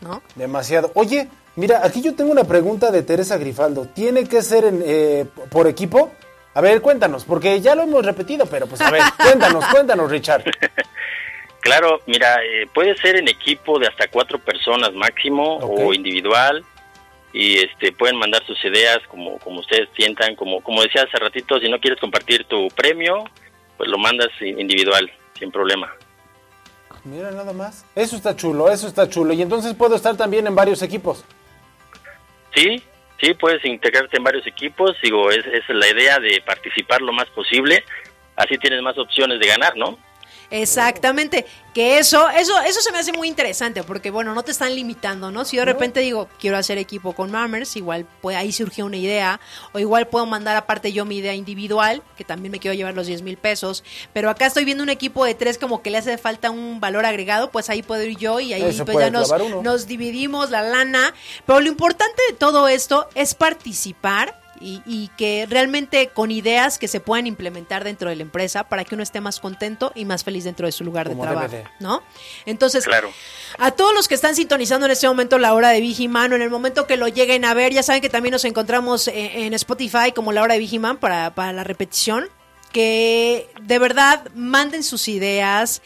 ¿no? 0.01 0.21
Demasiado. 0.35 0.91
Oye, 0.95 1.29
mira, 1.55 1.79
aquí 1.81 2.01
yo 2.01 2.13
tengo 2.13 2.29
una 2.29 2.43
pregunta 2.43 2.91
de 2.91 3.03
Teresa 3.03 3.37
Grifaldo. 3.37 3.87
¿Tiene 3.87 4.25
que 4.25 4.41
ser 4.41 4.65
en, 4.65 4.83
eh, 4.85 5.25
por 5.49 5.67
equipo? 5.67 6.11
A 6.53 6.59
ver, 6.59 6.81
cuéntanos, 6.81 7.23
porque 7.23 7.61
ya 7.61 7.73
lo 7.73 7.83
hemos 7.83 8.05
repetido, 8.05 8.45
pero 8.47 8.67
pues 8.67 8.81
a 8.81 8.91
ver, 8.91 9.01
cuéntanos, 9.17 9.65
cuéntanos, 9.67 10.11
Richard. 10.11 10.43
Claro, 11.59 11.99
mira, 12.05 12.35
eh, 12.45 12.65
puede 12.73 12.95
ser 12.95 13.17
en 13.17 13.27
equipo 13.27 13.77
de 13.77 13.87
hasta 13.87 14.07
cuatro 14.07 14.39
personas 14.39 14.93
máximo 14.93 15.57
o 15.57 15.93
individual 15.93 16.63
y 17.33 17.57
este 17.57 17.91
pueden 17.91 18.17
mandar 18.17 18.45
sus 18.45 18.63
ideas 18.63 18.99
como 19.09 19.37
como 19.39 19.59
ustedes 19.59 19.89
sientan 19.95 20.35
como 20.35 20.61
como 20.61 20.81
decía 20.81 21.03
hace 21.03 21.17
ratito 21.17 21.59
si 21.59 21.69
no 21.69 21.79
quieres 21.79 21.99
compartir 21.99 22.45
tu 22.45 22.67
premio 22.69 23.25
pues 23.77 23.89
lo 23.89 23.97
mandas 23.97 24.29
individual 24.41 25.11
sin 25.37 25.51
problema. 25.51 25.93
Mira 27.03 27.31
nada 27.31 27.53
más. 27.53 27.85
Eso 27.95 28.15
está 28.15 28.35
chulo 28.35 28.69
eso 28.71 28.87
está 28.87 29.07
chulo. 29.07 29.33
Y 29.33 29.41
entonces 29.41 29.73
puedo 29.75 29.95
estar 29.95 30.17
también 30.17 30.47
en 30.47 30.55
varios 30.55 30.81
equipos. 30.81 31.23
Sí 32.55 32.81
sí 33.21 33.33
puedes 33.33 33.63
integrarte 33.65 34.17
en 34.17 34.23
varios 34.23 34.47
equipos. 34.47 34.95
Digo 35.01 35.29
es, 35.31 35.45
es 35.45 35.63
la 35.69 35.87
idea 35.87 36.19
de 36.19 36.41
participar 36.45 37.01
lo 37.01 37.13
más 37.13 37.29
posible. 37.29 37.83
Así 38.35 38.57
tienes 38.57 38.81
más 38.81 38.97
opciones 38.97 39.39
de 39.39 39.47
ganar 39.47 39.75
no 39.75 39.97
Exactamente, 40.49 41.45
que 41.73 41.97
eso, 41.97 42.29
eso, 42.29 42.57
eso 42.61 42.81
se 42.81 42.91
me 42.91 42.99
hace 42.99 43.11
muy 43.11 43.27
interesante, 43.27 43.83
porque 43.83 44.11
bueno, 44.11 44.33
no 44.33 44.43
te 44.43 44.51
están 44.51 44.73
limitando, 44.73 45.29
¿no? 45.29 45.43
Si 45.43 45.57
yo 45.57 45.61
de 45.61 45.65
repente 45.65 45.99
digo, 45.99 46.29
quiero 46.39 46.57
hacer 46.57 46.77
equipo 46.77 47.13
con 47.13 47.31
Mammers, 47.31 47.75
igual 47.75 48.05
pues 48.21 48.37
ahí 48.37 48.51
surgió 48.53 48.85
una 48.85 48.97
idea, 48.97 49.41
o 49.73 49.79
igual 49.79 50.07
puedo 50.07 50.25
mandar 50.25 50.55
aparte 50.55 50.93
yo 50.93 51.03
mi 51.03 51.17
idea 51.17 51.35
individual, 51.35 52.01
que 52.15 52.23
también 52.23 52.51
me 52.51 52.59
quiero 52.59 52.75
llevar 52.75 52.93
los 52.93 53.07
10 53.07 53.23
mil 53.23 53.35
pesos, 53.37 53.83
pero 54.13 54.29
acá 54.29 54.45
estoy 54.45 54.63
viendo 54.63 54.83
un 54.83 54.89
equipo 54.89 55.25
de 55.25 55.35
tres 55.35 55.57
como 55.57 55.81
que 55.81 55.89
le 55.89 55.97
hace 55.97 56.17
falta 56.17 56.49
un 56.49 56.79
valor 56.79 57.05
agregado, 57.05 57.51
pues 57.51 57.69
ahí 57.69 57.83
puedo 57.83 58.03
ir 58.03 58.17
yo 58.17 58.39
y 58.39 58.53
ahí 58.53 58.63
Eso 58.63 58.85
pues 58.85 58.93
puede 58.95 59.07
ya 59.07 59.11
nos, 59.11 59.27
clavar 59.27 59.45
uno. 59.47 59.61
nos 59.61 59.85
dividimos 59.85 60.49
la 60.49 60.61
lana, 60.61 61.13
pero 61.45 61.59
lo 61.59 61.67
importante 61.67 62.21
de 62.29 62.37
todo 62.37 62.69
esto 62.69 63.09
es 63.15 63.35
participar 63.35 64.39
y, 64.59 64.81
y 64.85 65.09
que 65.17 65.45
realmente 65.49 66.09
con 66.09 66.31
ideas 66.31 66.77
que 66.77 66.87
se 66.87 66.99
puedan 66.99 67.27
implementar 67.27 67.83
dentro 67.83 68.09
de 68.09 68.15
la 68.15 68.21
empresa 68.23 68.63
para 68.63 68.83
que 68.83 68.95
uno 68.95 69.03
esté 69.03 69.21
más 69.21 69.39
contento 69.39 69.91
y 69.95 70.05
más 70.05 70.23
feliz 70.23 70.43
dentro 70.43 70.65
de 70.65 70.71
su 70.71 70.83
lugar 70.83 71.07
Como 71.07 71.23
de 71.23 71.29
trabajo, 71.31 71.51
de. 71.51 71.63
¿no? 71.79 72.03
Entonces, 72.45 72.85
Claro. 72.85 73.11
a 73.57 73.71
todos 73.71 73.93
los 73.93 74.07
que 74.07 74.15
están 74.15 74.35
sintonizando 74.35 74.85
en 74.85 74.91
este 74.91 75.07
momento 75.07 75.37
la 75.39 75.53
hora 75.53 75.69
de 75.69 75.81
Vigiman 75.81 76.31
o 76.31 76.35
en 76.35 76.41
el 76.41 76.49
momento 76.49 76.87
que 76.87 76.97
lo 76.97 77.07
lleguen 77.07 77.45
a 77.45 77.53
ver, 77.53 77.73
ya 77.73 77.83
saben 77.83 78.01
que 78.01 78.09
también 78.09 78.31
nos 78.33 78.45
encontramos 78.45 79.07
eh, 79.07 79.45
en 79.45 79.53
Spotify 79.53 80.11
como 80.13 80.31
la 80.31 80.41
hora 80.41 80.53
de 80.53 80.59
Vigiman 80.59 80.97
para, 80.97 81.33
para 81.35 81.53
la 81.53 81.63
repetición. 81.63 82.29
Que 82.71 83.49
de 83.61 83.79
verdad 83.79 84.27
manden 84.35 84.83
sus 84.83 85.07
ideas. 85.07 85.81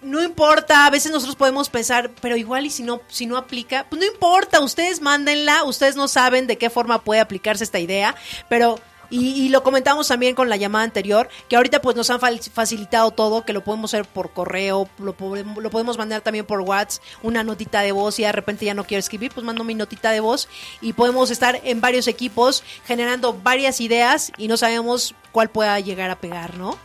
No 0.00 0.22
importa, 0.22 0.86
a 0.86 0.90
veces 0.90 1.10
nosotros 1.10 1.34
podemos 1.34 1.68
pensar, 1.68 2.10
pero 2.22 2.36
igual 2.36 2.64
y 2.66 2.70
si 2.70 2.84
no, 2.84 3.00
si 3.08 3.26
no 3.26 3.36
aplica, 3.36 3.84
pues 3.90 3.98
no 4.00 4.06
importa, 4.06 4.60
ustedes 4.60 5.00
mándenla, 5.00 5.64
ustedes 5.64 5.96
no 5.96 6.06
saben 6.06 6.46
de 6.46 6.56
qué 6.56 6.70
forma 6.70 7.02
puede 7.02 7.20
aplicarse 7.20 7.64
esta 7.64 7.80
idea, 7.80 8.14
pero 8.48 8.78
y, 9.10 9.30
y 9.42 9.48
lo 9.48 9.62
comentamos 9.64 10.06
también 10.06 10.36
con 10.36 10.48
la 10.48 10.56
llamada 10.56 10.84
anterior, 10.84 11.28
que 11.48 11.56
ahorita 11.56 11.80
pues 11.82 11.96
nos 11.96 12.10
han 12.10 12.20
facilitado 12.20 13.10
todo, 13.10 13.44
que 13.44 13.52
lo 13.54 13.64
podemos 13.64 13.92
hacer 13.92 14.04
por 14.06 14.32
correo, 14.32 14.88
lo, 14.98 15.14
podemos- 15.16 15.60
lo 15.60 15.70
podemos 15.70 15.98
mandar 15.98 16.20
también 16.20 16.44
por 16.46 16.60
WhatsApp, 16.60 17.02
una 17.22 17.42
notita 17.42 17.80
de 17.80 17.90
voz 17.90 18.18
y 18.20 18.22
de 18.22 18.30
repente 18.32 18.66
ya 18.66 18.74
no 18.74 18.84
quiero 18.84 19.00
escribir, 19.00 19.32
pues 19.32 19.44
mando 19.44 19.64
mi 19.64 19.74
notita 19.74 20.10
de 20.12 20.20
voz 20.20 20.48
y 20.80 20.92
podemos 20.92 21.30
estar 21.32 21.60
en 21.64 21.80
varios 21.80 22.06
equipos 22.06 22.62
generando 22.86 23.32
varias 23.32 23.80
ideas 23.80 24.30
y 24.36 24.46
no 24.46 24.56
sabemos 24.56 25.14
cuál 25.32 25.48
pueda 25.48 25.80
llegar 25.80 26.10
a 26.10 26.20
pegar, 26.20 26.54
¿no? 26.56 26.78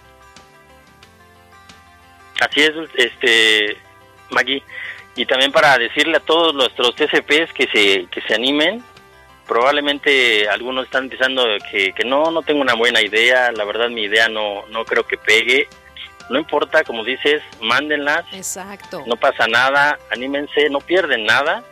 Así 2.43 2.61
es, 2.61 2.73
este, 2.95 3.77
Maggie. 4.29 4.63
Y 5.15 5.25
también 5.25 5.51
para 5.51 5.77
decirle 5.77 6.17
a 6.17 6.21
todos 6.21 6.53
nuestros 6.55 6.95
TCPs 6.95 7.53
que 7.53 7.67
se, 7.71 8.07
que 8.07 8.21
se 8.27 8.33
animen, 8.33 8.83
probablemente 9.47 10.49
algunos 10.49 10.85
están 10.85 11.09
pensando 11.09 11.45
que, 11.69 11.93
que 11.93 12.03
no, 12.03 12.31
no 12.31 12.41
tengo 12.41 12.61
una 12.61 12.73
buena 12.73 13.01
idea, 13.01 13.51
la 13.51 13.63
verdad 13.63 13.89
mi 13.89 14.03
idea 14.03 14.27
no, 14.27 14.65
no 14.67 14.85
creo 14.85 15.05
que 15.05 15.17
pegue. 15.17 15.67
No 16.29 16.39
importa, 16.39 16.83
como 16.83 17.03
dices, 17.03 17.43
mándenlas, 17.61 18.25
Exacto. 18.31 19.03
no 19.05 19.17
pasa 19.17 19.45
nada, 19.47 19.99
anímense, 20.09 20.69
no 20.69 20.79
pierden 20.79 21.25
nada, 21.25 21.63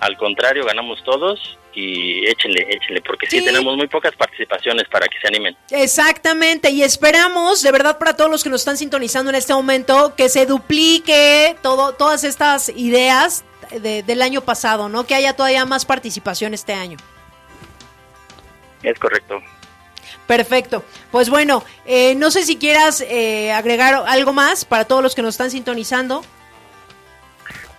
al 0.00 0.16
contrario, 0.16 0.64
ganamos 0.64 1.02
todos 1.04 1.58
y 1.78 2.26
échenle, 2.26 2.66
échenle, 2.70 3.02
porque 3.02 3.26
sí, 3.28 3.38
Sí. 3.38 3.44
tenemos 3.44 3.76
muy 3.76 3.86
pocas 3.86 4.14
participaciones 4.16 4.84
para 4.90 5.06
que 5.08 5.20
se 5.20 5.28
animen. 5.28 5.54
Exactamente, 5.70 6.70
y 6.70 6.82
esperamos, 6.82 7.62
de 7.62 7.70
verdad, 7.70 7.98
para 7.98 8.16
todos 8.16 8.30
los 8.30 8.42
que 8.42 8.48
nos 8.48 8.62
están 8.62 8.78
sintonizando 8.78 9.28
en 9.30 9.34
este 9.36 9.52
momento, 9.52 10.14
que 10.16 10.28
se 10.30 10.46
duplique 10.46 11.54
todo, 11.62 11.92
todas 11.92 12.24
estas 12.24 12.70
ideas 12.70 13.44
de- 13.70 14.02
del 14.02 14.22
año 14.22 14.40
pasado, 14.40 14.88
¿no? 14.88 15.06
Que 15.06 15.14
haya 15.14 15.34
todavía 15.36 15.66
más 15.66 15.84
participación 15.84 16.54
este 16.54 16.72
año. 16.72 16.96
Es 18.82 18.98
correcto. 18.98 19.40
Perfecto. 20.26 20.82
Pues 21.10 21.28
bueno, 21.30 21.62
eh, 21.84 22.14
no 22.16 22.30
sé 22.30 22.42
si 22.44 22.56
quieras 22.56 23.00
eh, 23.00 23.52
agregar 23.52 24.02
algo 24.06 24.32
más 24.32 24.64
para 24.64 24.84
todos 24.84 25.02
los 25.02 25.14
que 25.14 25.22
nos 25.22 25.34
están 25.34 25.50
sintonizando. 25.50 26.24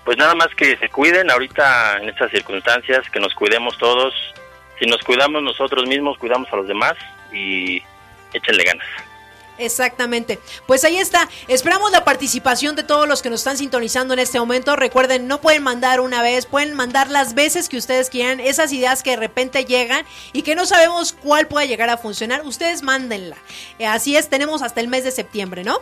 Pues 0.07 0.17
nada 0.17 0.35
más 0.35 0.47
que 0.55 0.77
se 0.77 0.87
cuiden 0.87 1.29
ahorita 1.29 1.97
en 1.97 2.07
estas 2.07 2.31
circunstancias, 2.31 3.09
que 3.11 3.19
nos 3.19 3.33
cuidemos 3.33 3.77
todos. 3.77 4.13
Si 4.79 4.85
nos 4.85 5.03
cuidamos 5.03 5.43
nosotros 5.43 5.85
mismos, 5.85 6.17
cuidamos 6.17 6.47
a 6.53 6.55
los 6.55 6.65
demás 6.65 6.93
y 7.33 7.83
échenle 8.31 8.63
ganas. 8.63 8.87
Exactamente. 9.57 10.39
Pues 10.65 10.85
ahí 10.85 10.95
está. 10.95 11.27
Esperamos 11.49 11.91
la 11.91 12.05
participación 12.05 12.77
de 12.77 12.83
todos 12.83 13.05
los 13.05 13.21
que 13.21 13.29
nos 13.29 13.41
están 13.41 13.57
sintonizando 13.57 14.13
en 14.13 14.21
este 14.21 14.39
momento. 14.39 14.77
Recuerden, 14.77 15.27
no 15.27 15.41
pueden 15.41 15.63
mandar 15.63 15.99
una 15.99 16.21
vez, 16.21 16.45
pueden 16.45 16.73
mandar 16.73 17.09
las 17.09 17.33
veces 17.33 17.67
que 17.67 17.75
ustedes 17.75 18.09
quieran. 18.09 18.39
Esas 18.39 18.71
ideas 18.71 19.03
que 19.03 19.09
de 19.09 19.17
repente 19.17 19.65
llegan 19.65 20.05
y 20.31 20.43
que 20.43 20.55
no 20.55 20.65
sabemos 20.65 21.11
cuál 21.11 21.49
pueda 21.49 21.65
llegar 21.65 21.89
a 21.89 21.97
funcionar, 21.97 22.43
ustedes 22.45 22.81
mándenla. 22.81 23.35
Eh, 23.77 23.85
Así 23.85 24.15
es, 24.15 24.29
tenemos 24.29 24.61
hasta 24.61 24.79
el 24.79 24.87
mes 24.87 25.03
de 25.03 25.11
septiembre, 25.11 25.65
¿no? 25.65 25.81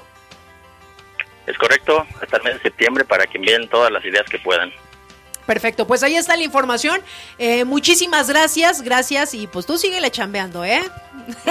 Es 1.47 1.57
correcto, 1.57 2.05
hasta 2.21 2.37
el 2.37 2.43
mes 2.43 2.53
de 2.55 2.61
septiembre 2.61 3.05
para 3.05 3.27
que 3.27 3.37
envíen 3.37 3.67
todas 3.69 3.91
las 3.91 4.03
ideas 4.03 4.25
que 4.29 4.39
puedan. 4.39 4.71
Perfecto, 5.45 5.85
pues 5.85 6.01
ahí 6.01 6.15
está 6.15 6.35
la 6.35 6.43
información. 6.43 7.01
Eh, 7.37 7.65
muchísimas 7.65 8.27
gracias, 8.27 8.81
gracias 8.81 9.33
y 9.35 9.45
pues 9.45 9.65
tú 9.65 9.77
síguele 9.77 10.09
chambeando, 10.09 10.65
¿eh? 10.65 10.81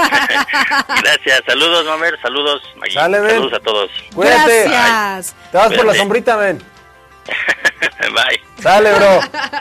Gracias, 1.02 1.42
saludos 1.46 1.84
Mamer, 1.86 2.16
saludos 2.20 2.62
Maggie, 2.76 2.94
saludos 2.94 3.52
a 3.52 3.60
todos. 3.60 3.90
Cuídate. 4.14 4.64
Gracias. 4.64 5.34
Te 5.50 5.58
vas 5.58 5.72
por 5.72 5.86
la 5.86 5.94
sombrita, 5.94 6.36
ven. 6.36 6.62
Bye. 8.00 8.40
Sale, 8.62 8.92
bro. 8.94 9.20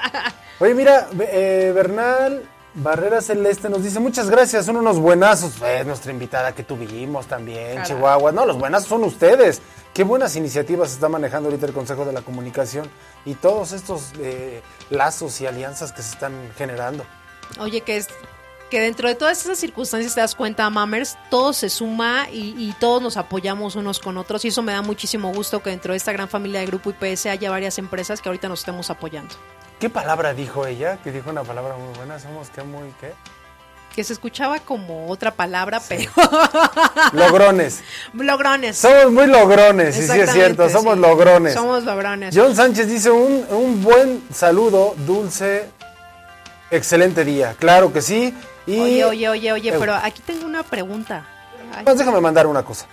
Oye, 0.59 0.73
mira, 0.75 1.07
eh, 1.19 1.71
Bernal 1.73 2.43
Barrera 2.75 3.21
Celeste 3.21 3.69
nos 3.69 3.83
dice, 3.83 3.99
muchas 3.99 4.29
gracias, 4.29 4.65
son 4.65 4.77
unos 4.77 4.97
buenazos. 4.97 5.61
Es 5.61 5.85
nuestra 5.85 6.11
invitada 6.11 6.55
que 6.55 6.63
tuvimos 6.63 7.27
también. 7.27 7.83
Chihuahua. 7.83 8.31
No, 8.31 8.45
los 8.45 8.57
buenazos 8.57 8.89
son 8.89 9.03
ustedes. 9.03 9.61
Qué 9.93 10.03
buenas 10.03 10.35
iniciativas 10.35 10.91
está 10.91 11.07
manejando 11.07 11.49
ahorita 11.49 11.67
el 11.67 11.73
Consejo 11.73 12.03
de 12.03 12.13
la 12.13 12.23
Comunicación 12.23 12.89
y 13.25 13.35
todos 13.35 13.73
estos 13.73 14.11
eh, 14.19 14.63
lazos 14.89 15.39
y 15.41 15.45
alianzas 15.45 15.91
que 15.91 16.01
se 16.01 16.13
están 16.13 16.33
generando. 16.57 17.05
Oye, 17.59 17.81
que 17.81 17.97
es 17.97 18.07
que 18.73 18.79
dentro 18.79 19.07
de 19.07 19.13
todas 19.13 19.39
esas 19.39 19.59
circunstancias 19.59 20.15
te 20.15 20.21
das 20.21 20.33
cuenta, 20.33 20.67
Mammers, 20.67 21.15
todo 21.29 21.53
se 21.53 21.69
suma 21.69 22.27
y, 22.31 22.55
y 22.57 22.73
todos 22.79 23.03
nos 23.03 23.17
apoyamos 23.17 23.75
unos 23.75 23.99
con 23.99 24.17
otros 24.17 24.43
y 24.45 24.47
eso 24.47 24.63
me 24.63 24.71
da 24.71 24.81
muchísimo 24.81 25.31
gusto 25.31 25.61
que 25.61 25.69
dentro 25.69 25.93
de 25.93 25.97
esta 25.97 26.11
gran 26.11 26.27
familia 26.27 26.59
de 26.59 26.65
Grupo 26.65 26.89
IPS 26.89 27.27
haya 27.27 27.51
varias 27.51 27.77
empresas 27.77 28.19
que 28.19 28.29
ahorita 28.29 28.49
nos 28.49 28.61
estemos 28.61 28.89
apoyando. 28.89 29.35
¿Qué 29.79 29.91
palabra 29.91 30.33
dijo 30.33 30.65
ella? 30.65 30.97
Que 31.03 31.11
dijo 31.11 31.29
una 31.29 31.43
palabra 31.43 31.75
muy 31.75 31.95
buena. 31.95 32.17
Somos 32.17 32.49
que 32.49 32.63
muy, 32.63 32.91
¿qué? 32.99 33.13
Que 33.95 34.03
se 34.03 34.13
escuchaba 34.13 34.57
como 34.57 35.07
otra 35.07 35.29
palabra, 35.29 35.79
pero... 35.87 36.09
Logrones. 37.13 37.83
Logrones. 38.11 38.75
Somos 38.75 39.11
muy 39.11 39.27
logrones, 39.27 39.93
sí, 39.93 40.07
sí 40.07 40.19
es 40.19 40.31
cierto, 40.31 40.67
somos 40.67 40.95
sí. 40.95 40.99
logrones. 40.99 41.53
Somos 41.53 41.83
logrones. 41.83 42.33
John 42.35 42.55
Sánchez 42.55 42.87
dice 42.87 43.11
un, 43.11 43.45
un 43.51 43.83
buen 43.83 44.23
saludo, 44.33 44.95
dulce, 45.05 45.69
excelente 46.71 47.23
día. 47.23 47.55
Claro 47.59 47.93
que 47.93 48.01
sí. 48.01 48.33
Y 48.65 48.79
Oye, 48.79 49.05
oye, 49.05 49.29
oye, 49.29 49.51
oye, 49.51 49.69
Eh, 49.69 49.75
pero 49.79 49.93
aquí 49.95 50.21
tengo 50.25 50.45
una 50.45 50.63
pregunta. 50.63 51.25
Ay, 51.75 51.83
Pues 51.83 51.97
déjame 51.97 52.21
mandar 52.21 52.47
una 52.47 52.63
cosa. 52.63 52.85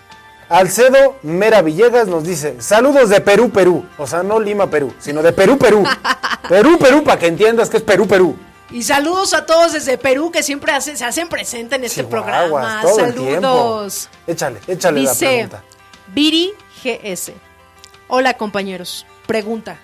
Alcedo 0.48 1.16
Mera 1.22 1.62
Villegas 1.62 2.08
nos 2.08 2.24
dice, 2.24 2.60
saludos 2.60 3.08
de 3.08 3.20
Perú, 3.20 3.50
Perú. 3.50 3.86
O 3.98 4.06
sea, 4.06 4.22
no 4.24 4.40
Lima, 4.40 4.68
Perú, 4.68 4.92
sino 4.98 5.22
de 5.22 5.32
Perú, 5.32 5.56
Perú. 5.58 5.84
Perú, 6.48 6.76
Perú, 6.78 7.04
para 7.04 7.18
que 7.20 7.28
entiendas 7.28 7.70
que 7.70 7.76
es 7.76 7.82
Perú, 7.84 8.08
Perú. 8.08 8.36
Y 8.72 8.82
saludos 8.82 9.32
a 9.34 9.46
todos 9.46 9.72
desde 9.72 9.96
Perú 9.98 10.30
que 10.32 10.42
siempre 10.42 10.72
hace- 10.72 10.96
se 10.96 11.04
hacen 11.04 11.28
presente 11.28 11.76
en 11.76 11.84
este 11.84 12.02
Chihuahuas, 12.04 12.24
programa. 12.24 12.82
todo 12.82 12.96
Saludos. 12.96 14.08
Échale, 14.26 14.60
échale 14.66 15.02
la 15.02 15.10
Dice 15.10 15.26
pregunta. 15.26 15.62
Viri 16.08 16.52
GS. 16.82 17.32
Hola 18.08 18.34
compañeros. 18.34 19.06
Pregunta. 19.26 19.76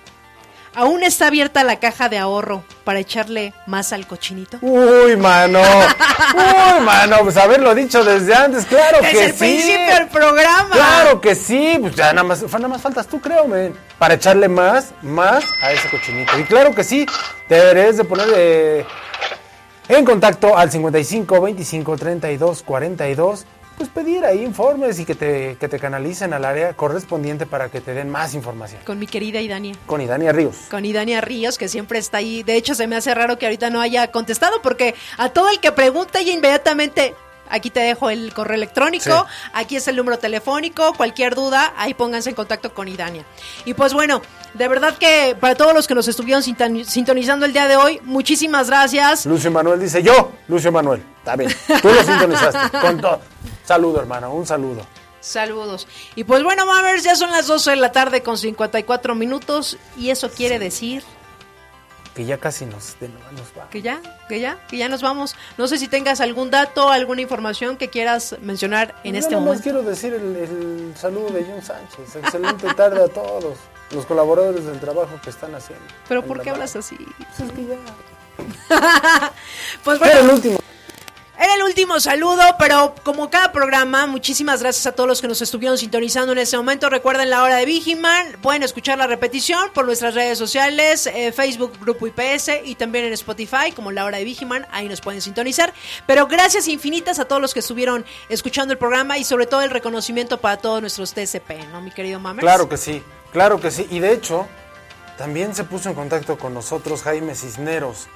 ¿Aún 0.77 1.03
está 1.03 1.29
abierta 1.29 1.65
la 1.65 1.81
caja 1.81 2.11
de 2.11 2.19
ahorro 2.19 2.63
para 2.85 2.99
echarle 2.99 3.55
más 3.67 3.95
al 3.95 4.07
cochinito? 4.07 4.59
Uy, 4.61 5.17
mano. 5.17 5.61
Uy, 6.35 6.85
mano, 6.85 7.17
pues 7.23 7.39
haberlo 7.39 7.75
dicho 7.75 8.05
desde 8.05 8.35
antes, 8.35 8.67
claro 8.67 8.99
Desde 9.01 9.13
que 9.13 9.25
el 9.25 9.33
sí. 9.33 9.39
principio 9.39 9.95
del 9.95 10.09
programa. 10.09 10.69
Claro 10.73 11.19
que 11.23 11.35
sí, 11.35 11.79
pues 11.81 11.97
ya 11.97 12.13
nada 12.13 12.25
más, 12.25 12.43
nada 12.43 12.69
más 12.69 12.83
faltas 12.83 13.07
tú, 13.07 13.23
creo, 13.23 13.49
men, 13.49 13.75
para 13.97 14.15
echarle 14.15 14.49
más, 14.49 14.91
más 15.01 15.43
a 15.63 15.73
ese 15.73 15.89
cochinito. 15.89 16.39
Y 16.39 16.45
claro 16.45 16.75
que 16.75 16.85
sí, 16.85 17.07
te 17.49 17.55
deberías 17.55 17.97
de 17.97 18.05
poner 18.05 18.29
eh, 18.37 18.85
en 19.89 20.05
contacto 20.05 20.59
al 20.59 20.71
55 20.71 21.41
25 21.41 21.97
32 21.97 22.63
42, 22.63 23.47
pues 23.77 23.89
pedir 23.89 24.25
ahí 24.25 24.43
informes 24.43 24.99
y 24.99 25.05
que 25.05 25.15
te, 25.15 25.57
que 25.59 25.69
te 25.69 25.79
canalicen 25.79 26.33
al 26.33 26.45
área 26.45 26.75
correspondiente 26.75 27.47
para 27.47 27.69
que 27.69 27.81
te 27.81 27.95
den 27.95 28.09
más 28.11 28.35
información. 28.35 28.81
Con 28.85 28.99
mi 28.99 29.07
querida 29.07 29.41
Idania. 29.41 29.75
Con 29.87 30.01
Idania 30.01 30.33
Ríos. 30.33 30.57
Con 30.71 30.85
Idania 30.85 31.21
Ríos, 31.21 31.59
que 31.59 31.69
siempre 31.69 31.99
está 31.99 32.19
ahí. 32.19 32.43
De 32.43 32.57
hecho, 32.57 32.75
se 32.75 32.87
me 32.87 32.97
hace 32.97 33.15
raro 33.15 33.39
que 33.39 33.47
ahorita 33.47 33.71
no 33.71 33.81
haya 33.81 34.11
contestado, 34.11 34.63
porque 34.63 34.95
a 35.19 35.29
todo 35.31 35.51
el 35.51 35.61
que 35.61 35.73
pregunta, 35.73 36.21
ella 36.21 36.33
inmediatamente. 36.33 37.15
Aquí 37.51 37.71
te 37.71 37.81
dejo 37.81 38.11
el 38.11 38.33
correo 38.35 38.55
electrónico, 38.57 39.05
Sí. 39.05 39.51
aquí 39.53 39.77
es 39.77 39.87
el 39.89 39.97
número 39.97 40.19
telefónico, 40.19 40.93
cualquier 40.95 41.35
duda, 41.35 41.73
ahí 41.77 41.95
pónganse 41.95 42.31
en 42.31 42.35
contacto 42.37 42.73
con 42.75 42.89
Idania. 42.89 43.25
Y 43.65 43.75
pues 43.75 43.93
bueno, 43.93 44.23
de 44.55 44.69
verdad 44.69 44.97
que 44.99 45.37
para 45.41 45.55
todos 45.55 45.75
los 45.75 45.87
que 45.87 45.95
nos 45.95 46.09
estuvieron 46.09 46.43
sinton- 46.43 46.85
sintonizando 46.85 47.47
el 47.47 47.53
día 47.53 47.69
de 47.69 47.77
hoy, 47.77 48.01
muchísimas 48.05 48.69
gracias. 48.69 49.27
Lucio 49.27 49.51
Manuel 49.51 49.81
dice, 49.81 50.03
yo, 50.03 50.33
Lucio 50.49 50.73
Manuel, 50.73 51.03
está 51.19 51.37
bien, 51.37 51.55
tú 51.83 51.89
lo 51.89 52.03
sintonizaste, 52.03 52.79
con 52.81 53.01
todo. 53.01 53.21
Saludo, 53.65 54.01
hermano, 54.01 54.33
un 54.33 54.47
saludo. 54.47 54.87
Saludos. 55.21 55.89
Y 56.15 56.23
pues 56.23 56.45
bueno, 56.45 56.67
Mammers, 56.67 57.03
ya 57.03 57.17
son 57.17 57.33
las 57.33 57.49
12 57.49 57.71
de 57.71 57.77
la 57.77 57.91
tarde 57.91 58.23
con 58.23 58.39
54 58.39 59.15
minutos 59.17 59.77
y 59.97 60.11
eso 60.11 60.31
quiere 60.31 60.61
decir 60.61 61.03
Que 62.17 62.25
ya 62.25 62.39
casi 62.39 62.65
nos, 62.67 62.99
de- 62.99 63.09
nos 63.09 63.53
va. 63.57 63.69
que 63.71 63.83
ya, 63.83 64.01
que 64.29 64.41
ya, 64.41 64.59
que 64.69 64.79
ya 64.79 64.89
nos 64.89 65.03
vamos. 65.03 65.37
No 65.59 65.69
sé 65.69 65.77
si 65.79 65.87
tengas 65.87 66.21
algún 66.23 66.51
dato, 66.51 66.89
alguna 66.89 67.21
información 67.21 67.77
que 67.77 67.91
quieras 67.91 68.37
mencionar 68.41 68.95
en 69.05 69.13
Yo 69.13 69.19
este 69.21 69.31
nada 69.33 69.43
más 69.43 69.47
momento. 69.47 69.63
quiero 69.63 69.83
decir 69.83 70.15
el, 70.15 70.35
el 70.35 70.95
saludo 70.97 71.29
de 71.29 71.45
John 71.45 71.63
Sánchez. 71.63 72.17
Excelente 72.17 72.73
tarde 72.75 73.05
a 73.05 73.09
todos 73.09 73.57
los 73.91 74.07
colaboradores 74.07 74.65
del 74.65 74.81
trabajo 74.81 75.21
que 75.23 75.29
están 75.31 75.55
haciendo. 75.55 75.85
Pero 76.09 76.25
¿por 76.25 76.41
qué 76.41 76.51
hablas 76.51 76.75
así? 76.75 76.97
Pues 77.37 77.41
es 77.51 77.53
que 77.53 77.67
ya. 77.67 77.77
Pues 79.85 80.01
Era 80.01 80.13
el 80.13 80.19
bueno, 80.21 80.35
último. 80.35 80.59
Era 81.39 81.55
el 81.55 81.63
último 81.63 82.01
saludo, 82.01 82.43
pero 82.59 82.95
como 83.03 83.29
cada 83.29 83.53
programa, 83.53 84.07
muchísimas 84.07 84.63
gracias 84.63 84.87
a 84.87 84.93
todos 84.93 85.07
los 85.07 85.21
que 85.21 85.29
nos 85.29 85.43
estuvieron 85.43 85.77
sintonizando 85.77 86.33
en 86.33 86.39
este 86.39 86.57
momento. 86.57 86.89
Recuerden 86.89 87.29
la 87.29 87.43
hora 87.43 87.57
de 87.57 87.67
Vigiman, 87.67 88.39
pueden 88.41 88.63
escuchar 88.63 88.97
la 88.97 89.07
repetición 89.07 89.71
por 89.75 89.85
nuestras 89.85 90.15
redes 90.15 90.39
sociales, 90.39 91.07
eh, 91.07 91.33
Facebook, 91.33 91.73
Grupo 91.81 92.07
IPS 92.07 92.63
y 92.65 92.75
también 92.75 93.05
en 93.05 93.13
Spotify, 93.13 93.73
como 93.75 93.93
la 93.93 94.07
hora 94.07 94.17
de 94.17 94.25
Vigiman, 94.25 94.67
ahí 94.71 94.89
nos 94.89 95.03
pueden 95.03 95.21
sintonizar. 95.21 95.75
Pero 96.07 96.27
gracias 96.27 96.69
infinitas 96.69 97.19
a 97.19 97.27
todos 97.27 97.43
los 97.43 97.53
que 97.53 97.61
estuvieron 97.61 98.07
escuchando 98.31 98.73
el 98.73 98.79
programa 98.79 99.19
y 99.19 99.25
sobre 99.25 99.47
todo 99.47 99.61
el 99.61 99.71
reconocimiento 99.71 100.41
para 100.41 100.57
todos 100.57 100.81
nuestros 100.81 101.13
TCP, 101.13 101.67
¿no, 101.71 101.83
mi 101.83 101.91
querido 101.91 102.19
Mamers? 102.19 102.45
Claro 102.45 102.69
que 102.69 102.79
sí, 102.79 103.03
claro 103.33 103.61
que 103.61 103.71
sí. 103.71 103.87
Y 103.91 103.99
de 103.99 104.13
hecho, 104.13 104.47
también 105.19 105.55
se 105.55 105.65
puso 105.65 105.91
en 105.91 105.95
contacto 105.95 106.39
con 106.39 106.55
nosotros 106.55 107.03
Jaime 107.03 107.35
Cisneros. 107.35 108.09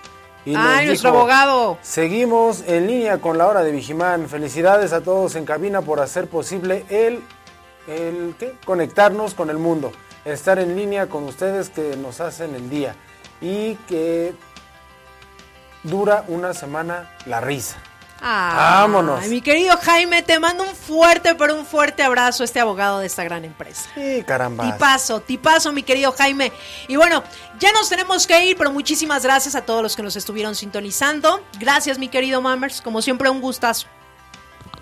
Y 0.45 0.55
Ay, 0.57 0.87
nuestro 0.87 1.11
dijo, 1.11 1.19
abogado. 1.19 1.79
Seguimos 1.83 2.65
en 2.67 2.87
línea 2.87 3.19
con 3.19 3.37
la 3.37 3.47
hora 3.47 3.63
de 3.63 3.73
Vigimán. 3.73 4.29
Felicidades 4.29 4.93
a 4.93 5.03
todos 5.03 5.35
en 5.37 5.45
cabina 5.45 5.83
por 5.83 6.01
hacer 6.01 6.29
posible 6.29 6.85
el, 6.89 7.23
el 7.87 8.35
¿qué? 8.39 8.55
conectarnos 8.65 9.35
con 9.35 9.51
el 9.51 9.59
mundo. 9.59 9.93
Estar 10.25 10.59
en 10.59 10.77
línea 10.77 11.09
con 11.09 11.25
ustedes 11.25 11.71
que 11.71 11.97
nos 11.97 12.21
hacen 12.21 12.55
el 12.55 12.71
día. 12.71 12.95
Y 13.41 13.75
que 13.89 14.35
dura 15.83 16.25
una 16.29 16.55
semana 16.55 17.11
la 17.27 17.41
risa. 17.41 17.77
Ay, 18.21 18.57
Vámonos. 18.57 19.27
Mi 19.29 19.41
querido 19.41 19.77
Jaime, 19.79 20.23
te 20.23 20.39
mando 20.39 20.65
un 20.65 20.75
fuerte, 20.75 21.35
pero 21.35 21.55
un 21.55 21.65
fuerte 21.65 22.03
abrazo 22.03 22.43
a 22.43 22.45
este 22.45 22.61
abogado 22.61 22.99
de 22.99 23.07
esta 23.07 23.25
gran 23.25 23.45
empresa. 23.45 23.89
Sí, 23.95 24.23
caramba. 24.27 24.65
Tipazo, 24.65 25.21
tipazo, 25.21 25.73
mi 25.73 25.83
querido 25.83 26.13
Jaime. 26.13 26.53
Y 26.89 26.97
bueno, 26.97 27.23
ya 27.59 27.73
nos 27.73 27.89
tenemos 27.89 28.27
que 28.27 28.45
ir, 28.45 28.57
pero 28.57 28.71
muchísimas 28.73 29.23
gracias 29.23 29.55
a 29.55 29.63
todos 29.63 29.83
los 29.83 29.97
que 29.97 30.03
nos 30.03 30.17
estuvieron 30.17 30.55
sintonizando. 30.55 31.43
Gracias, 31.59 31.99
mi 31.99 32.09
querido 32.09 32.41
Mammers. 32.41 32.83
Como 32.83 33.01
siempre, 33.01 33.31
un 33.31 33.41
gustazo. 33.41 33.87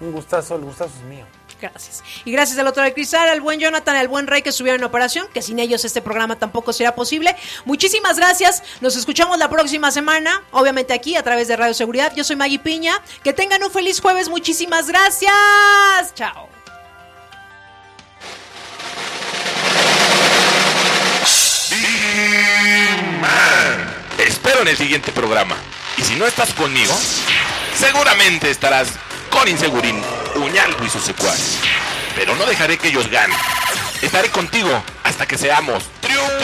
Un 0.01 0.13
gustazo, 0.13 0.57
el 0.57 0.63
gustazo 0.63 0.93
es 0.97 1.05
mío. 1.05 1.27
Gracias. 1.61 2.05
Y 2.25 2.33
gracias 2.33 2.59
al 2.59 2.67
otro 2.67 2.83
de 2.83 2.95
Cristal, 2.95 3.29
al 3.29 3.41
buen 3.41 3.59
Jonathan, 3.59 3.97
al 3.97 4.09
buen 4.09 4.27
Rey 4.27 4.43
que 4.43 4.51
estuvieron 4.51 4.81
en 4.81 4.85
operación, 4.85 5.27
que 5.35 5.43
sin 5.43 5.59
ellos 5.59 5.85
este 5.85 6.01
programa 6.01 6.39
tampoco 6.39 6.73
será 6.73 6.95
posible. 6.95 7.35
Muchísimas 7.65 8.17
gracias. 8.17 8.63
Nos 8.81 8.97
escuchamos 8.97 9.39
la 9.39 9.51
próxima 9.51 9.91
semana, 9.91 10.43
obviamente 10.53 10.93
aquí 10.93 11.17
a 11.17 11.23
través 11.23 11.49
de 11.49 11.57
Radio 11.57 11.75
Seguridad. 11.75 12.13
Yo 12.15 12.25
soy 12.25 12.37
Maggie 12.37 12.59
Piña. 12.59 13.03
Que 13.23 13.33
tengan 13.33 13.63
un 13.63 13.71
feliz 13.71 14.01
jueves. 14.01 14.29
Muchísimas 14.29 14.87
gracias. 14.89 15.33
Chao. 16.15 16.49
Te 24.17 24.29
espero 24.29 24.63
en 24.63 24.69
el 24.69 24.77
siguiente 24.77 25.13
programa. 25.13 25.57
Y 25.97 26.03
si 26.03 26.15
no 26.15 26.27
estás 26.27 26.53
conmigo, 26.55 26.97
seguramente 27.77 28.51
estarás 28.51 28.89
con 29.31 29.49
Insegurín, 29.49 30.03
Uñalco 30.37 30.85
y 30.85 30.91
sus 30.91 31.03
secuaces. 31.03 31.59
Pero 32.15 32.35
no 32.37 32.45
dejaré 32.47 32.79
que 32.79 32.89
ellos 32.89 33.09
ganen. 33.11 33.37
Estaré 34.03 34.29
contigo 34.31 34.83
hasta 35.05 35.27
que 35.27 35.37
seamos 35.39 35.85
triunfadores. 36.01 36.39